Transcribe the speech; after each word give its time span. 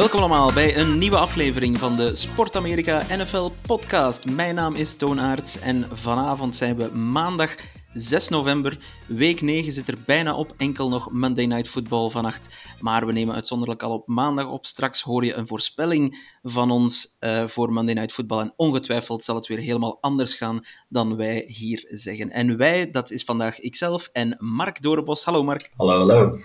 Welkom 0.00 0.20
allemaal 0.20 0.52
bij 0.52 0.76
een 0.76 0.98
nieuwe 0.98 1.16
aflevering 1.16 1.78
van 1.78 1.96
de 1.96 2.14
Sport 2.14 2.56
Amerika 2.56 3.02
NFL 3.08 3.50
podcast. 3.66 4.30
Mijn 4.30 4.54
naam 4.54 4.74
is 4.74 4.96
Toon 4.96 5.20
Aerts 5.20 5.58
en 5.58 5.86
vanavond 5.92 6.56
zijn 6.56 6.76
we 6.76 6.90
maandag 6.96 7.56
6 7.94 8.28
november. 8.28 8.78
Week 9.06 9.40
9 9.40 9.72
zit 9.72 9.88
er 9.88 9.96
bijna 10.06 10.34
op, 10.34 10.54
enkel 10.56 10.88
nog 10.88 11.10
Monday 11.10 11.44
Night 11.44 11.68
Football 11.68 12.10
vannacht. 12.10 12.54
Maar 12.78 13.06
we 13.06 13.12
nemen 13.12 13.34
uitzonderlijk 13.34 13.82
al 13.82 13.92
op 13.92 14.08
maandag 14.08 14.48
op. 14.48 14.66
Straks 14.66 15.00
hoor 15.00 15.24
je 15.24 15.34
een 15.34 15.46
voorspelling 15.46 16.18
van 16.42 16.70
ons 16.70 17.16
eh, 17.18 17.46
voor 17.46 17.72
Monday 17.72 17.94
Night 17.94 18.12
Football. 18.12 18.40
En 18.40 18.52
ongetwijfeld 18.56 19.22
zal 19.22 19.34
het 19.34 19.46
weer 19.46 19.58
helemaal 19.58 19.98
anders 20.00 20.34
gaan 20.34 20.64
dan 20.88 21.16
wij 21.16 21.44
hier 21.46 21.84
zeggen. 21.88 22.30
En 22.30 22.56
wij, 22.56 22.90
dat 22.90 23.10
is 23.10 23.24
vandaag 23.24 23.58
ikzelf 23.58 24.08
en 24.12 24.36
Mark 24.38 24.82
Dorenbos. 24.82 25.24
Hallo 25.24 25.42
Mark. 25.44 25.70
Hallo, 25.76 25.98
hallo. 25.98 26.38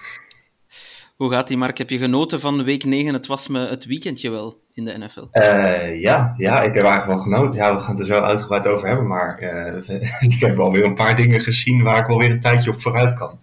Hoe 1.15 1.31
gaat 1.33 1.47
die, 1.47 1.57
Mark? 1.57 1.77
Heb 1.77 1.89
je 1.89 1.97
genoten 1.97 2.39
van 2.39 2.63
week 2.63 2.83
9? 2.83 3.13
Het 3.13 3.27
was 3.27 3.47
me 3.47 3.67
het 3.67 3.85
weekendje 3.85 4.29
wel 4.29 4.59
in 4.73 4.85
de 4.85 4.97
NFL. 4.97 5.25
Eh, 5.31 6.01
ja, 6.01 6.33
ja, 6.37 6.61
ik 6.61 6.73
heb 6.73 6.83
eigenlijk 6.85 7.05
wel 7.05 7.17
genoten. 7.17 7.55
Ja, 7.55 7.75
we 7.75 7.81
gaan 7.81 7.91
het 7.91 7.99
er 7.99 8.05
zo 8.05 8.19
uitgebreid 8.19 8.67
over 8.67 8.87
hebben, 8.87 9.07
maar 9.07 9.37
eh, 9.37 9.99
ik 10.33 10.39
heb 10.39 10.55
wel 10.55 10.71
weer 10.71 10.85
een 10.85 10.95
paar 10.95 11.15
dingen 11.15 11.39
gezien 11.41 11.83
waar 11.83 11.99
ik 11.99 12.05
wel 12.05 12.17
weer 12.17 12.31
een 12.31 12.39
tijdje 12.39 12.69
op 12.71 12.81
vooruit 12.81 13.13
kan. 13.13 13.39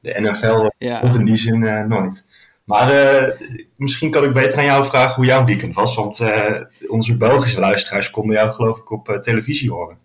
De 0.00 0.20
NFL 0.20 0.68
Ja. 0.78 0.98
komt 1.00 1.14
in 1.14 1.24
die 1.24 1.36
zin 1.36 1.62
eh, 1.66 1.84
nooit. 1.84 2.28
Maar 2.64 2.90
eh, 2.90 3.30
misschien 3.76 4.10
kan 4.10 4.24
ik 4.24 4.32
beter 4.32 4.58
aan 4.58 4.64
jou 4.64 4.84
vragen 4.84 5.14
hoe 5.14 5.24
jouw 5.24 5.44
weekend 5.44 5.74
was, 5.74 5.94
want 5.96 6.20
eh, 6.20 6.60
onze 6.88 7.16
Belgische 7.16 7.60
luisteraars 7.60 8.10
konden 8.10 8.36
jou 8.36 8.52
geloof 8.52 8.78
ik 8.78 8.90
op 8.90 9.08
eh, 9.08 9.16
televisie 9.18 9.70
horen. 9.70 9.98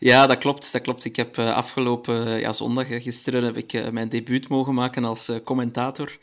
Ja, 0.00 0.26
dat 0.26 0.38
klopt. 0.38 0.72
Dat 0.72 0.82
klopt. 0.82 1.04
Ik 1.04 1.16
heb 1.16 1.38
eh, 1.38 1.54
afgelopen 1.54 2.26
eh, 2.26 2.40
ja, 2.40 2.52
zondag, 2.52 2.90
eh, 2.90 3.02
gisteren, 3.02 3.44
heb 3.44 3.56
ik 3.56 3.92
mijn 3.92 4.08
debuut 4.08 4.48
mogen 4.48 4.74
maken 4.74 5.04
als 5.04 5.30
commentator 5.44 6.18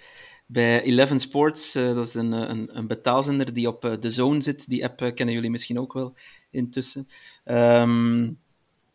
bij 0.45 0.81
Eleven 0.81 1.19
Sports. 1.19 1.71
Dat 1.73 2.05
is 2.05 2.13
een, 2.13 2.31
een, 2.31 2.77
een 2.77 2.87
betaalzender 2.87 3.53
die 3.53 3.67
op 3.67 3.97
de 3.99 4.09
Zone 4.09 4.41
zit. 4.41 4.69
Die 4.69 4.83
app 4.85 5.11
kennen 5.15 5.35
jullie 5.35 5.49
misschien 5.49 5.79
ook 5.79 5.93
wel 5.93 6.15
intussen. 6.51 7.07
Ehm, 7.43 8.29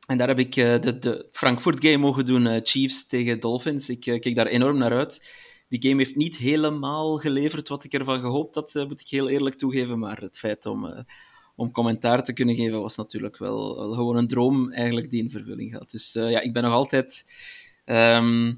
en 0.06 0.18
daar 0.18 0.28
heb 0.28 0.38
ik 0.38 0.54
de, 0.54 0.98
de 0.98 1.28
Frankfurt 1.32 1.84
game 1.84 1.96
mogen 1.96 2.24
doen, 2.24 2.60
Chiefs 2.64 3.06
tegen 3.06 3.40
Dolphins. 3.40 3.88
Ik 3.88 4.00
keek 4.00 4.34
daar 4.34 4.46
enorm 4.46 4.78
naar 4.78 4.92
uit. 4.92 5.32
Die 5.68 5.82
game 5.82 5.96
heeft 6.02 6.16
niet 6.16 6.36
helemaal 6.36 7.16
geleverd 7.16 7.68
wat 7.68 7.84
ik 7.84 7.92
ervan 7.92 8.20
gehoopt 8.20 8.54
had, 8.54 8.74
moet 8.74 9.00
ik 9.00 9.08
heel 9.08 9.28
eerlijk 9.28 9.56
toegeven. 9.56 9.98
Maar 9.98 10.20
het 10.20 10.38
feit 10.38 10.66
om, 10.66 11.04
om 11.54 11.72
commentaar 11.72 12.24
te 12.24 12.32
kunnen 12.32 12.54
geven 12.54 12.80
was 12.80 12.96
natuurlijk 12.96 13.38
wel, 13.38 13.76
wel 13.76 13.92
gewoon 13.92 14.16
een 14.16 14.26
droom 14.26 14.72
eigenlijk 14.72 15.10
die 15.10 15.22
in 15.22 15.30
vervulling 15.30 15.72
gaat. 15.72 15.90
Dus 15.90 16.14
eh, 16.14 16.30
ja, 16.30 16.40
ik 16.40 16.52
ben 16.52 16.62
nog 16.62 16.72
altijd 16.72 17.24
ehm, 17.84 18.52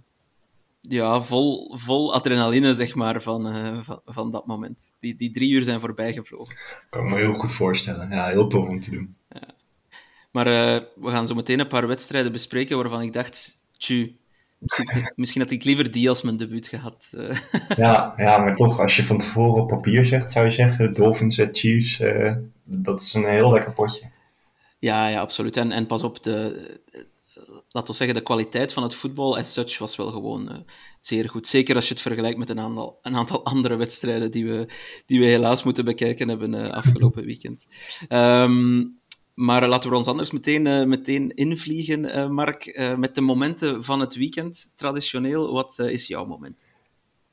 ja, 0.81 1.23
vol, 1.23 1.77
vol 1.77 2.15
adrenaline, 2.15 2.75
zeg 2.75 2.95
maar, 2.95 3.23
van, 3.23 3.47
eh, 3.47 3.79
van, 3.81 4.01
van 4.05 4.31
dat 4.31 4.47
moment. 4.47 4.97
Die, 5.01 5.17
die 5.17 5.31
drie 5.31 5.51
uur 5.51 5.65
zijn 5.65 5.81
voorbij 5.81 6.13
gevlogen. 6.13 6.57
Kan 6.91 7.05
ik 7.05 7.11
me 7.11 7.17
heel 7.17 7.35
goed 7.35 7.53
voorstellen. 7.53 8.11
Ja, 8.11 8.27
heel 8.27 8.47
tof 8.47 8.69
om 8.69 8.81
te 8.81 8.91
doen. 8.91 9.17
Maar 10.31 10.47
eh, 10.47 10.83
we 10.95 11.11
gaan 11.11 11.27
zo 11.27 11.35
meteen 11.35 11.61
een 11.61 11.69
paar 11.69 11.87
wedstrijden 11.87 12.33
bespreken 12.33 12.77
waarvan 12.77 13.03
ik 13.03 13.13
dacht, 13.13 13.61
tju, 13.77 14.17
misschien, 15.17 15.43
had 15.43 15.51
ik 15.51 15.65
liever 15.65 15.91
die 15.91 16.09
als 16.09 16.23
mijn 16.23 16.37
debuut 16.37 16.67
gehad. 16.67 17.07
eh. 17.11 17.39
Ja, 17.77 18.15
ja, 18.17 18.39
maar 18.39 18.57
toch, 18.57 18.81
als 18.81 18.97
je 18.97 19.05
van 19.05 19.19
tevoren 19.19 19.63
op 19.63 19.69
papier 19.69 20.07
zegt, 20.07 20.33
zou 20.33 20.45
je 20.45 20.51
zeggen, 20.51 20.93
Dolphins 20.95 21.39
en 21.39 21.49
Chiefs, 21.53 22.01
eh, 22.01 22.35
dat 22.65 23.03
is 23.03 23.15
een 23.15 23.29
heel 23.29 23.53
lekker 23.53 23.73
potje. 23.73 24.11
Ja, 24.79 25.09
ja, 25.09 25.21
absoluut. 25.21 25.57
En, 25.57 25.73
en 25.73 25.87
pas 25.87 26.03
op, 26.03 26.23
de, 26.23 26.81
laten 27.75 27.91
we 27.91 27.97
zeggen, 27.97 28.17
de 28.17 28.23
kwaliteit 28.23 28.73
van 28.73 28.83
het 28.83 28.95
voetbal 28.95 29.39
as 29.39 29.53
such 29.53 29.79
was 29.79 29.97
wel 29.97 30.11
gewoon 30.11 30.51
eh, 30.51 30.57
zeer 31.01 31.29
goed. 31.29 31.47
Zeker 31.47 31.75
als 31.75 31.89
je 31.89 31.95
het 31.95 32.03
vergelijkt 32.03 32.39
met 32.39 32.49
een 32.49 32.61
aantal, 32.61 32.99
een 33.03 33.17
aantal 33.17 33.45
andere 33.55 33.77
wedstrijden 33.77 34.31
die 34.31 34.47
we, 34.47 34.67
die 35.07 35.21
we 35.21 35.27
helaas 35.27 35.63
moeten 35.63 35.85
bekijken 35.85 36.29
hebben 36.29 36.55
eh, 36.55 36.71
afgelopen 36.71 37.25
weekend. 37.25 37.67
Ehm, 38.09 38.85
maar 39.35 39.69
laten 39.69 39.91
we 39.91 39.97
ons 39.97 40.07
anders 40.07 40.31
meteen, 40.31 40.67
eh, 40.67 40.85
meteen 40.85 41.35
invliegen, 41.35 42.13
eh, 42.13 42.29
Mark, 42.29 42.67
eh, 42.67 42.95
met 42.95 43.15
de 43.15 43.21
momenten 43.21 43.85
van 43.85 44.01
het 44.01 44.15
weekend. 44.15 44.71
Traditioneel, 44.75 45.53
wat 45.53 45.79
is 45.79 46.07
jouw 46.07 46.27
moment? 46.27 46.67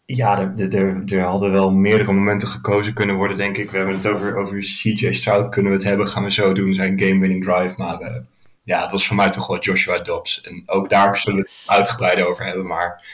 Ja, 0.06 0.40
er, 0.58 1.14
er, 1.14 1.22
hadden 1.22 1.52
wel 1.52 1.72
meerdere 1.72 2.12
momenten 2.12 2.48
gekozen 2.48 2.94
kunnen 2.94 3.16
worden, 3.16 3.38
denk 3.38 3.58
ik. 3.58 3.72
We 3.72 3.78
hebben 3.78 3.96
het 3.96 4.08
over, 4.08 4.36
over 4.36 4.60
CJ 4.60 5.12
Stroud, 5.12 5.50
kunnen 5.50 5.72
we 5.72 5.78
het 5.78 5.88
hebben, 5.88 6.08
gaan 6.08 6.24
we 6.24 6.32
zo 6.32 6.54
doen, 6.54 6.74
zijn 6.74 7.00
game-winning 7.00 7.44
drive. 7.44 7.74
Maar 7.78 8.24
ja, 8.64 8.82
het 8.82 8.92
was 8.92 9.08
voor 9.08 9.16
mij 9.16 9.30
toch 9.30 9.48
wel 9.48 9.60
Joshua 9.60 9.98
Dobbs. 9.98 10.42
En 10.42 10.64
ook 10.66 10.90
daar 10.90 11.18
zullen 11.18 11.44
we 11.44 11.50
het 11.50 11.66
uitgebreid 11.68 12.22
over 12.22 12.46
hebben. 12.46 12.66
Maar 12.66 13.06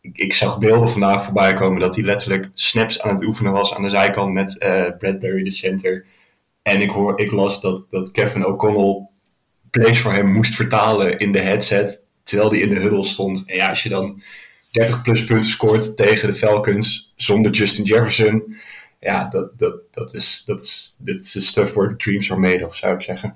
ik, 0.00 0.34
zag 0.34 0.58
beelden 0.58 0.88
vandaag 0.88 1.24
voorbij 1.24 1.54
komen 1.54 1.80
dat 1.80 1.94
hij 1.94 2.04
letterlijk 2.04 2.50
snaps 2.54 3.02
aan 3.02 3.14
het 3.14 3.24
oefenen 3.24 3.52
was 3.52 3.74
aan 3.74 3.82
de 3.82 3.90
zijkant 3.90 4.32
met 4.32 4.58
Bradbury, 4.98 5.42
de 5.42 5.50
center. 5.50 6.04
En 6.62 6.80
ik, 6.80 6.90
hoor, 6.90 7.20
ik 7.20 7.30
las 7.30 7.60
dat, 7.60 7.90
dat 7.90 8.10
Kevin 8.10 8.46
O'Connell 8.46 9.08
plays 9.70 10.00
voor 10.00 10.12
hem 10.12 10.32
moest 10.32 10.54
vertalen 10.54 11.18
in 11.18 11.32
de 11.32 11.40
headset, 11.40 12.02
terwijl 12.22 12.50
hij 12.50 12.60
in 12.60 12.68
de 12.68 12.80
huddle 12.80 13.04
stond. 13.04 13.42
En 13.46 13.56
ja, 13.56 13.68
als 13.68 13.82
je 13.82 13.88
dan 13.88 14.22
30 14.70 15.02
plus 15.02 15.24
punten 15.24 15.50
scoort 15.50 15.96
tegen 15.96 16.28
de 16.28 16.34
Falcons 16.34 17.12
zonder 17.16 17.52
Justin 17.52 17.84
Jefferson. 17.84 18.56
Ja, 19.00 19.28
dat, 19.28 19.58
dat, 19.58 19.74
dat 19.90 20.14
is, 20.14 20.42
dat 20.46 20.62
is, 20.62 20.96
dat 20.98 21.20
is 21.20 21.46
stuff 21.46 21.74
where 21.74 21.96
dreams 21.96 22.30
are 22.30 22.40
made 22.40 22.66
of, 22.66 22.76
zou 22.76 22.94
ik 22.94 23.02
zeggen. 23.02 23.34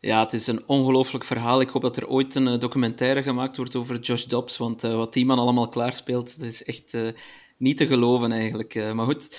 Ja, 0.00 0.22
het 0.22 0.32
is 0.32 0.46
een 0.46 0.62
ongelooflijk 0.66 1.24
verhaal. 1.24 1.60
Ik 1.60 1.68
hoop 1.68 1.82
dat 1.82 1.96
er 1.96 2.08
ooit 2.08 2.34
een 2.34 2.48
eh, 2.48 2.58
documentaire 2.58 3.22
gemaakt 3.22 3.56
wordt 3.56 3.76
over 3.76 3.98
Josh 4.00 4.24
Dobbs, 4.24 4.56
want 4.56 4.84
eh, 4.84 4.94
wat 4.94 5.12
die 5.12 5.26
man 5.26 5.38
allemaal 5.38 5.68
klaarspeelt, 5.68 6.38
dat 6.38 6.48
is 6.48 6.64
echt 6.64 6.94
eh, 6.94 7.08
niet 7.56 7.76
te 7.76 7.86
geloven 7.86 8.32
eigenlijk. 8.32 8.74
Maar 8.94 9.06
goed, 9.06 9.38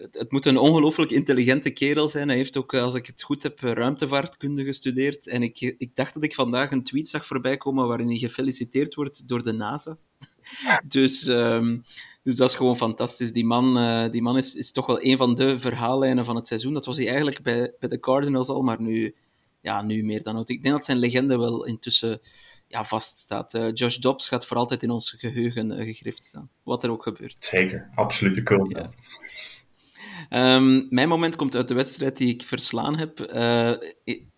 het, 0.00 0.14
het 0.14 0.32
moet 0.32 0.46
een 0.46 0.58
ongelooflijk 0.58 1.10
intelligente 1.10 1.70
kerel 1.70 2.08
zijn. 2.08 2.28
Hij 2.28 2.36
heeft 2.36 2.56
ook, 2.56 2.72
eh, 2.72 2.82
als 2.82 2.94
ik 2.94 3.06
het 3.06 3.22
goed 3.22 3.42
heb, 3.42 3.62
eh, 3.62 3.72
ruimtevaartkunde 3.72 4.64
gestudeerd. 4.64 5.26
En 5.26 5.42
ik, 5.42 5.60
ik 5.60 5.96
dacht 5.96 6.14
dat 6.14 6.22
ik 6.22 6.34
vandaag 6.34 6.70
een 6.70 6.84
tweet 6.84 7.08
zag 7.08 7.26
voorbij 7.26 7.56
komen 7.56 7.86
waarin 7.86 8.08
hij 8.08 8.16
gefeliciteerd 8.16 8.94
wordt 8.94 9.28
door 9.28 9.42
de 9.42 9.52
NASA. 9.52 9.96
Dus, 10.86 11.26
ehm, 11.26 11.78
dus 12.22 12.36
dat 12.36 12.48
is 12.48 12.54
gewoon 12.54 12.76
fantastisch. 12.76 13.32
Die 13.32 13.46
man, 13.46 13.78
eh, 13.78 14.10
die 14.10 14.22
man 14.22 14.36
is, 14.36 14.54
is 14.54 14.72
toch 14.72 14.86
wel 14.86 15.04
een 15.04 15.16
van 15.16 15.34
de 15.34 15.58
verhaallijnen 15.58 16.24
van 16.24 16.36
het 16.36 16.46
seizoen. 16.46 16.74
Dat 16.74 16.86
was 16.86 16.96
hij 16.96 17.06
eigenlijk 17.06 17.42
bij, 17.42 17.74
bij 17.78 17.88
de 17.88 18.00
Cardinals 18.00 18.48
al, 18.48 18.62
maar 18.62 18.80
nu, 18.80 19.14
ja, 19.60 19.82
nu 19.82 20.04
meer 20.04 20.22
dan 20.22 20.36
ooit. 20.36 20.48
Ik 20.48 20.62
denk 20.62 20.74
dat 20.74 20.84
zijn 20.84 20.98
legende 20.98 21.38
wel 21.38 21.66
intussen 21.66 22.20
ja, 22.70 22.84
vaststaat. 22.84 23.54
Eh, 23.54 23.68
Josh 23.72 23.96
Dobbs 23.96 24.28
gaat 24.28 24.46
voor 24.46 24.56
altijd 24.56 24.82
in 24.82 24.90
ons 24.90 25.10
geheugen 25.10 25.70
eh, 25.70 25.86
gegrift 25.86 26.22
staan, 26.22 26.50
wat 26.62 26.84
er 26.84 26.90
ook 26.90 27.02
gebeurt. 27.02 27.44
Zeker, 27.44 27.88
absolute 27.94 28.42
cult. 28.42 28.68
Ja. 28.68 28.88
Ehm, 30.28 30.86
mijn 30.88 31.08
moment 31.08 31.36
komt 31.36 31.56
uit 31.56 31.68
de 31.68 31.74
wedstrijd 31.74 32.16
die 32.16 32.34
ik 32.34 32.42
verslaan 32.42 32.98
heb. 32.98 33.20
Eh, 33.20 33.72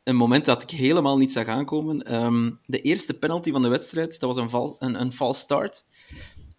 een 0.03 0.17
moment 0.17 0.45
dat 0.45 0.63
ik 0.63 0.71
helemaal 0.71 1.17
niet 1.17 1.33
zag 1.33 1.47
aankomen. 1.47 2.03
Ehm, 2.03 2.51
de 2.67 2.81
eerste 2.81 3.15
penalty 3.19 3.51
van 3.51 3.63
de 3.63 3.69
wedstrijd, 3.69 4.21
dat 4.21 4.35
was 4.35 4.37
een, 4.37 4.51
val, 4.51 4.77
een, 4.79 5.01
een 5.01 5.13
false 5.13 5.41
start. 5.41 5.85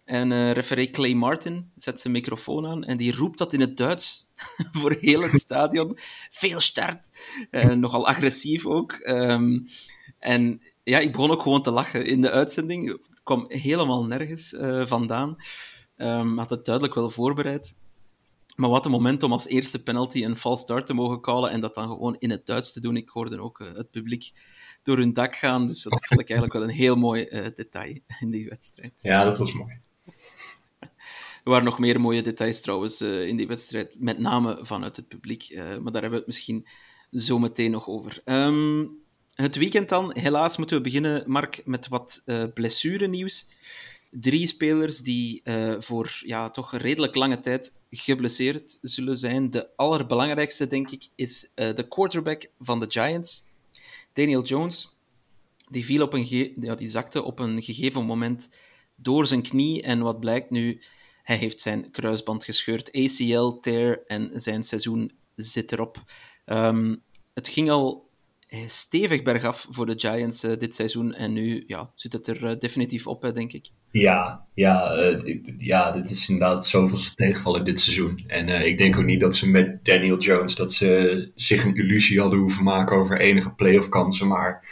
En 0.04 0.32
eh 0.32 0.52
referee 0.52 0.90
Clay 0.90 1.12
Martin 1.12 1.70
zet 1.76 2.00
zijn 2.00 2.12
microfoon 2.12 2.66
aan 2.66 2.84
en 2.84 2.96
die 2.96 3.16
roept 3.16 3.38
dat 3.38 3.52
in 3.52 3.60
het 3.60 3.76
Duits 3.76 4.32
voor 4.78 4.96
heel 5.00 5.22
het 5.22 5.40
stadion. 5.40 5.98
Veel 6.28 6.60
start. 6.60 7.08
Eh, 7.50 7.70
nogal 7.70 8.06
agressief 8.06 8.66
ook. 8.66 8.92
Ehm, 8.92 9.58
en 10.18 10.60
ja, 10.82 10.98
ik 10.98 11.12
begon 11.12 11.30
ook 11.30 11.42
gewoon 11.42 11.62
te 11.62 11.70
lachen 11.70 12.06
in 12.06 12.20
de 12.20 12.30
uitzending. 12.30 12.88
Het 12.88 13.22
kwam 13.22 13.44
helemaal 13.48 14.04
nergens 14.04 14.54
vandaan. 14.88 15.36
Ehm 15.96 16.38
had 16.38 16.50
het 16.50 16.64
duidelijk 16.64 16.94
wel 16.94 17.10
voorbereid. 17.10 17.74
Maar 18.54 18.70
wat 18.70 18.84
een 18.84 18.90
moment 18.90 19.22
om 19.22 19.32
als 19.32 19.46
eerste 19.46 19.82
penalty 19.82 20.24
een 20.24 20.36
false 20.36 20.62
start 20.62 20.86
te 20.86 20.94
mogen 20.94 21.20
callen 21.20 21.50
en 21.50 21.60
dat 21.60 21.74
dan 21.74 21.88
gewoon 21.88 22.16
in 22.18 22.30
het 22.30 22.46
Duits 22.46 22.72
te 22.72 22.80
doen. 22.80 22.96
Ik 22.96 23.08
hoorde 23.08 23.40
ook 23.40 23.60
eh, 23.60 23.74
het 23.74 23.90
publiek 23.90 24.32
door 24.82 24.96
hun 24.96 25.12
dak 25.12 25.34
gaan, 25.36 25.66
dus 25.66 25.82
dat 25.82 26.06
vond 26.06 26.20
ik 26.20 26.28
eigenlijk 26.28 26.58
wel 26.58 26.68
een 26.68 26.76
heel 26.76 26.96
mooi 26.96 27.24
eh, 27.24 27.46
detail 27.54 27.98
in 28.20 28.30
die 28.30 28.48
wedstrijd. 28.48 28.92
Ja, 28.98 29.24
dat 29.24 29.38
was 29.38 29.52
mooi. 29.52 29.78
Er 31.44 31.50
waren 31.50 31.64
nog 31.64 31.78
meer 31.78 32.00
mooie 32.00 32.22
details 32.22 32.60
trouwens 32.60 33.00
eh, 33.00 33.26
in 33.26 33.36
die 33.36 33.46
wedstrijd, 33.46 33.94
met 34.00 34.18
name 34.18 34.58
vanuit 34.62 34.96
het 34.96 35.08
publiek. 35.08 35.54
maar 35.54 35.92
daar 35.92 36.02
hebben 36.02 36.10
we 36.10 36.16
het 36.16 36.26
misschien 36.26 36.66
zo 37.10 37.38
meteen 37.38 37.70
nog 37.70 37.88
over. 37.88 38.20
Ehm, 38.24 38.86
het 39.34 39.56
weekend 39.56 39.88
dan. 39.88 40.10
Helaas 40.18 40.56
moeten 40.56 40.76
we 40.76 40.82
beginnen, 40.82 41.22
Mark, 41.26 41.62
met 41.64 41.88
wat 41.88 42.22
blessurenieuws. 42.54 43.48
Drie 44.20 44.46
spelers 44.46 44.98
die 44.98 45.40
uh, 45.44 45.74
voor 45.78 46.20
ja, 46.24 46.50
toch 46.50 46.76
redelijk 46.76 47.14
lange 47.14 47.40
tijd 47.40 47.72
geblesseerd 47.90 48.78
zullen 48.80 49.18
zijn. 49.18 49.50
De 49.50 49.76
allerbelangrijkste, 49.76 50.66
denk 50.66 50.90
ik, 50.90 51.06
is 51.14 51.50
uh, 51.54 51.74
de 51.74 51.88
quarterback 51.88 52.50
van 52.60 52.80
de 52.80 52.86
Giants, 52.88 53.44
Daniel 54.12 54.42
Jones. 54.42 54.96
Die, 55.70 55.84
viel 55.84 56.02
op 56.02 56.12
een 56.12 56.54
die 56.76 56.88
zakte 56.88 57.22
op 57.22 57.38
een 57.38 57.62
gegeven 57.62 58.04
moment 58.04 58.48
door 58.96 59.26
zijn 59.26 59.42
knie. 59.42 59.82
En 59.82 60.00
wat 60.00 60.20
blijkt 60.20 60.50
nu, 60.50 60.80
hij 61.22 61.36
heeft 61.36 61.60
zijn 61.60 61.90
kruisband 61.90 62.44
gescheurd. 62.44 62.92
ACL, 62.92 63.48
tear 63.60 64.02
en 64.06 64.30
zijn 64.40 64.62
seizoen 64.62 65.12
zit 65.36 65.72
erop. 65.72 66.02
Um, 66.46 67.02
het 67.32 67.48
ging 67.48 67.70
al 67.70 68.10
stevig 68.66 69.22
bergaf 69.22 69.66
voor 69.70 69.86
de 69.86 69.98
Giants 69.98 70.40
dit 70.40 70.74
seizoen. 70.74 71.14
En 71.14 71.32
nu 71.32 71.64
ja, 71.66 71.92
zit 71.94 72.12
het 72.12 72.26
er 72.26 72.58
definitief 72.58 73.06
op, 73.06 73.22
hè, 73.22 73.32
denk 73.32 73.52
ik. 73.52 73.70
Ja, 74.00 74.46
ja, 74.54 74.96
uh, 74.96 75.38
ja, 75.58 75.90
dit 75.90 76.10
is 76.10 76.28
inderdaad 76.28 76.66
zoveel 76.66 76.98
tegenvallen 77.14 77.64
dit 77.64 77.80
seizoen. 77.80 78.24
En 78.26 78.48
ik 78.48 78.78
denk 78.78 78.96
ook 78.96 79.04
niet 79.04 79.20
dat 79.20 79.36
ze 79.36 79.50
met 79.50 79.84
Daniel 79.84 80.18
Jones 80.18 80.56
dat 80.56 80.72
ze 80.72 81.30
zich 81.34 81.64
een 81.64 81.74
illusie 81.74 82.20
hadden 82.20 82.38
hoeven 82.38 82.64
maken 82.64 82.96
over 82.96 83.20
enige 83.20 83.50
playoff 83.50 83.88
kansen. 83.88 84.28
Maar 84.28 84.68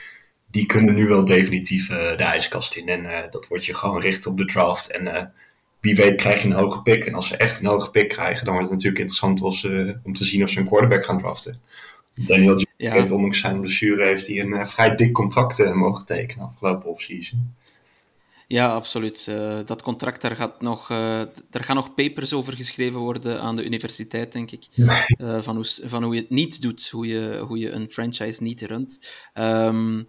die 0.51 0.67
kunnen 0.67 0.95
nu 0.95 1.07
wel 1.07 1.25
definitief 1.25 1.89
de 1.89 2.15
ijskast 2.17 2.77
in. 2.77 2.89
En 2.89 3.31
dat 3.31 3.49
wordt 3.49 3.65
je 3.65 3.75
gewoon 3.75 4.01
richten 4.01 4.31
op 4.31 4.37
de 4.37 4.45
draft. 4.45 4.91
En 4.91 5.33
wie 5.81 5.97
weet 5.97 6.17
krijg 6.17 6.43
je 6.43 6.49
een 6.49 6.55
hoge 6.55 6.83
pick. 6.83 7.05
En 7.05 7.15
als 7.15 7.29
ze 7.29 7.37
echt 7.37 7.61
een 7.61 7.67
hoge 7.67 7.91
pick 7.91 8.09
krijgen, 8.09 8.45
dan 8.45 8.55
wordt 8.55 8.71
het 8.71 8.79
natuurlijk 8.79 9.11
interessant 9.11 9.41
om 10.05 10.13
te 10.13 10.25
zien 10.25 10.43
of 10.43 10.51
ze 10.51 10.59
een 10.59 10.67
quarterback 10.67 11.05
gaan 11.05 11.19
draften. 11.19 11.61
Daniel 12.15 12.49
Jones 12.49 12.67
ja. 12.77 12.93
heeft, 12.93 13.11
ondanks 13.11 13.41
zijn 13.41 13.61
blessure, 13.61 14.05
heeft 14.05 14.27
hij 14.27 14.41
een 14.41 14.67
vrij 14.67 14.95
dik 14.95 15.13
contract 15.13 15.75
mogen 15.75 16.07
tekenen 16.07 16.45
afgelopen 16.45 16.91
offseason. 16.91 17.61
Ja, 18.53 18.67
absoluut. 18.67 19.27
Uh, 19.29 19.61
dat 19.67 19.83
contract, 19.83 20.21
daar, 20.21 20.37
gaat 20.37 20.61
nog, 20.61 20.87
daar 21.51 21.65
gaan 21.65 21.77
nog 21.77 21.95
papers 21.95 22.33
over 22.33 22.53
geschreven 22.53 23.01
worden 23.01 23.41
aan 23.41 23.57
de 23.57 23.65
universiteit, 23.65 24.33
denk 24.33 24.51
ik. 24.51 24.67
van, 25.47 25.55
hoe, 25.55 25.65
van 25.83 26.03
hoe 26.03 26.15
je 26.15 26.21
het 26.21 26.31
niet 26.31 26.63
doet, 26.63 26.89
hoe 26.89 27.07
je, 27.07 27.39
hoe 27.47 27.59
je 27.59 27.71
een 27.71 27.91
franchise 27.91 28.43
niet 28.43 28.61
runt. 28.61 29.11
Um, 29.35 30.09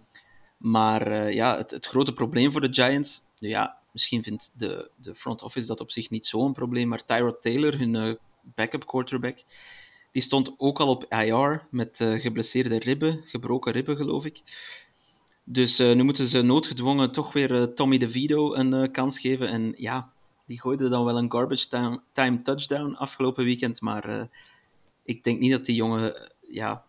maar 0.56 1.32
ja, 1.32 1.56
het, 1.56 1.70
het, 1.70 1.86
grote 1.86 2.12
probleem 2.12 2.52
voor 2.52 2.60
de 2.60 2.72
Giants, 2.72 3.22
ja, 3.38 3.78
misschien 3.92 4.22
vindt 4.22 4.50
de, 4.54 4.90
de 4.96 5.14
front 5.14 5.42
office 5.42 5.66
dat 5.66 5.80
op 5.80 5.90
zich 5.90 6.10
niet 6.10 6.26
zo'n 6.26 6.52
probleem, 6.52 6.88
maar 6.88 7.04
Tyrod 7.04 7.42
Taylor, 7.42 7.78
hun 7.78 8.18
backup 8.54 8.86
quarterback, 8.86 9.42
die 10.12 10.22
stond 10.22 10.54
ook 10.56 10.80
al 10.80 10.88
op 10.88 11.12
IR 11.12 11.66
met 11.70 11.96
geblesseerde 11.96 12.78
ribben, 12.78 13.22
gebroken 13.24 13.72
ribben 13.72 13.96
geloof 13.96 14.24
ik. 14.24 14.42
Dus 15.44 15.80
uh, 15.80 15.94
nu 15.94 16.02
moeten 16.02 16.26
ze 16.26 16.42
noodgedwongen 16.42 17.12
toch 17.12 17.32
weer 17.32 17.50
uh, 17.50 17.62
Tommy 17.62 17.98
DeVito 17.98 18.54
een 18.54 18.90
kans 18.90 19.18
geven. 19.18 19.48
En 19.48 19.74
ja, 19.76 20.12
die 20.46 20.60
gooide 20.60 20.88
dan 20.88 21.04
wel 21.04 21.18
een 21.18 21.32
garbage 21.32 21.68
time, 21.68 22.00
time 22.12 22.42
touchdown 22.42 22.94
afgelopen 22.94 23.44
weekend. 23.44 23.80
Maar 23.80 24.28
ik 25.04 25.24
denk 25.24 25.40
niet 25.40 25.50
dat 25.50 25.64
die 25.64 25.74
jongen 25.74 26.32
ja, 26.48 26.84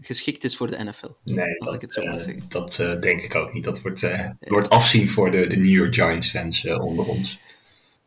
geschikt 0.00 0.44
is 0.44 0.56
voor 0.56 0.70
de 0.70 0.84
NFL. 0.84 1.10
Nee, 1.24 1.58
als 1.58 1.64
dat, 1.64 1.74
ik 1.74 1.80
het 1.80 1.92
zo 1.92 2.04
mag 2.04 2.20
zeggen. 2.20 2.44
dat 2.48 3.02
denk 3.02 3.20
ik 3.20 3.34
ook 3.34 3.52
niet. 3.52 3.64
Dat 3.64 3.82
wordt, 3.82 4.10
wordt 4.38 4.70
afzien 4.70 5.08
voor 5.08 5.30
de, 5.30 5.46
de 5.46 5.56
New 5.56 5.72
York 5.72 5.94
Giants 5.94 6.30
fans 6.30 6.66
onder 6.66 7.06
ons. 7.06 7.38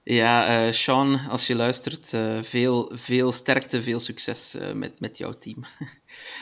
Ja, 0.04 0.72
Sean, 0.72 1.20
als 1.30 1.48
je 1.48 1.56
luistert, 1.56 2.10
veel, 2.48 2.92
veel 2.94 3.32
sterkte, 3.32 3.84
veel 3.84 4.00
succes 4.00 4.56
met, 4.74 5.00
met 5.00 5.18
jouw 5.18 5.38
team. 5.38 5.66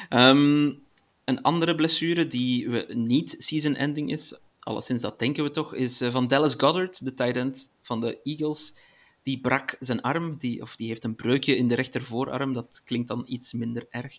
um, 0.10 0.82
een 1.26 1.42
andere 1.42 1.76
blessure 1.76 2.28
die 2.28 2.70
we 2.70 2.86
niet 2.94 3.36
season-ending 3.38 4.12
is, 4.12 4.40
alleszins 4.60 5.02
dat 5.02 5.20
denken 5.20 5.44
we 5.44 5.52
toch, 5.52 5.74
is 5.74 6.02
van 6.10 6.28
Dallas 6.28 6.56
Goddard, 6.58 7.06
de 7.06 7.14
tight 7.14 7.36
end 7.36 7.72
van 7.82 8.00
de 8.00 8.20
Eagles. 8.24 8.76
Die 9.24 9.40
brak 9.42 9.76
zijn 9.80 10.02
arm, 10.02 10.38
die, 10.38 10.62
of 10.62 10.76
die 10.76 10.88
heeft 10.88 11.04
een 11.04 11.16
breukje 11.16 11.56
in 11.56 11.68
de 11.68 11.76
rechtervoorarm. 11.76 12.54
Dat 12.54 12.82
klinkt 12.86 13.08
dan 13.08 13.24
iets 13.28 13.54
minder 13.54 13.88
erg. 13.90 14.18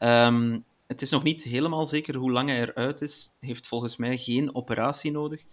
um, 0.00 0.64
het 0.86 1.02
is 1.02 1.10
nog 1.10 1.22
niet 1.22 1.42
helemaal 1.42 1.86
zeker 1.86 2.16
hoe 2.16 2.30
lang 2.30 2.48
hij 2.48 2.60
eruit 2.60 3.00
is. 3.00 3.34
Heeft 3.40 3.66
volgens 3.66 3.96
mij 3.96 4.16
geen 4.16 4.54
operatie 4.54 5.10
nodig. 5.10 5.44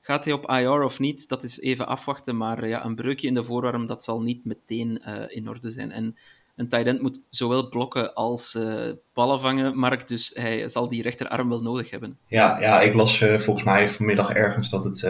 Gaat 0.00 0.24
hij 0.24 0.34
op 0.34 0.50
IR 0.50 0.82
of 0.82 0.98
niet? 0.98 1.28
Dat 1.28 1.42
is 1.42 1.60
even 1.60 1.86
afwachten. 1.86 2.36
Maar 2.36 2.68
ja, 2.68 2.84
een 2.84 2.94
breukje 2.94 3.26
in 3.26 3.34
de 3.34 3.44
voorarm, 3.44 3.86
dat 3.86 4.04
zal 4.04 4.22
niet 4.22 4.44
meteen 4.44 5.02
uh, 5.06 5.22
in 5.28 5.48
orde 5.48 5.70
zijn. 5.70 5.90
En 5.90 6.16
een 6.56 6.68
tight 6.68 6.86
end 6.86 7.02
moet 7.02 7.20
zowel 7.30 7.68
blokken 7.68 8.14
als 8.14 8.54
uh, 8.54 8.92
ballen 9.12 9.40
vangen, 9.40 9.78
Mark. 9.78 10.08
Dus 10.08 10.30
hij 10.34 10.68
zal 10.68 10.88
die 10.88 11.02
rechterarm 11.02 11.48
wel 11.48 11.60
nodig 11.60 11.90
hebben. 11.90 12.18
Ja, 12.26 12.60
ja 12.60 12.80
ik 12.80 12.94
las 12.94 13.20
uh, 13.20 13.38
volgens 13.38 13.64
mij 13.64 13.88
vanmiddag 13.88 14.30
ergens 14.30 14.70
dat 14.70 14.84
het 14.84 15.08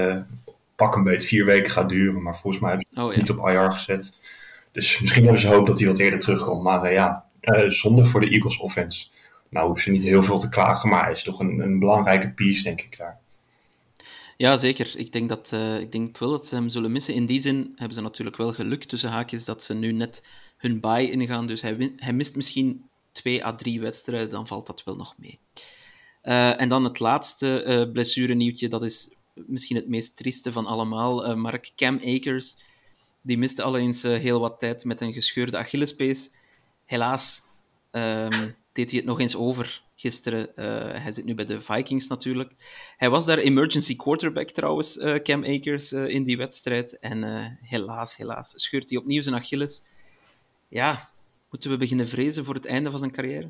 pak 0.77 0.97
een 0.97 1.03
beetje 1.03 1.29
vier 1.29 1.45
weken 1.45 1.73
gaat 1.73 1.89
duren. 1.89 2.23
Maar 2.23 2.37
volgens 2.37 2.63
mij 2.63 2.71
hebben 2.71 2.89
ze 2.95 3.01
oh, 3.01 3.13
ja. 3.13 3.19
niet 3.19 3.31
op 3.31 3.49
IR 3.49 3.73
gezet. 3.73 4.15
Dus 4.73 5.01
misschien 5.01 5.23
hebben 5.23 5.41
ze 5.41 5.49
hoop 5.49 5.67
dat 5.67 5.79
hij 5.79 5.89
wat 5.89 5.99
eerder 5.99 6.19
terugkomt. 6.19 6.63
Maar 6.63 6.93
ja, 6.93 7.25
zonde 7.67 8.05
voor 8.05 8.21
de 8.21 8.29
Eagles 8.29 8.59
offense. 8.59 9.09
Nou 9.49 9.67
hoeven 9.67 9.85
ze 9.85 9.91
niet 9.91 10.03
heel 10.03 10.23
veel 10.23 10.39
te 10.39 10.49
klagen, 10.49 10.89
maar 10.89 11.03
hij 11.03 11.13
is 11.13 11.23
toch 11.23 11.41
een, 11.41 11.59
een 11.59 11.79
belangrijke 11.79 12.31
piece, 12.31 12.63
denk 12.63 12.81
ik, 12.81 12.99
daar. 12.99 13.19
Ja, 14.37 14.57
zeker. 14.57 14.95
Ik 14.97 15.13
denk, 15.13 15.29
dat, 15.29 15.51
uh, 15.55 15.81
ik 15.81 15.93
denk 15.93 16.19
wel 16.19 16.31
dat 16.31 16.47
ze 16.47 16.55
hem 16.55 16.69
zullen 16.69 16.93
missen. 16.93 17.15
In 17.15 17.27
die 17.27 17.41
zin 17.41 17.73
hebben 17.77 17.95
ze 17.95 18.01
natuurlijk 18.01 18.37
wel 18.37 18.53
geluk 18.53 18.85
tussen 18.85 19.11
haakjes 19.11 19.45
dat 19.45 19.63
ze 19.63 19.75
nu 19.75 19.93
net 19.93 20.23
hun 20.65 20.81
bye 20.81 21.11
ingaan. 21.11 21.47
Dus 21.47 21.61
hij, 21.61 21.93
hij 21.97 22.13
mist 22.13 22.37
misschien 22.37 22.89
twee 23.13 23.45
à 23.45 23.55
drie 23.55 23.81
wedstrijden, 23.81 24.31
dan 24.31 24.47
valt 24.47 24.67
dat 24.67 24.85
wel 24.85 24.97
nog 24.97 25.15
mee. 25.19 25.39
Uh, 26.23 26.61
en 26.61 26.69
dan 26.69 26.85
het 26.85 26.99
laatste 26.99 27.65
uh, 27.67 27.93
blessurenieuwtje, 27.93 28.69
dat 28.69 28.83
is 28.83 29.09
misschien 29.35 29.77
het 29.77 29.89
meest 29.89 30.17
trieste 30.17 30.53
van 30.53 30.67
allemaal. 30.67 31.37
Mark 31.37 31.73
Cam 31.77 32.01
Akers, 32.05 32.57
die 33.21 33.39
miste 33.39 33.63
al 33.63 33.77
eens 33.77 34.03
heel 34.03 34.41
wat 34.41 34.61
tijd 34.61 34.85
met 34.85 35.01
een 35.01 35.13
gescheurde 35.13 35.57
Achillespees. 35.57 36.31
Helaas 36.85 37.43
um, 37.91 38.55
deed 38.73 38.91
hij 38.91 38.99
het 38.99 39.05
nog 39.05 39.21
eens 39.21 39.37
over 39.37 39.83
gisteren. 39.95 40.51
Hij 41.03 41.13
zit 41.13 41.25
nu 41.25 41.35
bij 41.35 41.45
de 41.45 41.61
Vikings 41.61 42.07
natuurlijk. 42.07 42.53
Hij 42.97 43.11
was 43.11 43.27
daar 43.27 43.39
emergency 43.39 43.97
quarterback 43.97 44.51
trouwens, 44.51 44.99
Cam 45.23 45.45
Akers, 45.45 45.93
in 45.93 46.25
die 46.25 46.37
wedstrijd. 46.37 46.99
En 46.99 47.25
helaas, 47.61 48.17
helaas, 48.17 48.53
scheurt 48.57 48.91
hij 48.91 48.99
opnieuw 48.99 49.23
zijn 49.23 49.35
Achilles. 49.35 49.83
Ja, 50.75 51.09
moeten 51.51 51.71
we 51.71 51.77
beginnen 51.77 52.09
vrezen 52.09 52.45
voor 52.45 52.55
het 52.55 52.67
einde 52.67 52.91
van 52.91 52.99
zijn 52.99 53.11
carrière? 53.11 53.49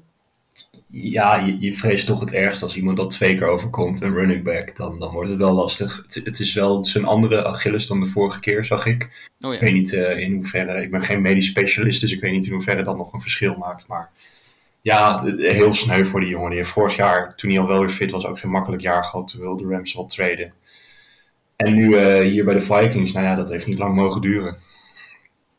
Ja, 0.87 1.37
je, 1.37 1.61
je 1.61 1.75
vreest 1.75 2.07
toch 2.07 2.21
het 2.21 2.33
ergst 2.33 2.63
als 2.63 2.77
iemand 2.77 2.97
dat 2.97 3.11
twee 3.11 3.37
keer 3.37 3.47
overkomt, 3.47 4.01
een 4.01 4.15
running 4.15 4.43
back. 4.43 4.77
Dan, 4.77 4.99
dan 4.99 5.13
wordt 5.13 5.31
het 5.31 5.39
wel 5.39 5.53
lastig. 5.53 5.97
Het, 6.07 6.25
het 6.25 6.41
is 6.41 6.55
wel 6.55 6.85
zijn 6.85 7.05
andere 7.05 7.45
Achilles 7.45 7.87
dan 7.87 8.01
de 8.01 8.07
vorige 8.07 8.41
keer, 8.41 8.65
zag 8.65 8.87
ik. 8.87 9.31
Oh 9.41 9.51
ja. 9.51 9.53
Ik 9.53 9.61
weet 9.61 9.73
niet 9.73 9.93
in 9.93 10.35
hoeverre, 10.35 10.83
ik 10.83 10.91
ben 10.91 11.01
geen 11.01 11.21
medisch 11.21 11.47
specialist, 11.47 12.01
dus 12.01 12.13
ik 12.13 12.21
weet 12.21 12.33
niet 12.33 12.47
in 12.47 12.53
hoeverre 12.53 12.83
dat 12.83 12.97
nog 12.97 13.13
een 13.13 13.21
verschil 13.21 13.57
maakt. 13.57 13.89
Maar 13.89 14.11
ja, 14.81 15.25
heel 15.37 15.75
sneu 15.75 16.05
voor 16.05 16.21
die 16.21 16.29
jongen. 16.29 16.49
Die 16.49 16.59
heeft 16.59 16.71
vorig 16.71 16.97
jaar, 16.97 17.35
toen 17.35 17.51
hij 17.51 17.59
al 17.59 17.67
wel 17.67 17.81
weer 17.81 17.91
fit 17.91 18.11
was, 18.11 18.27
ook 18.27 18.39
geen 18.39 18.51
makkelijk 18.51 18.83
jaar 18.83 19.05
gehad. 19.05 19.29
Terwijl 19.29 19.57
de 19.57 19.67
Rams 19.69 19.95
wel 19.95 20.07
traden. 20.07 20.53
En 21.57 21.75
nu 21.75 21.89
uh, 21.89 22.21
hier 22.21 22.45
bij 22.45 22.55
de 22.55 22.61
Vikings, 22.61 23.13
nou 23.13 23.27
ja, 23.27 23.35
dat 23.35 23.51
heeft 23.51 23.67
niet 23.67 23.79
lang 23.79 23.95
mogen 23.95 24.21
duren. 24.21 24.57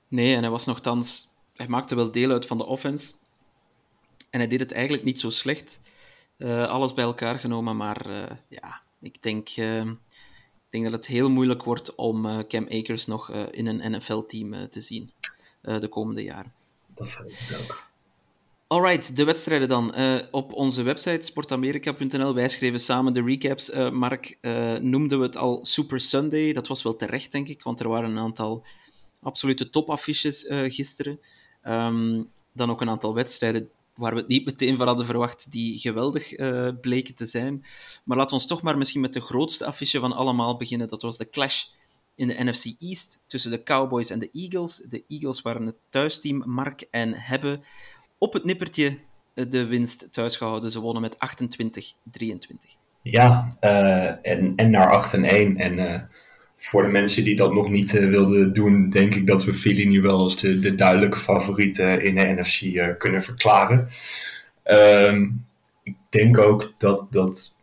Nee, 0.08 0.36
en 0.36 0.42
hij 0.42 0.50
was 0.50 0.66
nogthans... 0.66 1.34
Hij 1.56 1.68
maakte 1.68 1.96
wel 1.96 2.12
deel 2.12 2.32
uit 2.32 2.46
van 2.46 2.58
de 2.58 2.66
offense. 2.66 3.14
En 4.30 4.40
hij 4.40 4.48
deed 4.48 4.60
het 4.60 4.72
eigenlijk 4.72 5.04
niet 5.04 5.20
zo 5.20 5.30
slecht. 5.30 5.80
Uh, 6.38 6.68
alles 6.68 6.94
bij 6.94 7.04
elkaar 7.04 7.40
genomen, 7.40 7.78
maar 7.78 8.10
uh, 8.10 8.24
ja, 8.48 8.82
ik 9.02 9.22
denk, 9.22 9.50
ik 9.50 10.70
denk 10.70 10.84
dat 10.84 10.94
het 10.94 11.08
heel 11.08 11.30
moeilijk 11.30 11.64
wordt 11.64 11.96
om 11.96 12.48
Cam 12.48 12.68
Akers 12.70 13.06
nog 13.06 13.32
in 13.32 13.66
een 13.68 13.92
NFL-team 13.92 14.70
te 14.70 14.82
zien 14.82 15.12
de 15.62 15.88
komende 15.88 16.24
jaren. 16.24 16.54
Dat 16.96 17.24
ook. 17.62 17.86
Alright, 18.68 19.16
de 19.16 19.24
wedstrijden 19.24 19.68
dan. 19.68 19.94
Uh, 19.98 20.16
op 20.32 20.54
onze 20.54 20.84
website 20.84 21.26
sportamerika.nl, 21.26 22.34
wij 22.34 22.50
schreven 22.50 22.80
samen 22.80 23.14
de 23.14 23.22
recaps. 23.22 23.70
Uh, 23.70 23.92
Mark, 23.92 24.38
uh, 24.42 24.76
noemden 24.76 25.20
we 25.20 25.26
het 25.26 25.38
al 25.38 25.66
Super 25.66 26.00
Sunday. 26.00 26.54
Dat 26.54 26.68
was 26.68 26.84
wel 26.84 26.96
terecht, 26.96 27.32
denk 27.32 27.48
ik, 27.48 27.64
want 27.64 27.80
er 27.80 27.88
waren 27.88 28.10
een 28.10 28.20
aantal 28.20 28.66
absolute 29.22 29.70
topaffiches 29.70 30.46
gisteren. 30.48 31.20
Um, 31.68 32.30
dan 32.54 32.70
ook 32.70 32.82
een 32.82 32.90
aantal 32.90 33.14
wedstrijden 33.14 33.70
waar 33.96 34.14
we 34.14 34.20
het 34.20 34.28
niet 34.28 34.46
meteen 34.46 34.78
van 34.78 34.88
hadden 34.88 35.06
verwacht, 35.06 35.52
die 35.52 35.78
geweldig 35.78 36.36
bleken 36.82 37.16
te 37.16 37.26
zijn. 37.26 37.66
Maar 38.04 38.18
laten 38.18 38.38
we 38.38 38.46
toch 38.46 38.62
maar 38.62 38.78
misschien 38.78 39.02
met 39.02 39.14
de 39.14 39.22
grootste 39.22 39.66
affiche 39.66 40.00
van 40.00 40.14
allemaal 40.14 40.58
beginnen. 40.58 40.88
Dat 40.88 41.02
was 41.02 41.18
de 41.18 41.30
clash 41.30 41.64
in 42.16 42.28
de 42.28 42.44
NFC 42.44 42.66
East 42.80 43.22
tussen 43.28 43.52
de 43.52 43.64
Cowboys 43.64 44.10
en 44.10 44.20
de 44.20 44.30
Eagles. 44.34 44.76
De 44.90 45.04
Eagles 45.08 45.42
waren 45.42 45.66
het 45.66 45.76
thuisteam, 45.90 46.44
Mark, 46.46 46.88
en 46.92 47.14
hebben 47.14 47.64
op 48.18 48.34
het 48.34 48.44
nippertje 48.44 48.98
eh, 49.34 49.46
de 49.50 49.66
winst 49.66 50.08
thuis 50.12 50.36
gehouden. 50.36 50.72
Ze 50.72 50.80
wonnen 50.80 51.02
met 51.02 51.16
28-23. 51.16 51.18
Ja, 53.02 53.48
uh, 53.62 54.28
en, 54.28 54.54
en 54.56 54.70
naar 54.70 54.92
8 54.92 55.14
en 55.14 55.24
1. 55.24 55.58
En 55.58 56.10
voor 56.56 56.82
de 56.84 56.90
mensen 56.90 57.24
die 57.24 57.36
dat 57.36 57.54
nog 57.54 57.70
niet 57.70 57.94
uh, 57.94 58.10
wilden 58.10 58.54
doen, 58.54 58.90
denk 58.90 59.16
ik 59.16 59.28
dat 59.28 59.44
we 59.46 59.54
Philly 59.54 59.88
nu 59.88 60.02
wel 60.02 60.18
als 60.18 60.42
de, 60.42 60.60
de 60.60 60.76
duidelijke 60.76 61.20
favorieten 61.20 62.04
in 62.04 62.16
de 62.16 62.36
NFC 62.38 62.98
kunnen 62.98 63.24
verklaren. 63.24 63.88
Um, 64.66 65.46
ik 65.84 65.96
denk 66.10 66.38
ook 66.38 66.74
dat 66.78 67.08
dat. 67.10 67.56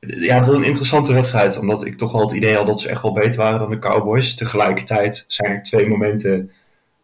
Ja, 0.00 0.40
dat 0.40 0.54
een 0.54 0.64
interessante 0.64 1.14
wedstrijd. 1.14 1.58
Omdat 1.58 1.84
ik 1.84 1.96
toch 1.96 2.12
wel 2.12 2.20
het 2.20 2.32
idee 2.32 2.56
had 2.56 2.66
dat 2.66 2.80
ze 2.80 2.88
echt 2.88 3.02
wel 3.02 3.12
beter 3.12 3.38
waren 3.38 3.58
dan 3.58 3.70
de 3.70 3.78
Cowboys. 3.78 4.34
Tegelijkertijd 4.34 5.24
zijn 5.28 5.50
er 5.50 5.62
twee 5.62 5.88
momenten. 5.88 6.50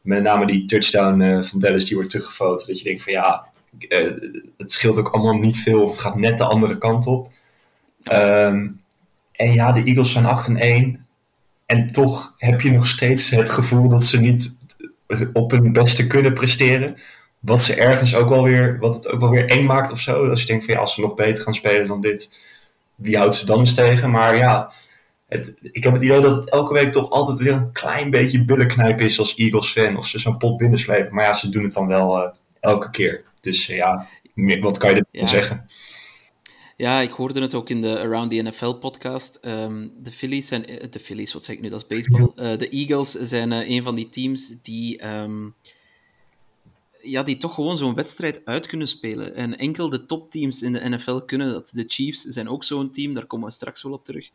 Met 0.01 0.23
name 0.23 0.47
die 0.47 0.65
touchdown 0.65 1.21
eh, 1.21 1.43
van 1.43 1.59
Dallas 1.59 1.85
die 1.85 1.97
wordt 1.97 2.11
teruggefoteld. 2.11 2.67
Dat 2.67 2.79
je 2.79 2.85
denkt 2.85 3.03
van 3.03 3.13
ja, 3.13 3.47
eh, 3.89 4.13
het 4.57 4.73
scheelt 4.73 4.99
ook 4.99 5.09
allemaal 5.09 5.39
niet 5.39 5.59
veel. 5.59 5.87
Het 5.87 5.99
gaat 5.99 6.17
net 6.17 6.39
de 6.39 6.45
andere 6.45 6.79
kant 6.79 7.07
op. 7.07 7.33
Ehm, 8.03 8.69
en 9.33 9.53
ja, 9.53 9.73
de 9.73 9.83
Eagles 9.83 10.13
zijn 10.13 10.27
8 10.27 10.49
en 10.49 10.57
1. 10.57 11.07
En 11.69 11.87
toch 11.87 12.35
heb 12.37 12.61
je 12.61 12.71
nog 12.71 12.87
steeds 12.87 13.31
het 13.31 13.51
gevoel 13.51 13.89
dat 13.89 14.05
ze 14.05 14.21
niet 14.21 14.59
op 15.33 15.51
hun 15.51 15.73
beste 15.73 16.07
kunnen 16.07 16.35
presteren. 16.35 16.97
Wat 17.39 17.63
ze 17.63 17.75
ergens 17.75 18.15
ook 18.15 18.29
wel 18.29 18.43
weer, 18.43 18.79
wat 18.79 18.95
het 18.95 19.09
ook 19.09 19.21
wel 19.21 19.31
weer 19.31 19.47
eng 19.47 19.65
maakt 19.65 19.93
of 19.93 20.01
zo. 20.01 20.29
Als 20.29 20.41
je 20.41 20.47
denkt 20.47 20.65
van 20.65 20.75
ja, 20.75 20.81
als 20.81 20.95
ze 20.95 21.01
nog 21.01 21.15
beter 21.15 21.43
gaan 21.43 21.55
spelen 21.55 21.87
dan 21.87 22.01
dit, 22.01 22.39
wie 22.95 23.17
houdt 23.17 23.35
ze 23.35 23.47
dan 23.47 23.59
eens 23.59 23.75
tegen? 23.75 24.11
Maar 24.11 24.37
ja, 24.37 24.73
het, 25.29 25.55
ik 25.63 25.85
heb 25.85 25.93
het 25.93 26.03
idee 26.03 26.21
dat 26.21 26.37
het 26.37 26.51
elke 26.51 26.73
week 26.73 26.93
toch 26.93 27.11
altijd 27.11 27.39
weer 27.39 27.53
een 27.53 27.73
klein 27.73 28.11
beetje 28.11 28.45
billenknijp 28.45 29.01
is 29.01 29.19
als 29.19 29.35
Eagles 29.35 29.73
fan. 29.73 29.97
Of 29.97 30.07
ze 30.07 30.19
zo'n 30.19 30.37
pot 30.37 30.57
binnenslepen. 30.57 31.15
Maar 31.15 31.25
ja, 31.25 31.35
ze 31.35 31.49
doen 31.49 31.65
het 31.65 31.75
dan 31.75 31.87
wel 31.87 32.19
uh, 32.19 32.29
elke 32.61 32.91
keer. 32.91 33.25
Dus 33.41 33.71
uh, 33.71 33.77
ja, 33.77 34.07
wat 34.61 34.79
kan 34.79 34.91
je 34.91 34.97
ervan 34.97 35.21
ja. 35.21 35.27
zeggen? 35.27 35.68
Ja, 36.79 37.01
ik 37.01 37.11
hoorde 37.11 37.41
het 37.41 37.55
ook 37.55 37.69
in 37.69 37.81
de 37.81 37.99
Around 37.99 38.31
the 38.31 38.37
NFL 38.37 38.73
podcast. 38.73 39.39
Um, 39.43 39.93
de 40.03 40.13
Phillies 40.13 40.49
zijn... 40.49 40.63
De 40.91 41.01
Phillies, 41.01 41.33
wat 41.33 41.45
zeg 41.45 41.57
ik 41.57 41.63
nu? 41.63 41.69
Dat 41.69 41.81
is 41.81 41.87
baseball. 41.87 42.33
Uh, 42.53 42.59
de 42.59 42.69
Eagles 42.69 43.11
zijn 43.13 43.53
uh, 43.53 43.69
een 43.69 43.83
van 43.83 43.95
die 43.95 44.09
teams 44.09 44.53
die... 44.63 45.07
Um, 45.07 45.55
ja, 47.03 47.23
die 47.23 47.37
toch 47.37 47.55
gewoon 47.55 47.77
zo'n 47.77 47.95
wedstrijd 47.95 48.45
uit 48.45 48.67
kunnen 48.67 48.89
spelen. 48.89 49.35
En 49.35 49.59
enkel 49.59 49.89
de 49.89 50.07
topteams 50.07 50.63
in 50.63 50.73
de 50.73 50.89
NFL 50.89 51.19
kunnen 51.19 51.53
dat. 51.53 51.71
De 51.75 51.85
Chiefs 51.87 52.23
zijn 52.23 52.49
ook 52.49 52.65
zo'n 52.65 52.91
team, 52.91 53.15
daar 53.15 53.27
komen 53.27 53.47
we 53.47 53.53
straks 53.53 53.83
wel 53.83 53.93
op 53.93 54.05
terug. 54.05 54.31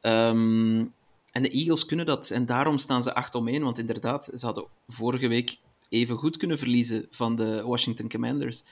Um, 0.00 0.92
en 1.32 1.42
de 1.42 1.50
Eagles 1.50 1.86
kunnen 1.86 2.06
dat. 2.06 2.30
En 2.30 2.46
daarom 2.46 2.78
staan 2.78 3.02
ze 3.02 3.14
8 3.14 3.34
om 3.34 3.48
1. 3.48 3.62
Want 3.62 3.78
inderdaad, 3.78 4.30
ze 4.34 4.46
hadden 4.46 4.66
vorige 4.88 5.28
week 5.28 5.58
even 5.88 6.16
goed 6.16 6.36
kunnen 6.36 6.58
verliezen 6.58 7.06
van 7.10 7.36
de 7.36 7.62
Washington 7.62 8.08
Commanders. 8.08 8.62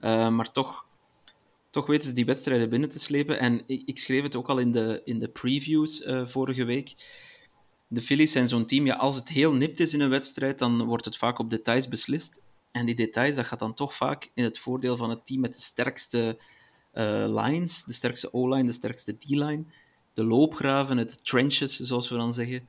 Uh, 0.00 0.28
maar 0.28 0.52
toch 0.52 0.86
toch 1.70 1.86
weten 1.86 2.08
ze 2.08 2.14
die 2.14 2.24
wedstrijden 2.24 2.68
binnen 2.68 2.88
te 2.88 2.98
slepen. 2.98 3.38
En 3.38 3.62
ik, 3.66 3.82
ik 3.84 3.98
schreef 3.98 4.22
het 4.22 4.36
ook 4.36 4.48
al 4.48 4.58
in 4.58 4.72
de, 4.72 5.00
in 5.04 5.18
de 5.18 5.28
previews 5.28 6.00
uh, 6.00 6.26
vorige 6.26 6.64
week. 6.64 6.94
De 7.88 8.02
Phillies 8.02 8.32
zijn 8.32 8.48
zo'n 8.48 8.66
team, 8.66 8.86
ja, 8.86 8.94
als 8.94 9.16
het 9.16 9.28
heel 9.28 9.52
nipt 9.52 9.80
is 9.80 9.94
in 9.94 10.00
een 10.00 10.08
wedstrijd, 10.08 10.58
dan 10.58 10.84
wordt 10.84 11.04
het 11.04 11.16
vaak 11.16 11.38
op 11.38 11.50
details 11.50 11.88
beslist. 11.88 12.40
En 12.70 12.86
die 12.86 12.94
details, 12.94 13.36
dat 13.36 13.46
gaat 13.46 13.58
dan 13.58 13.74
toch 13.74 13.94
vaak 13.94 14.30
in 14.34 14.44
het 14.44 14.58
voordeel 14.58 14.96
van 14.96 15.10
het 15.10 15.26
team 15.26 15.40
met 15.40 15.54
de 15.54 15.60
sterkste 15.60 16.38
uh, 16.94 17.24
lines, 17.26 17.84
de 17.84 17.92
sterkste 17.92 18.32
O-line, 18.32 18.64
de 18.64 18.72
sterkste 18.72 19.16
D-line, 19.16 19.64
de 20.14 20.24
loopgraven, 20.24 20.96
het 20.96 21.24
trenches, 21.24 21.76
zoals 21.76 22.08
we 22.08 22.16
dan 22.16 22.32
zeggen. 22.32 22.68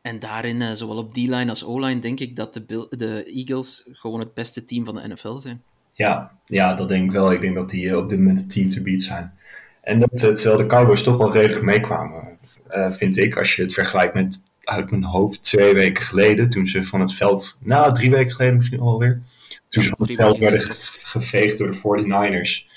En 0.00 0.18
daarin, 0.18 0.60
uh, 0.60 0.72
zowel 0.72 0.96
op 0.96 1.12
D-line 1.12 1.48
als 1.48 1.64
O-line, 1.64 2.00
denk 2.00 2.20
ik 2.20 2.36
dat 2.36 2.54
de, 2.54 2.86
de 2.88 3.24
Eagles 3.24 3.88
gewoon 3.92 4.20
het 4.20 4.34
beste 4.34 4.64
team 4.64 4.84
van 4.84 4.94
de 4.94 5.08
NFL 5.08 5.36
zijn. 5.36 5.62
Ja, 5.92 6.32
ja, 6.46 6.74
dat 6.74 6.88
denk 6.88 7.04
ik 7.04 7.12
wel. 7.12 7.32
Ik 7.32 7.40
denk 7.40 7.54
dat 7.54 7.70
die 7.70 7.96
op 7.96 8.08
dit 8.08 8.18
moment 8.18 8.38
het 8.38 8.50
team 8.50 8.70
to 8.70 8.82
beat 8.82 9.02
zijn. 9.02 9.32
En 9.82 9.98
dat 9.98 10.10
terwijl 10.14 10.56
de 10.56 10.66
Cowboys 10.66 11.02
toch 11.02 11.16
wel 11.16 11.32
redelijk 11.32 11.64
meekwamen, 11.64 12.38
uh, 12.70 12.92
vind 12.92 13.16
ik, 13.16 13.36
als 13.36 13.56
je 13.56 13.62
het 13.62 13.74
vergelijkt 13.74 14.14
met 14.14 14.42
uit 14.64 14.90
mijn 14.90 15.04
hoofd 15.04 15.44
twee 15.44 15.74
weken 15.74 16.04
geleden, 16.04 16.50
toen 16.50 16.66
ze 16.66 16.84
van 16.84 17.00
het 17.00 17.14
veld, 17.14 17.58
nou 17.62 17.94
drie 17.94 18.10
weken 18.10 18.30
geleden 18.30 18.56
misschien 18.56 18.80
alweer, 18.80 19.20
toen 19.68 19.82
ze 19.82 19.88
van 19.88 20.06
het 20.06 20.16
veld 20.16 20.38
werden 20.38 20.60
geveegd 20.86 21.58
door 21.58 21.70
de 21.70 21.76
49ers. 21.76 22.70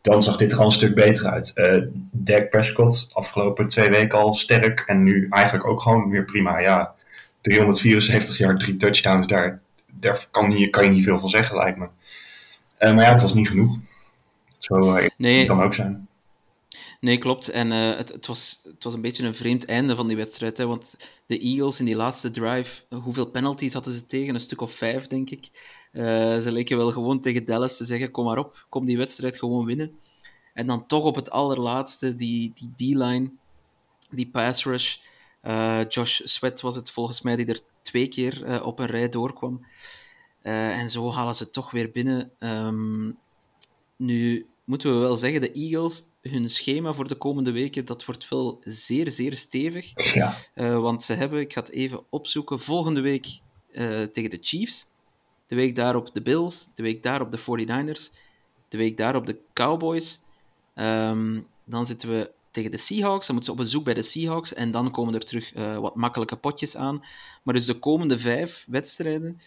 Dan 0.00 0.22
zag 0.22 0.36
dit 0.36 0.52
er 0.52 0.58
al 0.58 0.64
een 0.64 0.72
stuk 0.72 0.94
beter 0.94 1.26
uit. 1.26 1.52
Uh, 1.54 1.82
Dak 2.10 2.48
Prescott, 2.50 3.10
afgelopen 3.12 3.68
twee 3.68 3.90
weken 3.90 4.18
al 4.18 4.34
sterk 4.34 4.84
en 4.86 5.02
nu 5.02 5.26
eigenlijk 5.30 5.66
ook 5.66 5.80
gewoon 5.80 6.10
weer 6.10 6.24
prima. 6.24 6.58
Ja, 6.58 6.94
374 7.40 8.38
jaar, 8.38 8.58
drie 8.58 8.76
touchdowns, 8.76 9.26
daar, 9.26 9.60
daar 9.86 10.26
kan, 10.30 10.50
hier, 10.50 10.70
kan 10.70 10.84
je 10.84 10.90
niet 10.90 11.04
veel 11.04 11.18
van 11.18 11.28
zeggen, 11.28 11.56
lijkt 11.56 11.78
me. 11.78 11.86
Uh, 12.78 12.94
maar 12.94 13.04
ja, 13.04 13.12
het 13.12 13.22
was 13.22 13.34
niet 13.34 13.48
genoeg. 13.48 13.78
Zo 14.58 14.98
nee. 15.16 15.46
kan 15.46 15.62
ook 15.62 15.74
zijn. 15.74 16.08
Nee, 17.00 17.18
klopt. 17.18 17.48
En 17.48 17.72
uh, 17.72 17.96
het, 17.96 18.08
het, 18.08 18.26
was, 18.26 18.60
het 18.64 18.84
was 18.84 18.94
een 18.94 19.00
beetje 19.00 19.26
een 19.26 19.34
vreemd 19.34 19.64
einde 19.64 19.96
van 19.96 20.06
die 20.06 20.16
wedstrijd. 20.16 20.56
Hè, 20.56 20.66
want 20.66 20.96
de 21.26 21.38
Eagles 21.38 21.78
in 21.78 21.84
die 21.84 21.96
laatste 21.96 22.30
drive, 22.30 22.82
hoeveel 22.88 23.30
penalties 23.30 23.72
hadden 23.72 23.94
ze 23.94 24.06
tegen? 24.06 24.34
Een 24.34 24.40
stuk 24.40 24.60
of 24.60 24.72
vijf, 24.72 25.06
denk 25.06 25.30
ik. 25.30 25.50
ze 26.42 26.48
leken 26.50 26.76
wel 26.76 26.92
gewoon 26.92 27.20
tegen 27.20 27.44
Dallas 27.44 27.76
te 27.76 27.84
zeggen: 27.84 28.10
kom 28.10 28.24
maar 28.24 28.38
op, 28.38 28.66
kom 28.68 28.84
die 28.84 28.98
wedstrijd 28.98 29.38
gewoon 29.38 29.66
winnen. 29.66 29.98
En 30.54 30.66
dan 30.66 30.86
toch 30.86 31.04
op 31.04 31.14
het 31.14 31.30
allerlaatste, 31.30 32.16
die 32.16 32.52
D-line, 32.76 33.20
die, 33.20 33.38
die 34.10 34.28
pass 34.28 34.64
rush. 34.64 34.96
Josh 35.88 36.20
Sweat 36.24 36.60
was 36.60 36.74
het 36.74 36.90
volgens 36.90 37.22
mij 37.22 37.36
die 37.36 37.46
er 37.46 37.60
twee 37.82 38.08
keer 38.08 38.62
op 38.64 38.78
een 38.78 38.86
rij 38.86 39.08
doorkwam. 39.08 39.66
Uh, 40.46 40.78
en 40.78 40.90
zo 40.90 41.12
halen 41.12 41.34
ze 41.34 41.42
het 41.42 41.52
toch 41.52 41.70
weer 41.70 41.90
binnen. 41.90 42.30
Um, 42.38 43.18
nu 43.96 44.46
moeten 44.64 44.94
we 44.94 44.98
wel 44.98 45.16
zeggen, 45.16 45.40
de 45.40 45.52
Eagles, 45.52 46.02
hun 46.20 46.50
schema 46.50 46.92
voor 46.92 47.08
de 47.08 47.14
komende 47.14 47.52
weken, 47.52 47.84
dat 47.84 48.04
wordt 48.04 48.28
wel 48.28 48.60
zeer, 48.64 49.10
zeer 49.10 49.36
stevig. 49.36 50.14
Ja. 50.14 50.36
Uh, 50.54 50.80
want 50.80 51.04
ze 51.04 51.12
hebben, 51.12 51.40
ik 51.40 51.52
ga 51.52 51.60
het 51.60 51.70
even 51.70 52.04
opzoeken, 52.10 52.60
volgende 52.60 53.00
week 53.00 53.26
uh, 53.72 54.02
tegen 54.02 54.30
de 54.30 54.38
Chiefs. 54.40 54.90
De 55.46 55.54
week 55.54 55.76
daarop 55.76 56.14
de 56.14 56.22
Bills. 56.22 56.68
De 56.74 56.82
week 56.82 57.02
daarop 57.02 57.30
de 57.30 57.38
49ers. 57.38 58.16
De 58.68 58.76
week 58.76 58.96
daarop 58.96 59.26
de 59.26 59.38
Cowboys. 59.52 60.20
Um, 60.74 61.46
dan 61.64 61.86
zitten 61.86 62.08
we 62.08 62.30
tegen 62.50 62.70
de 62.70 62.76
Seahawks. 62.76 63.26
Dan 63.26 63.34
moeten 63.34 63.54
ze 63.54 63.60
op 63.60 63.64
bezoek 63.64 63.84
bij 63.84 63.94
de 63.94 64.02
Seahawks. 64.02 64.54
En 64.54 64.70
dan 64.70 64.90
komen 64.90 65.14
er 65.14 65.24
terug 65.24 65.52
wat 65.80 65.94
makkelijke 65.94 66.36
potjes 66.36 66.76
aan. 66.76 67.04
Maar 67.42 67.54
dus 67.54 67.66
de 67.66 67.78
komende 67.78 68.18
vijf 68.18 68.64
wedstrijden 68.68 69.40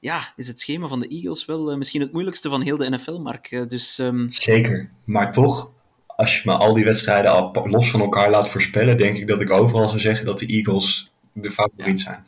ja, 0.00 0.32
is 0.36 0.48
het 0.48 0.60
schema 0.60 0.88
van 0.88 1.00
de 1.00 1.08
Eagles 1.08 1.44
wel 1.44 1.70
uh, 1.70 1.76
misschien 1.76 2.00
het 2.00 2.12
moeilijkste 2.12 2.48
van 2.48 2.62
heel 2.62 2.76
de 2.76 2.90
NFL, 2.90 3.18
Mark. 3.18 3.50
Uh, 3.50 3.66
dus, 3.68 3.98
um... 3.98 4.28
Zeker, 4.28 4.90
maar 5.04 5.32
toch, 5.32 5.70
als 6.06 6.36
je 6.36 6.42
me 6.44 6.56
al 6.56 6.74
die 6.74 6.84
wedstrijden 6.84 7.30
al 7.30 7.68
los 7.68 7.90
van 7.90 8.00
elkaar 8.00 8.30
laat 8.30 8.48
voorspellen, 8.48 8.96
denk 8.96 9.16
ik 9.16 9.26
dat 9.26 9.40
ik 9.40 9.50
overal 9.50 9.88
zou 9.88 10.00
zeggen 10.00 10.26
dat 10.26 10.38
de 10.38 10.46
Eagles 10.46 11.12
de 11.32 11.50
favoriet 11.50 12.02
ja. 12.02 12.04
zijn. 12.04 12.24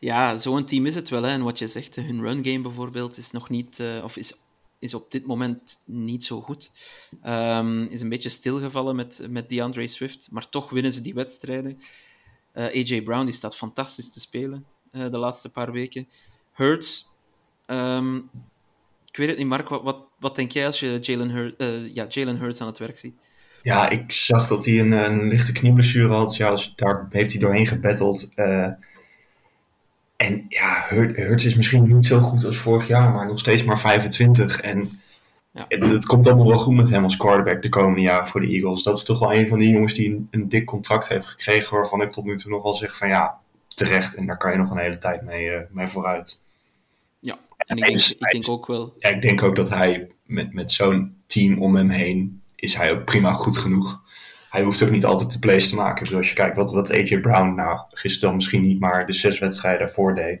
Ja, 0.00 0.38
zo'n 0.38 0.64
team 0.64 0.86
is 0.86 0.94
het 0.94 1.08
wel. 1.08 1.22
Hè. 1.22 1.30
En 1.30 1.42
wat 1.42 1.58
je 1.58 1.66
zegt, 1.66 1.96
hun 1.96 2.20
run 2.20 2.44
game 2.44 2.60
bijvoorbeeld 2.60 3.16
is 3.16 3.30
nog 3.30 3.48
niet, 3.48 3.78
uh, 3.78 4.04
of 4.04 4.16
is, 4.16 4.40
is 4.78 4.94
op 4.94 5.10
dit 5.10 5.26
moment 5.26 5.78
niet 5.84 6.24
zo 6.24 6.40
goed. 6.40 6.70
Um, 7.26 7.86
is 7.86 8.00
een 8.00 8.08
beetje 8.08 8.28
stilgevallen 8.28 8.96
met, 8.96 9.20
met 9.28 9.48
DeAndre 9.48 9.86
Swift, 9.86 10.28
maar 10.30 10.48
toch 10.48 10.70
winnen 10.70 10.92
ze 10.92 11.02
die 11.02 11.14
wedstrijden. 11.14 11.80
AJ 12.54 13.02
Brown 13.02 13.24
die 13.24 13.34
staat 13.34 13.56
fantastisch 13.56 14.12
te 14.12 14.20
spelen 14.20 14.66
de 14.90 15.18
laatste 15.18 15.48
paar 15.48 15.72
weken. 15.72 16.08
Hurts. 16.56 17.14
Um, 17.66 18.30
ik 19.10 19.16
weet 19.16 19.28
het 19.28 19.38
niet, 19.38 19.46
Mark. 19.46 19.68
Wat, 19.68 19.82
wat, 19.82 19.98
wat 20.18 20.36
denk 20.36 20.50
jij 20.50 20.66
als 20.66 20.80
je 20.80 20.98
Jalen 21.00 21.30
Hurts, 21.30 21.54
uh, 21.58 21.94
ja, 21.94 22.06
Jalen 22.08 22.38
Hurts 22.38 22.60
aan 22.60 22.66
het 22.66 22.78
werk 22.78 22.98
ziet? 22.98 23.14
Ja, 23.62 23.88
ik 23.88 24.12
zag 24.12 24.46
dat 24.46 24.64
hij 24.64 24.80
een, 24.80 24.92
een 24.92 25.28
lichte 25.28 25.52
knieblessure 25.52 26.14
had. 26.14 26.36
Ja, 26.36 26.50
dus 26.50 26.72
daar 26.76 27.06
heeft 27.10 27.30
hij 27.30 27.40
doorheen 27.40 27.66
gebatteld. 27.66 28.30
Uh, 28.36 28.68
en 30.16 30.46
ja, 30.48 30.84
Hurts 30.88 31.44
is 31.44 31.54
misschien 31.54 31.94
niet 31.94 32.06
zo 32.06 32.20
goed 32.20 32.44
als 32.44 32.56
vorig 32.56 32.86
jaar, 32.86 33.12
maar 33.12 33.26
nog 33.26 33.38
steeds 33.38 33.64
maar 33.64 33.78
25. 33.78 34.60
En 34.60 35.00
ja. 35.50 35.64
het, 35.68 35.88
het, 35.88 36.06
komt 36.06 36.26
allemaal 36.26 36.48
wel 36.48 36.58
goed 36.58 36.74
met 36.74 36.90
hem 36.90 37.04
als 37.04 37.16
quarterback 37.16 37.62
de 37.62 37.68
komende 37.68 38.00
jaren 38.00 38.28
voor 38.28 38.40
de 38.40 38.46
Eagles. 38.46 38.82
Dat 38.82 38.96
is 38.96 39.04
toch 39.04 39.18
wel 39.18 39.34
een 39.34 39.48
van 39.48 39.58
die 39.58 39.70
jongens 39.70 39.94
die 39.94 40.10
een, 40.10 40.28
een 40.30 40.48
dik 40.48 40.64
contract 40.64 41.08
heeft 41.08 41.26
gekregen, 41.26 41.76
waarvan 41.76 42.02
ik 42.02 42.12
tot 42.12 42.24
nu 42.24 42.36
toe 42.36 42.50
nog 42.50 42.62
wel 42.62 42.74
zeg 42.74 42.96
van 42.96 43.08
ja, 43.08 43.38
terecht. 43.74 44.14
En 44.14 44.26
daar 44.26 44.38
kan 44.38 44.52
je 44.52 44.58
nog 44.58 44.70
een 44.70 44.78
hele 44.78 44.98
tijd 44.98 45.22
mee, 45.22 45.46
uh, 45.46 45.60
mee 45.70 45.86
vooruit. 45.86 46.44
En 47.66 47.76
ik 47.76 47.86
denk, 47.86 48.00
ik 48.00 48.30
denk 48.30 48.48
ook 48.48 48.66
wel. 48.66 48.94
Ja, 48.98 49.08
ik 49.08 49.22
denk 49.22 49.42
ook 49.42 49.56
dat 49.56 49.68
hij 49.68 50.10
met, 50.24 50.52
met 50.52 50.72
zo'n 50.72 51.16
team 51.26 51.62
om 51.62 51.76
hem 51.76 51.90
heen 51.90 52.42
is 52.54 52.74
hij 52.74 52.92
ook 52.92 53.04
prima 53.04 53.32
goed 53.32 53.56
genoeg. 53.56 54.04
Hij 54.50 54.62
hoeft 54.62 54.82
ook 54.82 54.90
niet 54.90 55.04
altijd 55.04 55.32
de 55.32 55.38
plays 55.38 55.68
te 55.68 55.74
maken. 55.74 56.04
Dus 56.04 56.14
als 56.14 56.28
je 56.28 56.34
kijkt 56.34 56.56
wat, 56.56 56.72
wat 56.72 56.90
AJ 56.90 57.20
Brown, 57.20 57.54
nou 57.54 57.80
gisteren 57.90 58.28
dan 58.28 58.36
misschien 58.36 58.62
niet, 58.62 58.80
maar 58.80 59.06
de 59.06 59.12
zes 59.12 59.38
wedstrijden 59.38 59.80
daarvoor 59.80 60.14
deed. 60.14 60.40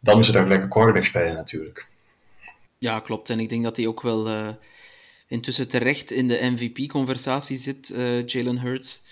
Dan 0.00 0.18
is 0.18 0.26
het 0.26 0.36
ook 0.36 0.48
lekker 0.48 0.68
quarterback 0.68 1.04
spelen 1.04 1.34
natuurlijk. 1.34 1.86
Ja, 2.78 3.00
klopt. 3.00 3.30
En 3.30 3.40
ik 3.40 3.48
denk 3.48 3.62
dat 3.62 3.76
hij 3.76 3.86
ook 3.86 4.02
wel 4.02 4.28
uh, 4.28 4.48
intussen 5.28 5.68
terecht 5.68 6.10
in 6.10 6.28
de 6.28 6.38
MVP-conversatie 6.42 7.58
zit, 7.58 7.90
uh, 7.90 8.26
Jalen 8.26 8.58
Hurts. 8.58 9.02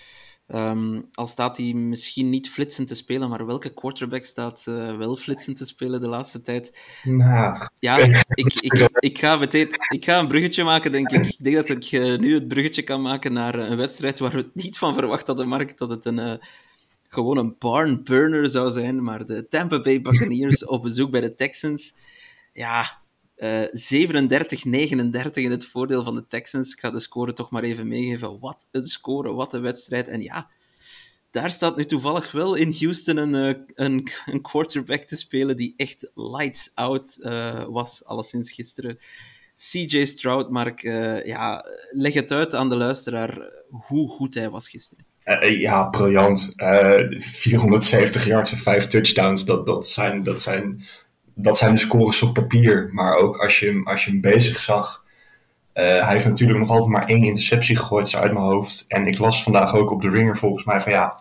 Um, 0.53 1.09
al 1.13 1.27
staat 1.27 1.57
hij 1.57 1.73
misschien 1.73 2.29
niet 2.29 2.49
flitsend 2.49 2.87
te 2.87 2.95
spelen, 2.95 3.29
maar 3.29 3.45
welke 3.45 3.73
quarterback 3.73 4.23
staat 4.23 4.63
uh, 4.69 4.97
wel 4.97 5.15
flitsend 5.15 5.57
te 5.57 5.65
spelen 5.65 6.01
de 6.01 6.07
laatste 6.07 6.41
tijd? 6.41 6.79
Nou, 7.03 7.67
ja, 7.79 7.97
ik, 8.33 8.53
ik, 8.53 8.89
ik, 8.99 9.19
ga 9.19 9.35
meteen, 9.35 9.67
ik 9.89 10.05
ga 10.05 10.19
een 10.19 10.27
bruggetje 10.27 10.63
maken, 10.63 10.91
denk 10.91 11.11
ik. 11.11 11.25
Ik 11.25 11.43
denk 11.43 11.55
dat 11.55 11.69
ik 11.69 11.91
uh, 11.91 12.19
nu 12.19 12.33
het 12.33 12.47
bruggetje 12.47 12.83
kan 12.83 13.01
maken 13.01 13.33
naar 13.33 13.59
uh, 13.59 13.69
een 13.69 13.77
wedstrijd 13.77 14.19
waar 14.19 14.31
we 14.31 14.37
het 14.37 14.55
niet 14.55 14.77
van 14.77 14.93
verwacht 14.93 15.27
hadden, 15.27 15.47
Mark, 15.47 15.77
dat 15.77 15.89
het 15.89 16.05
een, 16.05 16.41
gewoon 17.09 17.37
een 17.37 17.55
barn 17.59 18.03
burner 18.03 18.49
zou 18.49 18.71
zijn. 18.71 19.03
Maar 19.03 19.25
de 19.25 19.47
Tampa 19.47 19.81
Bay 19.81 20.01
Buccaneers 20.01 20.65
op 20.75 20.81
bezoek 20.81 21.11
bij 21.11 21.21
de 21.21 21.35
Texans. 21.35 21.93
Ja, 22.53 22.97
37-39 23.43 23.45
in 25.33 25.51
het 25.51 25.65
voordeel 25.65 26.03
van 26.03 26.15
de 26.15 26.27
Texans. 26.27 26.73
Ik 26.73 26.79
ga 26.79 26.89
de 26.89 26.99
score 26.99 27.33
toch 27.33 27.49
maar 27.49 27.63
even 27.63 27.87
meegeven. 27.87 28.39
Wat 28.39 28.67
een 28.71 28.85
score, 28.85 29.33
wat 29.33 29.53
een 29.53 29.61
wedstrijd. 29.61 30.07
En 30.07 30.21
ja, 30.21 30.49
daar 31.31 31.51
staat 31.51 31.75
nu 31.75 31.85
toevallig 31.85 32.31
wel 32.31 32.55
in 32.55 32.75
Houston 32.79 33.17
een, 33.17 33.35
eh, 33.35 33.61
een, 33.75 34.07
een 34.25 34.41
quarterback 34.41 35.03
te 35.03 35.15
spelen 35.15 35.57
die 35.57 35.73
echt 35.77 36.11
lights 36.13 36.71
out 36.73 37.17
uh, 37.19 37.63
was, 37.63 38.05
alleszins 38.05 38.51
gisteren. 38.51 38.97
CJ 39.55 40.05
Stroud, 40.05 40.49
Mark, 40.49 40.83
uh, 40.83 41.25
ja, 41.25 41.65
leg 41.91 42.13
het 42.13 42.31
uit 42.31 42.55
aan 42.55 42.69
de 42.69 42.75
luisteraar 42.75 43.51
hoe 43.69 44.09
goed 44.09 44.33
hij 44.33 44.49
was 44.49 44.69
gisteren. 44.69 45.05
Ja, 45.59 45.83
briljant. 45.83 46.53
470 46.55 48.25
yards 48.25 48.51
en 48.51 48.57
5 48.57 48.87
touchdowns, 48.87 49.45
dat, 49.45 49.65
dat, 49.65 49.87
zijn, 49.87 50.23
dat, 50.23 50.41
zijn, 50.41 50.83
dat 51.35 51.57
zijn 51.57 51.75
de 51.75 51.81
scores 51.81 52.21
op 52.21 52.33
papier. 52.33 52.89
Maar 52.91 53.15
ook 53.15 53.37
als 53.37 53.59
je, 53.59 53.81
als 53.83 54.05
je 54.05 54.11
hem 54.11 54.21
bezig 54.21 54.59
zag, 54.59 55.05
hij 55.73 56.11
heeft 56.11 56.25
natuurlijk 56.25 56.59
nog 56.59 56.69
altijd 56.69 56.89
maar 56.89 57.07
één 57.07 57.23
interceptie 57.23 57.75
gegooid, 57.75 58.09
zo 58.09 58.17
uit 58.17 58.33
mijn 58.33 58.45
hoofd. 58.45 58.85
En 58.87 59.07
ik 59.07 59.17
las 59.17 59.43
vandaag 59.43 59.75
ook 59.75 59.91
op 59.91 60.01
de 60.01 60.09
ringer 60.09 60.37
volgens 60.37 60.65
mij 60.65 60.81
van 60.81 60.91
ja, 60.91 61.19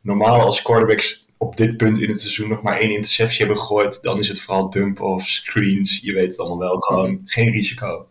normaal 0.00 0.40
als 0.40 0.62
quarterbacks 0.62 1.26
op 1.36 1.56
dit 1.56 1.76
punt 1.76 1.98
in 1.98 2.08
het 2.08 2.20
seizoen 2.20 2.48
nog 2.48 2.62
maar 2.62 2.78
één 2.78 2.94
interceptie 2.94 3.38
hebben 3.38 3.58
gegooid, 3.58 4.02
dan 4.02 4.18
is 4.18 4.28
het 4.28 4.40
vooral 4.40 4.70
dump 4.70 5.00
of 5.00 5.26
screens. 5.26 6.00
Je 6.02 6.12
weet 6.12 6.28
het 6.28 6.38
allemaal 6.38 6.58
wel, 6.58 6.76
gewoon 6.76 7.20
geen 7.24 7.50
risico. 7.50 8.06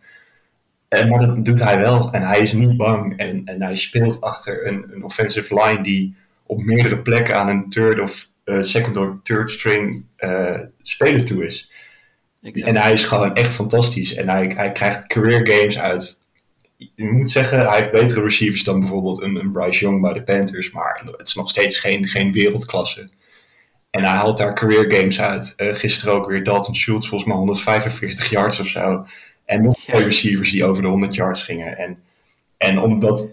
En, 0.88 1.08
maar 1.08 1.26
dat 1.26 1.44
doet 1.44 1.62
hij 1.62 1.78
wel 1.78 2.12
en 2.12 2.22
hij 2.22 2.40
is 2.40 2.52
niet 2.52 2.76
bang. 2.76 3.16
En, 3.16 3.42
en 3.44 3.62
hij 3.62 3.76
speelt 3.76 4.20
achter 4.20 4.66
een, 4.66 4.86
een 4.94 5.04
offensive 5.04 5.54
line 5.54 5.82
die 5.82 6.16
op 6.46 6.62
meerdere 6.62 6.98
plekken 6.98 7.36
aan 7.36 7.48
een 7.48 7.68
third 7.68 8.00
of 8.00 8.30
second 8.44 8.96
or 8.96 9.20
third 9.22 9.50
string 9.50 10.06
uh, 10.18 10.60
speler 10.82 11.24
toe 11.24 11.46
is. 11.46 11.70
Exact. 12.42 12.68
En 12.68 12.76
hij 12.76 12.92
is 12.92 13.04
gewoon 13.04 13.34
echt 13.34 13.54
fantastisch. 13.54 14.14
En 14.14 14.28
hij, 14.28 14.52
hij 14.56 14.72
krijgt 14.72 15.06
career 15.06 15.46
games 15.46 15.78
uit. 15.78 16.20
Je 16.76 17.10
moet 17.12 17.30
zeggen, 17.30 17.68
hij 17.68 17.76
heeft 17.76 17.92
betere 17.92 18.22
receivers 18.22 18.64
dan 18.64 18.80
bijvoorbeeld 18.80 19.22
een, 19.22 19.36
een 19.36 19.52
Bryce 19.52 19.80
Young 19.80 20.00
bij 20.00 20.12
de 20.12 20.22
Panthers. 20.22 20.70
Maar 20.70 21.02
het 21.16 21.28
is 21.28 21.34
nog 21.34 21.50
steeds 21.50 21.78
geen, 21.78 22.06
geen 22.06 22.32
wereldklasse. 22.32 23.10
En 23.90 24.02
hij 24.02 24.12
haalt 24.12 24.38
daar 24.38 24.54
career 24.54 24.96
games 24.96 25.20
uit. 25.20 25.54
Uh, 25.56 25.74
gisteren 25.74 26.14
ook 26.14 26.26
weer 26.26 26.42
Dalton 26.42 26.74
Schultz, 26.74 27.08
volgens 27.08 27.30
mij 27.30 27.38
145 27.38 28.30
yards 28.30 28.60
of 28.60 28.66
zo. 28.66 29.06
En 29.44 29.62
nog 29.62 29.76
twee 29.76 30.04
receivers 30.04 30.50
die 30.50 30.64
over 30.64 30.82
de 30.82 30.88
100 30.88 31.14
yards 31.14 31.42
gingen. 31.42 31.78
En, 31.78 32.02
en 32.56 32.78
omdat, 32.78 33.28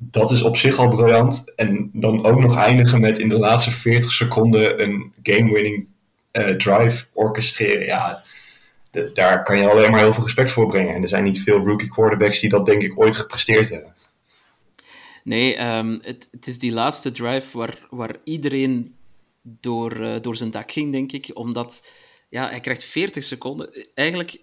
dat 0.00 0.30
is 0.30 0.42
op 0.42 0.56
zich 0.56 0.78
al 0.78 0.88
briljant. 0.88 1.52
En 1.56 1.90
dan 1.92 2.24
ook 2.24 2.40
nog 2.40 2.56
eindigen 2.56 3.00
met 3.00 3.18
in 3.18 3.28
de 3.28 3.38
laatste 3.38 3.70
40 3.70 4.12
seconden 4.12 4.82
een 4.82 5.12
game-winning 5.22 5.86
uh, 6.32 6.48
drive 6.48 7.06
orchestreren. 7.12 7.86
Ja, 7.86 8.22
daar 9.14 9.42
kan 9.42 9.58
je 9.58 9.70
alleen 9.70 9.90
maar 9.90 10.00
heel 10.00 10.12
veel 10.12 10.22
respect 10.22 10.50
voor 10.50 10.66
brengen. 10.66 10.94
En 10.94 11.02
er 11.02 11.08
zijn 11.08 11.22
niet 11.22 11.42
veel 11.42 11.58
rookie 11.58 11.88
quarterbacks 11.88 12.40
die 12.40 12.50
dat 12.50 12.66
denk 12.66 12.82
ik 12.82 13.00
ooit 13.00 13.16
gepresteerd 13.16 13.68
hebben. 13.68 13.94
Nee, 15.24 15.62
um, 15.64 15.98
het, 16.02 16.28
het 16.30 16.46
is 16.46 16.58
die 16.58 16.72
laatste 16.72 17.10
drive 17.10 17.58
waar, 17.58 17.86
waar 17.90 18.16
iedereen 18.24 18.94
door, 19.42 20.00
uh, 20.00 20.14
door 20.20 20.36
zijn 20.36 20.50
dak 20.50 20.72
ging, 20.72 20.92
denk 20.92 21.12
ik. 21.12 21.30
Omdat 21.34 21.82
ja, 22.28 22.48
hij 22.48 22.60
krijgt 22.60 22.84
40 22.84 23.24
seconden. 23.24 23.86
Eigenlijk, 23.94 24.40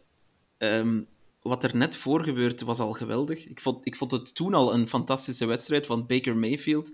um, 0.57 1.07
wat 1.43 1.63
er 1.63 1.75
net 1.75 1.95
voor 1.95 2.23
gebeurt, 2.23 2.61
was 2.61 2.79
al 2.79 2.93
geweldig. 2.93 3.47
Ik 3.47 3.59
vond, 3.59 3.87
ik 3.87 3.95
vond 3.95 4.11
het 4.11 4.35
toen 4.35 4.53
al 4.53 4.73
een 4.73 4.87
fantastische 4.87 5.45
wedstrijd, 5.45 5.87
want 5.87 6.07
Baker 6.07 6.37
Mayfield, 6.37 6.89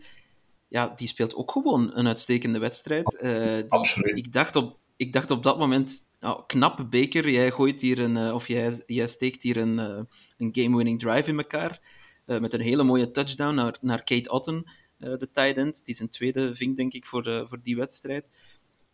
ja, 0.67 0.93
die 0.95 1.07
speelt 1.07 1.35
ook 1.35 1.51
gewoon 1.51 1.91
een 1.93 2.07
uitstekende 2.07 2.59
wedstrijd. 2.59 3.19
Uh, 3.21 3.53
die, 3.53 3.71
Absoluut. 3.71 4.17
Ik 4.17 4.33
dacht, 4.33 4.55
op, 4.55 4.77
ik 4.95 5.13
dacht 5.13 5.31
op 5.31 5.43
dat 5.43 5.57
moment, 5.57 6.03
nou, 6.19 6.43
knap 6.47 6.87
Baker, 6.89 7.29
jij 7.29 7.51
gooit 7.51 7.81
hier 7.81 7.99
een, 7.99 8.15
uh, 8.15 8.33
of 8.33 8.47
jij, 8.47 8.83
jij 8.85 9.07
steekt 9.07 9.43
hier 9.43 9.57
een, 9.57 9.77
uh, 9.77 9.99
een 10.37 10.49
game-winning 10.51 10.99
drive 10.99 11.29
in 11.29 11.37
elkaar. 11.37 11.79
met 12.25 12.53
een 12.53 12.61
hele 12.61 12.83
mooie 12.83 13.11
touchdown 13.11 13.55
naar, 13.55 13.77
naar 13.81 14.03
Kate 14.03 14.31
Otten. 14.31 14.71
De 14.97 15.29
tight 15.33 15.57
end. 15.57 15.85
Die 15.85 15.95
zijn 15.95 16.09
tweede 16.09 16.55
vink, 16.55 16.77
denk 16.77 16.93
ik, 16.93 17.05
voor, 17.05 17.47
voor 17.47 17.59
die 17.63 17.75
wedstrijd. 17.75 18.25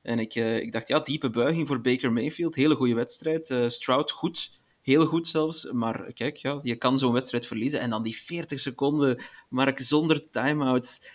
En 0.02 0.20
ik, 0.20 0.36
ik 0.36 0.72
dacht, 0.72 0.88
ja, 0.88 1.00
diepe 1.00 1.30
buiging 1.30 1.68
voor 1.68 1.82
Baker 1.82 2.14
Mayfield. 2.14 2.56
Hele 2.56 2.76
goede 2.76 2.94
wedstrijd. 2.94 3.56
Stroud 3.68 4.12
goed. 4.12 4.60
Heel 4.86 5.06
goed 5.06 5.28
zelfs. 5.28 5.72
Maar 5.72 6.14
kijk, 6.14 6.38
ja, 6.38 6.60
je 6.64 6.76
kan 6.76 6.98
zo'n 6.98 7.14
wedstrijd 7.14 7.48
verliezen. 7.48 7.80
En 7.80 7.90
dan 7.90 8.04
die 8.04 8.18
40 8.18 8.60
seconden, 8.60 9.22
Mark, 9.50 9.80
zonder 9.80 10.30
timeouts. 10.30 11.10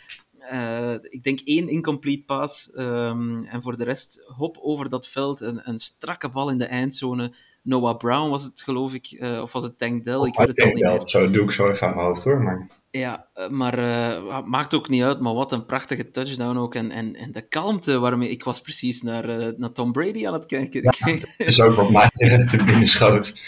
ik 1.02 1.22
denk 1.22 1.40
één 1.40 1.68
incomplete 1.68 2.24
pass. 2.24 2.70
Um, 2.74 3.44
en 3.44 3.62
voor 3.62 3.76
de 3.76 3.84
rest, 3.84 4.24
hop 4.36 4.58
over 4.60 4.88
dat 4.88 5.08
veld. 5.08 5.40
Een, 5.40 5.60
een 5.68 5.78
strakke 5.78 6.28
bal 6.28 6.50
in 6.50 6.58
de 6.58 6.64
eindzone. 6.64 7.32
Noah 7.62 7.96
Brown 7.96 8.30
was 8.30 8.44
het, 8.44 8.62
geloof 8.62 8.94
ik. 8.94 9.18
of 9.20 9.52
was 9.52 9.62
het 9.62 9.78
Tank 9.78 10.04
Dell? 10.04 10.26
Ik 10.26 10.36
weet 10.36 10.48
het 10.48 10.60
al 10.60 10.66
niet 10.66 11.12
meer. 11.12 11.32
Doe 11.32 11.44
ik 11.44 11.50
zo 11.50 11.70
even 11.70 11.86
aan 11.86 11.94
mijn 11.94 12.06
hoofd, 12.06 12.24
hoor. 12.24 12.40
Maar... 12.40 12.79
Ja, 12.90 13.26
maar 13.50 13.78
uh, 13.78 14.44
maakt 14.44 14.74
ook 14.74 14.88
niet 14.88 15.02
uit. 15.02 15.20
Maar 15.20 15.34
wat 15.34 15.52
een 15.52 15.66
prachtige 15.66 16.10
touchdown 16.10 16.56
ook. 16.56 16.74
En, 16.74 16.90
en, 16.90 17.16
en 17.16 17.32
de 17.32 17.48
kalmte 17.48 17.98
waarmee... 17.98 18.30
Ik 18.30 18.44
was 18.44 18.60
precies 18.60 19.02
naar, 19.02 19.28
uh, 19.28 19.46
naar 19.56 19.72
Tom 19.72 19.92
Brady 19.92 20.26
aan 20.26 20.32
het 20.32 20.46
kijken. 20.46 20.82
Ja, 20.82 20.92
dat 21.38 21.46
is 21.46 21.60
ook 21.60 21.74
wat 21.74 21.90
mij 21.90 22.10
te 22.46 22.62
binnen 22.64 22.86
schoot. 22.86 23.40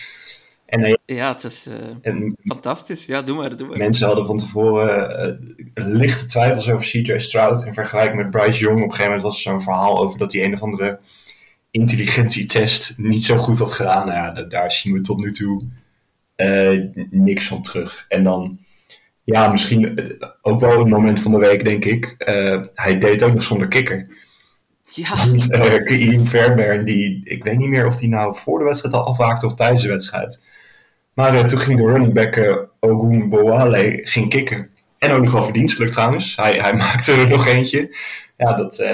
En, 0.67 0.81
uh, 0.81 0.95
ja, 1.07 1.33
het 1.33 1.45
is 1.45 1.69
en, 2.03 2.37
fantastisch. 2.45 3.07
Ja, 3.07 3.23
doe 3.23 3.37
maar, 3.37 3.57
doe 3.57 3.69
maar. 3.69 3.79
Mensen 3.79 4.07
hadden 4.07 4.27
van 4.27 4.39
tevoren 4.39 5.57
lichte 5.75 6.27
twijfels 6.27 6.71
over 6.71 6.87
CJ 6.87 7.19
Stroud. 7.19 7.65
In 7.65 7.75
vergelijking 7.75 8.23
met 8.23 8.31
Bryce 8.31 8.59
Young. 8.59 8.77
Op 8.77 8.83
een 8.83 8.91
gegeven 8.91 9.05
moment 9.05 9.23
was 9.23 9.37
er 9.37 9.51
zo'n 9.51 9.63
verhaal 9.63 10.01
over 10.01 10.19
dat 10.19 10.33
hij 10.33 10.45
een 10.45 10.55
of 10.55 10.63
andere 10.63 11.01
intelligentietest 11.71 12.99
niet 12.99 13.25
zo 13.25 13.37
goed 13.37 13.59
had 13.59 13.73
gedaan. 13.73 14.07
Nou 14.07 14.19
ja, 14.19 14.43
daar 14.43 14.73
zien 14.73 14.93
we 14.93 15.01
tot 15.01 15.19
nu 15.19 15.33
toe 15.33 15.65
niks 17.11 17.47
van 17.47 17.63
terug. 17.63 18.05
En 18.09 18.25
dan 18.25 18.59
ja, 19.25 19.49
misschien 19.49 19.99
ook 20.43 20.61
wel 20.61 20.81
een 20.81 20.89
moment 20.89 21.21
van 21.21 21.33
de 21.33 21.39
week, 21.39 21.65
denk 21.65 21.85
ik. 21.85 22.15
Uh, 22.29 22.61
hij 22.75 22.99
deed 22.99 23.23
ook 23.23 23.33
nog 23.35 23.43
zonder 23.43 23.69
kikker. 23.69 24.07
Ja. 24.85 25.27
Uh, 25.27 26.01
Ian 26.09 26.27
Fairbairn, 26.27 26.85
die, 26.85 27.21
ik 27.25 27.45
weet 27.45 27.59
niet 27.59 27.69
meer 27.69 27.87
of 27.87 27.99
hij 27.99 28.09
nou 28.09 28.37
voor 28.37 28.59
de 28.59 28.65
wedstrijd 28.65 28.95
al 28.95 29.07
afhaakte 29.07 29.47
of 29.47 29.55
tijdens 29.55 29.83
de 29.83 29.89
wedstrijd. 29.89 30.41
Maar 31.15 31.35
uh, 31.35 31.45
toen 31.45 31.59
ging 31.59 31.79
de 31.79 31.87
running 31.87 32.15
back 32.15 32.37
uh, 32.37 32.57
Ogun 32.81 33.29
Boale 33.29 34.01
ging 34.03 34.29
kicken. 34.29 34.71
En 34.99 35.11
ook 35.11 35.23
nog 35.23 35.33
wel 35.33 35.43
verdienstelijk 35.43 35.93
trouwens. 35.93 36.37
Hij, 36.37 36.53
hij 36.53 36.75
maakte 36.85 37.13
er 37.13 37.29
nog 37.29 37.47
eentje. 37.47 37.97
Ja, 38.37 38.55
dat, 38.55 38.85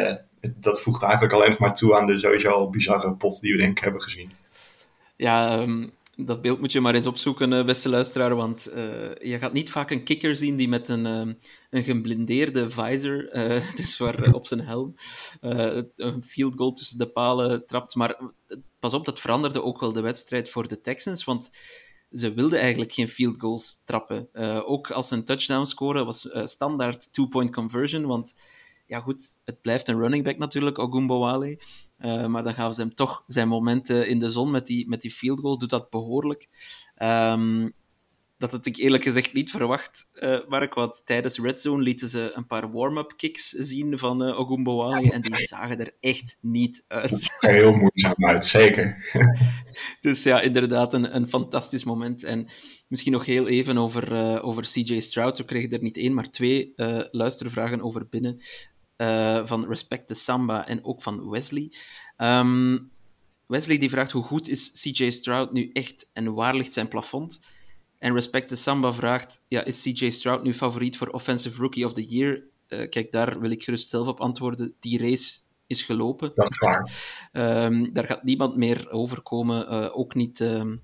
dat 0.40 0.82
voegt 0.82 1.02
eigenlijk 1.02 1.32
alleen 1.32 1.50
nog 1.50 1.58
maar 1.58 1.74
toe 1.74 1.96
aan 1.96 2.06
de 2.06 2.18
sowieso 2.18 2.50
al 2.50 2.70
bizarre 2.70 3.12
pot 3.12 3.40
die 3.40 3.52
we 3.52 3.58
denk 3.58 3.78
ik 3.78 3.84
hebben 3.84 4.02
gezien. 4.02 4.32
Ja, 5.16 5.58
um, 5.58 5.90
dat 6.24 6.42
beeld 6.42 6.60
moet 6.60 6.72
je 6.72 6.80
maar 6.80 6.94
eens 6.94 7.06
opzoeken, 7.06 7.66
beste 7.66 7.88
luisteraar, 7.88 8.36
want 8.36 8.68
uh, 8.68 8.74
je 9.14 9.38
gaat 9.38 9.52
niet 9.52 9.70
vaak 9.70 9.90
een 9.90 10.04
kikker 10.04 10.36
zien 10.36 10.56
die 10.56 10.68
met 10.68 10.88
een, 10.88 11.04
uh, 11.06 11.34
een 11.70 11.84
geblindeerde 11.84 12.70
visor, 12.70 13.36
uh, 13.36 13.74
dus 13.76 13.98
waar 13.98 14.32
op 14.32 14.46
zijn 14.46 14.60
helm, 14.60 14.94
een 15.40 16.22
field 16.24 16.56
goal 16.56 16.72
tussen 16.72 16.98
de 16.98 17.08
palen 17.08 17.66
trapt. 17.66 17.94
Maar 17.94 18.20
pas 18.78 18.94
op, 18.94 19.04
dat 19.04 19.20
veranderde 19.20 19.62
ook 19.62 19.80
wel 19.80 19.92
de 19.92 20.00
wedstrijd 20.00 20.50
voor 20.50 20.68
de 20.68 20.80
Texans, 20.80 21.24
want 21.24 21.50
ze 22.10 22.34
wilden 22.34 22.60
eigenlijk 22.60 22.92
geen 22.92 23.08
field 23.08 23.40
goals 23.40 23.82
trappen. 23.84 24.28
ook 24.66 24.90
als 24.90 25.08
ze 25.08 25.14
een 25.14 25.24
touchdown 25.24 25.64
scoren 25.64 26.04
was 26.04 26.28
standaard 26.44 27.12
two-point 27.12 27.52
conversion, 27.52 28.06
want 28.06 28.34
ja 28.86 29.00
goed, 29.00 29.40
het 29.44 29.60
blijft 29.60 29.88
een 29.88 29.98
running 29.98 30.24
back 30.24 30.38
natuurlijk, 30.38 30.78
Ogumbowale. 30.78 31.58
Uh, 32.00 32.26
maar 32.26 32.42
dan 32.42 32.54
gaven 32.54 32.74
ze 32.74 32.80
hem 32.80 32.94
toch 32.94 33.24
zijn 33.26 33.48
momenten 33.48 34.08
in 34.08 34.18
de 34.18 34.30
zon 34.30 34.50
met 34.50 34.66
die, 34.66 34.88
met 34.88 35.00
die 35.00 35.10
field 35.10 35.40
goal. 35.40 35.58
Doet 35.58 35.70
dat 35.70 35.90
behoorlijk. 35.90 36.48
Um, 37.02 37.74
dat 38.38 38.50
had 38.50 38.66
ik 38.66 38.76
eerlijk 38.76 39.02
gezegd 39.02 39.32
niet 39.32 39.50
verwacht, 39.50 40.06
uh, 40.14 40.38
Mark. 40.48 40.74
Want 40.74 41.02
tijdens 41.04 41.38
Red 41.38 41.60
Zone 41.60 41.82
lieten 41.82 42.08
ze 42.08 42.30
een 42.34 42.46
paar 42.46 42.72
warm-up 42.72 43.12
kicks 43.16 43.48
zien 43.48 43.98
van 43.98 44.28
uh, 44.28 44.38
Ogumbowale. 44.38 45.12
En 45.12 45.20
die 45.20 45.36
zagen 45.36 45.80
er 45.80 45.94
echt 46.00 46.36
niet 46.40 46.84
uit. 46.88 47.10
Dat 47.10 47.22
zag 47.22 47.42
er 47.42 47.54
heel 47.54 47.76
moeizaam 47.76 48.26
uit, 48.26 48.46
zeker. 48.46 49.10
dus 50.00 50.22
ja, 50.22 50.40
inderdaad 50.40 50.94
een, 50.94 51.14
een 51.16 51.28
fantastisch 51.28 51.84
moment. 51.84 52.24
En 52.24 52.48
misschien 52.88 53.12
nog 53.12 53.24
heel 53.24 53.48
even 53.48 53.78
over, 53.78 54.12
uh, 54.12 54.44
over 54.44 54.62
CJ 54.62 55.00
Stroud. 55.00 55.38
We 55.38 55.44
kregen 55.44 55.70
er 55.70 55.82
niet 55.82 55.96
één, 55.96 56.14
maar 56.14 56.30
twee 56.30 56.72
luistervragen 57.10 57.82
over 57.82 58.08
binnen. 58.08 58.40
Uh, 58.98 59.46
van 59.46 59.68
Respect 59.68 60.06
the 60.06 60.14
Samba 60.14 60.66
en 60.66 60.84
ook 60.84 61.02
van 61.02 61.30
Wesley. 61.30 61.72
Um, 62.16 62.90
Wesley 63.46 63.78
die 63.78 63.90
vraagt 63.90 64.12
hoe 64.12 64.22
goed 64.22 64.48
is 64.48 64.70
CJ 64.70 65.10
Stroud 65.10 65.52
nu 65.52 65.70
echt 65.72 66.10
en 66.12 66.34
waar 66.34 66.54
ligt 66.54 66.72
zijn 66.72 66.88
plafond? 66.88 67.40
En 67.98 68.14
Respect 68.14 68.48
the 68.48 68.56
Samba 68.56 68.92
vraagt, 68.92 69.40
ja, 69.48 69.64
is 69.64 69.82
CJ 69.82 70.10
Stroud 70.10 70.42
nu 70.42 70.54
favoriet 70.54 70.96
voor 70.96 71.08
Offensive 71.08 71.60
Rookie 71.60 71.84
of 71.84 71.92
the 71.92 72.04
Year? 72.04 72.42
Uh, 72.68 72.88
kijk, 72.88 73.12
daar 73.12 73.40
wil 73.40 73.50
ik 73.50 73.62
gerust 73.62 73.88
zelf 73.88 74.06
op 74.06 74.20
antwoorden. 74.20 74.74
Die 74.80 74.98
race 74.98 75.38
is 75.66 75.82
gelopen. 75.82 76.32
Dat 76.34 76.50
is 76.50 76.58
waar. 76.58 76.92
Um, 77.32 77.88
daar 77.94 78.04
gaat 78.04 78.22
niemand 78.22 78.56
meer 78.56 78.90
overkomen. 78.90 79.72
Uh, 79.72 79.98
ook 79.98 80.14
niet... 80.14 80.40
Um, 80.40 80.82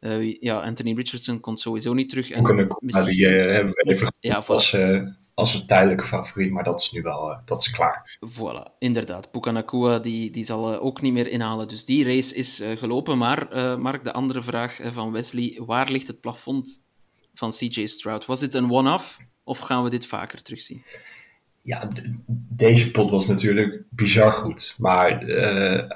uh, 0.00 0.40
ja, 0.40 0.60
Anthony 0.60 0.94
Richardson 0.94 1.40
komt 1.40 1.60
sowieso 1.60 1.94
niet 1.94 2.08
terug. 2.08 2.30
En 2.30 2.40
ook 2.40 2.48
een, 2.48 2.76
misschien... 2.80 3.06
die 3.06 3.26
hebben 3.26 3.72
we 3.72 3.84
even 3.90 4.12
ja, 4.20 4.42
als, 5.36 5.54
een 5.54 5.66
tijdelijke 5.66 6.04
favoriet, 6.04 6.50
maar 6.50 6.64
dat 6.64 6.80
is 6.80 6.92
nu 6.92 7.02
wel 7.02 7.30
uh, 7.30 7.38
dat 7.44 7.60
is 7.60 7.70
klaar. 7.70 8.18
Voilà, 8.32 8.78
inderdaad. 8.78 9.30
Pukanakua 9.30 9.98
die, 9.98 10.30
die 10.30 10.44
zal 10.44 10.72
uh, 10.72 10.84
ook 10.84 11.00
niet 11.00 11.12
meer 11.12 11.26
inhalen. 11.26 11.68
Dus 11.68 11.84
die 11.84 12.04
race 12.04 12.34
is 12.34 12.60
uh, 12.60 12.76
gelopen. 12.76 13.18
Maar, 13.18 13.48
Mark, 13.78 14.04
de 14.04 14.12
andere 14.12 14.42
vraag 14.42 14.78
van 14.84 15.12
Wesley. 15.12 15.60
Waar 15.66 15.90
ligt 15.90 16.06
het 16.06 16.20
plafond 16.20 16.82
van 17.34 17.50
CJ 17.50 17.86
Stroud? 17.86 18.26
Was 18.26 18.40
dit 18.40 18.54
een 18.54 18.70
one-off 18.70 19.18
of 19.44 19.58
gaan 19.58 19.84
we 19.84 19.90
dit 19.90 20.06
vaker 20.06 20.42
terugzien? 20.42 20.84
Ja, 21.62 21.88
deze 22.48 22.90
pot 22.90 23.10
was 23.10 23.26
natuurlijk 23.26 23.82
bizar 23.90 24.32
goed. 24.32 24.74
Maar 24.78 25.18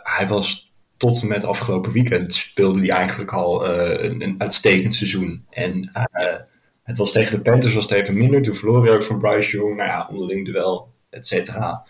hij 0.02 0.26
was 0.28 0.72
tot 0.96 1.22
en 1.22 1.28
met 1.28 1.44
afgelopen 1.44 1.92
weekend 1.92 2.34
speelde 2.34 2.78
hij 2.78 2.88
eigenlijk 2.88 3.32
al 3.32 3.68
een, 3.68 4.22
een, 4.22 4.34
uitstekend 4.38 4.94
seizoen. 4.94 5.44
En 5.50 5.90
het 6.90 6.98
was 6.98 7.12
tegen 7.12 7.36
de 7.36 7.50
Panthers 7.50 7.74
was 7.74 7.84
het 7.88 7.92
even 7.92 8.16
minder. 8.16 8.42
Toen 8.42 8.54
verloor 8.54 8.84
hij 8.84 8.94
ook 8.94 9.02
van 9.02 9.18
Bryce 9.18 9.56
Young. 9.56 9.76
Nou 9.76 9.88
ja, 9.88 10.08
onderling 10.10 10.44
duel, 10.44 10.92
et 11.10 11.26
cetera. 11.26 11.86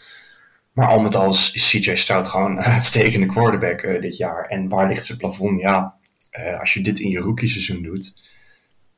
Maar 0.72 0.88
al 0.88 1.00
met 1.00 1.14
al 1.14 1.28
is 1.28 1.68
CJ 1.70 1.94
Stroud 1.94 2.26
gewoon 2.26 2.50
een 2.50 2.62
uitstekende 2.62 3.26
quarterback 3.26 3.82
uh, 3.82 4.00
dit 4.00 4.16
jaar. 4.16 4.46
En 4.48 4.68
waar 4.68 4.88
ligt 4.88 5.06
zijn 5.06 5.18
plafond? 5.18 5.60
Ja, 5.60 5.96
uh, 6.38 6.60
als 6.60 6.74
je 6.74 6.80
dit 6.80 6.98
in 6.98 7.10
je 7.10 7.18
rookie 7.18 7.48
seizoen 7.48 7.82
doet, 7.82 8.14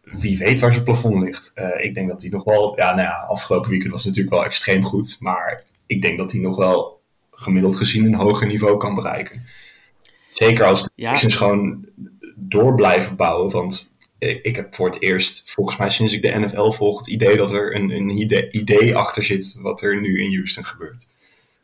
wie 0.03 0.39
weet 0.39 0.61
waar 0.61 0.73
zijn 0.73 0.85
plafond 0.85 1.23
ligt. 1.23 1.53
Uh, 1.55 1.85
ik 1.85 1.95
denk 1.95 2.09
dat 2.09 2.23
hij 2.23 2.31
nog 2.31 2.45
wel, 2.45 2.77
ja, 2.77 2.95
nou 2.95 3.01
ja, 3.01 3.15
afgelopen 3.15 3.71
weekend 3.71 3.93
was 3.93 4.05
natuurlijk 4.05 4.35
wel 4.35 4.45
extreem 4.45 4.85
goed. 4.85 5.17
Maar 5.21 5.65
ik 5.87 6.03
denk 6.03 6.19
dat 6.19 6.33
hij 6.33 6.41
nog 6.41 6.57
wel 6.57 7.01
gemiddeld 7.31 7.77
gezien 7.77 8.05
een 8.05 8.15
hoger 8.15 8.47
niveau 8.47 8.77
kan 8.77 8.95
bereiken. 8.95 9.43
Zeker 10.31 10.65
als 10.65 10.83
de 10.83 10.91
ja. 10.95 11.17
gewoon 11.17 11.87
door 12.37 12.75
blijven 12.75 13.17
bouwen. 13.17 13.51
Want 13.51 13.92
ik 14.23 14.57
heb 14.57 14.75
voor 14.75 14.91
het 14.91 15.01
eerst, 15.01 15.51
volgens 15.51 15.77
mij 15.77 15.91
sinds 15.91 16.13
ik 16.13 16.23
de 16.23 16.39
NFL 16.39 16.71
volg, 16.71 16.99
het 16.99 17.09
idee 17.09 17.37
dat 17.37 17.53
er 17.53 17.75
een, 17.75 17.91
een 17.91 18.11
idee, 18.57 18.97
achter 18.97 19.25
zit 19.25 19.55
wat 19.59 19.83
er 19.83 20.01
nu 20.01 20.23
in 20.23 20.35
Houston 20.35 20.65
gebeurt. 20.65 21.07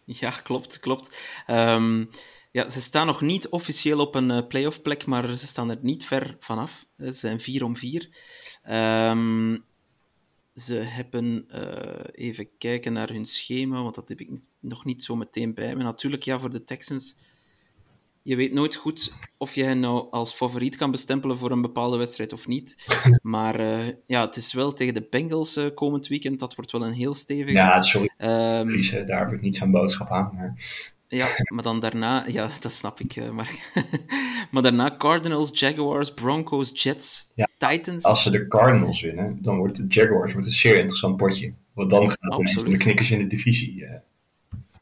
Ja, 0.04 0.30
klopt, 0.30 0.80
klopt. 0.80 1.16
Um, 1.46 2.08
ja, 2.50 2.70
ze 2.70 2.80
staan 2.80 3.06
nog 3.06 3.20
niet 3.20 3.48
officieel 3.48 3.98
op 3.98 4.14
een 4.14 4.30
uh, 4.30 4.46
playoff 4.48 4.82
plek, 4.82 5.06
maar 5.06 5.36
ze 5.36 5.46
staan 5.46 5.70
er 5.70 5.78
niet 5.82 6.04
ver 6.04 6.36
vanaf. 6.40 6.86
Ze 6.98 7.12
zijn 7.12 7.40
4 7.40 7.64
om 7.64 7.76
4. 7.76 8.08
Um, 8.70 9.64
ze 10.54 10.74
hebben, 10.74 11.46
even 12.12 12.48
kijken 12.58 12.92
naar 12.92 13.08
hun 13.08 13.26
schema, 13.26 13.82
want 13.82 13.94
dat 13.94 14.08
heb 14.08 14.20
ik 14.20 14.30
nog 14.60 14.84
niet 14.84 15.04
zo 15.04 15.16
meteen 15.16 15.54
bij 15.54 15.76
me. 15.76 15.82
Natuurlijk, 15.82 16.22
ja, 16.22 16.38
voor 16.40 16.50
de 16.50 16.64
Texans 16.64 17.16
je 18.28 18.36
weet 18.36 18.52
nooit 18.52 18.74
goed 18.74 19.12
of 19.36 19.54
je 19.54 19.64
hen 19.64 19.80
nou 19.80 20.06
als 20.10 20.34
favoriet 20.34 20.76
kan 20.76 20.90
bestempelen 20.90 21.38
voor 21.38 21.50
een 21.50 21.60
bepaalde 21.60 21.96
wedstrijd 21.96 22.32
of 22.32 22.46
niet. 22.46 22.76
Maar 23.22 23.60
uh, 23.60 23.86
ja, 24.06 24.26
het 24.26 24.36
is 24.36 24.52
wel 24.52 24.72
tegen 24.72 24.94
de 24.94 25.06
Bengals 25.10 25.56
uh, 25.56 25.66
komend 25.74 26.06
weekend. 26.06 26.38
Dat 26.38 26.54
wordt 26.54 26.72
wel 26.72 26.84
een 26.84 26.92
heel 26.92 27.14
stevig. 27.14 27.52
Ja, 27.52 27.80
sorry. 27.80 28.10
Um, 28.18 29.06
daar 29.06 29.18
heb 29.18 29.32
ik 29.32 29.40
niet 29.40 29.56
zo'n 29.56 29.70
boodschap 29.70 30.08
aan. 30.08 30.30
Maar... 30.34 30.54
Ja, 31.06 31.26
maar 31.54 31.62
dan 31.62 31.80
daarna, 31.80 32.24
ja, 32.26 32.50
dat 32.60 32.72
snap 32.72 33.00
ik, 33.00 33.16
uh, 33.16 33.30
Mark. 33.30 33.72
maar 34.50 34.62
daarna 34.62 34.96
Cardinals, 34.96 35.60
Jaguars, 35.60 36.14
Broncos, 36.14 36.82
Jets, 36.82 37.32
ja, 37.34 37.48
Titans. 37.58 38.04
Als 38.04 38.22
ze 38.22 38.30
de 38.30 38.46
Cardinals 38.46 39.00
winnen, 39.00 39.38
dan 39.42 39.56
wordt 39.56 39.76
de 39.76 39.84
Jaguars 39.88 40.32
wordt 40.32 40.46
een 40.46 40.52
zeer 40.52 40.78
interessant 40.78 41.16
potje. 41.16 41.52
Want 41.72 41.90
dan 41.90 42.10
gaan 42.10 42.38
we 42.38 42.70
de 42.70 42.76
knikkers 42.76 43.10
in 43.10 43.18
de 43.18 43.26
divisie. 43.26 43.86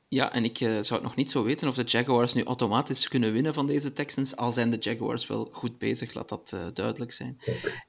Ja, 0.08 0.32
en 0.32 0.44
ik 0.44 0.60
uh, 0.60 0.68
zou 0.68 0.94
het 0.94 1.02
nog 1.02 1.16
niet 1.16 1.30
zo 1.30 1.42
weten 1.42 1.68
of 1.68 1.74
de 1.74 1.82
Jaguars 1.82 2.34
nu 2.34 2.42
automatisch 2.44 3.08
kunnen 3.08 3.32
winnen 3.32 3.54
van 3.54 3.66
deze 3.66 3.92
Texans, 3.92 4.36
al 4.36 4.52
zijn 4.52 4.70
de 4.70 4.76
Jaguars 4.76 5.26
wel 5.26 5.48
goed 5.52 5.78
bezig, 5.78 6.14
laat 6.14 6.28
dat 6.28 6.52
uh, 6.54 6.66
duidelijk 6.72 7.12
zijn. 7.12 7.38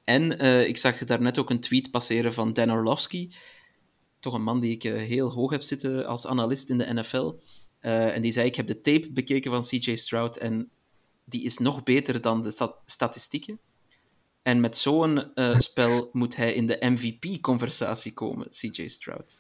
En 0.04 0.44
uh, 0.44 0.68
ik 0.68 0.78
zag 0.78 0.98
daarnet 0.98 1.40
ook 1.40 1.50
een 1.50 1.60
tweet 1.60 1.92
passeren 1.92 2.34
van 2.34 2.54
Dan 2.54 2.72
Orlovsky, 2.72 3.30
toch 4.20 4.34
een 4.34 4.44
man 4.44 4.60
die 4.60 4.72
ik 4.72 4.84
heel 4.84 5.32
hoog 5.32 5.52
heb 5.52 5.62
zitten 5.62 6.06
als 6.06 6.28
analist 6.28 6.70
in 6.70 6.78
de 6.78 6.94
NFL. 6.94 7.34
en 7.80 8.22
die 8.22 8.32
zei, 8.32 8.48
ik 8.48 8.56
heb 8.56 8.68
de 8.68 8.82
tape 8.82 9.12
bekeken 9.12 9.52
van 9.52 9.62
CJ 9.62 9.96
Stroud 9.96 10.36
en 10.36 10.70
die 11.26 11.44
is 11.44 11.58
nog 11.58 11.84
beter 11.84 12.22
dan 12.22 12.42
de 12.42 12.52
stat 12.52 12.82
statistieken. 12.86 13.60
En 14.42 14.60
met 14.60 14.78
zo'n 14.78 15.32
spel 15.58 16.10
moet 16.12 16.36
hij 16.36 16.54
in 16.54 16.68
de 16.68 16.78
MVP-conversatie 16.80 18.14
komen, 18.14 18.50
CJ 18.50 18.88
Stroud. 18.88 19.40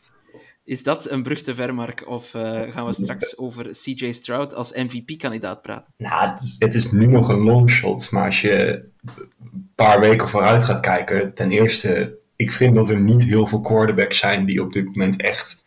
Is 0.63 0.84
dat 0.84 1.10
een 1.10 1.23
brug 1.23 1.41
te 1.41 1.56
ver, 1.56 1.73
Mark? 1.73 2.08
Of 2.08 2.34
uh, 2.34 2.62
gaan 2.62 2.86
we 2.86 2.93
straks 2.93 3.38
over 3.38 3.67
CJ 3.69 4.12
Stroud 4.12 4.54
als 4.56 4.73
MVP-kandidaat 4.73 5.62
praten? 5.62 5.93
Nou, 5.97 6.38
het 6.60 6.76
is, 6.76 6.91
nu 6.91 7.06
nog 7.06 7.30
een 7.30 7.39
longshot. 7.39 8.12
Maar 8.12 8.26
als 8.26 8.41
je 8.41 8.84
een 9.04 9.71
paar 9.76 10.00
weken 10.00 10.28
vooruit 10.28 10.63
gaat 10.63 10.80
kijken... 10.80 11.34
Ten 11.34 11.52
eerste, 11.52 12.17
ik 12.36 12.52
vind 12.52 12.76
dat 12.76 12.89
er 12.89 13.00
niet 13.00 13.23
heel 13.23 13.47
veel 13.47 13.62
quarterbacks 13.62 14.17
zijn... 14.17 14.45
die 14.45 14.62
op 14.62 14.73
dit 14.73 14.86
moment 14.86 15.21
echt 15.21 15.63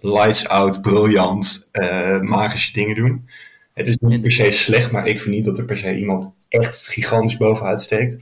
lights 0.00 0.48
out, 0.48 0.82
briljant, 0.82 1.68
uh, 1.72 2.20
magische 2.20 2.72
dingen 2.72 2.94
doen. 2.94 3.28
Het 3.72 3.88
is 3.88 3.96
niet 3.96 4.22
per 4.22 4.30
se 4.30 4.50
slecht, 4.50 4.90
maar 4.90 5.06
ik 5.06 5.20
vind 5.20 5.34
niet 5.34 5.44
dat 5.44 5.58
er 5.58 5.64
per 5.64 5.78
se 5.78 5.96
iemand 5.96 6.32
echt 6.48 6.86
gigantisch 6.86 7.36
bovenuit 7.36 7.82
steekt. 7.82 8.18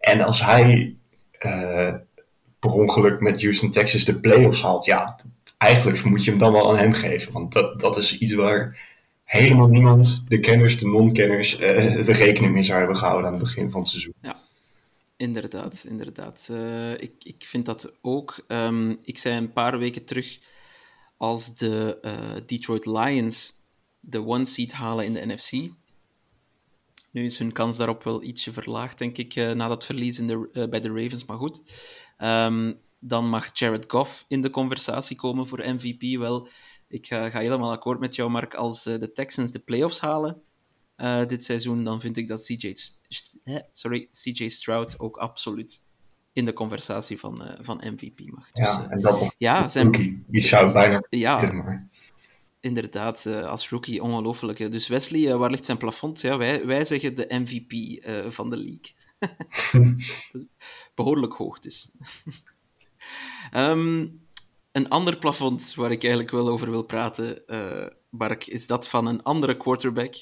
En 0.00 0.20
als 0.20 0.44
hij... 0.44 0.94
Uh, 1.46 1.94
per 2.60 2.72
ongeluk 2.72 3.20
met 3.20 3.42
Houston 3.42 3.70
Texas 3.70 4.04
de 4.04 4.20
playoffs 4.20 4.62
haalt, 4.62 4.84
ja, 4.84 5.16
eigenlijk 5.56 6.04
moet 6.04 6.24
je 6.24 6.30
hem 6.30 6.40
dan 6.40 6.52
wel 6.52 6.70
aan 6.70 6.78
hem 6.78 6.92
geven. 6.92 7.32
Want 7.32 7.52
dat, 7.52 7.80
dat 7.80 7.96
is 7.96 8.18
iets 8.18 8.34
waar 8.34 8.88
helemaal 9.24 9.68
niemand, 9.68 10.24
de 10.28 10.40
kenners, 10.40 10.78
de 10.78 10.86
non-kenners, 10.86 11.54
uh, 11.54 11.60
de 12.06 12.12
rekening 12.12 12.52
mee 12.52 12.62
zou 12.62 12.78
hebben 12.78 12.96
gehouden 12.96 13.26
aan 13.26 13.32
het 13.32 13.42
begin 13.42 13.70
van 13.70 13.80
het 13.80 13.88
seizoen. 13.88 14.14
Ja, 14.22 14.40
inderdaad. 15.16 15.84
inderdaad. 15.88 16.48
Uh, 16.50 16.92
ik, 16.92 17.12
ik 17.22 17.44
vind 17.44 17.66
dat 17.66 17.92
ook. 18.00 18.44
Um, 18.48 18.98
ik 19.02 19.18
zei 19.18 19.36
een 19.36 19.52
paar 19.52 19.78
weken 19.78 20.04
terug, 20.04 20.38
als 21.16 21.54
de 21.54 21.98
uh, 22.02 22.42
Detroit 22.46 22.86
Lions 22.86 23.58
de 24.00 24.26
one 24.26 24.44
seed 24.44 24.72
halen 24.72 25.04
in 25.04 25.12
de 25.12 25.26
NFC, 25.26 25.52
nu 27.12 27.24
is 27.24 27.38
hun 27.38 27.52
kans 27.52 27.76
daarop 27.76 28.02
wel 28.02 28.22
ietsje 28.22 28.52
verlaagd, 28.52 28.98
denk 28.98 29.16
ik, 29.16 29.34
na 29.34 29.68
dat 29.68 29.84
verlies 29.84 30.18
in 30.18 30.26
de, 30.26 30.66
bij 30.70 30.80
de 30.80 30.88
Ravens. 30.88 31.24
Maar 31.24 31.36
goed, 31.36 31.62
um, 32.22 32.80
dan 33.00 33.28
mag 33.28 33.50
Jared 33.52 33.84
Goff 33.88 34.24
in 34.28 34.40
de 34.40 34.50
conversatie 34.50 35.16
komen 35.16 35.46
voor 35.46 35.62
MVP. 35.64 36.18
Wel, 36.18 36.48
ik 36.88 37.06
ga, 37.06 37.30
ga 37.30 37.38
helemaal 37.38 37.70
akkoord 37.70 38.00
met 38.00 38.14
jou, 38.14 38.30
Mark. 38.30 38.54
Als 38.54 38.86
uh, 38.86 38.98
de 38.98 39.12
Texans 39.12 39.52
de 39.52 39.58
playoffs 39.58 40.00
halen 40.00 40.42
uh, 40.96 41.26
dit 41.26 41.44
seizoen, 41.44 41.84
dan 41.84 42.00
vind 42.00 42.16
ik 42.16 42.28
dat 42.28 42.44
CJ, 42.44 42.74
sorry, 43.72 44.08
CJ 44.12 44.48
Stroud 44.48 44.98
ook 44.98 45.16
absoluut 45.16 45.84
in 46.32 46.44
de 46.44 46.52
conversatie 46.52 47.18
van, 47.18 47.42
uh, 47.42 47.50
van 47.60 47.82
MVP 47.84 48.30
mag. 48.30 48.50
Dus, 48.50 48.66
ja, 48.66 48.88
en 48.88 49.00
dat 49.00 49.34
ja, 49.38 49.68
zijn, 49.68 50.24
Die 50.26 50.42
zou 50.42 50.72
bijna 50.72 51.06
ja. 51.10 51.88
Inderdaad, 52.60 53.26
als 53.26 53.68
rookie 53.68 54.02
ongelooflijk. 54.02 54.70
Dus 54.70 54.88
Wesley, 54.88 55.36
waar 55.36 55.50
ligt 55.50 55.64
zijn 55.64 55.78
plafond? 55.78 56.20
Ja, 56.20 56.36
wij, 56.36 56.66
wij 56.66 56.84
zeggen 56.84 57.14
de 57.14 57.26
MVP 57.28 58.04
van 58.32 58.50
de 58.50 58.56
league. 58.56 58.94
Behoorlijk 61.00 61.32
hoog 61.32 61.58
dus. 61.58 61.90
Um, 63.54 64.20
een 64.72 64.88
ander 64.88 65.18
plafond 65.18 65.74
waar 65.74 65.90
ik 65.90 66.02
eigenlijk 66.02 66.32
wel 66.32 66.48
over 66.48 66.70
wil 66.70 66.82
praten, 66.82 67.42
uh, 67.46 67.86
Bark, 68.10 68.46
is 68.46 68.66
dat 68.66 68.88
van 68.88 69.06
een 69.06 69.22
andere 69.22 69.56
quarterback, 69.56 70.14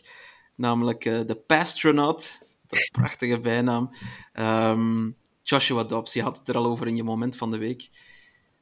namelijk 0.54 1.04
uh, 1.04 1.20
de 1.26 1.34
Pastronaut. 1.34 2.38
Dat 2.66 2.78
is 2.78 2.88
prachtige 2.88 3.40
bijnaam. 3.40 3.90
Um, 4.34 5.16
Joshua 5.42 5.84
Dobbs, 5.84 6.12
je 6.12 6.22
had 6.22 6.38
het 6.38 6.48
er 6.48 6.56
al 6.56 6.66
over 6.66 6.86
in 6.86 6.96
je 6.96 7.04
moment 7.04 7.36
van 7.36 7.50
de 7.50 7.58
week. 7.58 7.88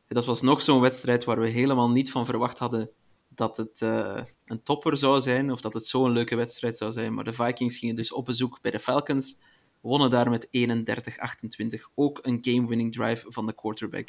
Dat 0.09 0.24
was 0.24 0.42
nog 0.42 0.62
zo'n 0.62 0.81
wedstrijd 0.81 1.24
waar 1.24 1.40
we 1.40 1.48
helemaal 1.48 1.90
niet 1.90 2.11
van 2.11 2.26
verwacht 2.26 2.59
hadden 2.59 2.90
dat 3.29 3.57
het 3.57 3.81
uh, 3.83 4.22
een 4.44 4.62
topper 4.62 4.98
zou 4.98 5.20
zijn, 5.20 5.52
of 5.52 5.61
dat 5.61 5.74
het 5.74 5.87
zo'n 5.87 6.11
leuke 6.11 6.37
wedstrijd 6.37 6.76
zou 6.76 6.92
zijn. 6.92 7.14
Maar 7.14 7.24
de 7.24 7.33
Vikings 7.33 7.76
gingen 7.79 7.96
dus 7.96 8.12
op 8.12 8.24
bezoek 8.24 8.59
bij 8.61 8.70
de 8.70 8.81
Falcons, 8.81 9.37
wonnen 9.87 10.11
daar 10.11 10.31
met 10.31 10.46
31-28. 10.46 10.51
Ook 11.94 12.18
een 12.22 12.38
game-winning 12.40 12.92
drive 12.92 13.25
van 13.29 13.46
de 13.46 13.55
quarterback 13.55 14.09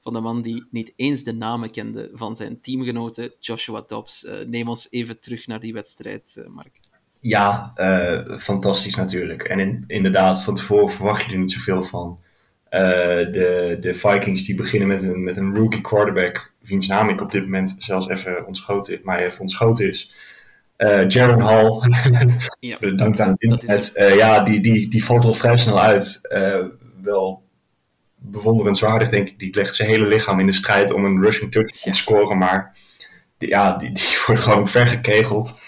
van 0.00 0.12
de 0.12 0.20
man 0.20 0.42
die 0.42 0.66
niet 0.70 0.92
eens 0.96 1.22
de 1.22 1.32
namen 1.32 1.70
kende 1.70 2.10
van 2.12 2.36
zijn 2.36 2.60
teamgenoten, 2.60 3.32
Joshua 3.40 3.82
Dobbs. 3.86 4.24
Uh, 4.24 4.32
neem 4.46 4.68
ons 4.68 4.86
even 4.90 5.20
terug 5.20 5.46
naar 5.46 5.60
die 5.60 5.72
wedstrijd, 5.72 6.34
uh, 6.38 6.46
Mark. 6.46 6.80
Ja, 7.20 7.72
uh, 7.76 8.36
fantastisch 8.38 8.94
natuurlijk. 8.94 9.42
En 9.42 9.58
in, 9.58 9.84
inderdaad, 9.86 10.42
van 10.42 10.54
tevoren 10.54 10.90
verwacht 10.90 11.24
je 11.24 11.32
er 11.32 11.38
niet 11.38 11.52
zoveel 11.52 11.82
van. 11.82 12.20
de, 12.70 13.76
de 13.80 13.94
Vikings 13.94 14.44
die 14.44 14.54
beginnen 14.54 14.88
met 14.88 15.02
een, 15.02 15.24
met 15.24 15.36
een 15.36 15.54
rookie 15.54 15.80
quarterback, 15.80 16.52
wiens 16.60 16.86
naam 16.86 17.08
ik 17.08 17.20
op 17.20 17.30
dit 17.30 17.42
moment 17.42 17.76
zelfs 17.78 18.08
even 18.08 18.46
ontschoten, 18.46 19.00
maar 19.02 19.18
even 19.18 19.40
ontschoten 19.40 19.88
is. 19.88 20.12
Jaron 21.08 21.40
Hall, 21.40 21.80
ja, 22.60 22.76
bedankt 22.78 23.20
aan 23.20 23.30
het 23.30 23.42
internet. 23.42 23.92
ja, 23.94 24.40
die, 24.40 24.60
die, 24.60 24.88
die 24.88 25.04
valt 25.04 25.24
wel 25.24 25.34
vrij 25.34 25.58
snel 25.58 25.80
uit. 25.80 26.20
wel 27.02 27.42
bewonderenswaardig, 28.20 29.08
denk 29.08 29.28
ik. 29.28 29.38
Die 29.38 29.54
legt 29.54 29.74
zijn 29.74 29.88
hele 29.88 30.06
lichaam 30.06 30.40
in 30.40 30.46
de 30.46 30.52
strijd 30.52 30.92
om 30.92 31.04
een 31.04 31.22
rushing 31.22 31.52
touchdown 31.52 31.90
te 31.90 31.96
scoren. 31.96 32.38
Maar 32.38 32.76
die, 33.38 33.48
ja, 33.48 33.76
die, 33.76 33.92
die 33.92 34.18
wordt 34.26 34.40
gewoon 34.40 34.68
vergekegeld. 34.68 35.60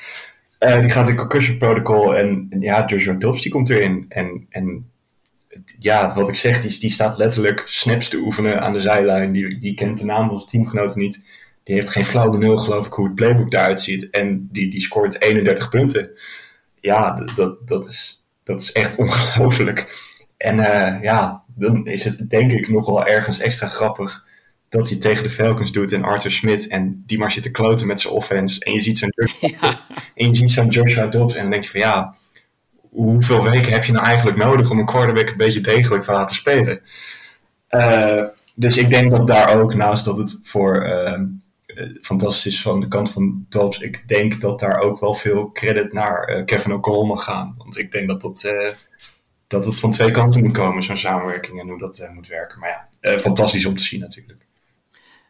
Uh, 0.61 0.81
die 0.81 0.91
gaat 0.91 1.09
in 1.09 1.17
concussion 1.17 1.59
protocol. 1.59 2.17
En, 2.17 2.47
en 2.51 2.61
ja, 2.61 2.85
Joshua 2.87 3.13
Dobbs 3.13 3.43
die 3.43 3.53
komt 3.53 3.71
erin. 3.71 4.07
En, 4.09 4.47
en 4.49 4.91
ja, 5.79 6.15
wat 6.15 6.29
ik 6.29 6.37
zeg, 6.37 6.63
die, 6.63 6.79
die 6.79 6.91
staat 6.91 7.17
letterlijk 7.17 7.63
snaps 7.67 8.09
te 8.09 8.17
oefenen 8.17 8.61
aan 8.61 8.73
de 8.73 8.81
zijlijn. 8.81 9.33
Die, 9.33 9.59
die 9.59 9.75
kent 9.75 9.99
de 9.99 10.05
naam 10.05 10.29
van 10.29 10.39
zijn 10.39 10.51
teamgenoten 10.51 11.01
niet. 11.01 11.25
Die 11.63 11.75
heeft 11.75 11.91
geen 11.91 12.05
flauwe 12.05 12.39
nul, 12.39 12.57
geloof 12.57 12.87
ik, 12.87 12.93
hoe 12.93 13.07
het 13.07 13.15
playbook 13.15 13.53
eruit 13.53 13.81
ziet. 13.81 14.11
En 14.11 14.49
die, 14.53 14.71
die 14.71 14.81
scoort 14.81 15.21
31 15.21 15.69
punten. 15.69 16.11
Ja, 16.81 17.15
dat, 17.37 17.69
dat, 17.69 17.87
is, 17.87 18.25
dat 18.45 18.63
is 18.63 18.73
echt 18.73 18.97
ongelooflijk. 19.05 20.11
En 20.37 20.59
uh, 20.59 21.03
ja, 21.03 21.43
dan 21.55 21.87
is 21.87 22.05
het 22.05 22.31
denk 22.31 22.53
ik 22.53 22.69
nog 22.69 22.87
wel 22.87 23.07
ergens 23.07 23.41
extra 23.41 23.67
grappig 23.67 24.25
dat 24.69 24.89
hij 24.89 24.99
tegen 24.99 25.23
de 25.23 25.31
Falcons 25.31 25.73
doet 25.73 25.93
en 25.93 26.05
Arthur 26.05 26.31
Smith. 26.31 26.67
En 26.69 27.03
die 27.07 27.19
maar 27.19 27.33
zit 27.33 27.43
te 27.43 27.51
kloten 27.51 27.87
met 27.87 28.01
zijn 28.01 28.15
offense. 28.15 28.65
En 28.65 28.73
je 28.73 28.81
ziet 28.81 28.99
zo'n 28.99 29.13
ja. 29.41 29.81
en 30.15 30.29
je 30.29 30.35
ziet 30.35 30.53
zo'n 30.53 30.69
Joshua 30.69 31.07
Dobbs. 31.07 31.35
En 31.35 31.43
dan 31.43 31.51
denk 31.51 31.65
je 31.65 31.71
van 31.71 31.81
ja, 31.81 32.15
hoeveel 32.91 33.43
weken 33.43 33.73
heb 33.73 33.85
je 33.85 33.93
nou 33.93 34.07
eigenlijk 34.07 34.37
nodig 34.37 34.71
om 34.71 34.79
een 34.79 34.87
quarterback 34.87 35.29
een 35.29 35.37
beetje 35.37 35.61
degelijk 35.61 36.05
te 36.05 36.13
laten 36.13 36.37
spelen? 36.37 36.81
Uh, 37.71 38.25
dus 38.55 38.77
ik 38.77 38.89
denk 38.89 39.11
dat 39.11 39.27
daar 39.27 39.61
ook, 39.61 39.75
naast 39.75 40.05
dat 40.05 40.19
het 40.19 40.41
voor 40.43 40.87
uh, 40.87 41.21
fantastisch 42.01 42.55
is 42.55 42.63
van 42.63 42.81
de 42.81 42.89
kant 42.89 43.11
van 43.11 43.47
Dobbs, 43.49 43.79
ik 43.79 44.09
denk 44.09 44.41
dat 44.41 44.61
daar 44.61 44.81
ook 44.81 45.01
wel 45.01 45.15
veel 45.15 45.53
credit 45.53 45.93
naar 45.93 46.37
uh, 46.39 46.45
Kevin 46.45 46.73
O'Connell 46.73 47.07
mag 47.07 47.25
gaan. 47.25 47.55
Want 47.59 47.79
ik 47.79 47.93
denk 47.93 48.09
dat, 48.09 48.21
dat, 48.21 48.53
dat 49.47 49.65
het 49.65 49.79
van 49.79 49.91
twee 49.91 50.11
kanten 50.11 50.43
moet 50.43 50.53
komen, 50.53 50.83
zo'n 50.83 50.97
samenwerking 50.97 51.61
en 51.61 51.69
hoe 51.69 51.79
dat 51.79 52.09
moet 52.15 52.29
werken. 52.29 52.59
Maar 52.59 52.89
ja, 53.01 53.19
fantastisch 53.19 53.67
om 53.67 53.77
te 53.77 53.83
zien 53.83 54.01
natuurlijk. 54.01 54.47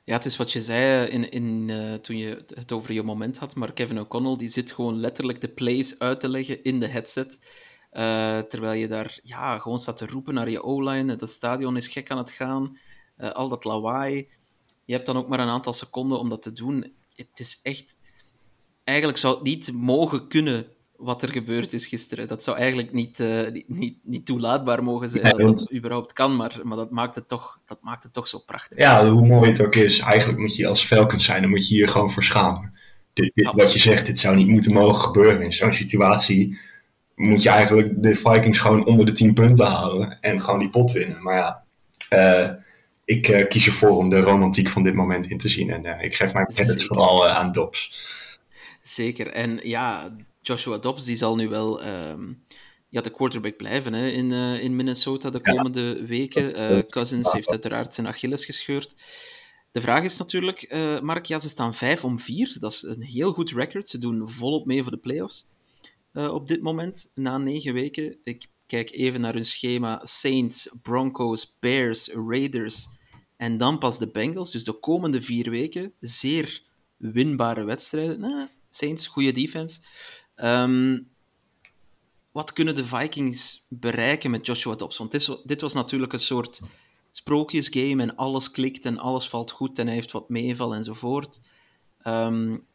Ja, 0.05 0.15
het 0.15 0.25
is 0.25 0.37
wat 0.37 0.53
je 0.53 0.63
zei 0.63 1.07
in, 1.07 1.31
in, 1.31 1.71
toen 2.01 2.17
je 2.17 2.45
het 2.55 2.73
over 2.73 2.93
je 2.93 3.03
moment 3.03 3.39
had, 3.39 3.55
maar 3.55 3.73
Kevin 3.73 4.01
O'Connell 4.01 4.37
die 4.37 4.49
zit 4.49 4.73
gewoon 4.73 5.01
letterlijk 5.01 5.41
de 5.41 5.49
plays 5.49 5.99
uit 5.99 6.21
te 6.21 6.29
leggen 6.29 6.65
in 6.65 6.81
de 6.81 6.89
headset. 6.89 7.39
Terwijl 8.49 8.81
je 8.81 8.89
daar 8.89 9.19
ja, 9.23 9.59
gewoon 9.59 9.79
staat 9.79 9.97
te 9.97 10.07
roepen 10.07 10.35
naar 10.35 10.51
je 10.51 10.63
O-line. 10.63 11.11
Het 11.11 11.31
stadion 11.31 11.77
is 11.77 11.89
gek 11.89 12.11
aan 12.11 12.19
het 12.19 12.31
gaan. 12.31 12.79
Al 13.17 13.49
dat 13.49 13.65
lawaai. 13.65 14.29
Je 14.93 14.99
hebt 14.99 15.11
dan 15.11 15.17
ook 15.17 15.29
maar 15.29 15.41
een 15.41 15.49
aantal 15.49 15.73
seconden 15.73 16.19
om 16.19 16.29
dat 16.29 16.43
te 16.43 16.53
doen. 16.53 16.93
Het 17.17 17.27
is 17.35 17.61
echt... 17.63 17.97
Eigenlijk 18.85 19.19
zou 19.19 19.35
het 19.35 19.45
niet 19.45 19.73
mogen 19.73 20.29
kunnen 20.29 20.67
wat 20.97 21.23
er 21.23 21.29
gebeurd 21.29 21.73
is 21.73 21.87
gisteren. 21.87 22.29
Dat 22.29 22.43
zou 22.43 22.57
eigenlijk 22.57 22.93
niet, 22.93 23.21
uh, 23.21 23.47
niet, 23.67 23.97
niet, 24.03 24.27
toelaatbaar 24.27 24.83
mogen 24.83 25.09
zijn, 25.09 25.23
dat 25.23 25.39
dat 25.39 25.73
überhaupt 25.75 26.13
kan, 26.13 26.37
maar, 26.37 26.61
maar 26.63 26.77
dat, 26.77 26.91
maakt 26.91 27.15
het 27.15 27.29
toch, 27.29 27.61
dat 27.67 27.79
maakt 27.83 28.03
het 28.03 28.13
toch 28.13 28.29
zo 28.29 28.39
prachtig. 28.39 28.79
Ja, 28.79 29.07
hoe 29.07 29.27
mooi 29.27 29.51
het 29.51 29.65
ook 29.65 29.75
is, 29.75 29.99
eigenlijk 29.99 30.39
moet 30.39 30.57
je 30.57 30.67
als 30.67 30.85
Falcons 30.85 31.25
zijn, 31.25 31.41
dan 31.41 31.51
moet 31.51 31.69
je 31.69 31.75
hier 31.75 31.89
gewoon 31.89 32.11
voor 32.11 32.25
schamen. 32.25 32.73
Dit, 33.13 33.33
dit, 33.35 33.53
wat 33.53 33.73
je 33.73 33.79
zegt, 33.79 34.07
dit 34.07 34.19
zou 34.19 34.37
niet 34.37 34.49
moeten 34.49 34.73
mogen 34.73 35.03
gebeuren. 35.03 35.43
In 35.43 35.53
zo'n 35.53 35.73
situatie 35.73 36.59
moet 37.15 37.43
je 37.43 37.51
eigenlijk 37.51 38.03
de 38.03 38.15
Vikings 38.15 38.59
gewoon 38.59 38.87
onder 38.87 39.07
de 39.07 39.13
10 39.13 39.35
punten 39.35 39.67
houden 39.67 40.19
en 40.21 40.41
gewoon 40.41 40.61
die 40.61 40.71
pot 40.71 40.93
winnen. 40.93 41.23
Maar 41.23 41.37
ja, 41.37 41.63
uh, 42.11 42.51
ik 43.05 43.29
uh, 43.29 43.47
kies 43.49 43.67
ervoor 43.67 43.97
om 43.97 44.09
de 44.09 44.21
romantiek 44.21 44.69
van 44.69 44.83
dit 44.83 44.95
moment 44.95 45.27
in 45.27 45.39
te 45.39 45.49
zien 45.49 45.71
en 45.71 46.01
ik 46.01 46.15
geef 46.15 46.33
mijn 46.33 46.47
credits 46.47 46.87
vooral 46.87 47.29
aan 47.29 47.53
Dobbs. 47.53 48.11
Zeker, 48.83 49.27
en 49.27 49.61
ja, 49.63 50.17
Joshua 50.41 50.79
Dobbs 50.79 51.05
die 51.05 51.17
zal 51.17 51.37
nu 51.37 51.49
wel 51.49 51.87
um, 51.87 52.45
ja, 52.89 53.01
de 53.01 53.11
quarterback 53.11 53.57
blijven 53.57 53.93
hè, 53.93 54.09
in, 54.09 54.31
uh, 54.31 54.63
in 54.63 54.77
Minnesota 54.77 55.31
de 55.31 55.41
komende 55.41 55.81
ja. 55.81 56.07
weken. 56.07 56.73
Uh, 56.73 56.83
Cousins 56.83 57.33
heeft 57.33 57.51
uiteraard 57.51 57.95
zijn 57.95 58.07
Achilles 58.07 58.45
gescheurd. 58.45 58.95
De 59.71 59.81
vraag 59.81 60.03
is 60.03 60.19
natuurlijk, 60.19 60.73
uh, 60.73 61.01
Mark, 61.01 61.27
ja, 61.27 61.39
ze 61.39 61.49
staan 61.49 61.75
5 61.75 62.05
om 62.05 62.19
4. 62.19 62.57
Dat 62.59 62.73
is 62.73 62.83
een 62.83 63.03
heel 63.03 63.33
goed 63.33 63.51
record. 63.51 63.89
Ze 63.89 63.99
doen 63.99 64.29
volop 64.29 64.67
mee 64.67 64.83
voor 64.83 64.93
de 64.93 64.99
playoffs 64.99 65.51
op 66.13 66.49
dit 66.49 66.63
moment, 66.63 67.11
na 67.15 67.39
9 67.39 67.75
weken. 67.75 68.17
Ik 68.25 68.47
kijk 68.73 68.91
even 68.91 69.21
naar 69.21 69.35
hun 69.35 69.45
schema. 69.45 70.01
Saints, 70.03 70.69
Broncos, 70.83 71.57
Bears, 71.61 72.09
Raiders 72.09 72.89
en 73.37 73.59
dan 73.59 73.79
pas 73.79 73.99
de 73.99 74.07
Bengals. 74.07 74.51
Dus 74.51 74.65
de 74.65 74.73
komende 74.73 75.23
vier 75.23 75.51
weken 75.51 75.93
zeer 76.01 76.63
winbare 76.97 77.65
wedstrijden. 77.65 78.21
Nou, 78.21 78.47
Saints, 78.71 79.07
goede 79.07 79.33
defense. 79.33 79.81
Um, 80.37 81.09
wat 82.33 82.53
kunnen 82.53 82.75
de 82.75 82.85
Vikings 82.85 83.67
bereiken 83.69 84.31
met 84.31 84.47
Joshua 84.47 84.75
Dobbs? 84.75 84.99
Want 84.99 85.11
dit, 85.45 85.61
was 85.61 85.73
natuurlijk 85.73 86.13
een 86.13 86.19
soort 86.19 86.61
sprookjesgame 87.11 88.03
en 88.03 88.17
alles 88.17 88.51
klikt 88.51 88.85
en 88.85 88.99
alles 88.99 89.29
valt 89.29 89.51
goed 89.51 89.79
en 89.79 89.87
hij 89.87 89.95
heeft 89.95 90.13
wat 90.13 90.29
meeval 90.29 90.75
enzovoort. 90.75 91.41
Um, 92.07 92.67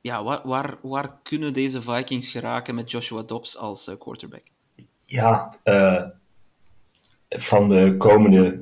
ja, 0.00 0.22
waar, 0.22 0.46
waar, 0.48 0.78
waar, 0.82 1.20
kunnen 1.22 1.52
deze 1.52 1.82
Vikings 1.82 2.28
geraken 2.28 2.74
met 2.74 2.90
Joshua 2.90 3.22
Dobbs 3.22 3.56
als 3.56 3.88
uh, 3.88 3.94
quarterback? 3.98 4.44
Ja, 5.10 5.48
uh, 5.64 6.02
van 7.28 7.68
de 7.68 7.94
komende 7.98 8.58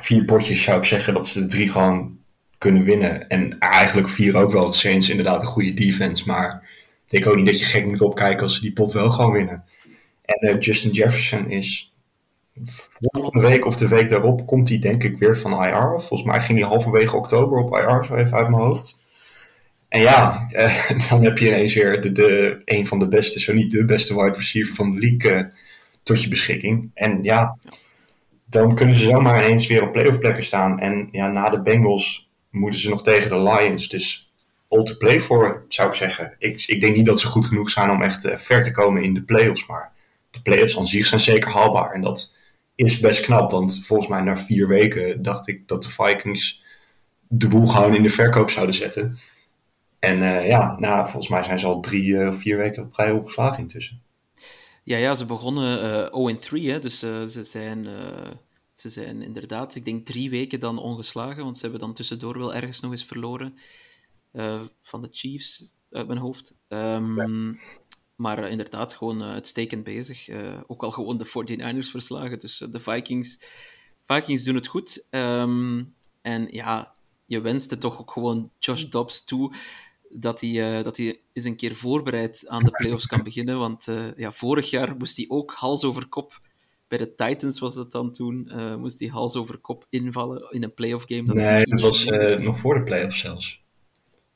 vier 0.00 0.24
potjes 0.24 0.62
zou 0.62 0.78
ik 0.78 0.84
zeggen 0.84 1.14
dat 1.14 1.28
ze 1.28 1.40
de 1.40 1.46
drie 1.46 1.68
gewoon 1.68 2.18
kunnen 2.58 2.82
winnen. 2.82 3.28
En 3.28 3.58
eigenlijk 3.58 4.08
vier 4.08 4.36
ook 4.36 4.50
wel. 4.50 4.64
Het 4.64 4.74
Saints 4.74 5.08
inderdaad 5.08 5.40
een 5.40 5.46
goede 5.46 5.74
defense, 5.74 6.26
maar 6.26 6.68
ik 7.04 7.10
denk 7.10 7.26
ook 7.26 7.36
niet 7.36 7.46
dat 7.46 7.60
je 7.60 7.64
gek 7.64 7.86
moet 7.86 8.00
opkijken 8.00 8.42
als 8.42 8.54
ze 8.54 8.60
die 8.60 8.72
pot 8.72 8.92
wel 8.92 9.10
gewoon 9.10 9.32
winnen. 9.32 9.64
En 10.24 10.54
uh, 10.54 10.60
Justin 10.60 10.90
Jefferson 10.90 11.50
is 11.50 11.94
volgende 12.64 13.48
week 13.48 13.66
of 13.66 13.76
de 13.76 13.88
week 13.88 14.08
daarop 14.08 14.46
komt 14.46 14.68
hij 14.68 14.78
denk 14.78 15.04
ik 15.04 15.18
weer 15.18 15.36
van 15.36 15.64
IR. 15.64 16.00
Volgens 16.00 16.22
mij 16.22 16.40
ging 16.40 16.58
hij 16.58 16.68
halverwege 16.68 17.16
oktober 17.16 17.58
op 17.58 17.76
IR, 17.76 18.04
zo 18.04 18.14
even 18.14 18.36
uit 18.36 18.48
mijn 18.48 18.62
hoofd. 18.62 19.05
En 19.96 20.02
ja, 20.02 20.46
uh, 20.52 20.90
dan 21.08 21.24
heb 21.24 21.38
je 21.38 21.46
ineens 21.46 21.74
weer 21.74 22.00
de, 22.00 22.12
de, 22.12 22.62
een 22.64 22.86
van 22.86 22.98
de 22.98 23.08
beste, 23.08 23.40
zo 23.40 23.52
niet 23.52 23.70
de 23.70 23.84
beste 23.84 24.14
wide 24.14 24.36
receiver 24.36 24.74
van 24.74 24.90
de 24.90 24.98
league 24.98 25.42
uh, 25.42 25.46
tot 26.02 26.22
je 26.22 26.28
beschikking. 26.28 26.90
En 26.94 27.22
ja, 27.22 27.58
dan 28.44 28.74
kunnen 28.74 28.96
ze 28.96 29.06
zomaar 29.06 29.44
ineens 29.44 29.66
weer 29.66 29.82
op 29.82 29.92
playoff 29.92 30.18
plekken 30.18 30.44
staan. 30.44 30.80
En 30.80 31.08
ja, 31.12 31.28
na 31.28 31.48
de 31.48 31.62
Bengals 31.62 32.30
moeten 32.50 32.80
ze 32.80 32.88
nog 32.88 33.02
tegen 33.02 33.30
de 33.30 33.42
Lions. 33.42 33.88
Dus 33.88 34.32
all 34.68 34.82
to 34.82 34.96
play 34.96 35.20
voor, 35.20 35.64
zou 35.68 35.88
ik 35.88 35.94
zeggen. 35.94 36.34
Ik, 36.38 36.64
ik 36.66 36.80
denk 36.80 36.96
niet 36.96 37.06
dat 37.06 37.20
ze 37.20 37.26
goed 37.26 37.46
genoeg 37.46 37.70
zijn 37.70 37.90
om 37.90 38.02
echt 38.02 38.24
uh, 38.24 38.36
ver 38.36 38.62
te 38.62 38.72
komen 38.72 39.02
in 39.02 39.14
de 39.14 39.22
playoffs. 39.22 39.66
Maar 39.66 39.92
de 40.30 40.40
playoffs 40.42 40.78
aan 40.78 40.86
zich 40.86 41.06
zijn 41.06 41.20
zeker 41.20 41.50
haalbaar. 41.50 41.92
En 41.92 42.00
dat 42.00 42.34
is 42.74 43.00
best 43.00 43.24
knap. 43.24 43.50
Want 43.50 43.80
volgens 43.84 44.08
mij 44.08 44.20
na 44.20 44.36
vier 44.36 44.68
weken 44.68 45.22
dacht 45.22 45.48
ik 45.48 45.68
dat 45.68 45.82
de 45.82 45.88
Vikings 45.88 46.62
de 47.28 47.48
boel 47.48 47.66
gewoon 47.66 47.94
in 47.94 48.02
de 48.02 48.10
verkoop 48.10 48.50
zouden 48.50 48.74
zetten. 48.74 49.18
En 49.98 50.18
uh, 50.18 50.46
ja, 50.46 50.76
nou, 50.78 51.04
volgens 51.04 51.28
mij 51.28 51.42
zijn 51.42 51.58
ze 51.58 51.66
al 51.66 51.80
drie 51.80 52.14
of 52.14 52.20
uh, 52.20 52.32
vier 52.32 52.56
weken 52.56 52.82
op 52.82 52.94
rij 52.94 53.10
opgeslagen 53.10 53.58
intussen. 53.58 54.02
Ja, 54.82 54.96
ja, 54.96 55.14
ze 55.14 55.26
begonnen 55.26 56.10
uh, 56.14 56.36
0-3, 56.36 56.62
hè, 56.62 56.78
dus 56.78 56.98
ze, 56.98 57.44
zijn, 57.44 57.86
ze 58.74 58.88
zijn 58.90 59.22
inderdaad, 59.22 59.74
ik 59.74 59.84
denk 59.84 60.06
drie 60.06 60.30
weken 60.30 60.60
dan 60.60 60.78
ongeslagen, 60.78 61.44
want 61.44 61.56
ze 61.56 61.62
hebben 61.62 61.80
dan 61.80 61.94
tussendoor 61.94 62.38
wel 62.38 62.54
ergens 62.54 62.80
nog 62.80 62.90
eens 62.90 63.04
verloren. 63.04 63.58
Uh, 64.32 64.60
van 64.82 65.02
de 65.02 65.08
Chiefs 65.10 65.74
uit 65.90 66.06
mijn 66.06 66.18
hoofd. 66.18 66.54
Um, 66.68 67.16
ja. 67.16 67.54
Maar 68.16 68.44
uh, 68.44 68.50
inderdaad, 68.50 68.94
gewoon 68.94 69.22
uh, 69.22 69.28
uitstekend 69.28 69.84
bezig. 69.84 70.28
ook 70.66 70.82
al 70.82 70.90
gewoon 70.90 71.18
de 71.18 71.26
49ers 71.26 71.90
verslagen. 71.90 72.38
Dus 72.38 72.58
de 72.70 72.80
Vikings, 72.80 73.38
Vikings 74.04 74.44
doen 74.44 74.54
het 74.54 74.66
goed. 74.66 75.06
Um, 75.10 75.94
en 76.22 76.48
ja, 76.50 76.94
je 77.26 77.40
wenste 77.40 77.78
toch 77.78 78.00
ook 78.00 78.10
gewoon 78.10 78.50
Josh 78.58 78.84
Dobbs 78.84 79.24
toe 79.24 79.54
dat 80.10 80.40
hij, 80.40 80.82
dat 80.82 80.96
hij 80.96 81.20
eens 81.32 81.44
een 81.44 81.56
keer 81.56 81.74
voorbereid 81.74 82.44
aan 82.46 82.64
de 82.64 82.70
playoffs 82.70 83.06
kan 83.06 83.22
beginnen. 83.30 83.58
Want 83.58 83.86
ja, 84.16 84.32
vorig 84.32 84.70
jaar 84.70 84.96
moest 84.98 85.16
hij 85.16 85.26
ook 85.28 85.52
hals 85.52 85.84
over 85.84 86.08
kop 86.08 86.40
bij 86.88 86.98
de 86.98 87.14
Titans 87.14 87.58
was 87.58 87.74
dat 87.74 87.92
dan 87.92 88.12
toen, 88.12 88.50
uh, 88.52 88.76
moest 88.76 89.00
hij 89.00 89.08
hals 89.08 89.36
over 89.36 89.58
kop 89.58 89.86
invallen 89.90 90.50
in 90.50 90.62
een 90.62 90.74
playoff 90.74 91.04
game. 91.06 91.24
Dat 91.24 91.36
nee, 91.36 91.64
dat 91.64 91.80
was 91.80 92.06
uh, 92.06 92.36
nog 92.36 92.58
voor 92.58 92.74
de 92.74 92.82
playoffs 92.82 93.20
zelfs. 93.20 93.64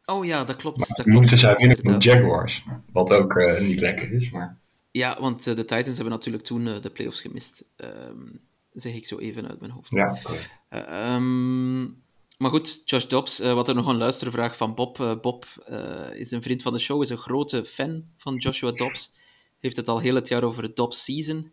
Oh 0.04 0.24
ja, 0.24 0.44
dat 0.44 0.56
klopt. 0.56 0.78
Maar 0.78 0.88
dat 0.96 1.06
moeten 1.06 1.38
zij 1.38 1.54
winnen 1.54 1.78
van 1.82 1.98
de 1.98 2.04
Jaguars, 2.04 2.64
wat 2.92 3.12
ook 3.12 3.34
uh, 3.34 3.60
niet 3.60 3.80
lekker 3.80 4.12
is. 4.12 4.30
Maar... 4.30 4.58
Ja, 4.90 5.20
want 5.20 5.44
de 5.44 5.54
Titans 5.54 5.94
hebben 5.94 6.10
natuurlijk 6.10 6.44
toen 6.44 6.64
de 6.64 6.90
playoffs 6.92 7.20
gemist. 7.20 7.64
Um, 7.76 8.40
zeg 8.72 8.94
ik 8.94 9.06
zo 9.06 9.18
even 9.18 9.48
uit 9.48 9.60
mijn 9.60 9.72
hoofd. 9.72 9.90
Ja, 9.90 10.18
correct. 10.22 10.64
Um, 10.70 12.02
maar 12.40 12.50
goed, 12.50 12.82
Josh 12.84 13.04
Dobbs, 13.04 13.40
uh, 13.40 13.54
wat 13.54 13.68
er 13.68 13.74
nog 13.74 13.86
een 13.86 13.96
luistervraag 13.96 14.56
van 14.56 14.74
Bob. 14.74 14.98
Uh, 14.98 15.20
Bob 15.20 15.46
uh, 15.70 16.14
is 16.14 16.30
een 16.30 16.42
vriend 16.42 16.62
van 16.62 16.72
de 16.72 16.78
show, 16.78 17.02
is 17.02 17.10
een 17.10 17.16
grote 17.16 17.64
fan 17.64 18.04
van 18.16 18.36
Joshua 18.36 18.70
Dobbs. 18.72 19.14
Heeft 19.58 19.76
het 19.76 19.88
al 19.88 19.98
heel 19.98 20.14
het 20.14 20.28
jaar 20.28 20.42
over 20.42 20.62
de 20.62 20.72
Dobbs 20.72 21.04
season. 21.04 21.52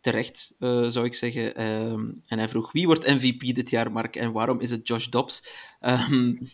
Terecht, 0.00 0.54
zou 0.58 1.04
ik 1.04 1.14
zeggen. 1.14 1.62
Um, 1.62 2.22
en 2.26 2.38
hij 2.38 2.48
vroeg, 2.48 2.72
wie 2.72 2.86
wordt 2.86 3.06
MVP 3.06 3.54
dit 3.54 3.70
jaar, 3.70 3.92
Mark? 3.92 4.16
En 4.16 4.32
waarom 4.32 4.60
is 4.60 4.70
het 4.70 4.88
Josh 4.88 5.06
Dobbs? 5.06 5.48
Um, 5.80 6.48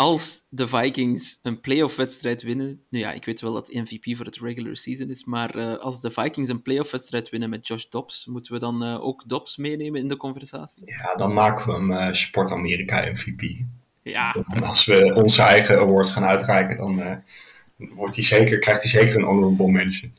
als 0.00 0.44
de 0.48 0.68
Vikings 0.68 1.38
een 1.42 1.60
playoff-wedstrijd 1.60 2.42
winnen, 2.42 2.80
nu 2.88 2.98
ja, 2.98 3.12
ik 3.12 3.24
weet 3.24 3.40
wel 3.40 3.52
dat 3.52 3.72
MVP 3.72 4.16
voor 4.16 4.24
het 4.26 4.36
regular 4.36 4.76
season 4.76 5.10
is, 5.10 5.24
maar 5.24 5.56
uh, 5.56 5.76
als 5.76 6.00
de 6.00 6.10
Vikings 6.10 6.48
een 6.48 6.62
playoff-wedstrijd 6.62 7.28
winnen 7.28 7.50
met 7.50 7.66
Josh 7.66 7.84
Dobbs, 7.84 8.26
moeten 8.26 8.52
we 8.52 8.58
dan 8.58 8.84
uh, 8.84 9.04
ook 9.04 9.22
Dobbs 9.26 9.56
meenemen 9.56 10.00
in 10.00 10.08
de 10.08 10.16
conversatie? 10.16 10.82
Ja, 10.86 11.14
dan 11.14 11.32
maken 11.32 11.66
we 11.66 11.72
hem 11.72 11.90
uh, 11.90 12.12
Sport 12.12 12.50
Amerika 12.50 13.10
MVP. 13.10 13.42
Ja. 14.02 14.36
En 14.52 14.62
als 14.62 14.84
we 14.84 15.14
onze 15.14 15.42
eigen 15.42 15.78
awards 15.78 16.10
gaan 16.10 16.24
uitreiken, 16.24 16.76
dan 16.76 17.22
wordt 17.76 18.16
hij 18.16 18.24
zeker, 18.24 18.58
krijgt 18.58 18.82
hij 18.82 18.90
zeker 18.90 19.16
een 19.16 19.26
honorable 19.26 19.68
mention. 19.70 20.12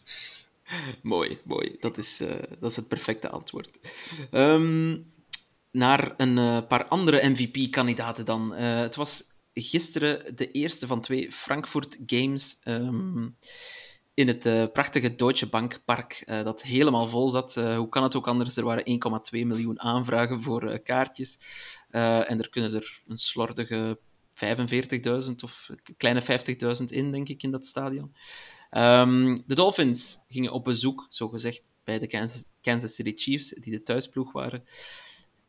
mooi, 1.02 1.38
mooi. 1.44 1.76
Dat 1.80 1.98
is, 1.98 2.18
dat 2.60 2.70
is 2.70 2.76
het 2.76 2.88
perfecte 2.88 3.30
antwoord. 3.30 3.70
Um, 4.32 5.06
naar 5.72 6.14
een 6.18 6.68
paar 6.68 6.86
andere 6.86 7.30
MVP-kandidaten 7.30 8.26
dan. 8.26 8.54
Het 8.54 8.96
was 8.96 9.31
gisteren 9.54 10.36
de 10.36 10.52
eerste 10.52 10.88
van 10.88 11.02
twee 11.02 11.32
Frankfurt 11.32 11.98
Games 12.06 12.60
um, 12.64 13.38
in 14.14 14.28
het 14.28 14.46
uh, 14.46 14.66
prachtige 14.74 15.16
Deutsche 15.16 15.50
Bank 15.50 15.82
Park, 15.86 16.24
dat 16.26 16.64
helemaal 16.64 17.08
vol 17.08 17.30
zat. 17.30 17.56
hoe 17.56 17.90
kan 17.90 18.04
het 18.04 18.16
ook 18.16 18.28
anders? 18.28 18.58
Er 18.58 18.64
waren 18.64 19.02
1,2 19.36 19.46
miljoen 19.46 19.80
aanvragen 19.80 20.42
voor 20.42 20.80
kaartjes. 20.80 21.40
en 21.90 22.40
er 22.40 22.50
kunnen 22.50 22.74
er 22.74 23.02
een 23.08 23.18
slordige 23.18 24.00
45.000 24.34 25.36
of 25.44 25.70
kleine 25.98 26.22
50.000 26.22 26.86
in, 26.86 27.12
denk 27.12 27.30
ik, 27.30 27.44
in 27.44 27.52
dat 27.52 27.66
stadion. 27.66 28.16
Um, 28.72 29.36
de 29.46 29.56
Dolphins 29.56 30.20
gingen 30.28 30.52
op 30.52 30.64
bezoek, 30.64 31.08
zogezegd, 31.10 31.74
bij 31.84 32.00
de 32.00 32.08
Kansas, 32.08 32.46
Kansas 32.62 32.96
City 32.96 33.14
Chiefs, 33.16 33.50
die 33.50 33.72
de 33.72 33.84
thuisploeg 33.84 34.32
waren. 34.32 34.64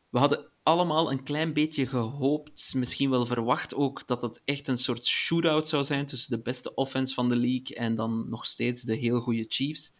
We 0.09 0.19
hadden 0.19 0.51
allemaal 0.63 1.11
een 1.11 1.23
klein 1.23 1.53
beetje 1.53 1.87
gehoopt, 1.87 2.73
misschien 2.75 3.09
wel 3.09 3.25
verwacht 3.25 3.75
ook, 3.75 4.07
dat 4.07 4.21
het 4.21 4.41
echt 4.45 4.67
een 4.67 4.77
soort 4.77 5.05
shootout 5.05 5.67
zou 5.67 5.83
zijn 5.83 6.05
tussen 6.05 6.37
de 6.37 6.41
beste 6.41 6.73
offense 6.73 7.13
van 7.13 7.29
de 7.29 7.35
league 7.35 7.75
en 7.75 7.95
dan 7.95 8.29
nog 8.29 8.45
steeds 8.45 8.81
de 8.81 8.95
heel 8.95 9.19
goede 9.19 9.45
Chiefs. 9.47 9.93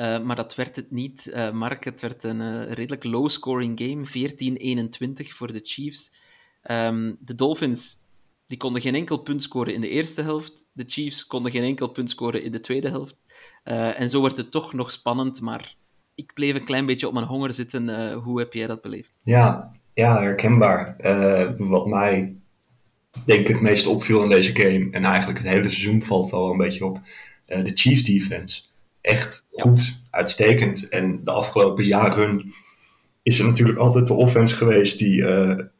Uh, 0.00 0.22
maar 0.22 0.36
dat 0.36 0.54
werd 0.54 0.76
het 0.76 0.90
niet, 0.90 1.26
uh, 1.26 1.50
Mark. 1.50 1.84
Het 1.84 2.00
werd 2.00 2.24
een 2.24 2.40
uh, 2.40 2.72
redelijk 2.72 3.04
low-scoring 3.04 3.80
game, 3.80 4.06
14-21 5.24 5.28
voor 5.28 5.52
de 5.52 5.60
Chiefs. 5.62 6.12
Um, 6.70 7.16
de 7.20 7.34
Dolphins 7.34 7.98
die 8.46 8.58
konden 8.58 8.82
geen 8.82 8.94
enkel 8.94 9.18
punt 9.18 9.42
scoren 9.42 9.74
in 9.74 9.80
de 9.80 9.88
eerste 9.88 10.22
helft. 10.22 10.64
De 10.72 10.84
Chiefs 10.86 11.26
konden 11.26 11.52
geen 11.52 11.62
enkel 11.62 11.88
punt 11.88 12.10
scoren 12.10 12.42
in 12.42 12.52
de 12.52 12.60
tweede 12.60 12.88
helft. 12.88 13.16
En 13.62 14.08
zo 14.08 14.20
wordt 14.20 14.36
het 14.36 14.50
toch 14.50 14.72
nog 14.72 14.90
spannend, 14.90 15.40
maar 15.40 15.76
ik 16.20 16.34
bleef 16.34 16.54
een 16.54 16.64
klein 16.64 16.86
beetje 16.86 17.06
op 17.06 17.12
mijn 17.12 17.26
honger 17.26 17.52
zitten. 17.52 17.88
Uh, 17.88 18.16
hoe 18.16 18.38
heb 18.38 18.52
jij 18.52 18.66
dat 18.66 18.82
beleefd? 18.82 19.12
Ja, 19.24 19.68
ja 19.94 20.20
herkenbaar. 20.20 20.96
Uh, 21.00 21.50
wat 21.58 21.86
mij 21.86 22.34
denk 23.24 23.40
ik 23.40 23.48
het 23.48 23.60
meest 23.60 23.86
opviel 23.86 24.22
in 24.22 24.28
deze 24.28 24.56
game, 24.56 24.88
en 24.90 25.04
eigenlijk 25.04 25.38
het 25.38 25.48
hele 25.48 25.70
seizoen 25.70 26.02
valt 26.02 26.32
al 26.32 26.50
een 26.50 26.58
beetje 26.58 26.84
op, 26.84 27.00
de 27.46 27.70
Chiefs 27.74 28.04
defense. 28.04 28.62
Echt 29.00 29.46
goed, 29.50 30.00
uitstekend. 30.10 30.88
En 30.88 31.24
de 31.24 31.30
afgelopen 31.30 31.84
jaren 31.84 32.52
is 33.22 33.38
er 33.38 33.46
natuurlijk 33.46 33.78
altijd 33.78 34.06
de 34.06 34.14
offense 34.14 34.56
geweest 34.56 34.98
die 34.98 35.24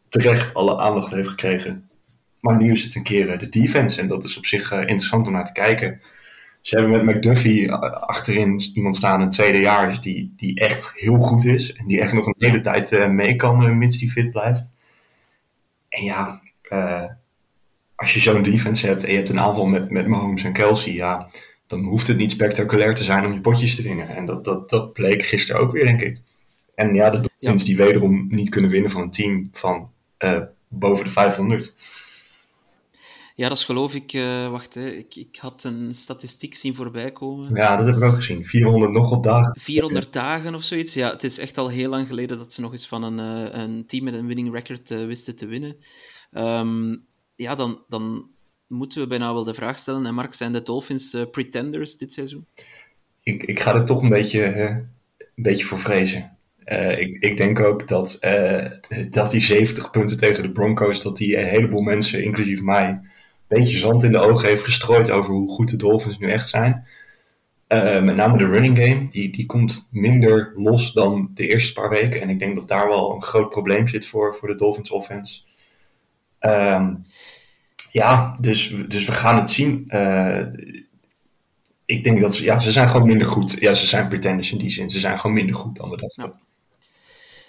terecht 0.09 0.55
alle 0.55 0.79
aandacht 0.79 1.11
heeft 1.11 1.29
gekregen. 1.29 1.88
Maar 2.40 2.57
nu 2.57 2.72
is 2.72 2.85
het 2.85 2.94
een 2.94 3.03
keer 3.03 3.38
de 3.38 3.48
defense. 3.48 4.00
En 4.00 4.09
dat 4.09 4.24
is 4.24 4.37
op 4.37 4.46
zich 4.46 4.72
interessant 4.72 5.26
om 5.26 5.33
naar 5.33 5.44
te 5.44 5.53
kijken. 5.53 6.00
Ze 6.61 6.79
hebben 6.79 7.05
met 7.05 7.16
McDuffie 7.16 7.73
achterin 7.73 8.61
iemand 8.75 8.96
staan, 8.96 9.20
een 9.20 9.31
tweede 9.31 9.59
jaar, 9.59 10.01
die, 10.01 10.33
die 10.37 10.61
echt 10.61 10.92
heel 10.94 11.18
goed 11.18 11.44
is. 11.44 11.73
En 11.73 11.87
die 11.87 12.01
echt 12.01 12.12
nog 12.12 12.27
een 12.27 12.35
hele 12.38 12.61
tijd 12.61 12.92
uh, 12.92 13.09
mee 13.09 13.37
kan, 13.37 13.66
uh, 13.66 13.77
mits 13.77 13.99
die 13.99 14.11
fit 14.11 14.31
blijft. 14.31 14.73
En 15.88 16.05
ja, 16.05 16.40
uh, 16.73 17.05
als 17.94 18.14
je 18.14 18.20
zo'n 18.20 18.42
defense 18.42 18.87
hebt 18.87 19.05
en 19.05 19.11
je 19.11 19.16
hebt 19.16 19.29
een 19.29 19.40
aanval 19.40 19.66
met, 19.66 19.90
met 19.90 20.07
Mahomes 20.07 20.44
en 20.44 20.53
Kelsey, 20.53 20.92
ja, 20.92 21.29
dan 21.66 21.85
hoeft 21.85 22.07
het 22.07 22.16
niet 22.16 22.31
spectaculair 22.31 22.94
te 22.94 23.05
zijn 23.05 23.25
om 23.25 23.33
je 23.33 23.40
potjes 23.40 23.77
te 23.77 23.83
winnen. 23.83 24.09
En 24.09 24.25
dat, 24.25 24.44
dat, 24.44 24.70
dat 24.70 24.92
bleek 24.92 25.23
gisteren 25.23 25.61
ook 25.61 25.73
weer, 25.73 25.85
denk 25.85 26.03
ik. 26.03 26.20
En 26.75 26.94
ja, 26.94 27.11
de 27.11 27.20
Dolphins 27.20 27.62
ja. 27.62 27.68
die 27.68 27.77
wederom 27.77 28.27
niet 28.31 28.49
kunnen 28.49 28.70
winnen 28.70 28.90
van 28.90 29.03
een 29.03 29.11
team 29.11 29.49
van 29.53 29.90
boven 30.68 31.05
de 31.05 31.11
500. 31.11 31.75
Ja, 33.40 33.48
dat 33.48 33.57
is 33.57 33.64
geloof 33.64 33.94
ik. 33.94 34.12
Uh, 34.12 34.50
wacht, 34.50 34.74
hè. 34.74 34.90
Ik, 34.90 35.14
ik 35.14 35.37
had 35.37 35.64
een 35.64 35.94
statistiek 35.94 36.55
zien 36.55 36.74
voorbij 36.74 37.12
komen. 37.12 37.55
Ja, 37.55 37.76
dat 37.76 37.87
heb 37.87 37.96
ik 37.96 38.03
ook 38.03 38.14
gezien. 38.14 38.44
400 38.44 38.92
nog 38.92 39.11
wat 39.11 39.22
dagen. 39.22 39.61
400 39.61 40.12
dagen 40.12 40.55
of 40.55 40.62
zoiets. 40.62 40.94
Ja, 40.94 41.11
het 41.11 41.24
is 41.24 41.38
echt 41.38 41.59
al 41.59 41.68
heel 41.68 41.90
lang 41.90 42.09
geleden 42.09 42.38
dat 42.38 42.53
ze 42.53 42.61
nog 42.61 42.72
eens 42.72 42.88
van 42.88 43.03
een, 43.03 43.18
uh, 43.18 43.61
een 43.61 43.87
team 43.87 44.05
met 44.05 44.14
een 44.14 44.26
winning 44.26 44.53
record 44.53 44.90
uh, 44.90 45.07
wisten 45.07 45.37
te 45.37 45.46
winnen. 45.46 45.76
Um, 46.33 47.07
ja, 47.35 47.55
dan, 47.55 47.83
dan 47.88 48.29
moeten 48.66 49.00
we 49.00 49.07
bijna 49.07 49.33
wel 49.33 49.44
de 49.44 49.55
vraag 49.55 49.79
stellen. 49.79 50.07
En 50.07 50.14
Mark, 50.14 50.35
zijn 50.35 50.53
de 50.53 50.62
Dolphins 50.62 51.16
pretenders 51.31 51.96
dit 51.96 52.12
seizoen? 52.12 52.46
Ik, 53.22 53.42
ik 53.42 53.61
ga 53.61 53.74
er 53.74 53.85
toch 53.85 54.03
een 54.03 54.09
beetje, 54.09 54.44
een 55.18 55.42
beetje 55.42 55.64
voor 55.64 55.79
vrezen. 55.79 56.37
ik, 56.98 57.16
ik 57.24 57.37
denk 57.37 57.61
ook 57.61 57.88
dat, 57.88 58.18
dat 59.11 59.31
die 59.31 59.40
70 59.40 59.90
punten 59.90 60.16
tegen 60.16 60.42
de 60.42 60.53
Broncos, 60.53 61.03
dat 61.03 61.16
die 61.16 61.38
een 61.38 61.48
heleboel 61.48 61.83
mensen, 61.83 62.24
inclusief 62.24 62.62
mij, 62.62 63.00
beetje 63.58 63.78
zand 63.78 64.02
in 64.02 64.12
de 64.12 64.18
ogen 64.18 64.48
heeft 64.48 64.64
gestrooid 64.64 65.10
over 65.10 65.34
hoe 65.34 65.48
goed 65.48 65.70
de 65.70 65.76
Dolphins 65.76 66.18
nu 66.18 66.30
echt 66.30 66.48
zijn. 66.48 66.86
Uh, 67.68 68.02
met 68.02 68.16
name 68.16 68.38
de 68.38 68.46
running 68.46 68.78
game, 68.78 69.08
die, 69.10 69.32
die 69.32 69.46
komt 69.46 69.88
minder 69.90 70.52
los 70.56 70.92
dan 70.92 71.30
de 71.34 71.48
eerste 71.48 71.72
paar 71.72 71.88
weken. 71.88 72.20
En 72.20 72.28
ik 72.28 72.38
denk 72.38 72.54
dat 72.54 72.68
daar 72.68 72.88
wel 72.88 73.14
een 73.14 73.22
groot 73.22 73.50
probleem 73.50 73.88
zit 73.88 74.06
voor, 74.06 74.34
voor 74.34 74.48
de 74.48 74.54
Dolphins 74.54 74.90
offense. 74.90 75.40
Um, 76.40 77.02
ja, 77.92 78.36
dus, 78.40 78.74
dus 78.88 79.04
we 79.06 79.12
gaan 79.12 79.36
het 79.36 79.50
zien. 79.50 79.84
Uh, 79.88 80.46
ik 81.84 82.04
denk 82.04 82.20
dat 82.20 82.34
ze, 82.34 82.44
ja, 82.44 82.58
ze 82.58 82.70
zijn 82.70 82.90
gewoon 82.90 83.06
minder 83.06 83.26
goed. 83.26 83.56
Ja, 83.60 83.74
ze 83.74 83.86
zijn 83.86 84.08
pretenders 84.08 84.52
in 84.52 84.58
die 84.58 84.70
zin. 84.70 84.90
Ze 84.90 84.98
zijn 84.98 85.18
gewoon 85.18 85.36
minder 85.36 85.54
goed 85.54 85.76
dan 85.76 85.90
we 85.90 85.96
dachten. 85.96 86.24
Ja. 86.24 86.40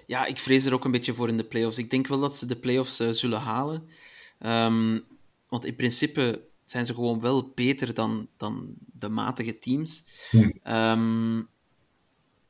ja, 0.06 0.26
ik 0.26 0.38
vrees 0.38 0.66
er 0.66 0.74
ook 0.74 0.86
een 0.86 0.92
beetje 0.92 1.14
voor 1.14 1.30
in 1.30 1.38
de 1.38 1.44
playoffs. 1.44 1.78
Ik 1.78 1.90
denk 1.90 2.08
wel 2.08 2.20
dat 2.20 2.38
ze 2.38 2.46
de 2.46 2.56
playoffs 2.56 3.00
uh, 3.00 3.10
zullen 3.12 3.40
halen. 3.40 3.84
Um, 4.46 5.04
want 5.52 5.66
in 5.66 5.76
principe 5.76 6.42
zijn 6.66 6.86
ze 6.86 6.94
gewoon 6.94 7.22
wel 7.22 7.52
beter 7.56 7.94
dan, 7.94 8.28
dan 8.38 8.74
de 8.94 9.10
matige 9.10 9.60
teams. 9.60 10.04
Hm. 10.30 10.50
Um, 10.74 11.40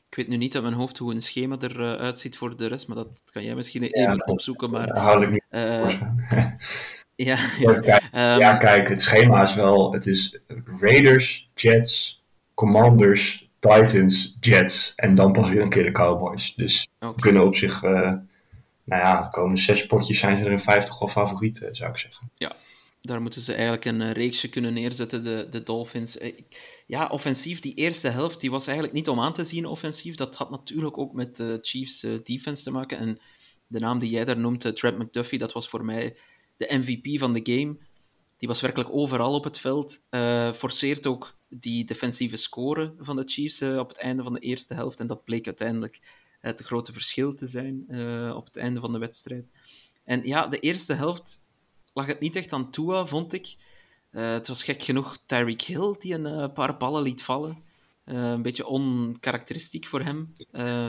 ik 0.10 0.18
weet 0.18 0.28
nu 0.28 0.38
niet 0.38 0.54
uit 0.54 0.64
mijn 0.64 0.76
hoofd 0.76 0.98
hoe 0.98 1.14
een 1.14 1.22
schema 1.22 1.58
eruit 1.60 2.16
uh, 2.16 2.22
ziet 2.22 2.38
voor 2.38 2.58
de 2.58 2.68
rest, 2.68 2.88
maar 2.88 2.98
dat 2.98 3.22
kan 3.32 3.44
jij 3.44 3.56
misschien 3.56 3.84
even 3.84 4.02
ja, 4.02 4.16
opzoeken. 4.26 4.70
Maar, 4.70 4.98
hou 4.98 5.24
ik 5.24 5.30
niet 5.30 5.44
uh, 5.50 5.90
ja, 7.16 7.38
ja. 7.60 7.80
Kijk, 7.80 8.04
um, 8.04 8.40
ja, 8.40 8.58
kijk, 8.58 8.90
het 8.90 9.02
schema 9.02 9.42
is 9.42 9.56
wel... 9.56 9.94
Het 9.94 10.08
is 10.08 10.40
Raiders, 10.80 11.50
Jets, 11.56 12.24
Commanders, 12.54 13.50
Titans, 13.60 14.38
Jets 14.40 14.96
en 14.96 15.16
dan 15.16 15.32
pas 15.32 15.50
weer 15.50 15.62
een 15.62 15.70
keer 15.70 15.84
de 15.84 15.92
Cowboys. 15.92 16.56
Dus 16.56 16.90
okay. 17.00 17.16
we 17.16 17.22
kunnen 17.22 17.46
op 17.46 17.56
zich... 17.56 17.84
Uh, 17.84 18.14
nou 18.84 19.02
ja, 19.02 19.22
de 19.22 19.30
komende 19.30 19.62
zes 19.62 19.86
potjes 19.86 20.20
zijn 20.20 20.38
ze 20.38 20.44
er 20.44 20.52
in 20.52 20.60
50 20.60 21.00
wel 21.00 21.08
favorieten, 21.08 21.76
zou 21.76 21.92
ik 21.92 21.98
zeggen. 21.98 22.32
Ja, 22.36 22.56
daar 23.02 23.22
moeten 23.22 23.42
ze 23.42 23.54
eigenlijk 23.54 23.86
een 23.86 24.12
reeksje 24.12 24.50
kunnen 24.50 24.74
neerzetten, 24.74 25.24
de, 25.24 25.48
de 25.50 25.64
Dolphins. 25.64 26.18
Ja, 26.88 27.08
offensief, 27.08 27.60
die 27.60 27.74
eerste 27.74 28.10
helft, 28.10 28.42
die 28.42 28.52
was 28.52 28.66
eigenlijk 28.66 28.98
niet 28.98 29.10
om 29.10 29.20
aan 29.20 29.34
te 29.34 29.44
zien 29.44 29.66
offensief. 29.66 30.16
Dat 30.16 30.36
had 30.36 30.50
natuurlijk 30.50 30.98
ook 30.98 31.14
met 31.14 31.36
de 31.36 31.58
Chiefs 31.62 32.06
defense 32.24 32.64
te 32.64 32.72
maken. 32.72 32.98
En 32.98 33.18
de 33.68 33.80
naam 33.80 34.00
die 34.00 34.10
jij 34.10 34.26
daar 34.26 34.40
noemt, 34.40 34.76
Trent 34.76 34.98
McDuffie, 34.98 35.40
dat 35.40 35.54
was 35.54 35.70
voor 35.70 35.86
mij 35.86 36.16
de 36.58 36.76
MVP 36.78 37.20
van 37.20 37.34
de 37.34 37.42
game. 37.44 37.78
Die 38.38 38.48
was 38.48 38.62
werkelijk 38.62 38.90
overal 38.94 39.34
op 39.34 39.44
het 39.44 39.60
veld. 39.60 40.02
Forceert 40.56 41.08
ook 41.08 41.38
die 41.50 41.86
defensieve 41.86 42.38
score 42.38 42.94
van 42.98 43.16
de 43.16 43.24
Chiefs 43.26 43.62
op 43.62 43.88
het 43.88 43.98
einde 43.98 44.24
van 44.24 44.34
de 44.34 44.40
eerste 44.40 44.74
helft. 44.74 45.00
En 45.00 45.08
dat 45.08 45.24
bleek 45.24 45.46
uiteindelijk 45.46 46.00
het 46.40 46.62
grote 46.62 46.94
verschil 46.94 47.34
te 47.36 47.48
zijn 47.48 47.86
op 48.36 48.46
het 48.46 48.58
einde 48.58 48.80
van 48.80 48.92
de 48.92 49.00
wedstrijd. 49.00 49.52
En 50.04 50.28
ja, 50.28 50.48
de 50.48 50.60
eerste 50.60 50.94
helft 50.94 51.41
lag 51.94 52.06
het 52.06 52.20
niet 52.20 52.36
echt 52.36 52.54
aan 52.54 52.72
Tua, 52.72 53.06
vond 53.06 53.34
ik. 53.34 53.56
Uh, 54.12 54.32
het 54.32 54.48
was 54.48 54.64
gek 54.64 54.84
genoeg 54.84 55.18
Tyreek 55.26 55.62
Hill 55.62 55.96
die 56.00 56.14
een 56.14 56.26
uh, 56.26 56.54
paar 56.54 56.78
ballen 56.78 57.02
liet 57.02 57.24
vallen. 57.24 57.64
Uh, 58.06 58.30
een 58.32 58.42
beetje 58.42 58.66
onkarakteristiek 58.66 59.86
voor 59.86 60.02
hem. 60.02 60.32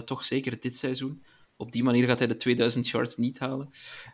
toch 0.05 0.25
zeker 0.25 0.61
dit 0.61 0.77
seizoen. 0.77 1.25
Op 1.57 1.73
die 1.73 1.83
manier 1.83 2.07
gaat 2.07 2.19
hij 2.19 2.29
de 2.29 2.37
2000 2.37 2.89
yards 2.89 3.17
niet 3.17 3.39
halen. 3.39 3.71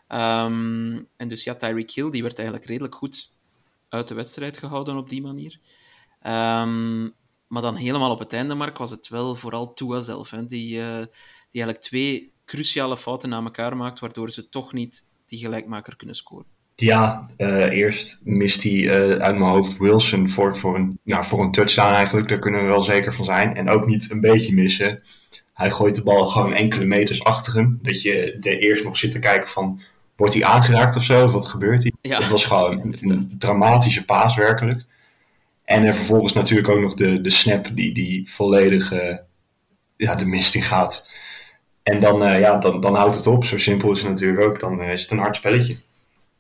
Um, 0.09 1.09
en 1.17 1.29
dus 1.29 1.45
ja, 1.45 1.55
Tyreek 1.55 1.91
Hill 1.91 2.11
die 2.11 2.23
werd 2.23 2.39
eigenlijk 2.39 2.69
redelijk 2.69 2.95
goed 2.95 3.33
uit 3.89 4.09
de 4.09 4.15
wedstrijd 4.15 4.59
gehouden 4.59 4.97
op 4.97 5.09
die 5.09 5.23
manier. 5.23 5.59
Um, 6.23 7.15
maar 7.47 7.63
dan 7.63 7.77
helemaal 7.77 8.11
op 8.11 8.19
het 8.19 8.33
einde, 8.33 8.55
Mark, 8.55 8.79
was 8.79 8.91
het 8.91 9.09
wel 9.09 9.35
vooral 9.35 9.75
Tua 9.75 10.01
zelf. 10.01 10.31
Hè, 10.31 10.47
die, 10.47 10.69
die 10.69 11.63
eigenlijk 11.63 11.81
twee 11.81 12.33
cruciale 12.45 12.97
fouten 12.97 13.29
na 13.29 13.43
elkaar 13.43 13.77
maakt, 13.77 13.99
waardoor 13.99 14.31
ze 14.31 14.49
toch 14.49 14.73
niet 14.73 15.07
die 15.27 15.39
gelijkmaker 15.39 15.97
kunnen 15.97 16.17
scoren. 16.17 16.58
Ja, 16.81 17.29
uh, 17.39 17.71
eerst 17.71 18.21
mist 18.25 18.63
hij 18.63 18.73
uh, 18.73 18.93
uit 19.17 19.39
mijn 19.39 19.51
hoofd 19.51 19.79
Wilson 19.79 20.29
voor, 20.29 20.57
voor, 20.57 20.75
een, 20.75 20.99
nou, 21.03 21.25
voor 21.25 21.41
een 21.41 21.51
touchdown 21.51 21.95
eigenlijk. 21.95 22.29
Daar 22.29 22.39
kunnen 22.39 22.61
we 22.61 22.67
wel 22.67 22.83
zeker 22.83 23.13
van 23.13 23.25
zijn. 23.25 23.57
En 23.57 23.69
ook 23.69 23.87
niet 23.87 24.11
een 24.11 24.21
beetje 24.21 24.55
missen. 24.55 25.03
Hij 25.55 25.71
gooit 25.71 25.95
de 25.95 26.03
bal 26.03 26.27
gewoon 26.27 26.53
enkele 26.53 26.85
meters 26.85 27.25
achter 27.25 27.55
hem. 27.55 27.79
Dat 27.83 28.03
je 28.03 28.39
er 28.41 28.59
eerst 28.59 28.85
nog 28.85 28.97
zit 28.97 29.11
te 29.11 29.19
kijken 29.19 29.49
van... 29.49 29.81
Wordt 30.17 30.35
hij 30.35 30.45
aangeraakt 30.45 30.97
of 30.97 31.03
zo? 31.03 31.25
Of 31.25 31.33
wat 31.33 31.49
gebeurt 31.49 31.83
hier? 31.83 31.93
Ja, 32.01 32.19
het 32.19 32.31
was 32.31 32.45
gewoon 32.45 32.81
een, 32.83 33.11
een, 33.11 33.35
dramatische 33.39 34.05
paas 34.05 34.37
werkelijk. 34.37 34.85
En 35.65 35.85
er 35.85 35.95
vervolgens 35.95 36.33
natuurlijk 36.33 36.69
ook 36.69 36.81
nog 36.81 36.95
de, 36.95 37.21
de 37.21 37.31
snap 37.31 37.69
die, 37.73 37.95
die 37.95 38.29
volledig 38.31 38.93
uh, 38.93 39.17
ja, 39.97 40.15
de 40.15 40.27
mist 40.27 40.55
in 40.55 40.63
gaat. 40.63 41.09
En 41.83 42.01
dan, 42.01 42.39
ja, 42.39 42.57
dan, 42.57 42.81
dan 42.81 42.95
houdt 42.95 43.15
het 43.15 43.27
op. 43.27 43.45
Zo 43.45 43.59
simpel 43.59 43.93
is 43.93 44.01
het 44.01 44.09
natuurlijk 44.09 44.41
ook. 44.41 44.61
Dan 44.61 44.83
is 44.83 45.03
het 45.03 45.11
een 45.11 45.19
hard 45.19 45.37
spelletje. 45.37 45.77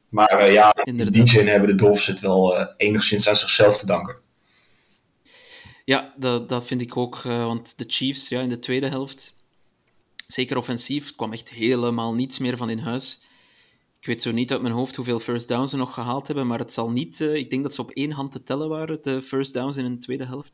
Maar 0.08 0.46
uh, 0.46 0.52
ja, 0.52 0.74
Inderdaad. 0.84 1.14
in 1.14 1.22
die 1.22 1.30
zin 1.30 1.46
hebben 1.46 1.68
de 1.68 1.74
Dolphins 1.74 2.06
het 2.06 2.20
wel 2.20 2.60
uh, 2.60 2.66
enigszins 2.76 3.28
aan 3.28 3.36
zichzelf 3.36 3.78
te 3.78 3.86
danken. 3.86 4.16
Ja, 5.84 6.14
dat, 6.16 6.48
dat 6.48 6.66
vind 6.66 6.80
ik 6.80 6.96
ook. 6.96 7.22
Uh, 7.26 7.44
want 7.44 7.78
de 7.78 7.84
Chiefs 7.86 8.28
ja, 8.28 8.40
in 8.40 8.48
de 8.48 8.58
tweede 8.58 8.88
helft, 8.88 9.36
zeker 10.26 10.56
offensief, 10.56 11.14
kwam 11.14 11.32
echt 11.32 11.48
helemaal 11.48 12.14
niets 12.14 12.38
meer 12.38 12.56
van 12.56 12.70
in 12.70 12.78
huis. 12.78 13.22
Ik 14.00 14.06
weet 14.06 14.22
zo 14.22 14.30
niet 14.30 14.52
uit 14.52 14.62
mijn 14.62 14.74
hoofd 14.74 14.96
hoeveel 14.96 15.20
first 15.20 15.48
downs 15.48 15.70
ze 15.70 15.76
nog 15.76 15.94
gehaald 15.94 16.26
hebben, 16.26 16.46
maar 16.46 16.58
het 16.58 16.72
zal 16.72 16.90
niet... 16.90 17.20
Ik 17.20 17.50
denk 17.50 17.62
dat 17.62 17.74
ze 17.74 17.80
op 17.80 17.90
één 17.90 18.10
hand 18.10 18.32
te 18.32 18.42
tellen 18.42 18.68
waren, 18.68 19.02
de 19.02 19.22
first 19.22 19.52
downs 19.52 19.76
in 19.76 19.92
de 19.92 19.98
tweede 19.98 20.26
helft. 20.26 20.52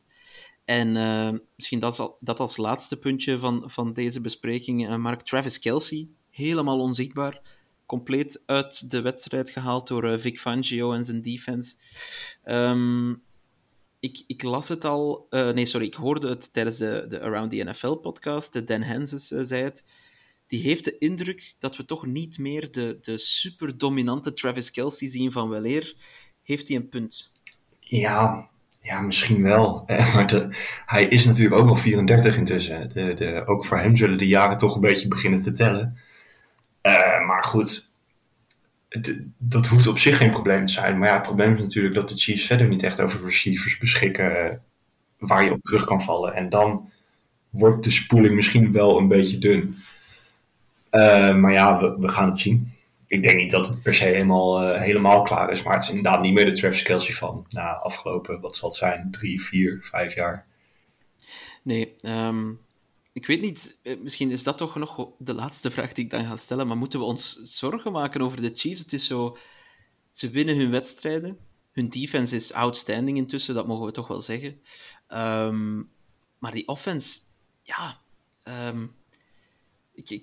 En 0.64 0.92
misschien 1.56 1.78
dat 1.78 1.98
als, 1.98 2.12
dat 2.20 2.40
als 2.40 2.56
laatste 2.56 2.96
puntje 2.96 3.38
van, 3.38 3.62
van 3.66 3.92
deze 3.92 4.20
bespreking. 4.20 4.96
Mark 4.96 5.22
Travis 5.22 5.58
Kelsey, 5.58 6.08
helemaal 6.30 6.80
onzichtbaar 6.80 7.40
compleet 7.86 8.42
uit 8.46 8.90
de 8.90 9.00
wedstrijd 9.00 9.50
gehaald 9.50 9.88
door 9.88 10.04
uh, 10.04 10.18
Vic 10.18 10.40
Fangio 10.40 10.92
en 10.92 11.04
zijn 11.04 11.22
defense. 11.22 11.76
Um, 12.44 13.22
ik, 14.00 14.24
ik, 14.26 14.42
las 14.42 14.68
het 14.68 14.84
al, 14.84 15.26
uh, 15.30 15.50
nee, 15.50 15.66
sorry, 15.66 15.86
ik 15.86 15.94
hoorde 15.94 16.28
het 16.28 16.52
tijdens 16.52 16.76
de, 16.76 17.06
de 17.08 17.20
Around 17.20 17.50
the 17.50 17.64
NFL 17.64 17.94
podcast. 17.94 18.52
De 18.52 18.64
Dan 18.64 18.82
Henses 18.82 19.32
uh, 19.32 19.40
zei 19.42 19.62
het. 19.62 19.84
Die 20.46 20.62
heeft 20.62 20.84
de 20.84 20.98
indruk 20.98 21.54
dat 21.58 21.76
we 21.76 21.84
toch 21.84 22.06
niet 22.06 22.38
meer 22.38 22.72
de, 22.72 22.98
de 23.00 23.18
super 23.18 23.78
dominante 23.78 24.32
Travis 24.32 24.70
Kelsey 24.70 25.08
zien 25.08 25.32
van 25.32 25.48
weleer. 25.48 25.94
Heeft 26.42 26.68
hij 26.68 26.76
een 26.76 26.88
punt? 26.88 27.30
Ja, 27.80 28.48
ja 28.82 29.00
misschien 29.00 29.42
wel. 29.42 29.84
Maar 30.14 30.26
de, 30.26 30.48
hij 30.86 31.04
is 31.04 31.26
natuurlijk 31.26 31.60
ook 31.60 31.68
al 31.68 31.76
34 31.76 32.36
intussen. 32.36 32.88
De, 32.92 33.14
de, 33.14 33.46
ook 33.46 33.64
voor 33.64 33.78
hem 33.78 33.96
zullen 33.96 34.18
de 34.18 34.26
jaren 34.26 34.58
toch 34.58 34.74
een 34.74 34.80
beetje 34.80 35.08
beginnen 35.08 35.42
te 35.42 35.52
tellen. 35.52 35.98
Uh, 36.86 37.26
maar 37.26 37.44
goed, 37.44 37.88
dat 39.38 39.66
hoeft 39.66 39.86
op 39.86 39.98
zich 39.98 40.16
geen 40.16 40.30
probleem 40.30 40.66
te 40.66 40.72
zijn. 40.72 40.98
Maar 40.98 41.08
ja, 41.08 41.14
het 41.14 41.22
probleem 41.22 41.54
is 41.54 41.60
natuurlijk 41.60 41.94
dat 41.94 42.08
de 42.08 42.16
Chiefs 42.16 42.46
verder 42.46 42.68
niet 42.68 42.82
echt 42.82 43.00
over 43.00 43.24
receivers 43.24 43.78
beschikken 43.78 44.44
uh, 44.44 44.52
waar 45.18 45.44
je 45.44 45.52
op 45.52 45.62
terug 45.62 45.84
kan 45.84 46.02
vallen. 46.02 46.34
En 46.34 46.48
dan 46.48 46.90
wordt 47.50 47.84
de 47.84 47.90
spoeling 47.90 48.34
misschien 48.34 48.72
wel 48.72 48.98
een 48.98 49.08
beetje 49.08 49.38
dun. 49.38 49.76
Uh, 50.90 51.36
maar 51.36 51.52
ja, 51.52 51.78
we, 51.78 51.96
we, 51.98 52.08
gaan 52.08 52.28
het 52.28 52.38
zien. 52.38 52.72
Ik 53.06 53.22
denk 53.22 53.36
niet 53.36 53.50
dat 53.50 53.68
het 53.68 53.82
per 53.82 53.94
se 53.94 54.04
helemaal, 54.04 54.78
helemaal 54.78 55.22
klaar 55.22 55.50
is. 55.50 55.62
Maar 55.62 55.74
het 55.74 55.82
is 55.82 55.88
inderdaad 55.88 56.20
niet 56.20 56.32
meer 56.32 56.44
de 56.44 56.52
Travis 56.52 56.82
Kelsey 56.82 57.14
van 57.14 57.46
na 57.48 57.74
afgelopen, 57.74 58.40
wat 58.40 58.56
zal 58.56 58.68
het 58.68 58.78
zijn, 58.78 59.08
drie, 59.10 59.42
vier, 59.42 59.78
vijf 59.82 60.14
jaar. 60.14 60.46
Nee, 61.62 61.94
um, 62.02 62.58
ik 63.14 63.26
weet 63.26 63.40
niet, 63.40 63.78
eh, 63.82 63.98
misschien 64.00 64.30
is 64.30 64.42
dat 64.42 64.58
toch 64.58 64.76
nog 64.76 65.08
de 65.18 65.34
laatste 65.34 65.70
vraag 65.70 65.92
die 65.92 66.04
ik 66.04 66.10
dan 66.10 66.24
ga 66.24 66.36
stellen, 66.36 66.66
maar 66.66 66.76
moeten 66.76 66.98
we 66.98 67.04
ons 67.04 67.32
zorgen 67.42 67.92
maken 67.92 68.20
over 68.20 68.40
de 68.40 68.52
Chiefs? 68.54 68.80
Het 68.80 68.92
is 68.92 69.06
zo, 69.06 69.36
ze 70.10 70.30
winnen 70.30 70.56
hun 70.56 70.70
wedstrijden, 70.70 71.38
hun 71.72 71.88
defense 71.88 72.34
is 72.34 72.52
outstanding 72.52 73.16
intussen, 73.16 73.54
dat 73.54 73.66
mogen 73.66 73.86
we 73.86 73.92
toch 73.92 74.08
wel 74.08 74.22
zeggen. 74.22 74.60
Um, 75.08 75.90
maar 76.38 76.52
die 76.52 76.68
offense, 76.68 77.18
ja, 77.62 78.00
um, 78.44 78.94
ik, 79.92 80.22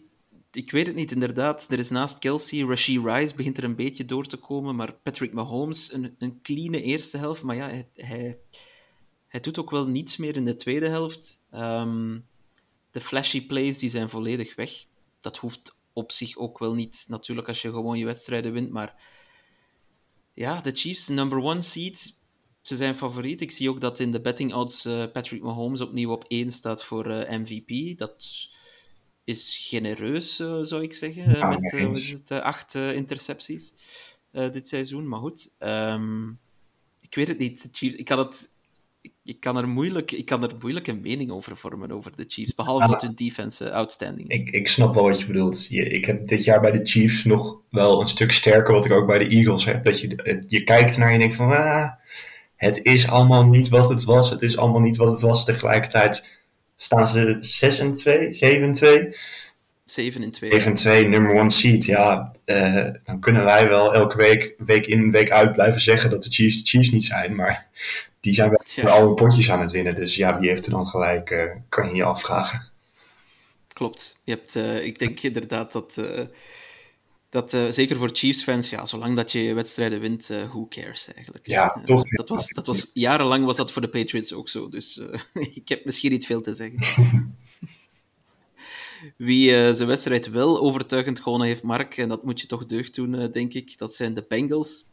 ik, 0.52 0.72
weet 0.72 0.88
het 0.88 0.96
niet, 0.96 1.12
inderdaad. 1.12 1.72
Er 1.72 1.80
is 1.80 1.90
naast 1.90 2.20
Kelsey, 2.20 2.66
Rashee 2.66 3.02
Rice 3.02 3.36
begint 3.36 3.58
er 3.58 3.64
een 3.64 3.76
beetje 3.76 4.06
door 4.06 4.26
te 4.26 4.38
komen, 4.38 4.76
maar 4.76 4.94
Patrick 4.94 5.34
Mahomes, 5.34 5.94
een, 5.94 6.16
een 6.18 6.42
clean 6.42 6.74
eerste 6.74 7.18
helft, 7.18 7.44
maar 7.44 7.56
ja, 7.56 7.70
hij, 7.70 7.90
hij, 7.96 8.40
hij 9.28 9.40
doet 9.40 9.60
ook 9.60 9.70
wel 9.70 9.88
niets 9.88 10.18
meer 10.18 10.36
in 10.36 10.46
de 10.46 10.56
tweede 10.56 10.88
helft. 10.88 11.42
Um, 11.54 12.30
de 12.92 13.02
flashy 13.02 13.46
plays 13.46 13.78
die 13.78 13.90
zijn 13.90 14.10
volledig 14.10 14.56
weg. 14.56 14.86
Dat 15.20 15.38
hoeft 15.38 15.80
op 15.94 16.12
zich 16.12 16.38
ook 16.38 16.60
wel 16.60 16.74
niet, 16.74 17.06
natuurlijk, 17.08 17.48
als 17.48 17.62
je 17.62 17.70
gewoon 17.70 17.98
je 17.98 18.06
wedstrijden 18.06 18.54
wint. 18.54 18.72
Maar 18.72 19.04
ja, 20.34 20.62
de 20.62 20.72
Chiefs, 20.72 21.08
number 21.08 21.38
one 21.38 21.62
seed, 21.62 22.18
ze 22.62 22.76
zijn 22.76 22.96
favoriet. 22.96 23.42
Ik 23.42 23.52
zie 23.52 23.70
ook 23.70 23.82
dat 23.82 24.00
in 24.00 24.12
de 24.12 24.22
betting 24.22 24.54
odds 24.54 24.86
uh, 24.86 25.12
Patrick 25.12 25.42
Mahomes 25.42 25.82
opnieuw 25.82 26.12
op 26.12 26.26
1 26.28 26.52
staat 26.52 26.84
voor 26.84 27.08
uh, 27.08 27.34
eh, 27.34 27.40
MVP. 27.40 27.98
Dat 27.98 28.26
is 29.24 29.68
genereus, 29.70 30.40
uh, 30.40 30.60
zou 30.62 30.84
ik 30.84 30.94
zeggen, 30.94 31.50
met 31.50 31.74
is 31.98 32.10
het, 32.10 32.32
acht 32.32 32.76
intercepties 32.76 33.74
dit 34.32 34.68
seizoen. 34.68 35.08
Maar 35.08 35.20
goed, 35.20 35.54
um, 35.60 36.40
ik 37.00 37.16
weet 37.16 37.28
het 37.28 37.38
niet. 37.38 37.70
Chiefs, 37.72 37.96
ik 37.96 38.10
had 38.10 38.18
het 38.18 38.51
ik 39.24 39.40
kan, 39.40 39.58
er 39.58 39.68
moeilijk, 39.68 40.12
ik 40.12 40.26
kan 40.26 40.44
er 40.44 40.56
moeilijk 40.62 40.88
een 40.88 41.02
mening 41.02 41.32
over 41.32 41.58
vormen 41.58 41.92
over 41.92 42.12
de 42.16 42.26
Chiefs, 42.28 42.56
behalve 42.56 42.88
dat 42.88 43.02
hun 43.02 43.16
defense 43.16 43.66
uh, 43.66 43.72
outstanding 43.72 44.30
is. 44.30 44.40
Ik, 44.40 44.50
ik 44.50 44.68
snap 44.68 44.94
wel 44.94 45.04
wat 45.04 45.20
je 45.20 45.26
bedoelt. 45.26 45.68
Je, 45.68 45.84
ik 45.84 46.06
heb 46.06 46.28
dit 46.28 46.44
jaar 46.44 46.62
bij 46.62 46.72
de 46.72 46.80
Chiefs 46.84 47.24
nog 47.24 47.62
wel 47.70 48.02
een 48.02 48.08
stuk 48.08 48.32
sterker 48.32 48.74
wat 48.74 48.86
ik 48.86 48.92
ook 48.92 49.08
bij 49.08 49.18
de 49.18 49.28
Eagles 49.28 49.66
heb. 49.66 49.84
Dat 49.84 50.00
je, 50.00 50.44
je 50.48 50.64
kijkt 50.64 50.98
naar 50.98 51.08
en 51.08 51.14
je 51.14 51.20
denkt 51.20 51.36
van, 51.36 51.52
ah, 51.52 51.92
het 52.56 52.84
is 52.84 53.08
allemaal 53.08 53.46
niet 53.46 53.70
wat 53.70 53.90
het 53.90 54.04
was. 54.04 54.30
Het 54.30 54.42
is 54.42 54.58
allemaal 54.58 54.82
niet 54.82 54.98
wat 54.98 55.12
het 55.12 55.22
was. 55.22 55.46
Tegelijkertijd 55.46 56.40
staan 56.76 57.08
ze 57.08 57.38
6 57.40 57.80
en 57.80 57.92
2, 57.92 58.34
7 58.34 58.64
en 58.64 58.74
2. 58.74 59.16
7 59.84 60.24
en 60.24 60.32
2. 60.32 60.52
7 60.52 60.68
en 60.68 60.76
2, 60.76 61.08
number 61.08 61.36
one 61.36 61.50
seed. 61.50 61.86
Ja, 61.86 62.36
uh, 62.46 62.88
dan 63.04 63.20
kunnen 63.20 63.44
wij 63.44 63.68
wel 63.68 63.94
elke 63.94 64.18
week, 64.18 64.56
week 64.58 64.86
in, 64.88 65.12
week 65.12 65.32
uit 65.32 65.52
blijven 65.52 65.82
zeggen 65.82 66.10
dat 66.10 66.24
de 66.24 66.30
Chiefs 66.30 66.64
de 66.64 66.70
Chiefs 66.70 66.92
niet 66.92 67.04
zijn. 67.04 67.34
Maar 67.34 67.70
die 68.22 68.34
zijn 68.34 68.50
wel 68.50 68.60
ja. 68.74 69.02
hun 69.06 69.16
potjes 69.16 69.52
aan 69.52 69.62
het 69.62 69.72
winnen. 69.72 69.96
Dus 69.96 70.16
ja, 70.16 70.40
wie 70.40 70.50
heeft 70.50 70.66
er 70.66 70.72
dan 70.72 70.88
gelijk, 70.88 71.30
uh, 71.30 71.44
kan 71.70 71.90
je 71.90 71.96
je 71.96 72.04
afvragen. 72.04 72.70
Klopt. 73.74 74.20
Je 74.24 74.32
hebt, 74.32 74.56
uh, 74.56 74.86
ik 74.86 75.00
denk 75.00 75.20
inderdaad 75.20 75.72
dat, 75.72 75.96
uh, 75.98 76.26
dat 77.30 77.50
zeker 77.70 77.96
voor 77.96 78.10
Chiefs-fans, 78.14 78.70
ja, 78.70 78.86
zolang 78.86 79.16
dat 79.16 79.32
je 79.32 79.54
wedstrijden 79.54 80.00
wint, 80.00 80.28
who 80.28 80.68
cares 80.68 81.14
eigenlijk. 81.14 81.48
Ja, 81.48 81.82
toch. 81.84 82.10
dat, 82.10 82.30
was, 82.30 82.48
dat 82.48 82.66
was, 82.66 82.92
jarenlang 82.94 83.46
was 83.46 83.56
dat 83.56 83.72
voor 83.72 83.82
de 83.82 83.90
Patriots 83.90 84.34
ook 84.34 84.50
zo. 84.50 84.70
Dus 84.70 85.02
ik 85.54 85.70
heb 85.70 85.86
misschien 85.86 86.12
niet 86.12 86.26
veel 86.26 86.42
te 86.42 86.56
zeggen. 86.56 86.80
Wie 89.18 89.50
zijn 89.74 89.88
wedstrijd 89.88 90.30
wel 90.30 90.60
overtuigend 90.60 91.20
gewonnen 91.20 91.48
heeft, 91.48 91.64
Mark, 91.64 91.98
en 91.98 92.10
dat 92.10 92.24
moet 92.24 92.42
je 92.42 92.48
toch 92.48 92.66
deugd 92.66 92.96
doen, 92.96 93.32
denk 93.32 93.54
ik, 93.54 93.78
dat 93.78 93.96
zijn 93.96 94.14
de 94.14 94.26
Bengals. 94.28 94.86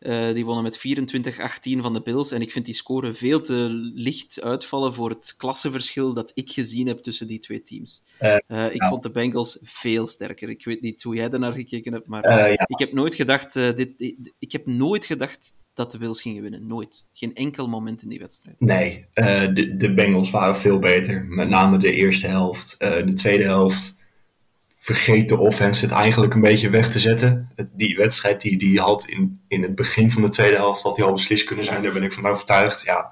Uh, 0.00 0.32
die 0.34 0.44
wonnen 0.44 0.62
met 0.62 0.78
24-18 0.78 1.80
van 1.80 1.94
de 1.94 2.02
Bills. 2.02 2.32
En 2.32 2.40
ik 2.40 2.50
vind 2.50 2.64
die 2.64 2.74
score 2.74 3.14
veel 3.14 3.40
te 3.40 3.68
licht 3.94 4.42
uitvallen 4.42 4.94
voor 4.94 5.10
het 5.10 5.34
klassenverschil 5.36 6.14
dat 6.14 6.30
ik 6.34 6.50
gezien 6.50 6.86
heb 6.86 6.98
tussen 6.98 7.26
die 7.26 7.38
twee 7.38 7.62
teams. 7.62 8.02
Uh, 8.20 8.36
uh, 8.48 8.64
ik 8.64 8.82
ja. 8.82 8.88
vond 8.88 9.02
de 9.02 9.10
Bengals 9.10 9.58
veel 9.62 10.06
sterker. 10.06 10.48
Ik 10.48 10.64
weet 10.64 10.80
niet 10.80 11.02
hoe 11.02 11.14
jij 11.14 11.28
daarnaar 11.28 11.52
gekeken 11.52 11.92
hebt, 11.92 12.06
maar 12.06 12.30
ja. 12.30 12.66
ik 12.66 12.78
heb 12.78 12.92
nooit 12.92 13.14
gedacht, 13.14 13.52
dit, 13.52 14.14
ik 14.38 14.52
heb 14.52 14.66
nooit 14.66 15.04
gedacht 15.04 15.54
dat 15.74 15.92
de 15.92 15.98
Bills 15.98 16.22
gingen 16.22 16.42
winnen. 16.42 16.66
Nooit. 16.66 17.06
Geen 17.12 17.34
enkel 17.34 17.68
moment 17.68 18.02
in 18.02 18.08
die 18.08 18.18
wedstrijd. 18.18 18.60
Nee, 18.60 19.06
de, 19.14 19.74
de 19.76 19.94
Bengals 19.94 20.30
waren 20.30 20.56
veel 20.56 20.78
beter. 20.78 21.24
Met 21.24 21.48
name 21.48 21.78
de 21.78 21.92
eerste 21.92 22.26
helft. 22.26 22.78
de 22.78 23.14
tweede 23.14 23.44
helft 23.44 23.96
vergeet 24.86 25.28
de 25.28 25.38
offense 25.38 25.84
het 25.84 25.94
eigenlijk 25.94 26.34
een 26.34 26.40
beetje 26.40 26.70
weg 26.70 26.90
te 26.90 26.98
zetten. 26.98 27.48
Die 27.72 27.96
wedstrijd 27.96 28.40
die, 28.40 28.58
die 28.58 28.80
had 28.80 29.04
in, 29.04 29.40
in 29.48 29.62
het 29.62 29.74
begin 29.74 30.10
van 30.10 30.22
de 30.22 30.28
tweede 30.28 30.56
helft 30.56 30.82
had 30.82 30.94
die 30.96 31.04
al 31.04 31.12
beslist 31.12 31.44
kunnen 31.44 31.64
zijn. 31.64 31.82
Daar 31.82 31.92
ben 31.92 32.02
ik 32.02 32.12
van 32.12 32.26
overtuigd. 32.26 32.82
Ja, 32.82 33.10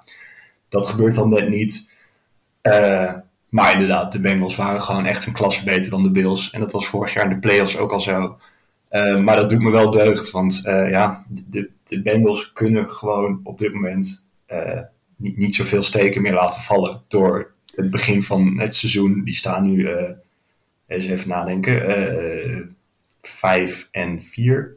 dat 0.68 0.86
gebeurt 0.86 1.14
dan 1.14 1.28
net 1.28 1.48
niet. 1.48 1.92
Uh, 2.62 3.12
maar 3.48 3.72
inderdaad, 3.72 4.12
de 4.12 4.20
Bengals 4.20 4.56
waren 4.56 4.82
gewoon 4.82 5.04
echt 5.06 5.26
een 5.26 5.32
klasse 5.32 5.64
beter 5.64 5.90
dan 5.90 6.02
de 6.02 6.10
Bills. 6.10 6.50
En 6.50 6.60
dat 6.60 6.72
was 6.72 6.86
vorig 6.86 7.14
jaar 7.14 7.24
in 7.24 7.30
de 7.30 7.38
playoffs 7.38 7.78
ook 7.78 7.92
al 7.92 8.00
zo. 8.00 8.38
Uh, 8.90 9.18
maar 9.18 9.36
dat 9.36 9.50
doet 9.50 9.62
me 9.62 9.70
wel 9.70 9.90
deugd, 9.90 10.30
want 10.30 10.62
uh, 10.66 10.90
ja, 10.90 11.24
de, 11.50 11.70
de 11.84 12.02
Bengals 12.02 12.52
kunnen 12.52 12.90
gewoon 12.90 13.40
op 13.42 13.58
dit 13.58 13.74
moment 13.74 14.28
niet, 15.16 15.36
niet 15.36 15.54
zoveel 15.54 15.82
steken 15.82 16.22
meer 16.22 16.34
laten 16.34 16.60
vallen 16.60 17.02
door 17.08 17.52
het 17.74 17.90
begin 17.90 18.22
van 18.22 18.58
het 18.60 18.74
seizoen. 18.74 19.24
Die 19.24 19.34
staan 19.34 19.64
nu 19.64 19.88
eens 20.86 21.06
even 21.06 21.28
nadenken. 21.28 21.90
Uh, 21.90 22.66
vijf 23.22 23.88
en 23.90 24.22
vier. 24.22 24.76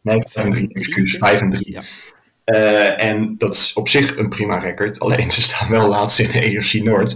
Nee, 0.00 0.22
vijf 0.22 0.44
en 0.44 0.50
drie, 0.50 0.74
excuus. 0.74 1.16
Vijf 1.16 1.40
en 1.40 1.50
drie. 1.50 1.72
Ja. 1.72 1.82
Uh, 2.44 3.02
en 3.02 3.34
dat 3.38 3.54
is 3.54 3.72
op 3.72 3.88
zich 3.88 4.16
een 4.16 4.28
prima 4.28 4.58
record. 4.58 5.00
Alleen 5.00 5.30
ze 5.30 5.42
staan 5.42 5.70
wel 5.70 5.88
laatst 5.88 6.20
in 6.20 6.30
de 6.30 6.40
EFC 6.40 6.72
Noord. 6.72 7.12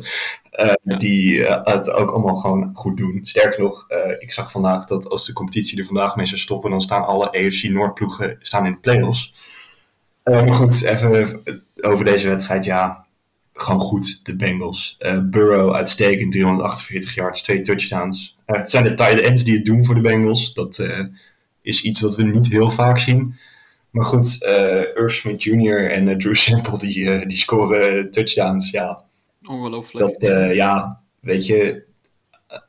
Uh, 0.53 0.73
ja. 0.83 0.97
Die 0.97 1.39
uh, 1.39 1.65
het 1.65 1.91
ook 1.91 2.11
allemaal 2.11 2.37
gewoon 2.37 2.71
goed 2.75 2.97
doen. 2.97 3.21
Sterker 3.23 3.63
nog, 3.63 3.87
ik 4.19 4.33
zag 4.33 4.51
vandaag 4.51 4.87
dat 4.87 5.09
als 5.09 5.27
de 5.27 5.33
competitie 5.33 5.79
er 5.79 5.85
vandaag 5.85 6.17
mee 6.17 6.27
zou 6.27 6.41
stoppen, 6.41 6.71
dan 6.71 6.81
staan 6.81 7.07
alle 7.07 7.31
EFC 7.31 7.63
Noord 7.63 7.95
ploegen 7.95 8.37
staan 8.41 8.67
in 8.67 8.73
de 8.73 8.79
playoffs. 8.79 9.35
maar 10.25 10.55
goed, 10.55 10.83
even 10.83 11.43
over 11.81 12.05
deze 12.05 12.29
wedstrijd. 12.29 12.65
Ja, 12.65 13.07
gewoon 13.63 13.81
goed, 13.81 14.27
de 14.27 14.37
Bengals. 14.37 14.97
Uh, 15.01 15.19
Burrow 15.23 15.75
uitstekend, 15.75 16.33
348 16.33 17.15
yards, 17.15 17.43
twee 17.43 17.61
touchdowns. 17.61 18.37
Uh, 18.47 18.57
het 18.57 18.71
zijn 18.71 18.85
de 18.85 18.95
tight 18.95 19.21
ends 19.21 19.45
die 19.45 19.55
het 19.55 19.65
doen 19.65 19.85
voor 19.85 19.95
de 19.95 20.01
Bengals. 20.01 20.55
Dat 20.55 20.79
uh, 20.79 21.07
is 21.63 21.83
iets 21.83 22.01
wat 22.01 22.17
we 22.17 22.23
niet 22.23 22.49
heel 22.49 22.71
vaak 22.71 22.99
zien. 22.99 23.35
Maar 23.91 24.05
goed, 24.05 24.43
Irv 24.95 25.11
Smith 25.11 25.43
Jr. 25.43 25.91
en 25.91 26.19
Drew 26.19 26.35
Sample 26.35 26.79
die, 26.79 27.27
die 27.27 27.37
scoren 27.37 28.11
touchdowns. 28.11 28.71
Ja. 28.71 29.03
Ongelooflijk. 29.45 30.21
Dat, 30.21 30.55
ja, 30.55 31.01
weet 31.21 31.47
je, 31.47 31.83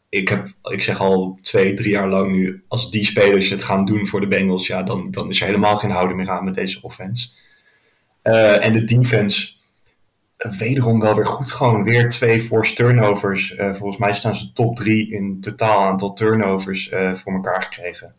ik, 0.09 0.27
heb, 0.27 0.53
ik 0.63 0.83
zeg 0.83 1.01
al 1.01 1.39
twee, 1.41 1.73
drie 1.73 1.89
jaar 1.89 2.09
lang 2.09 2.31
nu, 2.31 2.63
als 2.67 2.91
die 2.91 3.05
spelers 3.05 3.49
het 3.49 3.63
gaan 3.63 3.85
doen 3.85 4.07
voor 4.07 4.19
de 4.19 4.27
Bengals, 4.27 4.67
ja, 4.67 4.83
dan, 4.83 5.11
dan 5.11 5.29
is 5.29 5.39
er 5.39 5.45
helemaal 5.45 5.77
geen 5.77 5.91
houden 5.91 6.15
meer 6.15 6.29
aan 6.29 6.45
met 6.45 6.55
deze 6.55 6.81
offense. 6.81 7.29
en 8.21 8.73
de 8.73 8.83
defense 8.83 9.58
wederom 10.39 10.99
wel 10.99 11.15
weer 11.15 11.25
goed. 11.25 11.51
Gewoon 11.51 11.83
weer 11.83 12.09
twee 12.09 12.39
forced 12.39 12.75
turnovers. 12.75 13.57
Uh, 13.57 13.73
volgens 13.73 13.97
mij 13.97 14.13
staan 14.13 14.35
ze 14.35 14.53
top 14.53 14.75
drie 14.75 15.11
in 15.11 15.37
totaal 15.41 15.83
aantal 15.83 16.13
turnovers 16.13 16.91
uh, 16.91 17.13
voor 17.13 17.33
elkaar 17.33 17.61
gekregen. 17.61 18.15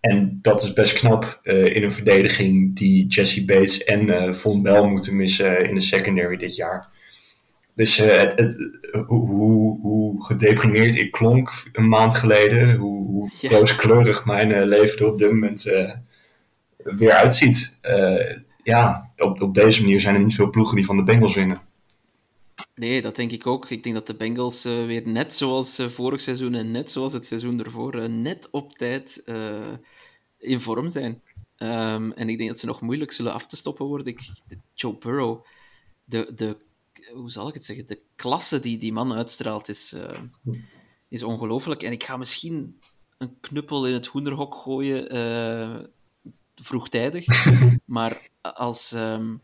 En 0.00 0.38
dat 0.42 0.62
is 0.62 0.72
best 0.72 0.92
knap 0.92 1.40
uh, 1.42 1.74
in 1.74 1.82
een 1.82 1.92
verdediging 1.92 2.76
die 2.76 3.06
Jesse 3.06 3.44
Bates 3.44 3.84
en 3.84 4.34
Von 4.34 4.62
Bell 4.62 4.82
moeten 4.82 5.16
missen 5.16 5.64
in 5.68 5.74
de 5.74 5.80
secondary 5.80 6.36
dit 6.36 6.56
jaar. 6.56 6.88
Dus 7.74 7.96
het, 7.96 8.32
het, 8.36 8.70
hoe, 9.06 9.80
hoe, 9.80 10.24
gedeprimeerd 10.24 10.96
ik 10.96 11.10
klonk 11.10 11.52
een 11.72 11.88
maand 11.88 12.14
geleden, 12.14 12.74
hoe, 12.76 13.06
hoe 13.06 13.30
rooskleurig 13.40 14.26
mijn 14.26 14.68
leven 14.68 14.98
er 14.98 15.12
op 15.12 15.18
dit 15.18 15.30
moment 15.30 15.62
weer 16.76 17.12
uitziet 17.12 17.78
ja, 18.68 19.10
op, 19.16 19.40
op 19.40 19.54
deze 19.54 19.82
manier 19.82 20.00
zijn 20.00 20.14
er 20.14 20.20
niet 20.20 20.34
veel 20.34 20.50
ploegen 20.50 20.76
die 20.76 20.84
van 20.84 20.96
de 20.96 21.02
Bengals 21.02 21.34
winnen. 21.34 21.60
Nee, 22.74 23.02
dat 23.02 23.16
denk 23.16 23.30
ik 23.30 23.46
ook. 23.46 23.70
Ik 23.70 23.82
denk 23.82 23.94
dat 23.94 24.06
de 24.06 24.14
Bengals 24.14 24.66
uh, 24.66 24.86
weer 24.86 25.08
net 25.08 25.34
zoals 25.34 25.80
uh, 25.80 25.88
vorig 25.88 26.20
seizoen 26.20 26.54
en 26.54 26.70
net 26.70 26.90
zoals 26.90 27.12
het 27.12 27.26
seizoen 27.26 27.64
ervoor, 27.64 27.94
uh, 27.94 28.08
net 28.08 28.48
op 28.50 28.78
tijd 28.78 29.22
in 30.38 30.60
vorm 30.60 30.88
zijn. 30.88 31.22
Um, 31.58 32.12
en 32.12 32.28
ik 32.28 32.38
denk 32.38 32.48
dat 32.48 32.58
ze 32.58 32.66
nog 32.66 32.80
moeilijk 32.80 33.12
zullen 33.12 33.32
af 33.32 33.46
te 33.46 33.56
stoppen 33.56 33.86
worden. 33.86 34.06
Ik, 34.06 34.20
Joe 34.74 34.98
Burrow, 34.98 35.44
de, 36.04 36.32
de, 36.34 36.56
hoe 37.12 37.30
zal 37.30 37.48
ik 37.48 37.54
het 37.54 37.64
zeggen, 37.64 37.86
de 37.86 38.00
klasse 38.16 38.60
die 38.60 38.78
die 38.78 38.92
man 38.92 39.12
uitstraalt 39.12 39.68
is, 39.68 39.94
is 41.08 41.22
ongelooflijk. 41.22 41.82
En 41.82 41.92
ik 41.92 42.04
ga 42.04 42.16
misschien 42.16 42.80
een 43.18 43.36
knuppel 43.40 43.86
in 43.86 43.94
het 43.94 44.06
hoenderhok 44.06 44.54
gooien 44.54 45.08
vroegtijdig. 46.62 47.26
maar 47.84 48.28
als, 48.40 48.92
um, 48.92 49.42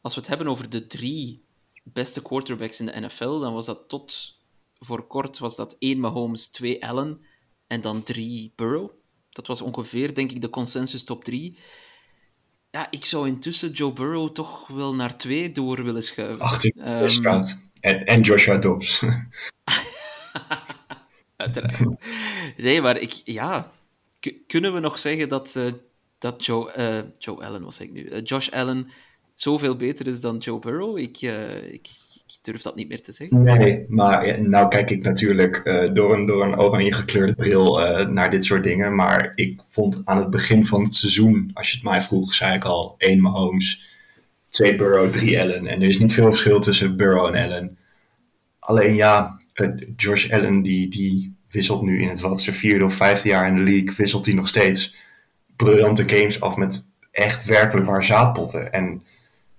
als 0.00 0.14
we 0.14 0.20
het 0.20 0.28
hebben 0.28 0.48
over 0.48 0.70
de 0.70 0.86
drie 0.86 1.44
beste 1.82 2.22
quarterbacks 2.22 2.80
in 2.80 2.86
de 2.86 3.00
NFL, 3.00 3.38
dan 3.38 3.52
was 3.52 3.66
dat 3.66 3.88
tot 3.88 4.38
voor 4.78 5.06
kort 5.06 5.38
was 5.38 5.56
dat 5.56 5.76
één 5.78 6.00
Mahomes, 6.00 6.48
twee 6.48 6.86
Allen 6.86 7.20
en 7.66 7.80
dan 7.80 8.02
drie 8.02 8.52
Burrow. 8.56 8.90
Dat 9.30 9.46
was 9.46 9.60
ongeveer, 9.60 10.14
denk 10.14 10.30
ik, 10.30 10.40
de 10.40 10.50
consensus 10.50 11.04
top 11.04 11.24
drie. 11.24 11.58
Ja, 12.70 12.90
ik 12.90 13.04
zou 13.04 13.26
intussen 13.26 13.70
Joe 13.70 13.92
Burrow 13.92 14.32
toch 14.32 14.66
wel 14.66 14.94
naar 14.94 15.16
twee 15.16 15.52
door 15.52 15.84
willen 15.84 16.02
schuiven. 16.02 16.40
18 16.40 16.88
um, 17.24 17.44
en, 17.80 18.04
en 18.04 18.20
Joshua 18.20 18.56
Dobbs. 18.56 19.02
Uiteraard. 21.36 22.04
Nee, 22.56 22.80
maar 22.80 22.96
ik, 22.96 23.12
ja, 23.24 23.70
kunnen 24.46 24.74
we 24.74 24.80
nog 24.80 24.98
zeggen 24.98 25.28
dat 25.28 25.54
uh, 25.56 25.72
dat 26.18 26.44
Joe, 26.44 26.72
uh, 26.78 27.10
Joe 27.18 27.44
Allen, 27.44 27.62
was 27.62 27.80
ik 27.80 27.92
nu, 27.92 28.04
uh, 28.04 28.20
Josh 28.24 28.48
Allen 28.48 28.90
zoveel 29.34 29.76
beter 29.76 30.06
is 30.06 30.20
dan 30.20 30.38
Joe 30.38 30.58
Burrow. 30.58 30.98
Ik, 30.98 31.22
uh, 31.22 31.72
ik, 31.72 31.88
ik, 32.26 32.36
durf 32.42 32.62
dat 32.62 32.76
niet 32.76 32.88
meer 32.88 33.02
te 33.02 33.12
zeggen. 33.12 33.42
Nee, 33.42 33.84
maar 33.88 34.42
nou 34.42 34.68
kijk 34.68 34.90
ik 34.90 35.02
natuurlijk 35.02 35.62
door, 35.94 36.14
een, 36.14 36.26
door 36.26 36.44
een 36.44 36.58
oranje 36.58 36.92
gekleurde 36.92 37.34
bril 37.34 37.78
naar 38.06 38.30
dit 38.30 38.44
soort 38.44 38.62
dingen. 38.62 38.94
Maar 38.94 39.32
ik 39.34 39.60
vond 39.68 40.02
aan 40.04 40.18
het 40.18 40.30
begin 40.30 40.66
van 40.66 40.82
het 40.82 40.94
seizoen, 40.94 41.50
als 41.54 41.70
je 41.70 41.76
het 41.76 41.86
mij 41.86 42.02
vroeg, 42.02 42.34
zei 42.34 42.54
ik 42.54 42.64
al 42.64 42.94
één 42.98 43.20
Mahomes, 43.20 43.84
twee 44.48 44.76
Burrow, 44.76 45.10
drie 45.10 45.40
Allen. 45.40 45.66
En 45.66 45.82
er 45.82 45.88
is 45.88 45.98
niet 45.98 46.12
veel 46.12 46.30
verschil 46.30 46.60
tussen 46.60 46.96
Burrow 46.96 47.26
en 47.26 47.44
Allen. 47.44 47.78
Alleen 48.58 48.94
ja, 48.94 49.40
Josh 49.96 50.32
Allen 50.32 50.62
die, 50.62 50.88
die 50.88 51.36
wisselt 51.50 51.82
nu 51.82 52.00
in 52.00 52.08
het 52.08 52.20
wat 52.20 52.40
zijn 52.40 52.56
vierde 52.56 52.84
of 52.84 52.94
vijfde 52.94 53.28
jaar 53.28 53.48
in 53.48 53.54
de 53.54 53.70
league, 53.70 53.94
wisselt 53.96 54.26
hij 54.26 54.34
nog 54.34 54.48
steeds 54.48 54.96
briljante 55.56 56.08
games 56.08 56.40
af 56.40 56.56
met 56.56 56.86
echt 57.10 57.44
werkelijk 57.44 57.86
waar 57.86 58.04
zaadpotten. 58.04 58.72
En 58.72 59.02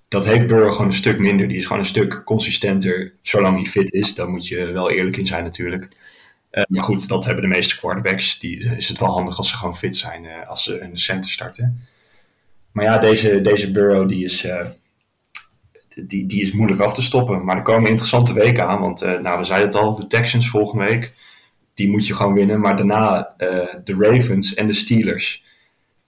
dat 0.08 0.26
heeft 0.26 0.48
Burrow 0.48 0.72
gewoon 0.72 0.88
een 0.88 0.93
stuk 0.93 1.20
minder. 1.20 1.48
Die 1.48 1.58
is 1.58 1.66
gewoon 1.66 1.82
een 1.82 1.88
stuk 1.88 2.22
consistenter, 2.26 3.14
zolang 3.22 3.56
hij 3.56 3.66
fit 3.66 3.93
is. 3.93 4.16
Daar 4.16 4.30
moet 4.30 4.48
je 4.48 4.66
wel 4.66 4.91
eerlijk 4.91 5.18
in 5.18 5.28
zijn 5.28 5.43
natuurlijk. 5.43 5.88
Uh, 6.52 6.64
maar 6.68 6.84
goed, 6.84 7.08
dat 7.08 7.26
hebben 7.26 7.43
de 7.43 7.50
meeste 7.50 7.78
quarterbacks. 7.78 8.39
Die 8.39 8.76
is 8.78 8.88
het 8.88 9.00
wel 9.00 9.10
handig 9.10 9.38
als 9.38 9.50
ze 9.50 9.56
gewoon 9.56 9.78
fit 9.78 9.95
zijn 9.95 10.24
uh, 10.24 10.48
als 10.48 10.64
ze 10.64 10.82
een 10.82 10.98
center 10.98 11.32
starten. 11.32 11.88
Maar 12.72 12.86
ja, 12.86 12.98
deze, 12.98 13.41
deze 13.41 13.72
Burrow 13.72 14.08
die 14.08 14.26
is, 14.26 14.48
die, 15.95 16.26
die 16.26 16.41
is 16.41 16.52
moeilijk 16.52 16.82
af 16.82 16.93
te 16.93 17.02
stoppen. 17.02 17.45
Maar 17.45 17.56
er 17.56 17.62
komen 17.62 17.89
interessante 17.89 18.34
weken 18.34 18.68
aan. 18.68 18.80
Want 18.80 19.02
nou, 19.02 19.39
we 19.39 19.43
zeiden 19.43 19.68
het 19.68 19.78
al, 19.78 19.95
de 19.95 20.08
Texans 20.08 20.50
volgende 20.50 20.84
week. 20.84 21.14
Die 21.74 21.89
moet 21.89 22.08
je 22.08 22.14
gewoon 22.14 22.34
winnen. 22.34 22.60
Maar 22.60 22.76
daarna 22.76 23.34
de 23.84 23.95
Ravens 24.00 24.54
en 24.54 24.68
de 24.68 24.74
Steelers. 24.74 25.43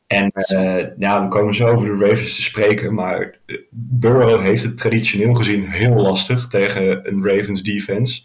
En 0.09 0.31
uh, 0.35 0.97
ja, 0.97 1.23
we 1.23 1.27
komen 1.27 1.55
zo 1.55 1.67
over 1.67 1.87
de 1.87 2.05
Ravens 2.07 2.35
te 2.35 2.41
spreken, 2.41 2.93
maar 2.93 3.37
Burrow 3.69 4.41
heeft 4.41 4.63
het 4.63 4.77
traditioneel 4.77 5.33
gezien 5.33 5.69
heel 5.69 5.95
lastig 5.95 6.47
tegen 6.47 7.07
een 7.07 7.25
Ravens 7.25 7.63
defense. 7.63 8.21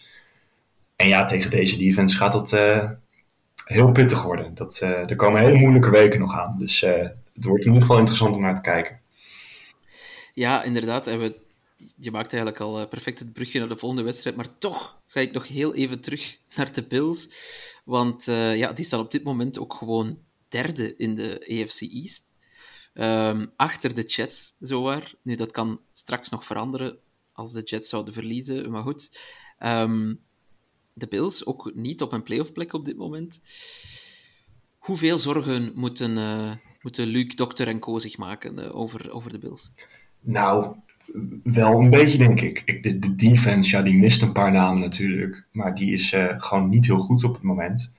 En 0.97 1.09
ja, 1.09 1.25
tegen 1.25 1.51
deze 1.51 1.79
defense 1.79 2.17
gaat 2.17 2.35
het 2.35 2.53
uh, 2.53 2.91
heel 3.65 3.93
pittig 3.93 4.23
worden. 4.23 4.55
Dat, 4.55 4.81
uh, 4.83 5.11
er 5.11 5.17
komen 5.17 5.41
hele 5.41 5.59
moeilijke 5.59 5.91
weken 5.91 6.21
nog 6.21 6.35
aan. 6.35 6.55
Dus 6.59 6.81
het 6.81 7.45
wordt 7.45 7.65
in 7.65 7.73
ieder 7.73 7.81
geval 7.81 7.99
interessant 7.99 8.35
om 8.35 8.43
naar 8.43 8.55
te 8.55 8.61
kijken. 8.61 9.01
Ja, 10.35 10.63
inderdaad. 10.63 11.07
En 11.07 11.19
we, 11.19 11.35
je 11.97 12.11
maakt 12.11 12.33
eigenlijk 12.33 12.63
al 12.63 12.89
perfect 12.89 13.19
het 13.19 13.33
brugje 13.33 13.59
naar 13.59 13.69
de 13.69 13.77
volgende 13.77 14.05
wedstrijd. 14.05 14.37
Maar 14.37 14.59
toch 14.59 14.97
ga 15.07 15.21
ik 15.21 15.33
nog 15.33 15.49
heel 15.49 15.75
even 15.75 16.01
terug 16.01 16.37
naar 16.57 16.73
de 16.73 16.83
Bills. 16.83 17.31
Want 17.85 18.25
ja, 18.25 18.73
die 18.73 18.85
staan 18.85 19.01
op 19.01 19.11
dit 19.11 19.25
moment 19.25 19.59
ook 19.59 19.75
gewoon 19.75 20.19
derde 20.55 20.97
in 20.97 21.15
de 21.15 21.41
AFC 21.41 21.81
East. 21.81 22.27
Um, 22.95 23.53
achter 23.57 23.95
de 23.95 24.03
Jets, 24.03 24.55
zowaar. 24.59 25.15
Nu, 25.23 25.35
dat 25.35 25.51
kan 25.51 25.81
straks 25.93 26.29
nog 26.29 26.45
veranderen 26.45 26.99
als 27.33 27.53
de 27.53 27.63
Jets 27.63 27.89
zouden 27.89 28.15
verliezen, 28.15 28.71
maar 28.71 28.83
goed. 28.83 29.21
Um, 29.59 30.21
de 30.93 31.07
Bills 31.07 31.47
ook 31.47 31.73
niet 31.75 32.03
op 32.03 32.13
een 32.13 32.23
playoff 32.23 32.53
plek 32.53 32.73
op 32.73 32.85
dit 32.85 32.97
moment. 32.97 33.41
Hoeveel 34.79 35.19
zorgen 35.19 35.73
moeten, 35.75 36.17
uh, 36.17 36.53
moeten 36.81 37.07
Luc, 37.07 37.35
Dokter 37.35 37.69
en 37.69 37.79
Co 37.79 37.99
zich 37.99 38.17
maken 38.17 38.59
uh, 38.59 38.77
over, 38.77 39.13
over 39.13 39.33
de 39.33 39.39
Bills? 39.39 39.71
Nou, 40.21 40.77
wel 41.43 41.81
een 41.81 41.91
beetje, 41.91 42.19
denk 42.19 42.41
ik. 42.41 42.83
De, 42.83 42.99
de, 42.99 43.15
defense, 43.15 43.77
ja, 43.77 43.83
die 43.83 43.95
mist 43.95 44.23
een 44.23 44.33
paar 44.33 44.53
namen 44.53 44.81
natuurlijk. 44.81 45.47
Maar 45.53 45.75
die 45.75 45.93
is 45.93 46.13
uh, 46.13 46.35
gewoon 46.37 46.69
niet 46.69 46.87
heel 46.87 46.99
goed 46.99 47.25
op 47.25 47.35
het 47.35 47.43
moment. 47.43 47.93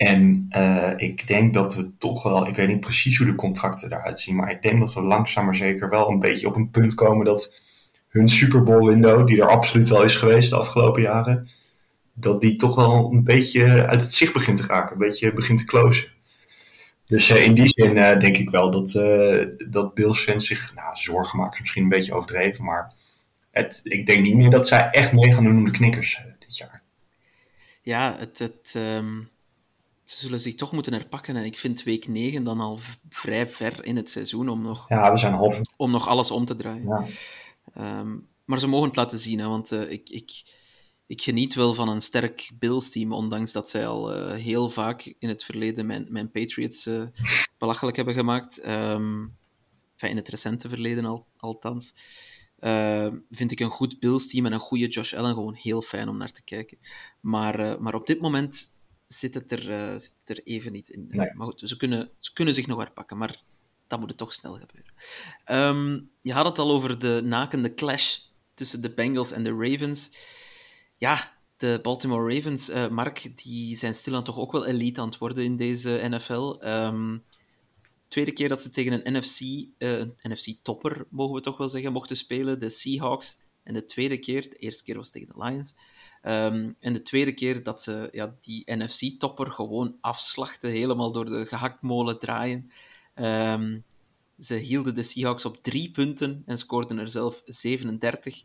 En 0.00 0.48
uh, 0.56 0.92
ik 0.96 1.26
denk 1.26 1.54
dat 1.54 1.74
we 1.74 1.90
toch 1.98 2.22
wel, 2.22 2.46
ik 2.46 2.56
weet 2.56 2.68
niet 2.68 2.80
precies 2.80 3.18
hoe 3.18 3.26
de 3.26 3.34
contracten 3.34 3.92
eruit 3.92 4.20
zien, 4.20 4.36
maar 4.36 4.50
ik 4.50 4.62
denk 4.62 4.78
dat 4.78 4.94
we 4.94 5.02
langzaam 5.02 5.44
maar 5.44 5.56
zeker 5.56 5.90
wel 5.90 6.08
een 6.08 6.18
beetje 6.18 6.46
op 6.46 6.56
een 6.56 6.70
punt 6.70 6.94
komen 6.94 7.24
dat 7.24 7.60
hun 8.08 8.28
Super 8.28 8.62
Bowl 8.62 8.86
window, 8.86 9.26
die 9.26 9.40
er 9.40 9.48
absoluut 9.48 9.88
wel 9.88 10.02
is 10.02 10.16
geweest 10.16 10.50
de 10.50 10.56
afgelopen 10.56 11.02
jaren, 11.02 11.48
dat 12.12 12.40
die 12.40 12.56
toch 12.56 12.74
wel 12.74 13.12
een 13.12 13.24
beetje 13.24 13.86
uit 13.86 14.02
het 14.02 14.14
zicht 14.14 14.32
begint 14.32 14.56
te 14.56 14.66
raken, 14.66 14.92
een 14.92 15.06
beetje 15.06 15.32
begint 15.32 15.58
te 15.58 15.64
closen. 15.64 16.08
Dus 17.06 17.30
uh, 17.30 17.44
in 17.44 17.54
die 17.54 17.68
zin 17.68 17.96
uh, 17.96 18.18
denk 18.18 18.36
ik 18.36 18.50
wel 18.50 18.70
dat, 18.70 18.90
dat 19.70 19.94
Bills 19.94 20.20
fans 20.20 20.46
zich 20.46 20.74
nou, 20.74 20.96
zorgen 20.96 21.38
maken, 21.38 21.60
misschien 21.60 21.82
een 21.82 21.88
beetje 21.88 22.14
overdreven, 22.14 22.64
maar 22.64 22.92
het, 23.50 23.80
ik 23.82 24.06
denk 24.06 24.22
niet 24.22 24.36
meer 24.36 24.50
dat 24.50 24.68
zij 24.68 24.90
echt 24.90 25.12
mee 25.12 25.32
gaan 25.32 25.44
doen 25.44 25.56
om 25.56 25.64
de 25.64 25.70
knikkers 25.70 26.20
dit 26.38 26.56
jaar. 26.56 26.82
Ja, 27.82 28.16
het, 28.18 28.38
het 28.38 28.74
um 28.76 29.28
ze 30.10 30.16
zullen 30.16 30.40
zich 30.40 30.54
toch 30.54 30.72
moeten 30.72 30.92
herpakken. 30.92 31.36
En 31.36 31.44
ik 31.44 31.56
vind 31.56 31.82
week 31.82 32.08
9 32.08 32.44
dan 32.44 32.60
al 32.60 32.78
vrij 33.08 33.48
ver 33.48 33.84
in 33.84 33.96
het 33.96 34.10
seizoen 34.10 34.48
om 34.48 34.62
nog, 34.62 34.88
ja, 34.88 35.10
we 35.10 35.18
zijn 35.18 35.32
half... 35.32 35.60
om 35.76 35.90
nog 35.90 36.08
alles 36.08 36.30
om 36.30 36.44
te 36.44 36.56
draaien. 36.56 37.08
Ja. 37.74 37.98
Um, 38.00 38.28
maar 38.44 38.58
ze 38.58 38.66
mogen 38.66 38.86
het 38.86 38.96
laten 38.96 39.18
zien, 39.18 39.38
hè, 39.38 39.46
want 39.46 39.72
uh, 39.72 39.90
ik, 39.90 40.08
ik, 40.08 40.42
ik 41.06 41.22
geniet 41.22 41.54
wel 41.54 41.74
van 41.74 41.88
een 41.88 42.00
sterk 42.00 42.50
Bills-team, 42.58 43.12
ondanks 43.12 43.52
dat 43.52 43.70
zij 43.70 43.86
al 43.86 44.16
uh, 44.16 44.32
heel 44.32 44.70
vaak 44.70 45.14
in 45.18 45.28
het 45.28 45.44
verleden 45.44 45.86
mijn, 45.86 46.06
mijn 46.08 46.30
Patriots 46.30 46.86
uh, 46.86 47.02
belachelijk 47.58 47.96
hebben 47.96 48.14
gemaakt. 48.14 48.66
Um, 48.66 49.36
enfin, 49.92 50.10
in 50.10 50.16
het 50.16 50.28
recente 50.28 50.68
verleden 50.68 51.04
al, 51.04 51.26
althans. 51.36 51.94
vind 53.30 53.50
ik 53.50 53.60
een 53.60 53.70
goed 53.70 53.98
Bills-team 53.98 54.46
en 54.46 54.52
een 54.52 54.58
goede 54.58 54.88
Josh 54.88 55.14
Allen 55.14 55.34
gewoon 55.34 55.54
heel 55.54 55.82
fijn 55.82 56.08
om 56.08 56.16
naar 56.16 56.32
te 56.32 56.42
kijken. 56.42 56.78
Maar, 57.20 57.82
maar 57.82 57.94
op 57.94 58.06
dit 58.06 58.20
moment 58.20 58.72
zit 59.12 59.34
het 59.34 59.52
er, 59.52 59.70
uh, 59.70 59.98
zit 59.98 60.12
er 60.24 60.40
even 60.44 60.72
niet 60.72 60.88
in. 60.88 61.06
Nee. 61.10 61.34
Maar 61.34 61.46
goed, 61.46 61.62
ze 61.64 61.76
kunnen, 61.76 62.10
ze 62.18 62.32
kunnen 62.32 62.54
zich 62.54 62.66
nog 62.66 62.78
herpakken, 62.78 63.18
maar 63.18 63.42
dat 63.86 63.98
moet 63.98 64.08
het 64.08 64.18
toch 64.18 64.32
snel 64.32 64.58
gebeuren. 64.58 64.92
Um, 65.46 66.10
je 66.20 66.32
had 66.32 66.44
het 66.44 66.58
al 66.58 66.70
over 66.70 66.98
de 66.98 67.20
nakende 67.24 67.74
clash 67.74 68.18
tussen 68.54 68.82
de 68.82 68.94
Bengals 68.94 69.32
en 69.32 69.42
de 69.42 69.54
Ravens. 69.58 70.10
Ja, 70.96 71.32
de 71.56 71.78
Baltimore 71.82 72.34
Ravens, 72.34 72.70
uh, 72.70 72.88
Mark, 72.88 73.42
die 73.42 73.76
zijn 73.76 73.94
stilaan 73.94 74.24
toch 74.24 74.38
ook 74.38 74.52
wel 74.52 74.66
elite 74.66 75.00
aan 75.00 75.08
het 75.08 75.18
worden 75.18 75.44
in 75.44 75.56
deze 75.56 76.00
NFL. 76.08 76.32
Um, 76.32 76.60
ehm, 76.60 77.18
tweede 78.08 78.32
keer 78.32 78.48
dat 78.48 78.62
ze 78.62 78.70
tegen 78.70 78.92
een 78.92 79.18
NFC, 79.18 79.40
uh, 79.40 79.68
een 79.78 80.14
NFC-topper, 80.22 81.06
mogen 81.10 81.34
we 81.34 81.40
toch 81.40 81.56
wel 81.56 81.68
zeggen, 81.68 81.92
mochten 81.92 82.16
spelen, 82.16 82.60
de 82.60 82.68
Seahawks. 82.68 83.40
En 83.62 83.74
de 83.74 83.84
tweede 83.84 84.18
keer, 84.18 84.42
de 84.42 84.56
eerste 84.56 84.84
keer 84.84 84.96
was 84.96 85.10
tegen 85.10 85.28
de 85.28 85.44
Lions, 85.44 85.74
Um, 86.22 86.76
en 86.80 86.92
de 86.92 87.02
tweede 87.02 87.32
keer 87.32 87.62
dat 87.62 87.82
ze 87.82 88.08
ja, 88.12 88.34
die 88.40 88.62
NFC-topper 88.66 89.50
gewoon 89.50 89.96
afslachten, 90.00 90.70
helemaal 90.70 91.12
door 91.12 91.24
de 91.24 91.46
gehaktmolen 91.46 92.18
draaien. 92.18 92.70
Um, 93.14 93.84
Ze 94.40 94.54
hielden 94.54 94.94
de 94.94 95.02
Seahawks 95.02 95.44
op 95.44 95.56
drie 95.56 95.90
punten 95.90 96.42
en 96.46 96.58
scoorden 96.58 96.98
er 96.98 97.08
zelf 97.08 97.42
37. 97.44 98.42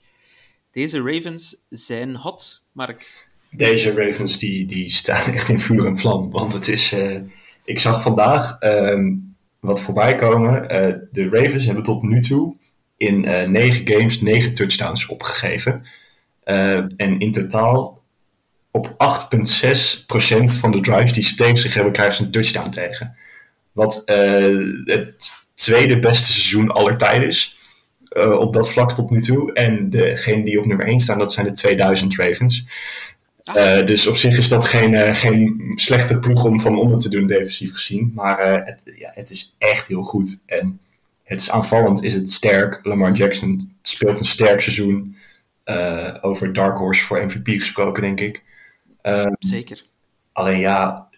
Deze 0.72 1.02
Ravens 1.02 1.66
zijn 1.70 2.16
hot, 2.16 2.68
Mark. 2.72 3.28
Deze 3.52 3.94
Ravens 3.94 4.38
die, 4.38 4.66
die 4.66 4.90
staan 4.90 5.34
echt 5.34 5.50
in 5.50 5.60
vuur 5.60 5.86
en 5.86 5.98
vlam. 5.98 6.32
Want 6.32 6.54
het 6.54 6.68
is. 6.68 6.94
Uh, 6.94 7.22
ik 7.64 7.80
zag 7.80 8.02
vandaag 8.02 8.62
uh, 8.62 9.16
wat 9.60 9.82
voorbij 9.82 10.16
komen. 10.16 10.64
Uh, 10.64 10.96
de 11.12 11.30
Ravens 11.30 11.66
hebben 11.66 11.84
tot 11.84 12.04
nu 12.04 12.22
toe 12.22 12.56
in 12.98 13.20
negen 13.52 13.88
games 13.88 14.22
negen 14.22 14.54
touchdowns 14.54 15.08
opgegeven. 15.08 15.84
En 16.46 17.20
in 17.20 17.32
totaal 17.32 18.04
op 18.72 18.88
8,6% 18.88 18.96
van 20.46 20.72
de 20.72 20.80
drives 20.82 21.14
die 21.14 21.24
ze 21.24 21.36
tegen 21.36 21.58
zich 21.58 21.74
hebben, 21.74 21.94
krijgen 21.94 22.16
ze 22.16 22.24
een 22.24 22.32
touchdown 22.32 22.70
tegen. 22.70 23.16
Wat 23.72 24.04
het 24.86 25.34
tweede 25.56 26.00
beste 26.00 26.32
seizoen 26.32 26.72
aller 26.72 26.98
tijden 26.98 27.28
is. 27.28 27.56
Uh, 28.12 28.40
op 28.40 28.54
dat 28.54 28.72
vlak 28.72 28.94
tot 28.94 29.10
nu 29.10 29.22
toe. 29.22 29.54
En 29.54 29.90
degene 29.90 30.44
die 30.44 30.60
op 30.60 30.66
nummer 30.66 30.88
1 30.88 31.00
staan, 31.00 31.18
dat 31.18 31.34
zijn 31.34 31.46
de 31.46 31.52
2000 31.52 32.16
Ravens. 32.16 32.66
Uh, 33.56 33.86
dus 33.86 34.08
op 34.08 34.16
zich 34.16 34.38
is 34.38 34.50
dat 34.50 34.66
geen, 34.66 34.94
uh, 34.94 35.16
geen 35.16 35.72
slechte 35.76 36.20
ploeg 36.20 36.44
om 36.44 36.60
van 36.60 36.78
onder 36.78 37.00
te 37.00 37.10
doen, 37.10 37.28
defensief 37.28 37.74
gezien. 37.74 38.12
Maar 38.16 38.66
het, 38.66 38.80
ja, 38.98 39.12
het 39.14 39.30
is 39.30 39.56
echt 39.58 39.88
heel 39.88 40.02
goed. 40.02 40.44
En 40.46 40.80
het 41.24 41.42
is 41.42 41.52
aanvallend, 41.52 42.04
is 42.04 42.14
het 42.14 42.32
sterk. 42.32 42.80
Lamar 42.84 43.12
Jackson 43.12 43.76
speelt 43.82 44.20
een 44.20 44.26
sterk 44.26 44.62
seizoen. 44.62 45.16
Over 46.22 46.54
Dark 46.54 46.78
Horse 46.78 47.06
voor 47.06 47.26
MVP 47.26 47.48
gesproken, 47.48 48.02
denk 48.02 48.20
ik. 48.20 48.44
Ehm, 49.02 49.34
Zeker. 49.40 49.84
Alleen 50.32 50.60
ja, 50.60 51.10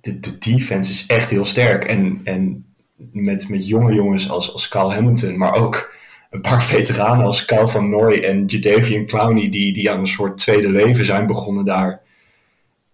de, 0.00 0.20
de 0.20 0.38
defense 0.38 0.92
is 0.92 1.06
echt 1.06 1.30
heel 1.30 1.44
sterk. 1.44 1.84
En, 1.84 2.20
en 2.24 2.66
met, 2.96 3.48
met 3.48 3.66
jonge 3.66 3.94
jongens 3.94 4.30
als, 4.30 4.52
als 4.52 4.68
Carl 4.68 4.92
Hamilton, 4.92 5.38
maar 5.38 5.54
ook 5.54 5.94
een 6.30 6.40
paar 6.40 6.64
veteranen 6.74 7.24
als 7.24 7.44
Kyle 7.44 7.68
van 7.68 7.90
Nooy 7.90 8.18
en 8.18 8.46
Jadavian 8.46 9.06
Clowney, 9.06 9.48
die, 9.48 9.72
die 9.72 9.90
aan 9.90 9.98
een 9.98 10.06
soort 10.06 10.38
tweede 10.38 10.70
leven 10.70 11.04
zijn 11.04 11.26
begonnen 11.26 11.64
daar. 11.64 12.00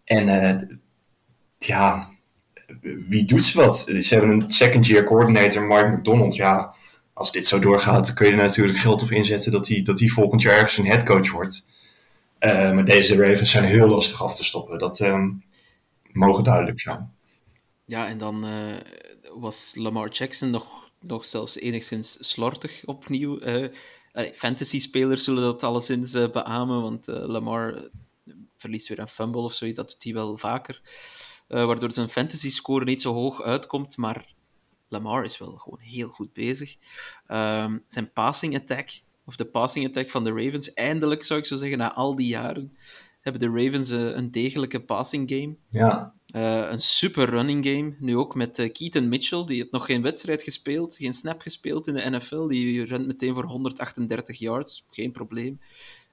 En 0.04 0.28
uh, 0.28 0.76
ja, 1.58 2.08
wie 3.08 3.24
doet 3.24 3.44
ze 3.44 3.56
wat? 3.56 3.78
Ze 3.78 4.14
hebben 4.14 4.30
een 4.30 4.50
second 4.50 4.86
year 4.86 5.04
coordinator, 5.04 5.62
Mark 5.62 5.96
McDonald. 5.96 6.34
Ja, 6.34 6.74
als 7.14 7.32
dit 7.32 7.46
zo 7.46 7.58
doorgaat, 7.58 8.14
kun 8.14 8.26
je 8.26 8.32
er 8.32 8.38
natuurlijk 8.38 8.78
geld 8.78 9.02
op 9.02 9.10
inzetten 9.10 9.52
dat 9.52 9.68
hij 9.68 9.82
dat 9.82 10.02
volgend 10.06 10.42
jaar 10.42 10.56
ergens 10.56 10.78
een 10.78 10.86
headcoach 10.86 11.30
wordt. 11.30 11.66
Uh, 12.40 12.72
maar 12.72 12.84
deze 12.84 13.16
Ravens 13.16 13.50
zijn 13.50 13.64
heel 13.64 13.88
lastig 13.88 14.22
af 14.22 14.34
te 14.34 14.44
stoppen. 14.44 14.78
Dat 14.78 15.00
um, 15.00 15.44
mogen 16.12 16.44
duidelijk 16.44 16.80
zijn. 16.80 17.12
Ja, 17.84 18.06
en 18.06 18.18
dan 18.18 18.46
uh, 18.48 18.76
was 19.34 19.72
Lamar 19.74 20.08
Jackson 20.08 20.50
nog, 20.50 20.90
nog 21.00 21.24
zelfs 21.24 21.58
enigszins 21.58 22.30
slortig 22.30 22.82
opnieuw. 22.84 23.40
Uh, 23.40 23.68
Fantasy-spelers 24.32 25.24
zullen 25.24 25.42
dat 25.42 25.62
alleszins 25.62 26.12
beamen, 26.12 26.82
want 26.82 27.06
Lamar 27.06 27.88
verliest 28.56 28.88
weer 28.88 28.98
een 28.98 29.08
fumble 29.08 29.40
of 29.40 29.54
zoiets, 29.54 29.76
dat 29.76 29.90
doet 29.90 30.04
hij 30.04 30.12
wel 30.12 30.36
vaker. 30.36 30.80
waardoor 31.46 31.92
zijn 31.92 32.08
fantasy-score 32.08 32.84
niet 32.84 33.02
zo 33.02 33.12
hoog 33.12 33.42
uitkomt, 33.42 33.96
maar 33.96 34.33
Lamar 34.94 35.24
is 35.24 35.38
wel 35.38 35.52
gewoon 35.52 35.80
heel 35.80 36.08
goed 36.08 36.32
bezig. 36.32 36.76
Ehm, 37.26 37.78
zijn 37.88 38.12
passing 38.12 38.56
attack, 38.56 38.88
of 39.24 39.36
de 39.36 39.44
passing 39.44 39.86
attack 39.86 40.10
van 40.10 40.24
de 40.24 40.30
Ravens, 40.30 40.72
eindelijk 40.72 41.22
zou 41.22 41.40
ik 41.40 41.46
zo 41.46 41.56
zeggen, 41.56 41.78
na 41.78 41.94
al 41.94 42.14
die 42.14 42.26
jaren, 42.26 42.76
hebben 43.20 43.40
de 43.40 43.62
Ravens 43.62 43.90
een 43.90 44.30
degelijke 44.30 44.80
passing 44.80 45.30
game. 45.30 45.56
Ja. 45.68 46.14
Uh, 46.34 46.70
een 46.70 46.78
super 46.78 47.28
running 47.28 47.66
game. 47.66 47.94
Nu 47.98 48.16
ook 48.16 48.34
met 48.34 48.58
uh, 48.58 48.72
Keaton 48.72 49.08
Mitchell, 49.08 49.44
die 49.44 49.56
heeft 49.56 49.70
nog 49.70 49.86
geen 49.86 50.02
wedstrijd 50.02 50.42
gespeeld, 50.42 50.96
geen 50.96 51.14
snap 51.14 51.40
gespeeld 51.40 51.86
in 51.86 51.94
de 51.94 52.10
NFL. 52.10 52.46
Die 52.46 52.84
rent 52.84 53.06
meteen 53.06 53.34
voor 53.34 53.44
138 53.44 54.38
yards, 54.38 54.84
geen 54.90 55.12
probleem. 55.12 55.60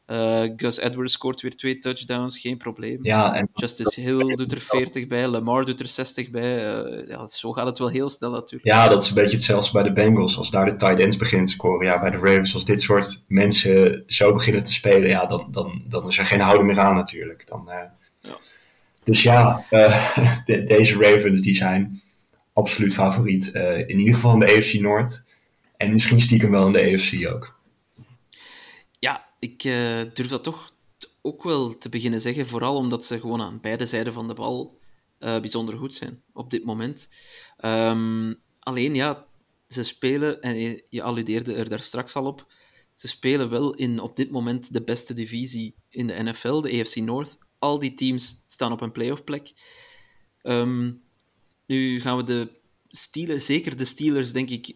Uh, 0.08 0.43
Gus 0.56 0.80
Edwards 0.80 1.14
scoort 1.14 1.41
weer 1.41 1.56
twee 1.56 1.80
touchdowns, 1.80 2.38
geen 2.39 2.58
probleem. 2.58 2.99
Ja, 3.02 3.36
en... 3.36 3.49
Justice 3.54 4.02
Hill 4.02 4.36
doet 4.36 4.52
er 4.52 4.62
40 4.62 5.08
bij, 5.08 5.28
Lamar 5.28 5.66
doet 5.66 5.80
er 5.80 5.88
60 5.88 6.30
bij. 6.30 6.60
ja, 7.08 7.28
zo 7.28 7.52
gaat 7.52 7.66
het 7.66 7.80
wel 7.80 7.89
heel 7.89 8.10
snel 8.10 8.32
natuurlijk. 8.32 8.66
Ja, 8.66 8.88
dat 8.88 9.02
is 9.02 9.10
een 9.10 9.16
beetje 9.16 9.36
hetzelfde 9.36 9.72
bij 9.72 9.84
de 9.84 9.91
Bengals. 9.91 10.38
Als 10.38 10.52
daar 10.52 10.66
de 10.66 10.76
tight 10.76 10.99
ends 10.99 11.18
beginnen 11.18 11.47
te 11.47 11.54
scoren. 11.54 11.86
Ja, 11.86 11.99
bij 11.99 12.10
de 12.10 12.18
Ravens, 12.18 12.54
als 12.54 12.66
dit 12.66 12.82
soort 12.82 13.24
mensen 13.28 14.04
zo 14.08 14.34
beginnen 14.34 14.64
te 14.64 14.74
spelen, 14.74 15.10
ja, 15.10 15.26
dan, 15.26 15.47
dan, 15.52 15.84
dan 15.88 16.08
is 16.08 16.18
er 16.18 16.26
geen 16.26 16.41
houding 16.41 16.68
meer 16.68 16.80
aan 16.80 16.95
natuurlijk. 16.95 17.47
Dan, 17.47 17.64
ja. 17.68 17.93
Dus 19.04 19.24
ja, 19.24 19.66
de, 20.45 20.64
deze 20.64 20.97
Ravens 20.99 21.41
die 21.41 21.54
zijn 21.54 22.02
absoluut 22.54 22.93
favoriet. 22.93 23.47
In 23.88 23.99
ieder 23.99 24.14
geval 24.14 24.34
in 24.34 24.39
de 24.39 24.58
AFC 24.58 24.74
Noord. 24.74 25.24
En 25.78 25.91
misschien 25.91 26.22
stiekem 26.22 26.52
wel 26.52 26.66
in 26.66 26.72
de 26.72 26.93
AFC 26.93 27.34
ook. 27.34 27.60
Ik 29.41 29.63
uh, 29.63 30.01
durf 30.13 30.27
dat 30.27 30.43
toch 30.43 30.73
ook 31.21 31.43
wel 31.43 31.77
te 31.77 31.89
beginnen 31.89 32.21
zeggen. 32.21 32.47
Vooral 32.47 32.75
omdat 32.75 33.05
ze 33.05 33.19
gewoon 33.19 33.41
aan 33.41 33.59
beide 33.61 33.85
zijden 33.85 34.13
van 34.13 34.27
de 34.27 34.33
bal 34.33 34.79
bijzonder 35.19 35.77
goed 35.77 35.93
zijn 35.93 36.21
op 36.33 36.49
dit 36.49 36.63
moment. 36.63 37.09
Um, 37.65 38.41
alleen 38.59 38.95
ja, 38.95 39.25
ze 39.67 39.83
spelen, 39.83 40.41
en 40.41 40.81
je, 40.89 41.01
alludeerde 41.01 41.53
er 41.53 41.69
daar 41.69 41.81
straks 41.81 42.15
al 42.15 42.25
op, 42.25 42.47
ze 42.93 43.07
spelen 43.07 43.49
wel 43.49 43.73
in 43.73 43.99
op 43.99 44.15
dit 44.15 44.31
moment 44.31 44.73
de 44.73 44.83
beste 44.83 45.13
divisie 45.13 45.75
in 45.89 46.07
de 46.07 46.23
NFL, 46.23 46.61
de 46.61 46.79
AFC 46.79 46.95
North 46.95 47.37
al 47.59 47.79
die 47.79 47.93
teams 47.93 48.43
staan 48.47 48.71
op 48.71 48.81
een 48.81 48.91
playoff 48.91 49.23
plek. 49.23 49.53
Um, 50.43 51.01
nu 51.65 52.01
gaan 52.01 52.17
we 52.17 52.23
de 52.23 52.51
Steelers, 52.87 53.45
zeker 53.45 53.77
de 53.77 53.85
Steelers, 53.85 54.31
denk 54.31 54.49
ik, 54.49 54.75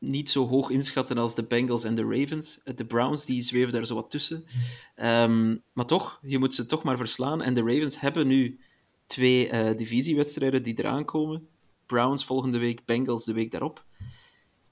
niet 0.00 0.30
zo 0.30 0.46
hoog 0.46 0.70
inschatten 0.70 1.18
als 1.18 1.34
de 1.34 1.44
Bengals 1.44 1.84
en 1.84 1.94
de 1.94 2.02
Ravens. 2.02 2.60
De 2.74 2.84
Browns 2.84 3.24
die 3.24 3.42
zweven 3.42 3.72
daar 3.72 3.86
zo 3.86 3.94
wat 3.94 4.10
tussen. 4.10 4.44
Um, 4.96 5.62
maar 5.72 5.86
toch, 5.86 6.18
je 6.22 6.38
moet 6.38 6.54
ze 6.54 6.66
toch 6.66 6.82
maar 6.82 6.96
verslaan. 6.96 7.42
En 7.42 7.54
de 7.54 7.60
Ravens 7.60 8.00
hebben 8.00 8.26
nu 8.26 8.60
twee 9.06 9.50
uh, 9.52 9.76
divisiewedstrijden 9.76 10.62
die 10.62 10.78
eraan 10.78 11.04
komen. 11.04 11.48
Browns 11.86 12.24
volgende 12.24 12.58
week, 12.58 12.84
Bengals 12.84 13.24
de 13.24 13.32
week 13.32 13.50
daarop. 13.50 13.84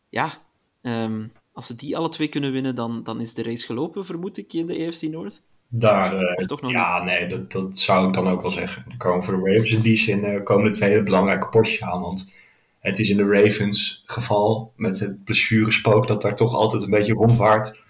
Ja, 0.08 0.42
um, 0.82 1.32
als 1.52 1.66
ze 1.66 1.74
die 1.74 1.96
alle 1.96 2.08
twee 2.08 2.28
kunnen 2.28 2.52
winnen, 2.52 2.74
dan, 2.74 3.02
dan 3.02 3.20
is 3.20 3.34
de 3.34 3.42
race 3.42 3.66
gelopen, 3.66 4.04
vermoed 4.04 4.38
ik, 4.38 4.52
in 4.52 4.66
de 4.66 4.86
AFC 4.86 5.02
Noord. 5.02 5.42
Daar, 5.68 6.14
uh, 6.14 6.46
toch 6.46 6.60
nog 6.60 6.70
ja, 6.70 6.96
niet? 6.96 7.04
nee, 7.04 7.26
dat, 7.26 7.52
dat 7.52 7.78
zou 7.78 8.08
ik 8.08 8.14
dan 8.14 8.28
ook 8.28 8.40
wel 8.40 8.50
zeggen. 8.50 8.84
Er 8.88 8.96
komen 8.96 9.22
voor 9.22 9.36
de 9.36 9.50
Ravens 9.50 9.72
in 9.72 9.80
die 9.80 9.96
zin 9.96 10.24
uh, 10.24 10.42
komen 10.44 10.64
de 10.64 10.70
twee 10.78 11.02
belangrijke 11.02 11.48
potjes 11.48 11.82
aan. 11.82 12.00
Want 12.00 12.32
het 12.78 12.98
is 12.98 13.10
in 13.10 13.16
de 13.16 13.26
Ravens 13.26 14.02
geval 14.06 14.72
met 14.76 14.98
het 14.98 15.24
blessurespook 15.24 16.06
dat 16.06 16.22
daar 16.22 16.34
toch 16.34 16.54
altijd 16.54 16.82
een 16.82 16.90
beetje 16.90 17.12
rondwaart. 17.12 17.80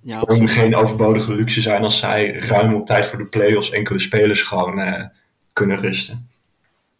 Ja, 0.00 0.20
het 0.20 0.40
nu 0.40 0.48
geen 0.48 0.76
overbodige 0.76 1.34
luxe 1.34 1.60
zijn 1.60 1.82
als 1.82 1.98
zij 1.98 2.32
ruim 2.32 2.74
op 2.74 2.86
tijd 2.86 3.06
voor 3.06 3.18
de 3.18 3.26
playoffs 3.26 3.70
enkele 3.70 3.98
spelers 3.98 4.42
gewoon 4.42 4.78
uh, 4.78 5.04
kunnen 5.52 5.76
rusten. 5.78 6.28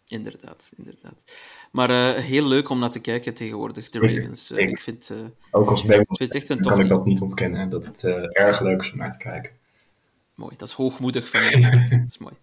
Inderdaad, 0.07 0.69
inderdaad. 0.77 1.23
Maar 1.71 1.89
uh, 1.89 2.23
heel 2.23 2.47
leuk 2.47 2.69
om 2.69 2.79
naar 2.79 2.91
te 2.91 2.99
kijken 2.99 3.33
tegenwoordig, 3.33 3.89
de 3.89 3.99
Ravens. 3.99 4.51
Uh, 4.51 4.57
ik, 4.57 4.79
vind, 4.79 5.11
ook 5.51 5.69
als 5.69 5.83
Bengals 5.85 6.43
kan 6.59 6.79
ik 6.79 6.87
dat 6.87 7.05
niet 7.05 7.21
ontkennen, 7.21 7.69
dat 7.69 7.85
het 7.85 8.03
erg 8.33 8.61
leuk 8.61 8.81
is 8.81 8.91
om 8.91 8.97
naar 8.97 9.11
te 9.11 9.17
kijken. 9.17 9.51
Mooi, 10.35 10.53
dat 10.57 10.67
is 10.67 10.73
hoogmoedig 10.73 11.29
van 11.29 11.61
mij. 11.61 11.71
dat 11.89 12.07
is 12.07 12.17
mooi. 12.17 12.33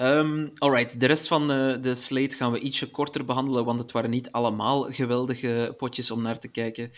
Um, 0.00 0.50
alright, 0.58 1.00
de 1.00 1.06
rest 1.06 1.26
van 1.26 1.42
uh, 1.50 1.82
de 1.82 1.94
slate 1.94 2.36
gaan 2.36 2.52
we 2.52 2.58
ietsje 2.58 2.90
korter 2.90 3.24
behandelen, 3.24 3.64
want 3.64 3.80
het 3.80 3.92
waren 3.92 4.10
niet 4.10 4.30
allemaal 4.32 4.92
geweldige 4.92 5.74
potjes 5.76 6.10
om 6.10 6.22
naar 6.22 6.38
te 6.38 6.48
kijken. 6.48 6.92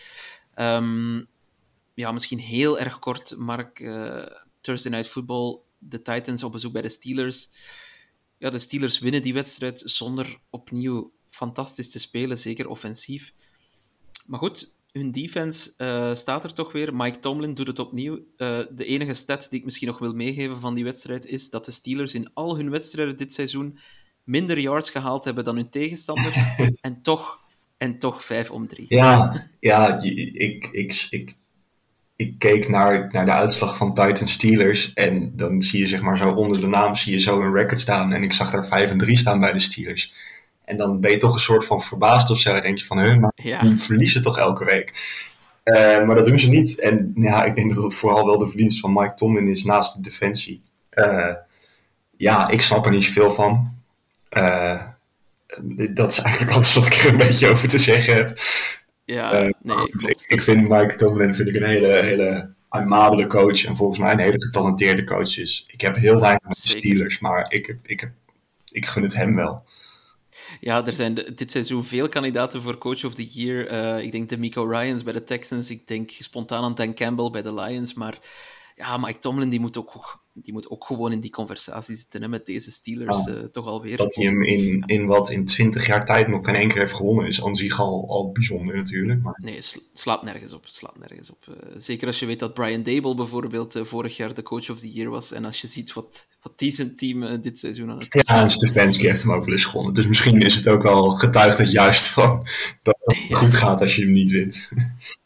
Um, 0.54 1.26
ja, 1.94 2.12
misschien 2.12 2.38
heel 2.38 2.78
erg 2.78 2.98
kort, 2.98 3.36
Mark. 3.36 3.80
Uh, 3.80 4.26
Thursday 4.60 4.92
Night 4.92 5.08
Football, 5.08 5.58
de 5.78 6.02
Titans 6.02 6.42
op 6.42 6.52
bezoek 6.52 6.72
bij 6.72 6.82
de 6.82 6.88
Steelers. 6.88 7.50
Ja, 8.38 8.50
de 8.50 8.58
Steelers 8.58 8.98
winnen 8.98 9.22
die 9.22 9.34
wedstrijd 9.34 9.82
zonder 9.84 10.38
opnieuw 10.50 11.12
fantastisch 11.30 11.90
te 11.90 11.98
spelen, 11.98 12.38
zeker 12.38 12.68
offensief. 12.68 13.32
Maar 14.26 14.38
goed, 14.38 14.74
hun 14.96 15.10
defense 15.10 15.72
uh, 15.78 16.14
staat 16.14 16.44
er 16.44 16.52
toch 16.52 16.72
weer. 16.72 16.94
Mike 16.94 17.18
Tomlin 17.18 17.54
doet 17.54 17.66
het 17.66 17.78
opnieuw. 17.78 18.14
Uh, 18.14 18.58
de 18.70 18.84
enige 18.84 19.14
stat 19.14 19.46
die 19.50 19.58
ik 19.58 19.64
misschien 19.64 19.86
nog 19.86 19.98
wil 19.98 20.14
meegeven 20.14 20.60
van 20.60 20.74
die 20.74 20.84
wedstrijd 20.84 21.26
is 21.26 21.50
dat 21.50 21.64
de 21.64 21.70
Steelers 21.70 22.14
in 22.14 22.30
al 22.34 22.56
hun 22.56 22.70
wedstrijden 22.70 23.16
dit 23.16 23.32
seizoen 23.32 23.78
minder 24.24 24.60
yards 24.60 24.90
gehaald 24.90 25.24
hebben 25.24 25.44
dan 25.44 25.56
hun 25.56 25.70
tegenstander. 25.70 26.32
en, 26.80 27.02
toch, 27.02 27.38
en 27.76 27.98
toch 27.98 28.24
5 28.24 28.50
om 28.50 28.68
3. 28.68 28.86
Ja, 28.88 29.46
ja 29.60 30.02
ik, 30.02 30.68
ik, 30.72 31.06
ik, 31.10 31.34
ik 32.16 32.38
keek 32.38 32.68
naar, 32.68 33.08
naar 33.12 33.24
de 33.24 33.32
uitslag 33.32 33.76
van 33.76 33.94
Titans 33.94 34.32
Steelers. 34.32 34.92
En 34.92 35.36
dan 35.36 35.62
zie 35.62 35.80
je 35.80 35.86
zeg 35.86 36.00
maar 36.00 36.18
zo 36.18 36.30
onder 36.30 36.60
de 36.60 36.66
naam 36.66 36.94
zie 36.94 37.12
je 37.12 37.20
zo 37.20 37.40
een 37.40 37.54
record 37.54 37.80
staan. 37.80 38.12
En 38.12 38.22
ik 38.22 38.32
zag 38.32 38.50
daar 38.50 38.66
5 38.66 38.90
en 38.90 38.98
3 38.98 39.16
staan 39.18 39.40
bij 39.40 39.52
de 39.52 39.58
Steelers. 39.58 40.12
En 40.66 40.76
dan 40.76 41.00
ben 41.00 41.10
je 41.10 41.16
toch 41.16 41.34
een 41.34 41.40
soort 41.40 41.64
van 41.64 41.80
verbaasd 41.80 42.30
of 42.30 42.38
zo. 42.38 42.52
Dan 42.52 42.60
denk 42.60 42.78
je 42.78 42.84
van, 42.84 43.00
huh, 43.00 43.16
maar 43.16 43.32
ja. 43.34 43.60
die 43.60 43.76
verliezen 43.76 44.22
toch 44.22 44.38
elke 44.38 44.64
week. 44.64 44.92
Uh, 45.64 46.04
maar 46.04 46.14
dat 46.14 46.26
doen 46.26 46.38
ze 46.38 46.48
niet. 46.48 46.80
En 46.80 47.12
ja, 47.14 47.44
ik 47.44 47.54
denk 47.54 47.74
dat 47.74 47.84
het 47.84 47.94
vooral 47.94 48.26
wel 48.26 48.38
de 48.38 48.46
verdienst 48.46 48.80
van 48.80 48.92
Mike 48.92 49.14
Tomlin 49.14 49.48
is 49.48 49.64
naast 49.64 49.94
de 49.94 50.02
defensie. 50.02 50.62
Uh, 50.94 51.32
ja, 52.16 52.48
ik 52.48 52.62
snap 52.62 52.84
er 52.84 52.90
niet 52.90 53.04
zoveel 53.04 53.30
van. 53.30 53.74
Uh, 54.30 54.82
dat 55.90 56.12
is 56.12 56.18
eigenlijk 56.20 56.54
alles 56.56 56.74
wat 56.74 56.86
ik 56.86 56.92
er 56.92 57.10
een 57.10 57.16
beetje 57.16 57.48
over 57.48 57.68
te 57.68 57.78
zeggen 57.78 58.14
heb. 58.14 58.38
Ja, 59.04 59.32
Eh, 59.32 59.50
nee, 59.62 59.76
goed, 59.76 60.02
ik, 60.02 60.24
ik 60.28 60.42
vind 60.42 60.68
Mike 60.68 60.94
Tomlin 60.94 61.34
vind 61.34 61.48
ik 61.48 61.54
een 61.54 61.64
hele, 61.64 61.96
hele 61.96 62.50
amabele 62.68 63.26
coach. 63.26 63.64
En 63.64 63.76
volgens 63.76 63.98
mij 63.98 64.12
een 64.12 64.18
hele 64.18 64.42
getalenteerde 64.42 65.04
coach. 65.04 65.34
Dus 65.34 65.64
ik 65.72 65.80
heb 65.80 65.96
heel 65.96 66.20
weinig 66.20 66.42
met 66.42 66.62
de. 66.62 66.68
Steelers. 66.68 67.18
Maar 67.18 67.46
ik, 67.52 67.76
ik, 67.82 68.00
heb, 68.00 68.10
ik 68.70 68.86
gun 68.86 69.02
het 69.02 69.16
hem 69.16 69.34
wel. 69.34 69.64
Ja, 70.60 70.86
er 70.86 70.92
zijn 70.92 71.14
dit 71.14 71.50
seizoen 71.50 71.84
veel 71.84 72.08
kandidaten 72.08 72.62
voor 72.62 72.78
Coach 72.78 73.04
of 73.04 73.14
the 73.14 73.26
Year. 73.26 73.66
Eh, 73.66 74.04
ik 74.04 74.12
denk 74.12 74.28
de 74.28 74.38
Miko 74.38 74.64
Ryans 74.64 75.02
bij 75.02 75.12
de 75.12 75.24
Texans. 75.24 75.70
Ik 75.70 75.86
denk 75.86 76.10
spontaan 76.10 76.64
aan 76.64 76.74
Dan 76.74 76.94
Campbell 76.94 77.30
bij 77.30 77.42
de 77.42 77.54
Lions. 77.54 77.94
Maar 77.94 78.18
ja, 78.76 78.96
Mike 78.96 79.18
Tomlin 79.18 79.48
die 79.48 79.60
moet 79.60 79.76
ook, 79.76 80.24
die 80.42 80.52
moet 80.52 80.70
ook 80.70 80.84
gewoon 80.84 81.12
in 81.12 81.20
die 81.20 81.30
conversatie 81.30 81.96
zitten 81.96 82.22
hè, 82.22 82.28
met 82.28 82.46
deze 82.46 82.70
Steelers. 82.72 83.24
Ja. 83.24 83.32
eh, 83.34 83.42
toch 83.44 83.66
alweer. 83.66 83.96
Dat 83.96 84.14
hij 84.14 84.24
hem 84.24 84.42
in, 84.42 84.82
in 84.86 85.06
wat 85.06 85.30
in 85.30 85.44
20 85.44 85.86
jaar 85.86 86.04
tijd 86.04 86.28
nog 86.28 86.44
geen 86.44 86.54
één 86.54 86.68
keer 86.68 86.78
heeft 86.78 86.92
gewonnen. 86.94 87.26
Is 87.26 87.44
aan 87.44 87.56
zich 87.56 87.80
al, 87.80 88.04
al 88.08 88.32
bijzonder 88.32 88.76
natuurlijk. 88.76 89.22
Maar 89.22 89.38
Nee, 89.42 89.62
sla- 89.62 89.80
slaat 89.92 90.22
nergens 90.22 90.52
op. 90.52 90.66
Slaat 90.66 90.98
nergens 90.98 91.30
op. 91.30 91.44
Eh, 91.48 91.74
zeker 91.78 92.06
als 92.06 92.18
je 92.18 92.26
weet 92.26 92.38
dat 92.38 92.54
Brian 92.54 92.82
Dable 92.82 93.14
bijvoorbeeld 93.14 93.74
eh, 93.76 93.84
vorig 93.84 94.16
jaar 94.16 94.34
de 94.34 94.42
Coach 94.42 94.70
of 94.70 94.78
the 94.78 94.92
Year 94.92 95.10
was. 95.10 95.32
En 95.32 95.44
als 95.44 95.60
je 95.60 95.66
ziet 95.66 95.92
wat, 95.92 96.26
wat 96.42 96.58
die 96.58 96.70
zijn 96.70 96.96
team 96.96 97.40
dit 97.40 97.58
seizoen 97.58 97.90
aan 97.90 97.96
het 97.98 98.06
ja, 98.26 98.40
en 98.40 98.50
Stefanski 98.50 99.06
heeft 99.06 99.22
hem 99.22 99.32
ook 99.32 99.44
wel 99.44 99.54
eens 99.54 99.64
gewonnen. 99.64 99.94
Dus 99.94 100.06
misschien 100.06 100.40
is 100.40 100.54
het 100.54 100.68
ook 100.68 100.82
wel 100.82 101.10
getuigd 101.10 101.58
dat 101.58 101.72
juist 101.72 102.06
van 102.06 102.46
dat 102.82 102.96
het 103.00 103.16
goed 103.38 103.54
gaat 103.54 103.80
als 103.80 103.96
je 103.96 104.02
hem 104.02 104.12
niet 104.12 104.30
wint. 104.30 104.68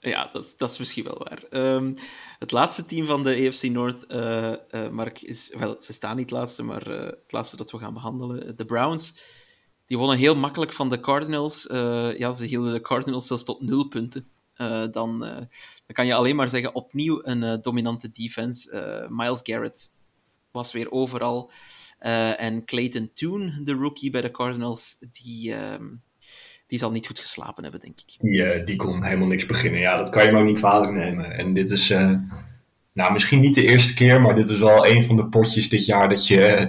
Ja, 0.01 0.31
dat, 0.33 0.55
dat 0.57 0.71
is 0.71 0.79
misschien 0.79 1.05
wel 1.05 1.19
waar. 1.29 1.43
Ehm, 1.51 1.93
het 2.41 2.53
laatste 2.53 2.85
team 2.85 3.07
van 3.07 3.23
de 3.23 3.47
AFC 3.47 3.63
North, 3.63 4.07
eh, 4.07 4.53
eh, 4.53 4.91
Mark, 4.91 5.23
is... 5.23 5.55
Wel, 5.59 5.77
ze 5.83 5.93
staan 5.93 6.17
niet 6.17 6.31
laatste, 6.31 6.63
maar 6.63 6.87
eh, 6.87 7.07
het 7.07 7.33
laatste 7.33 7.57
dat 7.57 7.71
we 7.71 7.79
gaan 7.79 7.95
behandelen. 7.95 8.57
De 8.57 8.65
Browns, 8.65 9.23
die 9.87 9.99
wonnen 9.99 10.19
heel 10.19 10.37
makkelijk 10.37 10.73
van 10.73 10.91
de 10.91 11.01
Cardinals. 11.01 11.67
Ja, 12.19 12.33
ze 12.33 12.45
hielden 12.45 12.73
de 12.73 12.81
Cardinals 12.81 13.27
zelfs 13.27 13.45
tot 13.45 13.61
nul 13.61 13.89
punten. 13.89 14.29
Dan, 14.91 15.19
dan 15.19 15.49
kan 15.93 16.07
je 16.07 16.15
alleen 16.15 16.37
maar 16.37 16.49
zeggen, 16.49 16.75
opnieuw 16.75 17.21
een 17.23 17.63
dominante 17.63 18.11
defense. 18.11 19.07
Miles 19.11 19.41
Garrett 19.43 19.91
was 20.51 20.73
weer 20.73 20.91
overal. 20.91 21.51
En 21.99 22.65
Clayton 22.65 23.11
Toon, 23.15 23.61
de 23.65 23.73
rookie 23.73 24.11
bij 24.11 24.23
de 24.23 24.31
Cardinals, 24.31 24.99
die... 25.13 25.55
ehm, 25.55 25.87
die 26.71 26.79
zal 26.79 26.91
niet 26.91 27.07
goed 27.07 27.19
geslapen 27.19 27.63
hebben, 27.63 27.81
denk 27.81 28.01
ik. 28.01 28.15
Die, 28.19 28.45
eh, 28.45 28.67
die 28.67 28.77
kon 28.77 29.05
helemaal 29.05 29.29
niks 29.29 29.47
beginnen. 29.47 29.81
Ja, 29.81 29.97
dat 29.97 30.11
kan 30.11 30.23
je 30.23 30.29
hem 30.29 30.39
ook 30.39 30.47
niet 30.47 30.59
kwalijk 30.59 30.93
nemen. 30.93 31.33
En 31.39 31.55
dit 31.55 31.71
is, 31.71 31.91
eh, 31.91 32.15
nou 32.93 33.13
misschien 33.13 33.41
niet 33.41 33.55
de 33.55 33.67
eerste 33.67 33.95
keer, 33.95 34.21
maar 34.21 34.35
dit 34.35 34.49
is 34.49 34.59
wel 34.59 34.87
een 34.87 35.05
van 35.05 35.17
de 35.17 35.27
potjes 35.27 35.69
dit 35.69 35.87
jaar 35.87 36.09
dat 36.09 36.27
je 36.27 36.45
eh, 36.45 36.67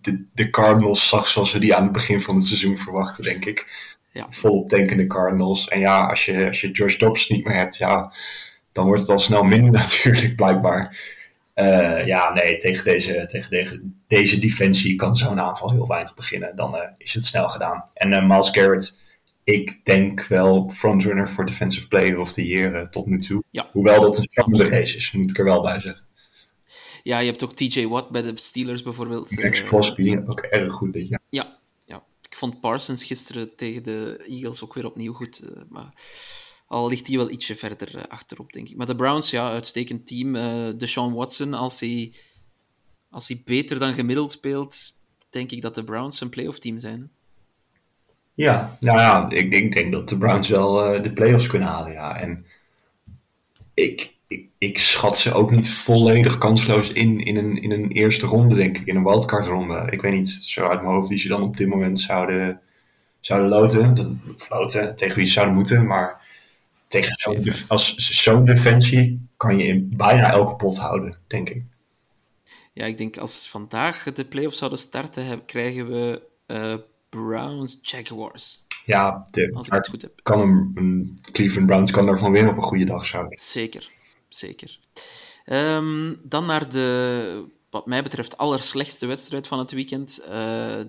de, 0.00 0.24
de 0.32 0.50
Cardinals 0.50 1.08
zag 1.08 1.28
zoals 1.28 1.52
we 1.52 1.58
die 1.58 1.74
aan 1.74 1.82
het 1.82 1.92
begin 1.92 2.20
van 2.20 2.34
het 2.34 2.44
seizoen 2.44 2.78
verwachten, 2.78 3.24
denk 3.24 3.44
ik. 3.44 3.92
Ja. 4.12 4.26
Volop 4.28 4.68
tankende 4.68 5.06
Cardinals. 5.06 5.68
En 5.68 5.80
ja, 5.80 6.06
als 6.06 6.24
je, 6.24 6.46
als 6.46 6.60
je 6.60 6.70
Josh 6.70 6.96
Dobbs 6.96 7.28
niet 7.28 7.44
meer 7.44 7.56
hebt, 7.56 7.76
ja, 7.76 8.12
dan 8.72 8.86
wordt 8.86 9.00
het 9.00 9.10
al 9.10 9.18
snel 9.18 9.42
minder 9.42 9.72
natuurlijk, 9.80 10.36
blijkbaar. 10.36 11.12
Ja, 12.04 12.32
nee, 12.32 12.58
tegen 12.58 12.84
deze, 12.84 13.26
tegen 13.26 13.50
deze, 13.50 13.80
deze 14.06 14.38
defensie 14.38 14.96
kan 14.96 15.16
zo'n 15.16 15.40
aanval 15.40 15.70
heel 15.70 15.88
weinig 15.88 16.14
beginnen. 16.14 16.56
Dan 16.56 16.76
is 16.96 17.14
het 17.14 17.26
snel 17.26 17.48
gedaan. 17.48 17.84
En 17.94 18.12
eh, 18.12 18.28
Miles 18.28 18.50
Garrett, 18.50 19.02
ik 19.44 19.84
denk 19.84 20.24
wel 20.26 20.70
frontrunner 20.70 21.28
voor 21.28 21.46
Defensive 21.46 21.88
Player 21.88 22.18
of 22.18 22.32
the 22.32 22.46
Year 22.46 22.74
eh, 22.74 22.88
tot 22.88 23.06
nu 23.06 23.20
toe. 23.20 23.42
Ja. 23.50 23.68
Hoewel 23.72 24.00
dat 24.00 24.18
een 24.18 24.22
spannende 24.30 24.68
race 24.68 24.96
is, 24.96 25.12
moet 25.12 25.30
ik 25.30 25.38
er 25.38 25.44
wel 25.44 25.62
bij 25.62 25.80
zeggen. 25.80 26.04
Ja, 27.02 27.18
je 27.18 27.30
hebt 27.30 27.44
ook 27.44 27.54
TJ 27.54 27.86
Watt 27.86 28.10
bij 28.10 28.22
de 28.22 28.32
Steelers 28.34 28.82
bijvoorbeeld. 28.82 29.30
Max 29.36 29.60
Eh, 29.60 29.66
Crosby, 29.66 30.16
ook 30.26 30.40
erg 30.40 30.72
goed 30.72 30.92
dit 30.92 31.08
jaar. 31.08 31.20
ja, 31.28 31.58
ja, 31.84 32.04
ik 32.28 32.36
vond 32.36 32.60
Parsons 32.60 33.04
gisteren 33.04 33.56
tegen 33.56 33.82
de 33.82 34.24
Eagles 34.28 34.62
ook 34.62 34.74
weer 34.74 34.86
opnieuw 34.86 35.12
goed. 35.12 35.38
eh, 35.40 35.62
maar 35.68 35.92
al 36.66 36.88
ligt 36.88 37.06
hij 37.06 37.16
wel 37.16 37.30
ietsje 37.30 37.56
verder 37.56 38.06
achterop, 38.08 38.52
denk 38.52 38.68
ik. 38.68 38.76
Maar 38.76 38.86
de 38.86 38.96
Browns, 38.96 39.30
ja, 39.30 39.50
uitstekend 39.50 40.06
team. 40.06 40.36
eh 40.36 40.68
Deshaun 40.78 41.12
Watson, 41.14 41.54
als 41.54 41.80
hij, 41.80 42.12
als 43.10 43.28
hij 43.28 43.42
beter 43.44 43.78
dan 43.78 43.94
gemiddeld 43.94 44.32
speelt, 44.32 44.76
denk 45.30 45.50
ik 45.50 45.62
dat 45.62 45.74
de 45.74 45.84
Browns 45.84 46.20
een 46.20 46.28
playoff 46.28 46.58
team 46.58 46.78
zijn. 46.78 47.10
Ja, 48.34 48.76
nou 48.80 48.98
ja, 48.98 49.30
ik, 49.30 49.72
denk 49.72 49.92
dat 49.92 50.08
de 50.08 50.18
Browns 50.18 50.48
wel 50.48 50.94
eh, 50.94 51.02
de 51.02 51.12
playoffs 51.12 51.46
kunnen 51.46 51.68
halen, 51.68 51.92
ja. 51.92 52.20
En 52.20 52.46
ik, 53.74 54.14
ik, 54.58 54.78
schat 54.78 55.18
ze 55.18 55.32
ook 55.32 55.50
niet 55.50 55.70
volledig 55.70 56.38
kansloos 56.38 56.92
in, 56.92 57.20
in 57.20 57.36
een, 57.36 57.62
in 57.62 57.72
een 57.72 57.90
eerste 57.90 58.26
ronde, 58.26 58.54
denk 58.54 58.78
ik. 58.78 58.86
In 58.86 58.96
een 58.96 59.04
wildcard 59.04 59.46
ronde. 59.46 59.86
Ik 59.90 60.00
weet 60.00 60.12
niet, 60.12 60.28
zo 60.28 60.68
uit 60.68 60.82
mijn 60.82 60.94
hoofd 60.94 61.08
wie 61.08 61.18
ze 61.18 61.28
dan 61.28 61.42
op 61.42 61.56
dit 61.56 61.68
moment 61.68 62.00
zouden, 62.00 62.60
zouden 63.20 63.48
loten. 63.48 63.94
Dat, 63.94 64.10
loten, 64.48 64.96
tegen 64.96 65.16
wie 65.16 65.26
ze 65.26 65.32
zouden 65.32 65.54
moeten. 65.54 65.86
Maar 65.86 66.22
tegen 66.88 67.12
zo'n 67.12 67.44
als 67.68 67.94
zo'n 67.96 68.44
defensie 68.44 69.28
kan 69.36 69.58
je 69.58 69.64
in 69.64 69.92
bijna 69.96 70.30
elke 70.30 70.56
pot 70.56 70.78
houden, 70.78 71.16
denk 71.26 71.50
ik. 71.50 71.62
Ja, 72.72 72.84
ik 72.84 72.98
denk 72.98 73.16
als 73.16 73.48
vandaag 73.48 74.02
de 74.02 74.24
playoffs 74.24 74.58
zouden 74.58 74.78
starten, 74.78 75.44
krijgen 75.44 75.88
we 75.90 76.22
eh, 76.46 76.74
Browns 77.14 77.78
Jaguars. 77.82 78.66
Ja, 78.84 79.26
de, 79.30 79.50
Als 79.54 79.66
ik 79.66 79.72
het 79.72 79.88
goed 79.88 80.02
heb. 80.02 80.12
kan 80.22 80.40
een, 80.40 80.70
een 80.74 81.18
Cleveland 81.32 81.66
Browns 81.66 81.90
kan 81.90 82.06
daarvan 82.06 82.32
winnen 82.32 82.50
op 82.50 82.56
een 82.56 82.62
goede 82.62 82.84
dag, 82.84 83.06
zou 83.06 83.26
ik. 83.28 83.40
Zeker, 83.40 83.90
zeker. 84.28 84.78
Ehm, 85.44 86.14
dan 86.22 86.46
naar 86.46 86.68
de, 86.68 87.44
wat 87.70 87.86
mij 87.86 88.02
betreft, 88.02 88.36
allerslechtste 88.36 89.06
wedstrijd 89.06 89.46
van 89.46 89.58
het 89.58 89.72
weekend. 89.72 90.18
Eh, 90.18 90.80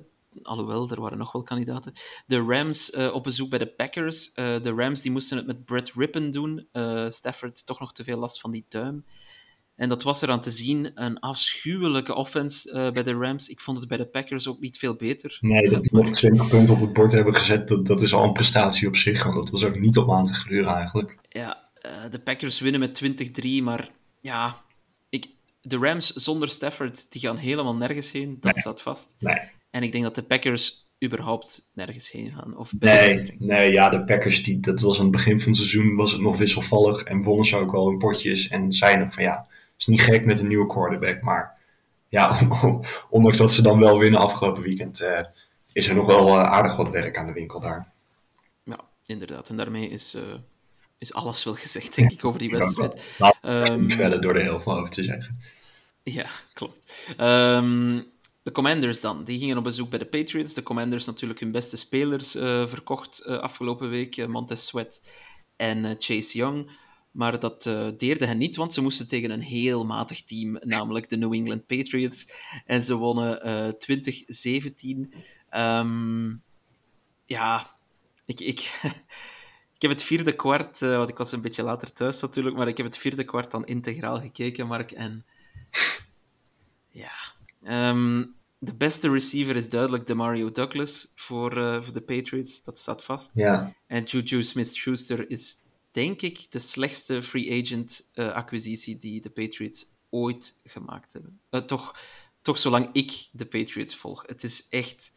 alhoewel, 0.43 0.89
er 0.89 1.01
waren 1.01 1.17
nog 1.17 1.32
wel 1.32 1.43
kandidaten. 1.43 1.93
De 2.28 2.39
Rams 2.41 2.91
eh, 2.91 3.13
op 3.13 3.23
bezoek 3.23 3.49
bij 3.49 3.59
de 3.59 3.67
Packers. 3.67 4.32
Eh, 4.34 4.61
de 4.61 4.73
Rams 4.73 5.01
die 5.01 5.11
moesten 5.11 5.38
het 5.38 5.47
met 5.47 5.65
Brett 5.65 5.91
Rippon 5.95 6.32
doen. 6.32 6.67
Stafford 7.09 7.65
toch 7.65 7.80
nog 7.80 7.93
te 7.93 8.03
veel 8.03 8.17
last 8.17 8.39
van 8.39 8.51
die 8.51 8.65
duim. 8.69 9.05
En 9.76 9.89
dat 9.89 10.03
was 10.03 10.21
er 10.21 10.30
aan 10.30 10.41
te 10.41 10.51
zien. 10.51 10.91
Een 10.95 11.19
afschuwelijke 11.19 12.13
offense 12.13 12.71
eh, 12.71 12.91
bij 12.91 13.03
de 13.03 13.13
Rams. 13.13 13.47
Ik 13.47 13.59
vond 13.59 13.78
het 13.80 13.88
bij 13.88 13.97
de 13.97 14.05
Packers 14.05 14.47
ook 14.47 14.59
niet 14.59 14.78
veel 14.78 14.95
beter. 14.95 15.38
Nee, 15.41 15.69
dat 15.69 15.84
die 15.84 15.93
nog 15.93 16.09
20 16.11 16.47
punten 16.47 16.73
op 16.73 16.82
het 16.82 16.93
bord 16.93 17.11
hebben 17.11 17.36
gezet, 17.36 17.67
dat, 17.67 17.86
dat 17.88 18.01
is 18.01 18.13
al 18.13 18.23
een 18.23 18.34
prestatie 18.34 18.88
op 18.88 18.95
zich. 18.95 19.23
Want 19.23 19.36
dat 19.36 19.49
was 19.49 19.63
ook 19.63 19.80
niet 19.80 19.97
op 19.97 20.11
aan 20.11 20.26
te 20.26 20.34
gluren 20.34 20.73
eigenlijk. 20.76 21.17
Ja, 21.30 21.63
eh, 21.82 21.91
de 22.11 22.19
Packers 22.19 22.59
winnen 22.59 22.80
met 22.80 22.93
20-3, 22.93 23.63
maar 23.63 23.89
ja, 24.21 24.61
ik, 25.09 25.26
de 25.61 25.78
Rams 25.78 26.13
zonder 26.13 26.49
Stafford, 26.49 27.05
die 27.11 27.21
gaan 27.21 27.38
helemaal 27.38 27.76
nergens 27.76 28.11
heen, 28.11 28.38
dat 28.39 28.53
Nee. 28.53 28.61
staat 28.61 28.82
vast. 28.82 29.15
Nee, 29.19 29.39
En 29.71 29.84
ik 29.84 29.91
denk 29.91 30.03
dat 30.03 30.15
de 30.15 30.23
Packers 30.23 30.88
überhaupt 31.03 31.69
nergens 31.73 32.11
heen 32.11 32.32
gaan. 32.32 32.57
Of 32.57 32.71
nee, 32.80 33.36
nee 33.39 33.71
ja, 33.71 33.89
de 33.89 34.03
Packers, 34.03 34.43
die, 34.43 34.59
dat 34.59 34.82
was 34.82 34.97
aan 34.97 35.03
het 35.03 35.11
begin 35.11 35.39
van 35.39 35.51
het 35.51 35.57
seizoen 35.61 35.95
was 35.95 36.11
het 36.11 36.21
nog 36.21 36.38
wisselvallig. 36.38 37.03
En 37.03 37.21
wonnen 37.23 37.45
ze 37.45 37.55
ook 37.57 37.71
wel 37.71 37.89
in 37.89 37.97
potjes. 37.97 38.47
En 38.47 38.71
zeiden 38.71 39.03
nog 39.05 39.13
van 39.13 39.23
ja, 39.23 39.47
is 39.78 39.86
niet 39.86 40.01
gek 40.01 40.26
met 40.26 40.39
een 40.39 40.47
nieuwe 40.47 40.67
quarterback. 40.67 41.21
Maar 41.21 41.55
ja, 42.09 42.39
ondanks 43.09 43.38
dat 43.38 43.51
ze 43.51 43.61
dan 43.61 43.80
wel 43.80 43.99
winnen 43.99 44.19
afgelopen 44.19 44.61
weekend, 44.61 44.99
eh, 44.99 45.26
is 45.73 45.88
er 45.88 45.95
nog 45.95 46.05
wel 46.05 46.28
eh, 46.28 46.43
aardig 46.43 46.76
wat 46.76 46.89
werk 46.89 47.17
aan 47.17 47.26
de 47.26 47.34
winkel 47.34 47.59
daar. 47.59 47.91
Ja, 48.63 48.80
inderdaad. 49.05 49.49
En 49.49 49.57
daarmee 49.57 49.89
is, 49.89 50.13
eh, 50.13 50.34
is 50.97 51.13
alles 51.13 51.43
wel 51.43 51.55
gezegd, 51.55 51.95
denk 51.95 52.11
ik, 52.11 52.26
over 52.26 52.39
die 52.39 52.49
wedstrijd. 52.49 53.01
We 53.17 53.34
Ehm, 53.41 54.21
door 54.21 54.34
de 54.34 54.41
heel 54.41 54.59
veel 54.59 54.78
over 54.78 54.89
te 54.89 55.03
zeggen. 55.03 55.39
Ja, 56.03 56.26
klopt. 56.53 56.82
Ehm, 57.17 58.01
de 58.43 58.51
Commanders 58.51 59.01
dan, 59.01 59.23
die 59.23 59.39
gingen 59.39 59.57
op 59.57 59.63
bezoek 59.63 59.89
bij 59.89 59.99
de 59.99 60.05
Patriots. 60.05 60.53
De 60.53 60.63
Commanders 60.63 61.05
natuurlijk 61.05 61.39
hun 61.39 61.51
beste 61.51 61.78
spelers 61.78 62.32
verkocht 62.65 63.26
afgelopen 63.26 63.89
week, 63.89 64.28
Montez 64.28 64.65
Sweat 64.65 65.01
en 65.55 65.95
Chase 65.99 66.38
Young. 66.38 66.69
Maar 67.16 67.39
dat 67.39 67.66
eh, 67.66 67.88
deerde 67.97 68.26
hen 68.26 68.38
niet, 68.38 68.55
want 68.55 68.74
ze 68.74 68.82
moesten 68.82 69.07
tegen 69.07 69.32
een 69.32 69.41
heel 69.41 69.86
matig 69.86 70.24
team, 70.24 70.57
namelijk 70.59 71.09
de 71.09 71.18
New 71.18 71.34
England 71.34 71.66
Patriots. 71.66 72.28
En 72.66 72.82
ze 72.82 72.95
wonnen 72.95 73.41
eh 73.41 73.68
2017. 73.68 75.13
Ehm, 75.49 76.34
ja, 77.26 77.76
ik, 78.26 78.39
ik, 78.39 78.80
ik 79.76 79.82
heb 79.82 79.91
het 79.91 80.03
vierde 80.03 80.36
kwart, 80.36 80.82
eh, 80.82 80.97
want 80.97 81.09
ik 81.09 81.18
was 81.18 81.32
een 81.32 81.41
beetje 81.41 81.63
later 81.63 81.93
thuis 81.93 82.22
natuurlijk, 82.22 82.55
maar 82.55 82.68
ik 82.68 82.78
heb 82.78 82.86
het 82.86 82.97
vierde 82.97 83.24
kwart 83.24 83.51
dan 83.51 83.66
integraal 83.66 84.20
gekeken, 84.20 84.68
Mark. 84.68 84.91
En 84.91 85.26
ja, 87.03 87.13
ehm, 87.63 88.24
de 88.57 88.74
beste 88.74 89.09
receiver 89.09 89.55
is 89.55 89.70
duidelijk 89.70 90.07
de 90.07 90.16
Mario 90.16 90.51
Douglas 90.51 91.11
voor, 91.16 91.57
eh, 91.57 91.82
voor 91.82 91.93
de 91.93 92.01
Patriots, 92.01 92.63
dat 92.63 92.80
staat 92.80 93.03
vast. 93.03 93.30
Ja, 93.34 93.74
En 93.88 94.03
Juju 94.03 94.43
Smith-Schuster 94.43 95.30
is, 95.30 95.63
denk 95.96 96.22
ik, 96.22 96.52
de 96.52 96.60
slechtste 96.60 97.24
free 97.24 97.62
agent 97.64 98.06
eh, 98.14 98.32
acquisitie 98.32 98.98
die 98.98 99.22
de 99.22 99.30
Patriots 99.30 99.86
ooit 100.10 100.60
gemaakt 100.64 101.14
hebben. 101.14 101.39
Eh, 101.50 101.60
toch, 101.60 101.96
toch 102.41 102.58
zolang 102.58 102.89
ik 102.91 103.28
de 103.32 103.46
Patriots 103.46 103.96
volg. 103.96 104.24
Het 104.28 104.43
is 104.43 104.68
echt 104.70 105.12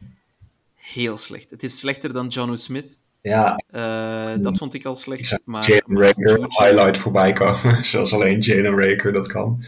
heel 0.75 1.17
slecht. 1.17 1.49
Het 1.49 1.63
is 1.63 1.79
slechter 1.79 2.13
dan 2.13 2.27
John 2.27 2.55
Smith. 2.55 2.97
ja 3.21 3.55
Eh, 3.55 4.33
dat 4.43 4.57
vond 4.57 4.73
ik 4.73 4.85
al 4.85 4.95
slecht. 4.95 5.39
Maar, 5.43 5.69
Jalen 5.69 6.01
Raker 6.01 6.39
highlight 6.39 6.97
voorbij 6.97 7.33
komen. 7.33 7.85
Zoals 7.91 8.13
alleen 8.13 8.39
Jalen 8.39 8.79
Raker 8.79 9.13
dat 9.13 9.27
kan. 9.27 9.63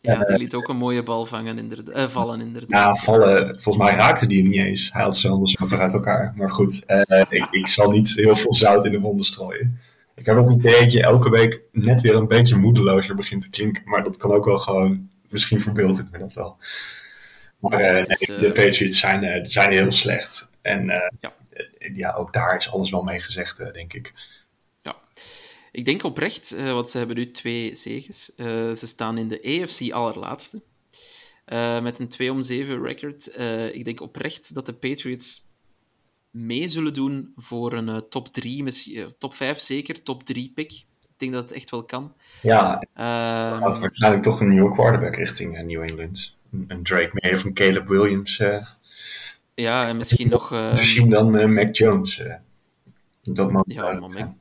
Ja, 0.00 0.24
die 0.24 0.38
liet 0.38 0.54
ook 0.54 0.68
een 0.68 0.76
mooie 0.76 1.02
bal 1.02 1.26
vangen, 1.26 1.58
inderdaad, 1.58 1.94
eh, 1.94 2.08
vallen 2.08 2.40
inderdaad. 2.40 2.70
Ja, 2.70 2.94
vallen. 2.94 3.60
Volgens 3.60 3.84
mij 3.84 3.94
raakte 3.94 4.26
die 4.26 4.40
hem 4.40 4.48
niet 4.50 4.60
eens. 4.60 4.92
Hij 4.92 5.02
had 5.02 5.16
ze 5.16 5.28
handen 5.28 5.48
zo 5.48 5.66
ver 5.66 5.80
uit 5.80 5.92
elkaar. 5.92 6.32
Maar 6.36 6.50
goed, 6.50 6.84
eh, 6.84 7.20
ik, 7.28 7.46
ik 7.50 7.68
zal 7.68 7.90
niet 7.90 8.14
heel 8.14 8.36
veel 8.36 8.54
zout 8.54 8.84
in 8.84 8.92
de 8.92 9.00
wonden 9.00 9.24
strooien. 9.24 9.78
Ik 10.16 10.26
heb 10.26 10.36
ook 10.36 10.50
een 10.50 10.60
theetje 10.60 11.02
elke 11.02 11.30
week 11.30 11.62
net 11.72 12.00
weer 12.00 12.14
een 12.14 12.28
beetje 12.28 12.56
moedelozer 12.56 13.14
begint 13.14 13.42
te 13.42 13.50
klinken. 13.50 13.82
Maar 13.84 14.04
dat 14.04 14.16
kan 14.16 14.32
ook 14.32 14.44
wel 14.44 14.58
gewoon, 14.58 15.10
misschien 15.28 15.60
verbeeld 15.60 15.98
ik 15.98 16.10
me 16.10 16.18
dat 16.18 16.32
wel. 16.32 16.56
Maar 17.58 17.72
eh, 17.72 18.06
nee, 18.06 18.36
eh, 18.36 18.40
de 18.40 18.52
Patriots 18.52 18.98
zijn, 18.98 19.24
eh, 19.24 19.44
zijn 19.48 19.72
heel 19.72 19.92
slecht. 19.92 20.50
En 20.62 20.84
Ja. 21.20 21.34
ja, 21.94 22.14
ook 22.14 22.32
daar 22.32 22.56
is 22.56 22.70
alles 22.70 22.90
wel 22.90 23.02
mee 23.02 23.20
gezegd, 23.20 23.72
denk 23.72 23.92
ik. 23.92 24.12
Ja. 24.82 24.96
Ik 25.72 25.84
denk 25.84 26.02
oprecht, 26.02 26.50
want 26.50 26.90
ze 26.90 26.98
hebben 26.98 27.16
nu 27.16 27.30
twee 27.30 27.74
zeges. 27.74 28.32
Eh, 28.36 28.72
ze 28.72 28.86
staan 28.86 29.18
in 29.18 29.28
de 29.28 29.62
AFC 29.62 29.92
allerlaatste. 29.92 30.62
met 31.82 31.98
een 31.98 32.08
2 32.08 32.32
om 32.32 32.42
7 32.42 32.82
record. 32.82 33.26
Ik 33.74 33.84
denk 33.84 34.00
oprecht 34.00 34.54
dat 34.54 34.66
de 34.66 34.72
Patriots 34.72 35.45
mee 36.36 36.68
zullen 36.68 36.94
doen 36.94 37.32
voor 37.36 37.72
een 37.72 37.88
eh, 37.88 37.96
top 37.96 38.28
3, 38.28 38.62
misschien, 38.62 38.96
eh, 38.96 39.06
top 39.18 39.34
5 39.34 39.58
zeker, 39.58 40.02
top 40.02 40.22
3 40.24 40.52
pick. 40.54 40.72
Ik 40.72 41.22
denk 41.22 41.32
dat 41.32 41.42
het 41.42 41.52
echt 41.52 41.70
wel 41.70 41.84
kan. 41.84 42.12
Ja, 42.42 42.82
Ehm, 42.94 43.60
waarschijnlijk 43.80 44.22
toch 44.22 44.40
een 44.40 44.48
nieuwe 44.48 44.72
quarterback 44.74 45.16
richting 45.16 45.56
eh, 45.56 45.64
New 45.64 45.82
England. 45.82 46.36
Een, 46.68 46.82
Drake 46.82 47.10
May 47.12 47.32
of 47.34 47.44
een 47.44 47.54
Caleb 47.54 47.88
Williams. 47.88 48.36
ja, 49.54 49.88
en 49.88 49.96
misschien 49.96 50.28
nog... 50.28 50.48
te 50.48 50.84
zien 50.84 51.10
dan 51.10 51.52
Mac 51.54 51.76
Jones. 51.76 52.22
dat 53.22 53.52
mag 53.52 53.62
Ja, 53.66 53.82
duidelijk 53.82 54.12
maar 54.14 54.24
Mac- 54.26 54.34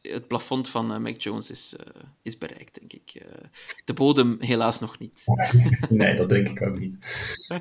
het 0.00 0.26
plafond 0.28 0.68
van 0.68 1.02
Mac 1.02 1.20
Jones 1.20 1.50
is, 1.50 1.76
is 2.22 2.38
bereikt, 2.38 2.78
denk 2.80 2.92
ik. 2.92 3.22
De 3.84 3.92
bodem 3.92 4.36
helaas 4.40 4.80
nog 4.80 4.98
niet. 4.98 5.22
Nee, 5.88 6.14
dat 6.16 6.28
denk 6.28 6.48
ik 6.48 6.62
ook 6.62 6.78
niet. 6.78 6.96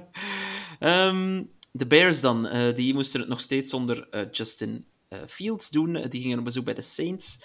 Ehm, 0.79 1.43
de 1.75 1.87
Bears 1.87 2.19
dan, 2.19 2.47
eh, 2.47 2.75
die 2.75 2.93
moesten 2.93 3.19
het 3.19 3.29
nog 3.29 3.41
steeds 3.41 3.69
zonder 3.69 4.07
eh, 4.09 4.21
Justin 4.31 4.85
eh, 5.07 5.19
Fields 5.27 5.69
doen. 5.69 6.07
Die 6.09 6.21
gingen 6.21 6.37
op 6.37 6.43
bezoek 6.43 6.65
bij 6.65 6.73
de 6.73 6.81
Saints. 6.81 7.39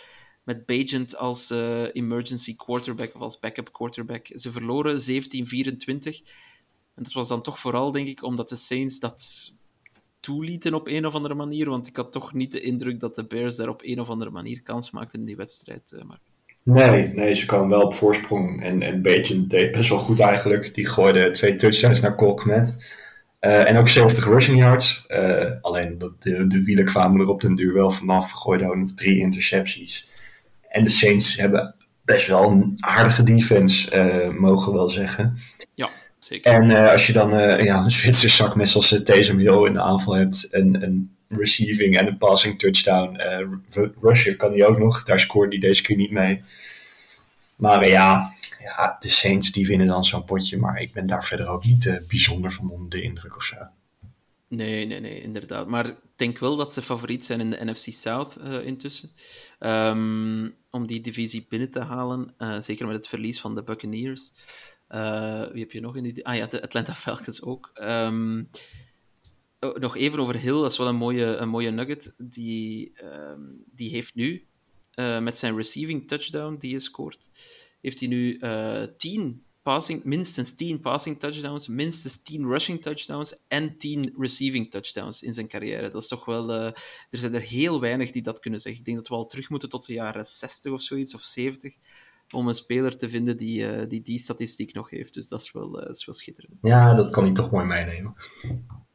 Met 0.45 0.67
Bagent 0.67 1.17
als 1.17 1.51
emergency 1.93 2.57
quarterback 2.57 3.15
of 3.15 3.21
als 3.21 3.39
backup 3.39 3.73
quarterback. 3.73 4.27
Ze 4.35 4.53
verloren 4.53 5.01
17-24. 5.01 6.23
En 6.95 7.03
dat 7.03 7.13
was 7.13 7.29
dan 7.29 7.43
toch 7.43 7.59
vooral, 7.59 7.91
denk 7.91 8.09
ik, 8.09 8.23
omdat 8.23 8.49
de 8.49 8.57
Saints 8.57 8.99
dat 8.99 9.51
toelieten 10.21 10.75
op 10.75 10.89
een 10.89 11.07
of 11.07 11.15
andere 11.15 11.35
manier. 11.35 11.69
Want 11.69 11.87
ik 11.87 11.97
had 11.97 12.13
toch 12.13 12.35
niet 12.35 12.53
de 12.53 12.61
indruk 12.61 13.01
dat 13.01 13.15
de 13.15 13.27
Bears 13.27 13.57
daar 13.57 13.69
op 13.69 13.83
een 13.85 14.01
of 14.01 14.09
andere 14.09 14.31
manier 14.31 14.63
kans 14.63 14.91
maakten 14.91 15.19
in 15.19 15.27
die 15.27 15.37
wedstrijd. 15.37 15.95
maar 16.07 16.19
Nee, 16.63 17.09
nee, 17.09 17.35
ze 17.35 17.47
kwamen 17.47 17.69
wel 17.69 17.83
op 17.83 17.95
voorsprong. 17.95 18.63
En, 18.63 18.83
en 18.83 19.03
Bagent 19.03 19.51
deed 19.51 19.73
best 19.73 19.89
wel 19.89 19.99
goed 19.99 20.21
eigenlijk. 20.21 20.75
Die 20.75 20.87
gooide 20.87 21.31
twee 21.31 21.55
touchdowns 21.55 22.01
naar 22.01 22.15
Cole 22.15 22.35
Eh, 23.39 23.69
en 23.69 23.77
ook 23.77 23.89
70 23.89 24.25
rushing 24.25 24.59
yards. 24.59 25.05
Eh, 25.07 25.51
alleen 25.61 25.99
dat 25.99 26.23
de, 26.23 26.47
de 26.47 26.65
wielen 26.65 26.85
kwamen 26.85 27.21
er 27.21 27.29
op 27.29 27.41
den 27.41 27.55
duur 27.55 27.73
wel 27.75 27.91
vanaf. 27.91 28.31
Gooiden 28.31 28.69
ook 28.69 28.77
nog 28.77 28.95
drie 28.95 29.19
intercepties. 29.19 30.09
En 30.69 30.85
de 30.85 30.91
Saints 30.91 31.37
hebben 31.37 31.75
best 32.05 32.29
wel 32.29 32.51
een 32.51 32.73
aardige 32.77 33.23
defense, 33.23 33.91
eh, 33.91 34.33
mogen 34.35 34.73
we 34.73 34.79
wel 34.79 34.91
zeggen. 34.91 35.39
ja, 35.75 35.89
zeker. 36.19 36.53
En 36.53 36.91
als 36.91 37.07
je 37.07 37.13
dan 37.13 37.31
ja, 37.65 37.79
een 37.85 37.91
Zwitser 37.91 38.31
zakmes 38.31 38.75
als 38.75 38.93
uh, 38.93 39.01
Taysom 39.01 39.39
Hill 39.39 39.67
in 39.67 39.73
de 39.73 39.81
aanval 39.81 40.15
hebt, 40.15 40.49
een, 40.51 40.83
een 40.83 41.17
receiving 41.29 41.97
en 41.99 42.07
een 42.07 42.17
passing 42.19 42.59
touchdown, 42.59 43.17
Ru- 43.71 43.93
Rusher 44.03 44.37
kan 44.37 44.53
hij 44.53 44.67
ook 44.67 44.79
nog, 44.79 45.03
daar 45.03 45.21
scoort 45.21 45.51
hij 45.51 45.61
deze 45.61 45.83
keer 45.83 45.97
niet 45.97 46.11
mee. 46.11 46.43
Maar 47.57 47.89
ja, 47.89 48.33
ja, 48.61 48.97
de 49.01 49.09
Saints 49.09 49.53
die 49.53 49.67
winnen 49.67 49.87
dan 49.87 50.05
zo'n 50.05 50.25
potje, 50.25 50.57
maar 50.57 50.81
ik 50.81 50.93
ben 50.93 51.07
daar 51.07 51.25
verder 51.25 51.49
ook 51.49 51.65
niet 51.65 51.87
eh, 51.87 51.97
bijzonder 52.09 52.53
van 52.53 52.71
onder 52.71 52.91
de 52.91 53.03
indruk 53.03 53.37
of 53.37 53.43
zo. 53.43 53.57
Nee, 54.49 54.87
nee, 54.87 55.01
nee, 55.01 55.23
inderdaad. 55.23 55.67
Maar 55.67 55.87
ik 55.87 55.97
denk 56.17 56.39
wel 56.39 56.57
dat 56.57 56.73
ze 56.73 56.83
favoriet 56.83 57.25
zijn 57.25 57.41
in 57.41 57.51
de 57.51 57.65
NFC 57.65 57.93
South 57.93 58.37
eh, 58.37 58.67
intussen. 58.67 59.11
Ehm, 59.59 60.49
om 60.71 60.87
die 60.87 61.01
divisie 61.01 61.47
binnen 61.49 61.71
te 61.71 61.81
halen. 61.81 62.35
eh, 62.37 62.61
zeker 62.61 62.87
met 62.87 62.97
het 62.97 63.09
verlies 63.09 63.41
van 63.41 63.55
de 63.55 63.63
Buccaneers. 63.63 64.33
Wie 65.53 65.61
heb 65.61 65.73
je 65.73 65.81
nog 65.81 65.97
in 65.97 66.03
die... 66.03 66.27
Ah 66.27 66.37
ja, 66.37 66.47
de 66.47 66.63
Atlanta 66.63 66.95
Falcons 66.95 67.43
ook. 67.43 67.71
Ehm, 67.75 68.45
oh, 69.61 69.77
nog 69.77 69.97
even 69.97 70.19
over 70.19 70.37
Hill, 70.37 70.61
dat 70.61 70.73
is 70.73 70.79
wel 70.79 70.89
een 70.89 70.97
mooie, 70.97 71.25
een 71.25 71.49
mooie 71.49 71.71
nugget. 71.71 72.15
Die, 72.19 72.93
ehm, 72.95 73.41
die 73.75 73.91
heeft 73.91 74.15
nu, 74.15 74.47
met 75.21 75.39
zijn 75.39 75.57
receiving 75.57 76.09
touchdown 76.09 76.57
die 76.59 76.71
hij 76.71 76.81
scoort, 76.81 77.29
heeft 77.81 78.01
hij 78.01 78.09
nu 78.09 78.37
eh 78.37 78.83
10 78.97 79.43
passing, 79.63 80.05
minstens 80.05 80.55
10 80.55 80.81
passing 80.81 81.21
touchdowns, 81.21 81.69
minstens 81.69 82.23
10 82.23 82.45
rushing 82.47 82.83
touchdowns 82.83 83.45
en 83.49 83.79
10 83.79 84.15
receiving 84.19 84.71
touchdowns 84.71 85.23
in 85.23 85.35
zijn 85.35 85.49
carrière. 85.49 85.91
Dat 85.91 86.03
is 86.03 86.09
toch 86.09 86.25
wel... 86.25 86.53
eh, 86.53 86.65
er 87.11 87.19
zijn 87.19 87.35
er 87.35 87.41
heel 87.41 87.81
weinig 87.81 88.11
die 88.11 88.23
dat 88.23 88.41
kunnen 88.41 88.61
zeggen. 88.61 88.81
Ik 88.81 88.87
denk 88.87 88.99
dat 88.99 89.09
we 89.09 89.15
al 89.15 89.27
terug 89.27 89.49
moeten 89.49 89.69
tot 89.69 89.87
de 89.87 89.93
jaren 89.93 90.27
60 90.27 90.73
of 90.73 90.83
zoiets, 90.83 91.15
of 91.15 91.21
70, 91.21 91.75
om 92.31 92.49
een 92.49 92.55
speler 92.55 92.97
te 92.97 93.09
vinden 93.09 93.37
die 93.37 93.67
eh, 93.67 93.89
die, 93.89 94.03
die 94.03 94.19
statistiek 94.19 94.73
nog 94.73 94.91
heeft. 94.91 95.15
Dus 95.15 95.29
dat 95.29 95.43
is 95.43 95.53
wel, 95.53 95.71
dat 95.71 95.97
is 95.97 96.05
wel 96.05 96.15
schitterend. 96.15 96.55
Ja, 96.61 96.95
dat 96.95 97.11
kan 97.11 97.25
hij 97.25 97.33
toch 97.33 97.51
mooi 97.51 97.65
meenemen. 97.67 98.13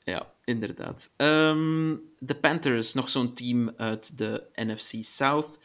Ja, 0.04 0.34
inderdaad. 0.44 1.12
Ehm, 1.16 1.96
de 2.18 2.36
Panthers, 2.42 2.94
nog 2.94 3.10
zo'n 3.10 3.34
team 3.34 3.74
uit 3.78 4.18
de 4.18 4.50
NFC 4.54 5.04
South. 5.04 5.58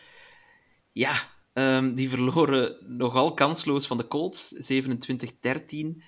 Ja, 0.93 1.37
ehm, 1.59 1.95
die 1.95 2.09
verloren 2.09 2.77
nogal 2.87 3.35
kansloos 3.35 3.87
van 3.87 3.97
de 3.97 4.09
Colts, 4.09 4.55
27-13. 4.55 6.03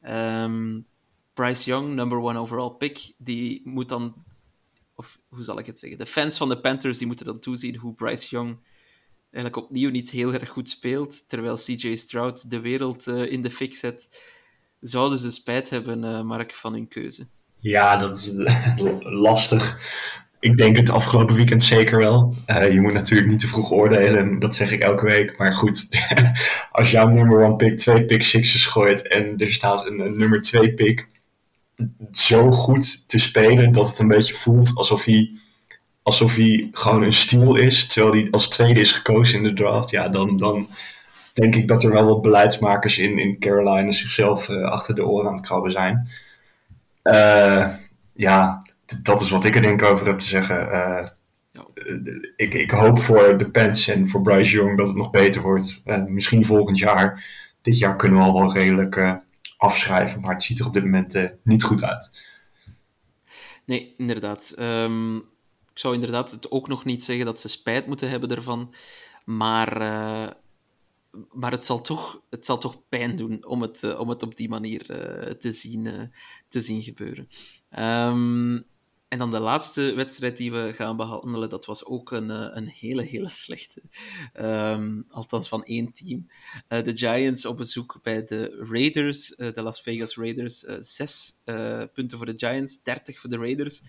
Ehm, 0.00 0.80
Bryce 1.34 1.64
Young, 1.70 1.94
number 1.94 2.18
one 2.18 2.38
overall 2.38 2.70
pick, 2.70 3.14
die 3.18 3.60
moet 3.64 3.88
dan... 3.88 4.14
Of 4.94 5.18
hoe 5.28 5.44
zal 5.44 5.58
ik 5.58 5.66
het 5.66 5.78
zeggen? 5.78 5.98
De 5.98 6.06
fans 6.06 6.38
van 6.38 6.48
de 6.48 6.60
Panthers 6.60 6.98
die 6.98 7.06
moeten 7.06 7.26
dan 7.26 7.38
toezien 7.38 7.76
hoe 7.76 7.94
Bryce 7.94 8.28
Young 8.28 8.58
eigenlijk 9.32 9.64
opnieuw 9.64 9.90
niet 9.90 10.10
heel 10.10 10.32
erg 10.32 10.48
goed 10.48 10.68
speelt, 10.68 11.24
terwijl 11.28 11.56
CJ 11.56 11.94
Stroud 11.94 12.50
de 12.50 12.60
wereld 12.60 13.06
eh, 13.06 13.32
in 13.32 13.42
de 13.42 13.50
fik 13.50 13.76
zet. 13.76 14.08
Zouden 14.80 15.18
ze 15.18 15.30
spijt 15.30 15.70
hebben, 15.70 16.04
eh, 16.04 16.22
Mark, 16.22 16.54
van 16.54 16.72
hun 16.72 16.88
keuze? 16.88 17.26
Ja, 17.56 17.96
dat 17.96 18.16
is 18.16 18.34
eh, 18.34 18.76
lastig. 19.26 19.78
Ik 20.42 20.56
denk 20.56 20.76
het 20.76 20.90
afgelopen 20.90 21.34
weekend 21.34 21.62
zeker 21.62 21.98
wel. 21.98 22.34
Eh, 22.46 22.72
je 22.72 22.80
moet 22.80 22.92
natuurlijk 22.92 23.30
niet 23.30 23.40
te 23.40 23.48
vroeg 23.48 23.70
oordelen, 23.70 24.38
dat 24.38 24.54
zeg 24.54 24.70
ik 24.70 24.82
elke 24.82 25.04
week. 25.04 25.38
Maar 25.38 25.52
goed, 25.52 25.88
als 26.72 26.90
jouw 26.90 27.08
nummer 27.08 27.44
one 27.44 27.56
pick 27.56 27.78
twee 27.78 28.04
pick 28.04 28.22
sixes 28.22 28.66
gooit 28.66 29.08
en 29.08 29.38
er 29.38 29.52
staat 29.52 29.86
een, 29.86 29.96
nummer 29.96 30.42
twee 30.42 30.74
pick 30.74 31.08
zo 32.12 32.50
goed 32.50 33.08
te 33.08 33.18
spelen 33.18 33.72
dat 33.72 33.88
het 33.88 33.98
een 33.98 34.08
beetje 34.08 34.34
voelt 34.34 34.74
alsof 34.74 35.04
hij, 35.04 35.30
alsof 36.02 36.34
hij 36.34 36.68
gewoon 36.72 37.02
een 37.02 37.12
stiel 37.12 37.56
is, 37.56 37.86
terwijl 37.86 38.14
hij 38.14 38.30
als 38.30 38.48
tweede 38.48 38.80
is 38.80 38.92
gekozen 38.92 39.38
in 39.38 39.42
de 39.42 39.52
draft, 39.52 39.90
ja, 39.90 40.08
dan, 40.08 40.36
dan 40.36 40.68
denk 41.32 41.54
ik 41.54 41.68
dat 41.68 41.84
er 41.84 41.92
wel 41.92 42.06
wat 42.06 42.22
beleidsmakers 42.22 42.98
in, 42.98 43.18
in 43.18 43.38
Carolina 43.38 43.90
zichzelf 43.90 44.48
eh, 44.48 44.62
achter 44.62 44.94
de 44.94 45.06
oren 45.06 45.28
aan 45.28 45.36
het 45.36 45.46
krabben 45.46 45.72
zijn. 45.72 46.08
Eh, 47.02 47.66
ja, 48.14 48.62
dat 49.02 49.20
is 49.20 49.30
wat 49.30 49.44
ik 49.44 49.54
er 49.54 49.62
denk 49.62 49.82
over 49.82 50.06
heb 50.06 50.18
te 50.18 50.26
zeggen. 50.26 50.72
Eh, 50.72 51.06
eh, 51.52 51.94
ik, 52.36 52.54
ik 52.54 52.70
hoop 52.70 52.98
voor 52.98 53.38
de 53.38 53.50
Pens 53.50 53.88
en 53.88 54.08
voor 54.08 54.22
Bryce 54.22 54.56
Young 54.56 54.78
dat 54.78 54.86
het 54.86 54.96
nog 54.96 55.10
beter 55.10 55.42
wordt. 55.42 55.82
Eh, 55.84 56.04
misschien 56.04 56.44
volgend 56.44 56.78
jaar. 56.78 57.24
Dit 57.60 57.78
jaar 57.78 57.96
kunnen 57.96 58.18
we 58.18 58.24
al 58.24 58.40
wel 58.40 58.52
redelijk 58.52 58.96
eh, 58.96 59.14
afschrijven, 59.56 60.20
maar 60.20 60.34
het 60.34 60.42
ziet 60.42 60.58
er 60.58 60.66
op 60.66 60.72
dit 60.72 60.84
moment 60.84 61.30
niet 61.42 61.62
goed 61.62 61.84
uit. 61.84 62.10
Nee, 63.64 63.94
inderdaad. 63.96 64.50
Ehm, 64.50 65.16
ik 65.16 65.78
zou 65.78 65.94
inderdaad 65.94 66.30
het 66.30 66.50
ook 66.50 66.68
nog 66.68 66.84
niet 66.84 67.02
zeggen 67.02 67.24
dat 67.24 67.40
ze 67.40 67.48
spijt 67.48 67.86
moeten 67.86 68.10
hebben 68.10 68.30
ervan. 68.30 68.74
Maar, 69.24 69.78
maar 71.32 71.50
het, 71.50 71.64
zal 71.64 71.80
toch, 71.80 72.20
het 72.30 72.46
zal 72.46 72.58
toch 72.58 72.88
pijn 72.88 73.16
doen 73.16 73.44
om 73.46 73.62
het, 73.62 73.96
om 73.96 74.08
het 74.08 74.22
op 74.22 74.36
die 74.36 74.48
manier 74.48 74.86
te, 75.40 75.52
zien, 75.52 76.12
te 76.48 76.60
zien 76.60 76.82
gebeuren. 76.82 77.28
Ehm, 77.70 78.58
en 79.12 79.18
dan 79.18 79.30
de 79.30 79.38
laatste 79.38 79.94
wedstrijd 79.94 80.36
die 80.36 80.52
we 80.52 80.72
gaan 80.74 80.96
behandelen, 80.96 81.48
dat 81.48 81.66
was 81.66 81.84
ook 81.84 82.10
een, 82.10 82.30
eh, 82.30 82.48
een 82.50 82.68
hele, 82.68 83.02
hele 83.02 83.28
slechte. 83.28 83.82
Ehm, 84.32 85.02
althans 85.08 85.48
van 85.48 85.64
één 85.64 85.92
team. 85.92 86.28
Eh, 86.68 86.82
de 86.82 86.96
Giants 86.96 87.44
op 87.44 87.56
bezoek 87.56 87.98
bij 88.02 88.24
de 88.24 88.66
Raiders, 88.70 89.34
eh, 89.34 89.52
de 89.54 89.62
Las 89.62 89.82
Vegas 89.82 90.16
Raiders. 90.16 90.58
Zes 90.78 91.40
punten 91.92 92.18
voor 92.18 92.26
de 92.26 92.32
Giants, 92.36 92.82
30 92.82 93.18
voor 93.18 93.30
de 93.30 93.36
Raiders. 93.36 93.82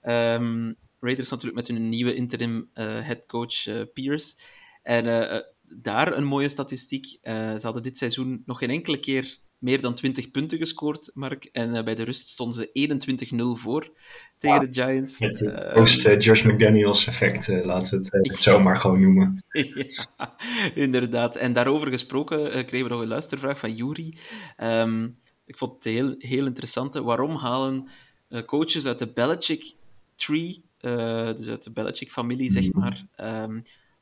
Ehm, 0.00 0.72
Raiders 1.00 1.30
natuurlijk 1.30 1.68
met 1.68 1.68
hun 1.68 1.88
nieuwe 1.88 2.14
interim 2.14 2.70
headcoach 2.72 3.66
eh, 3.66 3.82
Pierce. 3.92 4.36
En 4.82 5.44
daar 5.62 6.16
een 6.16 6.24
mooie 6.24 6.48
statistiek. 6.48 7.06
Ze 7.22 7.60
hadden 7.62 7.82
dit 7.82 7.98
seizoen 7.98 8.42
nog 8.46 8.58
geen 8.58 8.70
enkele 8.70 9.00
keer 9.00 9.38
meer 9.58 9.80
dan 9.80 9.94
20 9.94 10.30
punten 10.30 10.58
gescoord, 10.58 11.10
Mark. 11.14 11.44
En 11.52 11.74
eh, 11.74 11.84
bij 11.84 11.94
de 11.94 12.02
rust 12.02 12.28
stonden 12.28 12.54
ze 12.72 13.56
21-0 13.56 13.60
voor 13.60 13.90
tegen 14.38 14.60
de 14.60 14.82
Giants. 14.82 15.18
Met 15.18 15.38
het 15.40 15.52
Eh, 15.52 15.74
post 15.74 16.06
eh, 16.06 16.20
Josh 16.20 16.42
McDaniels 16.42 17.06
effect, 17.06 17.48
eh, 17.48 17.64
laten 17.64 17.90
we 17.90 18.04
het 18.18 18.30
eh, 18.30 18.36
zomaar 18.38 18.76
gewoon 18.76 19.00
noemen. 19.00 19.44
ja, 20.18 20.36
inderdaad. 20.74 21.36
En 21.36 21.52
daarover 21.52 21.88
gesproken 21.90 22.52
eh, 22.52 22.66
kregen 22.66 22.86
we 22.88 22.92
nog 22.92 23.02
een 23.02 23.08
luistervraag 23.08 23.58
van 23.58 23.74
Yuri. 23.74 24.18
Ehm, 24.56 25.08
ik 25.46 25.56
vond 25.58 25.72
het 25.74 25.84
heel, 25.84 26.14
heel 26.18 26.46
interessant. 26.46 26.94
Waarom 26.94 27.36
halen 27.36 27.88
eh, 28.28 28.44
coaches 28.44 28.86
uit 28.86 28.98
de 28.98 29.12
Belichick 29.12 29.74
tree, 30.16 30.62
eh, 30.80 31.34
dus 31.34 31.48
uit 31.48 31.62
de 31.62 31.72
Belichick-familie, 31.72 32.50
zeg 32.52 32.72
maar, 32.72 33.06
ehm, 33.16 33.60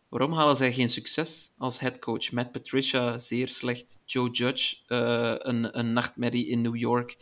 waarom 0.09 0.33
halen 0.33 0.57
zij 0.57 0.73
geen 0.73 0.89
succes 0.89 1.53
als 1.59 1.81
headcoach? 1.81 2.33
Matt 2.33 2.53
Patricia, 2.53 3.19
zeer 3.19 3.49
slecht. 3.49 3.99
Joe 4.05 4.31
Judge, 4.31 4.77
eh, 4.87 5.35
een, 5.39 5.79
een 5.79 5.93
nachtmerrie 5.93 6.47
in 6.47 6.61
New 6.61 6.77
York. 6.77 7.17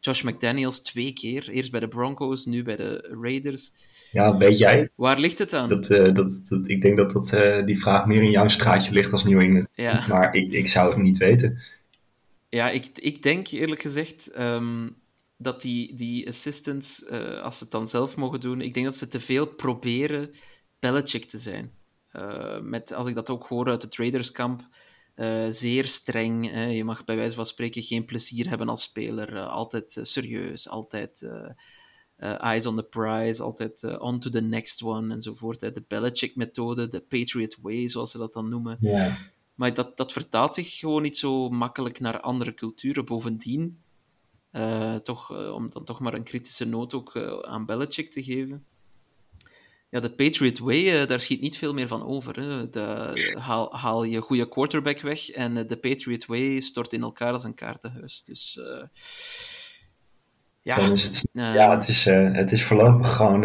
Josh 0.00 0.22
McDaniels 0.22 0.80
twee 0.80 1.12
keer. 1.12 1.50
Eerst 1.50 1.70
bij 1.70 1.80
de 1.80 1.88
Broncos, 1.88 2.44
nu 2.46 2.62
bij 2.62 2.76
de 2.76 3.16
Raiders. 3.22 3.72
Ja, 4.12 4.36
weet 4.36 4.58
jij? 4.58 4.88
Waar 4.94 5.18
ligt 5.18 5.38
het 5.38 5.52
aan? 5.52 5.68
Dat, 5.68 5.90
eh, 5.90 6.12
dat, 6.12 6.40
dat, 6.48 6.68
ik 6.68 6.82
denk 6.82 6.96
dat, 6.96 7.10
dat 7.10 7.32
eh, 7.32 7.64
die 7.64 7.78
vraag 7.78 8.06
meer 8.06 8.22
in 8.22 8.30
jouw 8.30 8.48
straatje 8.48 8.92
ligt 8.92 9.12
als 9.12 9.24
New 9.24 9.40
England. 9.40 9.70
Ja. 9.74 10.04
Maar 10.08 10.34
ik, 10.34 10.52
ik 10.52 10.68
zou 10.68 10.88
het 10.88 11.02
niet 11.02 11.18
weten. 11.18 11.58
Ja, 12.48 12.70
ik, 12.70 12.90
ik 12.94 13.22
denk 13.22 13.46
eerlijk 13.48 13.82
gezegd 13.82 14.26
ehm, 14.26 14.88
dat 15.36 15.62
die, 15.62 15.94
die 15.94 16.28
assistants, 16.28 17.08
als 17.42 17.58
ze 17.58 17.62
het 17.62 17.72
dan 17.72 17.88
zelf 17.88 18.16
mogen 18.16 18.40
doen, 18.40 18.60
ik 18.60 18.74
denk 18.74 18.86
dat 18.86 18.96
ze 18.96 19.08
te 19.08 19.20
veel 19.20 19.46
proberen 19.46 20.30
Belichick 20.78 21.24
te 21.24 21.38
zijn. 21.38 21.70
Eh, 22.18 22.60
met, 22.60 22.92
als 22.92 23.06
ik 23.06 23.14
dat 23.14 23.30
ook 23.30 23.46
hoor 23.46 23.68
uit 23.68 23.82
het 23.82 23.90
traderskamp, 23.90 24.68
eh, 25.14 25.46
zeer 25.50 25.86
streng. 25.86 26.50
Hè. 26.50 26.64
Je 26.64 26.84
mag 26.84 27.04
bij 27.04 27.16
wijze 27.16 27.34
van 27.34 27.46
spreken 27.46 27.82
geen 27.82 28.04
plezier 28.04 28.48
hebben 28.48 28.68
als 28.68 28.82
speler. 28.82 29.36
eh, 29.36 29.48
altijd 29.48 29.98
serieus, 30.02 30.68
altijd 30.68 31.28
eyes 32.16 32.66
on 32.66 32.76
the 32.76 32.82
prize, 32.82 33.42
altijd 33.42 33.98
on 33.98 34.18
to 34.18 34.30
the 34.30 34.40
next 34.40 34.82
one 34.82 35.14
enzovoort. 35.14 35.60
Hè. 35.60 35.72
De 35.72 35.84
Belichick-methode, 35.88 36.88
de 36.88 37.00
Patriot 37.00 37.56
Way, 37.62 37.88
zoals 37.88 38.10
ze 38.10 38.18
dat 38.18 38.32
dan 38.32 38.48
noemen. 38.48 38.76
Maar 39.54 39.74
dat, 39.74 39.96
dat 39.96 40.12
vertaalt 40.12 40.54
zich 40.54 40.78
gewoon 40.78 41.02
niet 41.02 41.16
zo 41.16 41.48
makkelijk 41.48 42.00
naar 42.00 42.20
andere 42.20 42.54
culturen. 42.54 43.04
Bovendien, 43.04 43.82
toch, 45.02 45.30
om 45.52 45.70
dan 45.70 45.84
toch 45.84 46.00
maar 46.00 46.14
een 46.14 46.22
kritische 46.22 46.64
noot 46.64 46.94
ook 46.94 47.16
aan 47.46 47.66
Belichick 47.66 48.12
te 48.12 48.22
geven. 48.22 48.64
Ja, 49.90 50.00
de 50.00 50.10
Patriot 50.10 50.58
Way, 50.58 51.00
eh, 51.00 51.06
daar 51.06 51.20
schiet 51.20 51.40
niet 51.40 51.58
veel 51.58 51.72
meer 51.72 51.88
van 51.88 52.06
over. 52.06 52.40
Hè. 52.40 52.70
De, 52.70 53.12
haal, 53.38 53.76
haal 53.76 54.04
je 54.04 54.20
goede 54.20 54.48
quarterback 54.48 55.00
weg 55.00 55.30
en 55.30 55.56
eh, 55.56 55.66
de 55.66 55.76
Patriot 55.76 56.26
Way 56.26 56.60
stort 56.60 56.92
in 56.92 57.02
elkaar 57.02 57.32
als 57.32 57.44
een 57.44 57.54
kaartenhuis. 57.54 58.22
Dus 58.26 58.58
eh, 58.62 58.86
ja, 60.62 60.76
Dan 60.76 60.92
is 60.92 61.04
het, 61.04 61.28
ja, 61.32 61.70
het 61.70 61.88
is, 61.88 62.04
het 62.04 62.52
is 62.52 62.64
voorlopig 62.64 63.16
gewoon 63.16 63.44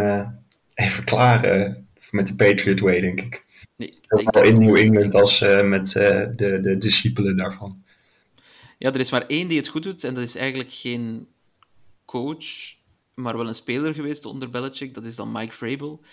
even 0.73 1.03
klaar 1.03 1.41
met 2.11 2.27
de 2.27 2.35
Patriot 2.35 2.79
Way, 2.79 3.01
denk 3.01 3.21
ik. 3.21 3.45
nee, 3.75 3.93
Zowel 4.07 4.43
in 4.43 4.57
New 4.57 4.75
England 4.75 5.13
als 5.13 5.39
met 5.63 5.91
de, 5.91 6.57
de 6.61 6.77
discipelen 6.77 7.37
daarvan. 7.37 7.83
Ja, 8.77 8.93
er 8.93 8.99
is 8.99 9.11
maar 9.11 9.25
één 9.27 9.47
die 9.47 9.57
het 9.57 9.67
goed 9.67 9.83
doet 9.83 10.03
en 10.03 10.13
dat 10.13 10.23
is 10.23 10.35
eigenlijk 10.35 10.71
geen 10.71 11.27
coach, 12.05 12.75
maar 13.15 13.37
wel 13.37 13.47
een 13.47 13.55
speler 13.55 13.93
geweest 13.93 14.25
onder 14.25 14.49
Belichick. 14.49 14.93
Dat 14.93 15.05
is 15.05 15.15
dan 15.15 15.31
Mike 15.31 15.55
Vrabel. 15.55 16.03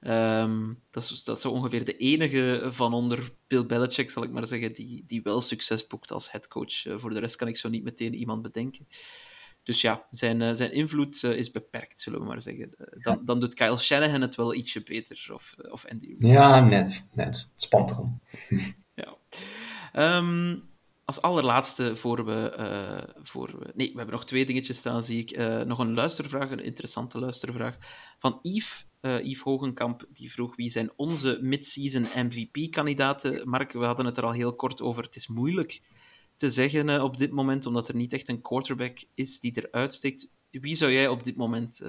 Ehm, 0.00 0.72
dat, 0.90 1.02
is, 1.02 1.24
dat 1.24 1.36
is 1.36 1.42
zo 1.42 1.50
ongeveer 1.50 1.84
de 1.84 1.96
enige 1.96 2.68
van 2.70 2.94
onder 2.94 3.32
Bill 3.46 3.66
Belichick, 3.66 4.10
zal 4.10 4.22
ik 4.22 4.30
maar 4.30 4.46
zeggen, 4.46 4.72
die, 4.72 5.04
die 5.06 5.22
wel 5.22 5.40
succes 5.40 5.86
boekt 5.86 6.12
als 6.12 6.30
headcoach. 6.30 6.86
Eh, 6.86 6.94
voor 6.98 7.14
de 7.14 7.20
rest 7.20 7.36
kan 7.36 7.48
ik 7.48 7.56
zo 7.56 7.68
niet 7.68 7.84
meteen 7.84 8.14
iemand 8.14 8.42
bedenken. 8.42 8.88
Dus 9.62 9.80
ja, 9.80 10.06
zijn, 10.10 10.42
eh, 10.42 10.54
zijn 10.54 10.72
invloed 10.72 11.22
eh, 11.22 11.36
is 11.36 11.50
beperkt, 11.50 12.00
zullen 12.00 12.20
we 12.20 12.26
maar 12.26 12.40
zeggen. 12.40 12.70
Dan, 13.02 13.20
dan 13.24 13.40
doet 13.40 13.54
Kyle 13.54 13.76
Shanahan 13.76 14.20
het 14.20 14.34
wel 14.34 14.54
ietsje 14.54 14.82
beter, 14.82 15.30
of, 15.32 15.54
of 15.70 15.86
Andy. 15.86 16.08
Ja, 16.12 16.60
net. 16.60 17.08
net. 17.12 17.26
Het 17.26 17.62
spant 17.62 17.90
erom. 17.90 18.20
Ja. 18.94 19.16
Ehm, 19.92 20.56
als 21.04 21.22
allerlaatste 21.22 21.96
voor 21.96 22.24
we, 22.24 22.50
eh, 22.50 23.14
voor 23.22 23.58
we... 23.58 23.72
Nee, 23.74 23.90
we 23.90 23.96
hebben 23.96 24.14
nog 24.14 24.24
twee 24.24 24.46
dingetjes 24.46 24.76
staan, 24.76 25.04
zie 25.04 25.20
ik. 25.20 25.30
Eh, 25.30 25.60
nog 25.60 25.78
een 25.78 25.94
luistervraag, 25.94 26.50
een 26.50 26.64
interessante 26.64 27.18
luistervraag. 27.18 27.76
Van 28.18 28.38
Yves, 28.42 28.86
eh, 29.00 29.24
Yves 29.24 29.40
Hogenkamp, 29.40 30.06
die 30.08 30.32
vroeg 30.32 30.56
wie 30.56 30.70
zijn 30.70 30.92
onze 30.96 31.38
mid-season 31.42 32.06
MVP-kandidaten. 32.14 33.48
Mark, 33.48 33.72
we 33.72 33.84
hadden 33.84 34.06
het 34.06 34.16
er 34.16 34.24
al 34.24 34.32
heel 34.32 34.56
kort 34.56 34.80
over. 34.80 35.02
Het 35.02 35.16
is 35.16 35.28
moeilijk 35.28 35.82
te 36.36 36.50
zeggen 36.50 37.02
op 37.02 37.16
dit 37.16 37.30
moment, 37.30 37.66
omdat 37.66 37.88
er 37.88 37.94
niet 37.94 38.12
echt 38.12 38.28
een 38.28 38.42
quarterback 38.42 39.04
is 39.14 39.40
die 39.40 39.52
eruit 39.66 39.92
steekt. 39.92 40.30
Wie 40.50 40.74
zou 40.74 40.92
jij 40.92 41.08
op 41.08 41.24
dit 41.24 41.36
moment 41.36 41.80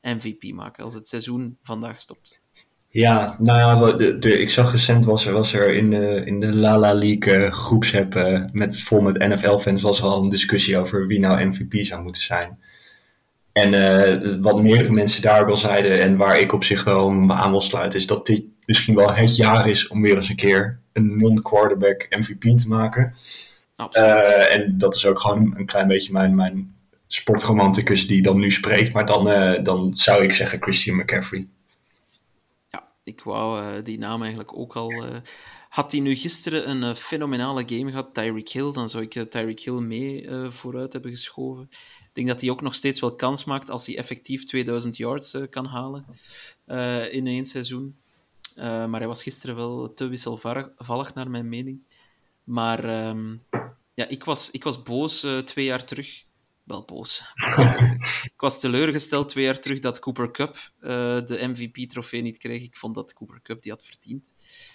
MVP 0.00 0.52
maken, 0.52 0.84
als 0.84 0.94
het 0.94 1.08
seizoen 1.08 1.58
vandaag 1.62 1.98
stopt? 1.98 2.41
Ja, 2.92 3.36
nou 3.38 3.58
ja, 3.58 3.78
wat- 3.78 3.98
de, 3.98 4.18
de, 4.18 4.38
ik 4.38 4.50
zag 4.50 4.70
recent 4.72 5.04
was 5.04 5.26
er, 5.26 5.32
was 5.32 5.52
er 5.54 5.74
in 5.74 5.90
de, 5.90 6.22
in 6.24 6.40
de 6.40 6.52
Lala 6.54 6.94
League 6.94 7.34
eh, 7.34 7.52
groepsapp 7.52 8.14
eh, 8.14 8.40
met, 8.52 8.80
vol 8.80 9.00
met 9.00 9.18
NFL-fans 9.18 9.82
was 9.82 9.98
er 9.98 10.04
al 10.04 10.22
een 10.22 10.28
discussie 10.28 10.78
over 10.78 11.06
wie 11.06 11.20
nou 11.20 11.44
MVP 11.44 11.86
zou 11.86 12.02
moeten 12.02 12.22
zijn. 12.22 12.58
En 13.52 13.74
eh, 13.74 14.38
wat 14.40 14.62
meerdere 14.62 14.90
mensen 14.92 15.22
daar 15.22 15.50
al 15.50 15.56
zeiden 15.56 16.00
en 16.00 16.16
waar 16.16 16.38
ik 16.40 16.52
op 16.52 16.64
zich 16.64 16.84
wel 16.84 17.10
me 17.10 17.32
aan 17.32 17.50
wil 17.50 17.60
sluiten, 17.60 17.98
is 17.98 18.06
dat 18.06 18.26
dit 18.26 18.42
misschien 18.64 18.94
wel 18.94 19.12
het 19.12 19.36
jaar 19.36 19.68
is 19.68 19.88
om 19.88 20.02
weer 20.02 20.16
eens 20.16 20.28
een 20.28 20.36
keer 20.36 20.78
een 20.92 21.16
non-quarterback 21.18 22.06
MVP 22.10 22.58
te 22.58 22.68
maken. 22.68 23.14
En 24.50 24.74
dat 24.78 24.94
is 24.94 25.06
ook 25.06 25.20
gewoon 25.20 25.54
een 25.56 25.66
klein 25.66 25.86
beetje 25.86 26.12
mijn, 26.12 26.34
mijn 26.34 26.74
sportromanticus 27.06 28.06
die 28.06 28.22
dan 28.22 28.38
nu 28.38 28.50
spreekt. 28.50 28.92
Maar 28.92 29.06
dan, 29.06 29.24
dan 29.62 29.94
zou 29.94 30.24
ik 30.24 30.34
zeggen 30.34 30.62
Christian 30.62 30.96
McCaffrey. 30.96 31.46
Ik 33.04 33.20
wou 33.22 33.62
eh, 33.62 33.84
die 33.84 33.98
naam 33.98 34.20
eigenlijk 34.20 34.56
ook 34.56 34.76
al. 34.76 35.04
eh, 35.04 35.20
had 35.68 35.92
hij 35.92 36.00
nu 36.00 36.14
gisteren 36.14 36.70
een 36.70 36.82
eh, 36.82 36.94
fenomenale 36.94 37.62
game 37.66 37.90
gehad, 37.90 38.14
Tyreek 38.14 38.48
Hill, 38.48 38.72
dan 38.72 38.88
zou 38.88 39.08
ik 39.08 39.30
Tyreek 39.30 39.60
Hill 39.60 39.80
mee 39.80 40.28
vooruit 40.50 40.92
hebben 40.92 41.10
geschoven. 41.10 41.68
Ik 42.00 42.10
denk 42.12 42.28
dat 42.28 42.40
hij 42.40 42.50
ook 42.50 42.60
nog 42.60 42.74
steeds 42.74 43.00
wel 43.00 43.14
kans 43.14 43.44
maakt 43.44 43.70
als 43.70 43.86
hij 43.86 43.96
effectief 43.96 44.44
2000 44.44 44.96
yards 44.96 45.36
kan 45.50 45.66
halen 45.66 46.06
in 47.10 47.26
één 47.26 47.46
seizoen. 47.46 47.96
Maar 48.56 48.98
hij 48.98 49.06
was 49.06 49.22
gisteren 49.22 49.56
wel 49.56 49.94
te 49.94 50.06
wisselvallig 50.06 51.14
naar 51.14 51.30
mijn 51.30 51.48
mening. 51.48 51.82
Maar 52.44 52.84
ehm, 52.84 53.36
ja, 53.94 54.06
ik 54.08 54.24
was, 54.24 54.50
ik 54.50 54.64
was 54.64 54.82
boos 54.82 55.26
twee 55.44 55.64
jaar 55.64 55.84
terug. 55.84 56.24
Wel 56.62 56.84
boos. 56.84 57.22
ik 58.34 58.40
was 58.40 58.60
teleurgesteld 58.60 59.28
twee 59.28 59.44
jaar 59.44 59.60
terug 59.60 59.78
dat 59.78 59.98
Cooper 59.98 60.30
Cup 60.30 60.72
eh, 60.80 60.90
de 61.26 61.38
MVP-trofee 61.48 62.22
niet 62.22 62.38
kreeg. 62.38 62.62
Ik 62.62 62.76
vond 62.76 62.94
dat 62.94 63.12
Cooper 63.12 63.42
Cup 63.42 63.62
die 63.62 63.72
had 63.72 63.84
verdiend. 63.84 64.32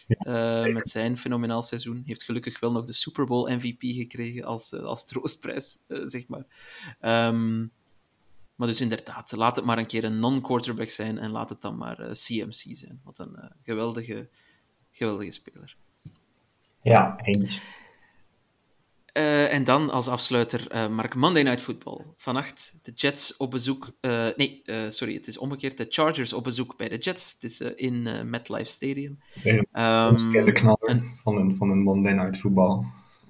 Eh, 0.07 0.65
met 0.65 0.89
zijn 0.89 1.17
fenomenaal 1.17 1.61
seizoen. 1.61 2.03
Heeft 2.05 2.23
gelukkig 2.23 2.59
wel 2.59 2.71
nog 2.71 2.85
de 2.85 2.93
Super 2.93 3.25
Bowl 3.25 3.51
MVP 3.51 3.81
gekregen 3.81 4.43
als, 4.43 4.73
eh, 4.73 4.83
als 4.83 5.05
troostprijs, 5.05 5.79
zeg 5.87 6.27
maar. 6.27 6.45
Ehm, 6.99 7.59
maar 8.55 8.67
dus 8.67 8.81
inderdaad, 8.81 9.31
laat 9.31 9.55
het 9.55 9.65
maar 9.65 9.77
een 9.77 9.87
keer 9.87 10.03
een 10.03 10.19
non-quarterback 10.19 10.89
zijn 10.89 11.17
en 11.17 11.31
laat 11.31 11.49
het 11.49 11.61
dan 11.61 11.77
maar 11.77 11.95
CMC 11.95 12.75
zijn. 12.75 13.01
Wat 13.03 13.19
een 13.19 13.51
geweldige, 13.63 14.29
geweldige 14.91 15.31
speler. 15.31 15.75
Ja, 16.81 17.17
eens. 17.21 17.61
Eh, 19.17 19.53
en 19.53 19.63
dan 19.63 19.89
als 19.89 20.07
afsluiter, 20.07 20.67
eh 20.69 20.87
Mark, 20.87 21.15
Monday 21.15 21.43
Night 21.43 21.61
Football. 21.61 22.05
Vannacht 22.17 22.73
de 22.81 22.91
Jets 22.91 23.37
op 23.37 23.51
bezoek. 23.51 23.91
eh, 23.99 24.27
nee, 24.35 24.61
sorry, 24.87 25.13
het 25.13 25.27
is 25.27 25.37
omgekeerd. 25.37 25.77
De 25.77 25.85
Chargers 25.89 26.33
op 26.33 26.43
bezoek 26.43 26.77
bij 26.77 26.89
de 26.89 26.97
Jets. 26.97 27.31
Het 27.33 27.43
is 27.43 27.59
in 27.61 28.29
MetLife 28.29 28.71
Stadium. 28.71 29.19
Weer 29.43 29.57
een 29.57 29.65
Ehm, 29.71 30.23
bekende 30.25 30.51
knaller 30.51 31.01
van, 31.13 31.37
een, 31.37 31.55
van 31.55 31.69
een 31.69 31.81
Monday 31.81 32.13
Night 32.13 32.39
voetbal. 32.39 32.85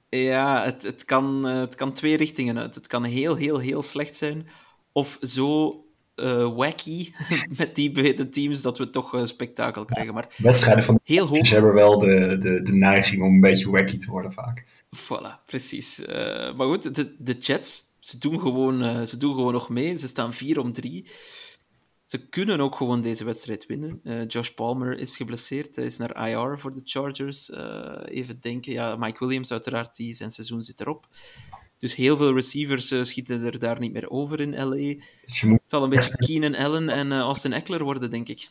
Ja, 0.09 0.63
het, 0.63 0.81
het, 0.83 1.05
kan, 1.05 1.43
het 1.45 1.75
kan 1.75 1.93
twee 1.93 2.17
richtingen 2.17 2.57
uit. 2.57 2.75
Het 2.75 2.87
kan 2.87 3.03
heel, 3.03 3.35
heel, 3.35 3.57
heel 3.59 3.81
slecht 3.81 4.17
zijn. 4.17 4.47
Of 4.91 5.17
zo 5.21 5.71
eh, 6.17 6.55
wacky 6.55 7.11
met 7.57 7.75
die 7.75 7.91
beide 7.91 8.29
teams 8.29 8.61
dat 8.61 8.77
we 8.77 8.89
toch 8.89 9.13
eh, 9.13 9.25
spektakel 9.25 9.85
krijgen. 9.85 10.13
Maar 10.13 10.35
Wedstrijden 10.37 10.83
van 10.83 10.99
heel 11.03 11.25
hoog. 11.25 11.47
Ze 11.47 11.53
hebben 11.53 11.73
wel 11.73 11.99
de, 11.99 12.37
de, 12.37 12.61
de 12.61 12.75
neiging 12.75 13.21
om 13.21 13.33
een 13.33 13.39
beetje 13.39 13.69
wacky 13.69 13.97
te 13.97 14.11
worden 14.11 14.33
vaak. 14.33 14.65
Voilà, 14.95 15.45
precies. 15.45 16.05
Eh, 16.05 16.55
maar 16.55 16.67
goed, 16.67 16.95
de, 16.95 17.15
de 17.17 17.33
Jets, 17.33 17.83
ze 17.99 18.17
doen, 18.17 18.39
gewoon, 18.39 19.07
ze 19.07 19.17
doen 19.17 19.33
gewoon 19.35 19.53
nog 19.53 19.69
mee. 19.69 19.97
Ze 19.97 20.07
staan 20.07 20.33
4 20.33 20.59
om 20.59 20.73
3. 20.73 21.07
Ze 22.05 22.27
kunnen 22.27 22.59
ook 22.59 22.75
gewoon 22.75 23.01
deze 23.01 23.25
wedstrijd 23.25 23.65
winnen. 23.65 24.01
Josh 24.27 24.49
Palmer 24.49 24.99
is 24.99 25.17
geblesseerd. 25.17 25.75
Hij 25.75 25.85
is 25.85 25.97
naar 25.97 26.29
IR 26.29 26.59
voor 26.59 26.73
de 26.73 26.81
Chargers. 26.83 27.51
Even 28.05 28.41
denken. 28.41 28.71
Ja, 28.71 28.95
Mike 28.95 29.25
Williams, 29.25 29.51
uiteraard, 29.51 29.95
die, 29.95 30.13
zijn 30.13 30.31
seizoen 30.31 30.63
zit 30.63 30.81
erop. 30.81 31.07
Dus 31.79 31.95
heel 31.95 32.17
veel 32.17 32.33
receivers 32.33 32.91
eh, 32.91 33.03
schieten 33.03 33.45
er 33.45 33.59
daar 33.59 33.79
niet 33.79 33.93
meer 33.93 34.09
over 34.09 34.39
in 34.39 34.55
LA. 34.55 34.75
Het 34.75 35.03
Dus 35.25 35.43
moet, 35.43 35.59
zal 35.65 35.83
een 35.83 35.89
beetje 35.89 36.17
Keenan 36.17 36.55
Allen 36.55 36.89
en 36.89 37.11
eh, 37.11 37.19
Austin 37.19 37.53
Eckler 37.53 37.83
worden, 37.83 38.09
denk 38.09 38.27
ik. 38.27 38.49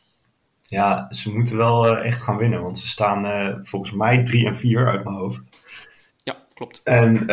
ja, 0.61 1.07
ze 1.11 1.33
moeten 1.33 1.57
wel 1.57 1.87
eh, 1.87 2.07
echt 2.07 2.23
gaan 2.23 2.37
winnen, 2.37 2.63
want 2.63 2.79
ze 2.79 2.89
staan 2.89 3.59
volgens 3.63 3.93
mij 3.93 4.23
3 4.23 4.47
en 4.47 4.57
4 4.57 4.89
uit 4.89 5.05
mijn 5.05 5.17
hoofd. 5.17 5.57
Ja, 6.23 6.37
klopt. 6.55 6.81
En 6.85 7.25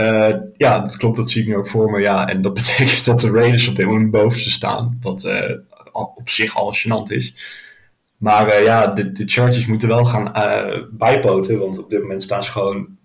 ja, 0.57 0.79
dat 0.79 0.97
klopt, 0.97 1.17
dat 1.17 1.29
zie 1.29 1.41
ik 1.41 1.47
nu 1.47 1.55
ook 1.55 1.67
voor 1.67 1.91
me. 1.91 1.99
Ja, 2.01 2.27
en 2.27 2.41
dat 2.41 2.53
betekent 2.63 3.05
dat 3.05 3.21
de 3.21 3.31
Raiders 3.31 3.67
op 3.67 3.75
dit 3.75 3.85
moment 3.85 4.11
bovenste 4.11 4.51
staan. 4.51 4.97
Wat 5.01 5.31
op 5.91 6.29
zich 6.29 6.55
al 6.55 6.75
gênant 6.75 7.11
is. 7.11 7.35
Maar 8.17 8.63
ja, 8.63 8.87
de, 8.87 9.11
de 9.11 9.23
Chargers 9.25 9.65
moeten 9.65 9.87
wel 9.87 10.05
gaan 10.05 10.31
bijpoten. 10.91 11.59
Want 11.59 11.79
op 11.79 11.89
dit 11.89 12.01
moment 12.01 12.23
staan 12.23 12.43
ze 12.43 12.51
gewoon 12.51 12.97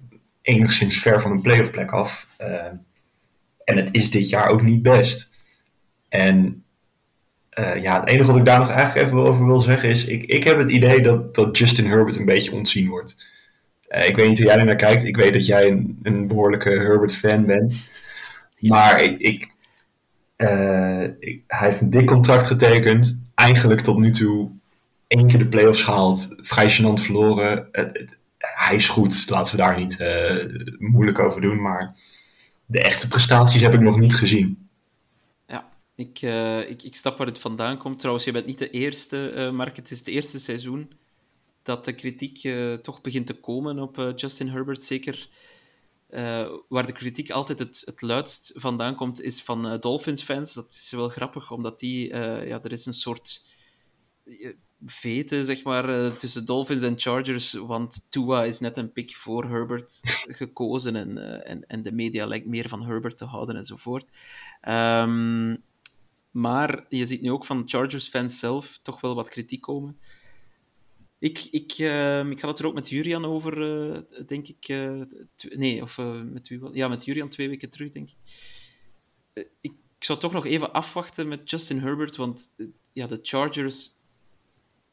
enigszins 0.49 1.01
ver 1.01 1.21
van 1.21 1.31
een 1.31 1.41
playoff 1.41 1.71
plek 1.71 1.91
af. 1.91 2.27
en 3.65 3.77
het 3.77 3.89
is 3.93 4.11
dit 4.11 4.29
jaar 4.29 4.49
ook 4.49 4.63
niet 4.63 4.83
best. 4.83 5.31
En 6.09 6.65
ja, 7.81 8.01
het 8.01 8.09
enige 8.09 8.27
wat 8.27 8.37
ik 8.37 8.45
daar 8.45 8.59
nog 8.59 8.71
eigenlijk 8.71 9.07
even 9.07 9.19
over 9.19 9.47
wil 9.47 9.61
zeggen 9.61 9.89
is... 9.89 10.07
Ik, 10.07 10.25
ik 10.25 10.45
heb 10.45 10.59
het 10.59 10.71
idee 10.71 11.01
dat, 11.01 11.35
dat 11.35 11.59
Justin 11.59 11.87
Herbert 11.87 12.17
een 12.17 12.25
beetje 12.25 12.53
ontzien 12.53 12.89
wordt. 12.89 13.17
Uh, 13.89 14.09
ik 14.09 14.17
weet 14.17 14.29
niet 14.29 14.39
hoe 14.39 14.47
jij 14.47 14.57
er 14.57 14.65
naar 14.65 14.77
kijkt. 14.77 15.05
Ik 15.05 15.17
weet 15.17 15.33
dat 15.33 15.47
jij 15.47 15.69
een, 15.69 15.99
een 16.03 16.27
behoorlijke 16.27 16.71
Herbert-fan 16.71 17.45
bent. 17.45 17.75
Maar 18.59 19.03
ik, 19.03 19.21
ik, 19.21 19.51
uh, 20.37 21.03
ik, 21.03 21.43
hij 21.47 21.69
heeft 21.69 21.81
een 21.81 21.91
dik 21.91 22.07
contract 22.07 22.47
getekend. 22.47 23.21
Eigenlijk 23.35 23.81
tot 23.81 23.99
nu 23.99 24.11
toe 24.11 24.51
één 25.07 25.27
keer 25.27 25.39
de 25.39 25.47
playoffs 25.47 25.83
gehaald. 25.83 26.35
Vrij 26.37 26.71
gênant 26.71 27.01
verloren. 27.03 27.69
Hij 28.39 28.75
is 28.75 28.89
goed. 28.89 29.31
Laten 29.31 29.57
we 29.57 29.63
daar 29.63 29.79
niet 29.79 29.99
moeilijk 30.79 31.19
over 31.19 31.41
doen. 31.41 31.61
Maar 31.61 31.97
de 32.67 32.81
echte 32.81 33.09
prestaties 33.09 33.63
heb 33.63 33.75
ik 33.75 33.81
nog 33.81 33.99
niet 33.99 34.15
gezien. 34.15 34.69
Ja, 35.47 35.69
ik, 35.95 36.23
ik, 36.69 36.83
ik 36.83 36.95
snap 36.95 37.19
waar 37.19 37.27
het 37.27 37.39
vandaan 37.39 37.79
komt. 37.79 37.99
Trouwens, 37.99 38.27
je 38.27 38.33
bent 38.33 38.47
niet 38.47 38.59
de 38.59 38.71
eerste, 38.71 39.51
Mark. 39.55 39.77
Het 39.77 39.91
is 39.91 39.99
het 39.99 40.09
eerste 40.09 40.41
seizoen 40.41 40.93
dat 41.63 41.85
de 41.85 41.93
kritiek 41.93 42.49
toch 42.83 43.01
begint 43.01 43.27
te 43.27 43.35
komen 43.35 43.79
op 43.79 44.13
Justin 44.17 44.49
Herbert. 44.49 44.83
Zeker 44.83 45.29
waar 46.69 46.87
de 46.87 46.93
kritiek 46.93 47.31
altijd 47.31 47.59
het, 47.59 47.83
het 47.85 48.03
luidst 48.03 48.53
vandaan 48.55 48.95
komt, 48.95 49.23
is 49.23 49.43
van 49.43 49.81
Dolphins-fans. 49.81 50.55
Dat 50.55 50.71
is 50.71 50.91
wel 50.91 51.09
grappig, 51.09 51.51
omdat 51.51 51.79
die, 51.79 52.09
ja, 52.17 52.63
er 52.63 52.73
is 52.73 52.87
een 52.87 52.95
soort 52.95 53.47
vete, 54.87 55.45
zeg 55.45 55.63
maar, 55.63 56.17
tussen 56.17 56.45
Dolphins 56.45 56.83
en 56.83 56.99
Chargers, 56.99 57.53
want 57.53 58.07
Tua 58.09 58.45
is 58.45 58.61
net 58.61 58.77
een 58.77 58.93
pick 58.93 59.17
voor 59.17 59.45
Herbert 59.45 60.01
gekozen 60.41 60.97
en, 60.97 61.45
en, 61.45 61.67
en 61.67 61.83
de 61.83 61.93
media 61.93 62.27
lijkt 62.27 62.47
meer 62.47 62.69
van 62.69 62.83
Herbert 62.83 63.19
te 63.19 63.25
houden 63.25 63.57
enzovoort. 63.57 64.07
Um, 64.69 65.63
maar 66.31 66.85
je 66.89 67.07
ziet 67.07 67.21
nu 67.21 67.31
ook 67.31 67.45
van 67.45 67.63
Chargers-fans 67.67 68.39
zelf 68.39 68.79
toch 68.83 69.01
wel 69.01 69.15
wat 69.15 69.29
kritiek 69.29 69.61
komen. 69.61 69.99
Ik, 71.19 71.49
ik, 71.51 71.79
uh, 71.79 72.31
ik 72.31 72.41
had 72.41 72.51
het 72.51 72.59
er 72.59 72.67
ook 72.67 72.75
met 72.75 72.89
Julian 72.89 73.25
over, 73.25 73.59
uh, 73.59 73.99
denk 74.27 74.49
ik. 74.49 74.69
Nee, 75.57 75.83
of 75.83 75.99
met 76.25 76.49
wie 76.49 76.61
Ja, 76.73 76.89
met 76.89 77.05
Julian 77.05 77.29
twee 77.29 77.49
weken 77.49 77.71
terug, 77.71 77.91
denk 77.91 78.09
ik. 78.11 78.17
ik. 79.61 79.73
Ik 79.99 80.05
zou 80.05 80.19
toch 80.19 80.33
nog 80.33 80.47
even 80.47 80.73
afwachten 80.73 81.29
met 81.29 81.51
Justin 81.51 81.81
Herbert, 81.81 82.17
want 82.17 82.51
ja, 82.93 83.07
de 83.07 83.19
Chargers. 83.23 83.98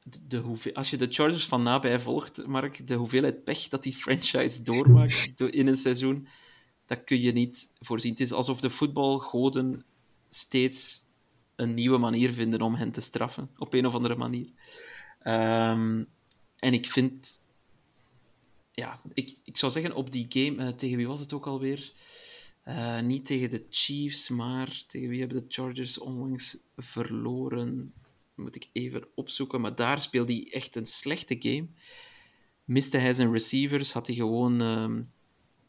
De, 0.08 0.28
de 0.28 0.74
als 0.74 0.90
je 0.90 0.98
de 0.98 1.08
Chargers 1.10 1.46
van 1.46 1.64
nabij 1.64 2.00
volgt, 2.00 2.48
Mark, 2.48 2.88
de 2.88 2.94
hoeveelheid 2.94 3.44
pech 3.44 3.68
dat 3.68 3.84
die 3.84 3.94
franchise 3.94 4.62
doormaakt 4.62 5.40
in 5.60 5.68
een 5.68 5.78
seizoen, 5.78 6.28
dat 6.86 7.04
kun 7.04 7.22
je 7.22 7.32
niet 7.32 7.70
voorzien. 7.80 8.12
Het 8.12 8.20
is 8.20 8.32
alsof 8.32 8.60
de 8.60 8.70
voetbalgoden 8.70 9.84
steeds 10.30 11.04
een 11.56 11.74
nieuwe 11.74 11.98
manier 11.98 12.34
vinden 12.34 12.62
om 12.62 12.76
hen 12.76 12.92
te 12.92 13.02
straffen, 13.02 13.50
op 13.58 13.74
een 13.74 13.86
of 13.86 13.94
andere 13.94 14.16
manier. 14.16 14.50
Um, 15.24 16.08
en 16.56 16.74
ik 16.74 16.86
vind, 16.86 17.42
ja, 18.72 19.00
ik, 19.14 19.38
ik 19.44 19.58
zou 19.58 19.72
zeggen 19.72 19.96
op 19.96 20.12
die 20.12 20.26
game, 20.30 20.64
uh, 20.64 20.68
tegen 20.68 20.98
wie 20.98 21.08
was 21.08 21.20
het 21.20 21.34
ook 21.34 21.48
alweer? 21.48 21.94
Uh, 22.66 23.00
niet 23.00 23.26
tegen 23.26 23.50
de 23.50 23.66
Chiefs, 23.70 24.30
maar 24.30 24.84
tegen 24.88 25.10
wie 25.10 25.20
hebben 25.20 25.38
de 25.38 25.54
Chargers 25.54 26.00
onlangs 26.00 26.58
verloren? 26.76 27.94
Moet 28.36 28.56
ik 28.56 28.70
even 28.72 29.08
opzoeken. 29.16 29.62
Maar 29.62 29.76
daar 29.76 30.02
speelde 30.02 30.34
hij 30.34 30.52
echt 30.52 30.76
een 30.76 30.86
slechte 30.86 31.36
game. 31.40 31.68
Miste 32.64 32.98
hij 32.98 33.14
zijn 33.14 33.32
receivers, 33.32 33.92
had 33.92 34.08
hij 34.08 34.16
gewoon, 34.16 34.62
uh, 34.62 35.02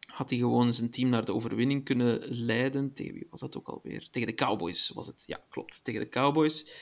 had 0.07 0.31
hij 0.31 0.39
gewoon 0.39 0.75
zijn 0.75 0.91
team 0.91 1.09
naar 1.09 1.25
de 1.25 1.35
overwinning 1.35 1.85
kunnen 1.85 2.21
leiden. 2.45 2.93
Tegen 2.93 3.15
wie 3.15 3.27
was 3.31 3.41
dat 3.41 3.57
ook 3.57 3.69
alweer? 3.69 4.09
Tegen 4.11 4.29
de 4.29 4.35
Cowboys 4.35 4.89
was 4.89 5.07
het. 5.07 5.23
Ja, 5.27 5.41
klopt. 5.49 5.85
Tegen 5.85 6.01
de 6.01 6.09
Cowboys. 6.09 6.73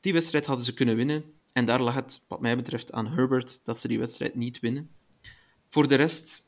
Die 0.00 0.12
wedstrijd 0.12 0.46
hadden 0.46 0.64
ze 0.64 0.74
kunnen 0.74 0.96
winnen. 0.96 1.24
En 1.52 1.64
daar 1.64 1.82
lag 1.82 1.94
het, 1.94 2.24
wat 2.28 2.40
mij 2.40 2.56
betreft, 2.56 2.92
aan 2.92 3.06
Herbert 3.06 3.60
dat 3.64 3.80
ze 3.80 3.88
die 3.88 3.98
wedstrijd 3.98 4.34
niet 4.34 4.60
winnen. 4.60 4.90
Voor 5.68 5.88
de 5.88 5.94
rest 5.94 6.46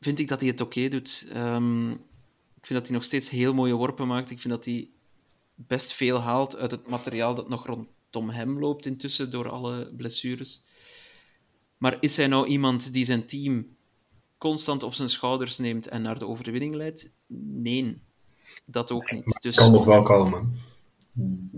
vind 0.00 0.18
ik 0.18 0.28
dat 0.28 0.40
hij 0.40 0.48
het 0.48 0.60
oké 0.60 0.88
doet. 0.88 1.26
Um, 1.36 1.90
ik 2.54 2.66
vind 2.66 2.78
dat 2.78 2.86
hij 2.86 2.96
nog 2.96 3.04
steeds 3.04 3.30
heel 3.30 3.54
mooie 3.54 3.74
worpen 3.74 4.06
maakt. 4.06 4.30
Ik 4.30 4.40
vind 4.40 4.54
dat 4.54 4.64
hij 4.64 4.90
best 5.66 5.92
veel 5.92 6.18
haalt 6.18 6.56
uit 6.56 6.70
het 6.70 6.88
materiaal 6.88 7.34
dat 7.34 7.48
nog 7.48 7.66
rondom 7.66 8.30
hem 8.30 8.58
loopt 8.58 8.86
intussen 8.86 9.30
door 9.30 9.48
alle 9.48 9.92
blessures. 9.96 10.64
Maar 11.78 11.96
is 12.00 12.16
hij 12.16 12.26
nou 12.26 12.46
iemand 12.46 12.92
die 12.92 13.04
zijn 13.04 13.26
team 13.26 13.66
constant 14.38 14.82
op 14.82 14.94
zijn 14.94 15.08
schouders 15.08 15.58
neemt 15.58 15.88
en 15.88 16.02
naar 16.02 16.18
de 16.18 16.26
overwinning 16.26 16.74
leidt? 16.74 17.10
Nee, 17.26 18.02
dat 18.64 18.92
ook 18.92 19.12
niet. 19.12 19.36
Dus... 19.40 19.56
Kan 19.56 19.72
nog 19.72 19.84
wel 19.84 20.02
komen. 20.02 20.52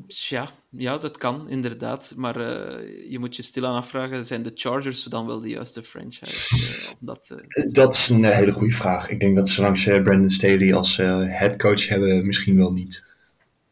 Ja, 0.07 0.48
ja, 0.68 0.98
dat 0.98 1.18
kan 1.18 1.48
inderdaad. 1.48 2.14
Maar 2.16 2.36
uh, 2.36 3.11
je 3.11 3.18
moet 3.18 3.36
je 3.36 3.42
stilaan 3.42 3.74
afvragen: 3.74 4.26
zijn 4.26 4.42
de 4.42 4.51
Chargers 4.55 5.03
dan 5.03 5.26
wel 5.26 5.40
de 5.40 5.48
juiste 5.48 5.82
franchise? 5.82 6.57
Uh, 6.57 6.94
dat, 7.01 7.28
uh... 7.32 7.66
dat 7.72 7.94
is 7.94 8.09
een 8.09 8.24
hele 8.24 8.53
goede 8.53 8.74
vraag. 8.74 9.11
Ik 9.11 9.20
denk 9.20 9.36
dat 9.36 9.48
zolang 9.48 9.78
ze 9.78 10.01
Brandon 10.03 10.30
Staley 10.30 10.74
als 10.74 10.96
headcoach 10.96 11.88
hebben, 11.88 12.26
misschien 12.26 12.57
wel 12.57 12.72
niet. 12.72 13.09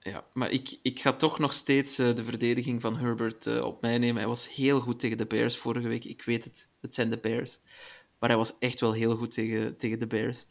Ja, 0.09 0.25
maar 0.33 0.51
ik, 0.51 0.79
ik 0.83 1.01
ga 1.01 1.13
toch 1.13 1.39
nog 1.39 1.53
steeds 1.53 1.97
de 1.97 2.25
verdediging 2.25 2.81
van 2.81 2.97
Herbert 2.97 3.61
op 3.63 3.81
mij 3.81 3.99
nemen. 3.99 4.17
Hij 4.17 4.29
was 4.29 4.55
heel 4.55 4.81
goed 4.81 4.99
tegen 4.99 5.19
de 5.19 5.27
Bears 5.27 5.57
vorige 5.57 5.89
week. 5.89 6.05
Ik 6.05 6.23
weet 6.23 6.45
het, 6.45 6.69
het 6.81 6.95
zijn 6.95 7.11
de 7.11 7.19
Bears. 7.19 7.59
Maar 8.19 8.29
hij 8.29 8.39
was 8.39 8.59
echt 8.59 8.81
wel 8.81 8.93
heel 8.93 9.17
goed 9.17 9.31
tegen, 9.31 9.77
tegen 9.77 9.99
de 9.99 10.07
Bears. 10.07 10.47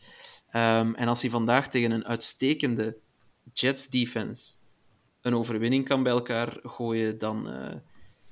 Um, 0.54 0.96
en 0.96 1.08
als 1.08 1.22
hij 1.22 1.30
vandaag 1.30 1.70
tegen 1.70 1.92
een 1.92 2.06
uitstekende 2.06 2.98
Jets 3.54 3.88
defense 3.88 4.54
een 5.22 5.36
overwinning 5.36 5.86
kan 5.86 6.04
bij 6.04 6.12
elkaar 6.12 6.60
gooien, 6.64 7.18
dan, 7.18 7.50
uh, 7.50 7.74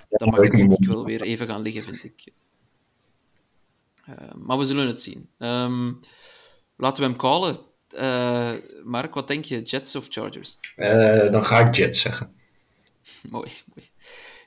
dan 0.09 0.29
mag 0.29 0.39
ik 0.39 0.87
wel 0.87 1.05
weer 1.05 1.21
even 1.21 1.47
gaan 1.47 1.61
liggen, 1.61 1.81
vind 1.81 2.03
ik. 2.03 2.31
Uh, 4.09 4.33
maar 4.35 4.57
we 4.57 4.65
zullen 4.65 4.87
het 4.87 5.01
zien. 5.01 5.29
Um, 5.37 5.99
laten 6.75 7.03
we 7.03 7.09
hem 7.09 7.17
callen. 7.17 7.57
Uh, 7.95 8.51
Mark, 8.83 9.13
wat 9.13 9.27
denk 9.27 9.45
je? 9.45 9.61
Jets 9.61 9.95
of 9.95 10.05
Chargers? 10.09 10.57
dan 11.31 11.45
ga 11.45 11.67
ik 11.67 11.75
Jets 11.75 12.01
zeggen. 12.01 12.33
mooi, 13.29 13.51
mooi. 13.75 13.89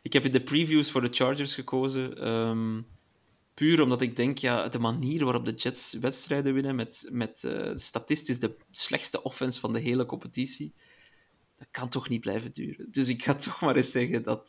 Ik 0.03 0.13
heb 0.13 0.25
in 0.25 0.33
de 0.33 0.43
previews 0.43 0.91
voor 0.91 1.01
de 1.01 1.09
Chargers 1.11 1.55
gekozen. 1.55 2.29
Um, 2.29 2.87
puur 3.55 3.83
omdat 3.83 4.03
ik 4.03 4.17
denk, 4.17 4.39
ja, 4.39 4.69
de 4.69 4.79
manier 4.79 5.25
waarop 5.25 5.45
de 5.45 5.55
Jets 5.55 5.93
wedstrijden 5.93 6.55
winnen, 6.55 6.75
met, 6.75 7.09
met 7.11 7.49
statistisch 7.75 8.39
de 8.39 8.57
slechtste 8.71 9.23
offense 9.23 9.61
van 9.61 9.73
de 9.73 9.81
hele 9.81 10.07
competitie, 10.07 10.75
dat 11.59 11.69
kan 11.71 11.89
toch 11.89 12.09
niet 12.09 12.21
blijven 12.21 12.53
duren. 12.53 12.91
Dus 12.91 13.09
ik 13.09 13.23
ga 13.23 13.35
toch 13.47 13.61
maar 13.61 13.77
eens 13.77 13.91
zeggen 13.91 14.23
dat, 14.23 14.49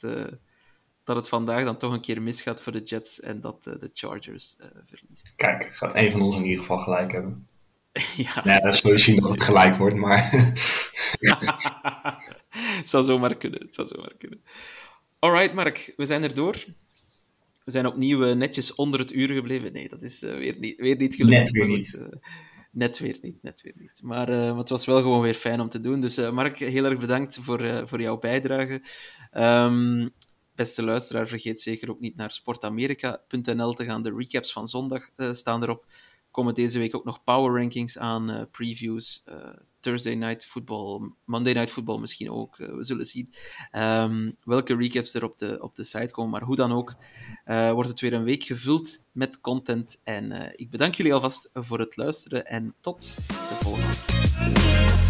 dat 1.04 1.16
het 1.16 1.30
vandaag 1.30 1.64
dan 1.64 1.78
toch 1.78 1.94
een 1.94 2.02
keer 2.02 2.22
misgaat 2.22 2.62
voor 2.62 2.72
de 2.72 2.84
Jets 2.84 3.20
en 3.20 3.42
dat 3.42 3.64
de 3.64 3.90
Chargers 3.94 4.56
verliezen. 4.84 5.30
Kijk, 5.36 5.64
gaat 5.64 5.96
een 5.96 6.12
van 6.12 6.22
ons 6.22 6.36
in 6.36 6.44
ieder 6.44 6.60
geval 6.60 6.78
gelijk 6.78 7.12
hebben. 7.12 7.48
ja. 8.26 8.44
Nou, 8.44 8.62
dat 8.62 8.78
zul 8.78 8.92
je 8.92 8.98
zien 8.98 9.20
dat 9.20 9.30
het 9.30 9.42
gelijk 9.42 9.76
wordt, 9.76 9.96
maar... 9.96 10.32
het 12.80 12.90
zou 12.90 13.04
zomaar 13.04 13.38
kunnen, 13.38 13.60
het 13.60 13.76
zou 13.76 13.88
zomaar 13.88 14.16
kunnen. 14.18 14.42
Alright, 15.20 15.54
Mark, 15.54 15.94
we 15.98 16.06
zijn 16.06 16.24
er 16.24 16.34
door. 16.34 16.66
We 17.64 17.72
zijn 17.72 17.86
opnieuw 17.86 18.34
netjes 18.34 18.76
onder 18.76 19.00
het 19.00 19.14
uur 19.14 19.30
gebleven. 19.30 19.74
Nee, 19.74 19.90
dat 19.90 20.04
is 20.04 20.20
weer, 20.20 20.60
niet, 20.60 20.78
weer 20.78 20.98
niet 20.98 21.16
gelukt. 21.16 21.38
Net 21.38 21.52
weer 21.52 21.68
niet. 21.68 22.00
Net 22.72 23.00
weer 23.00 23.18
niet, 23.22 23.44
net 23.44 23.62
weer 23.62 23.74
niet. 23.78 24.00
Maar, 24.04 24.30
uh, 24.30 24.58
het 24.58 24.70
was 24.70 24.86
wel 24.86 25.02
gewoon 25.02 25.22
weer 25.22 25.34
fijn 25.34 25.60
om 25.60 25.70
te 25.70 25.80
doen. 25.80 26.00
Dus 26.00 26.18
uh, 26.18 26.32
Mark, 26.32 26.60
heel 26.60 26.86
erg 26.86 27.00
bedankt 27.00 27.38
voor, 27.42 27.62
uh, 27.62 27.82
voor 27.86 28.02
jouw 28.02 28.18
bijdrage. 28.18 28.82
Um, 29.34 30.10
beste 30.56 30.84
luisteraar, 30.84 31.28
vergeet 31.28 31.62
zeker 31.62 31.90
ook 31.90 32.00
niet 32.00 32.16
naar 32.16 32.32
sportamerika.nl 32.32 33.74
te 33.74 33.86
gaan. 33.86 34.04
De 34.04 34.14
recaps 34.18 34.52
van 34.52 34.68
zondag 34.68 35.10
staan 35.32 35.64
erop. 35.64 35.86
Komen 36.32 36.54
deze 36.54 36.80
week 36.80 36.96
ook 36.96 37.06
nog 37.06 37.24
power 37.24 37.62
rankings 37.62 37.98
aan, 37.98 38.48
previews, 38.52 39.24
Thursday 39.80 40.16
Night 40.16 40.46
Football, 40.46 41.12
Monday 41.26 41.54
Night 41.54 41.72
Football 41.72 42.00
misschien 42.00 42.32
ook. 42.32 42.58
we 42.58 42.84
zullen 42.84 43.06
zien 43.06 43.34
um, 43.72 44.36
welke 44.44 44.76
recaps 44.76 45.14
er 45.14 45.24
op 45.24 45.38
de, 45.38 45.58
op 45.62 45.76
de 45.76 45.84
site 45.84 46.14
komen. 46.14 46.32
Maar 46.32 46.44
hoe 46.44 46.56
dan 46.56 46.72
ook, 46.72 46.96
wordt 47.46 47.90
het 47.90 48.00
weer 48.00 48.14
een 48.14 48.24
week 48.24 48.44
gevuld 48.44 49.06
met 49.12 49.42
content. 49.42 50.00
En 50.04 50.54
ik 50.56 50.70
bedank 50.70 50.96
jullie 50.96 51.14
alvast 51.14 51.50
voor 51.54 51.80
het 51.80 51.96
luisteren 51.96 52.46
en 52.46 52.76
tot 52.82 53.16
de 53.26 53.56
volgende. 53.60 55.09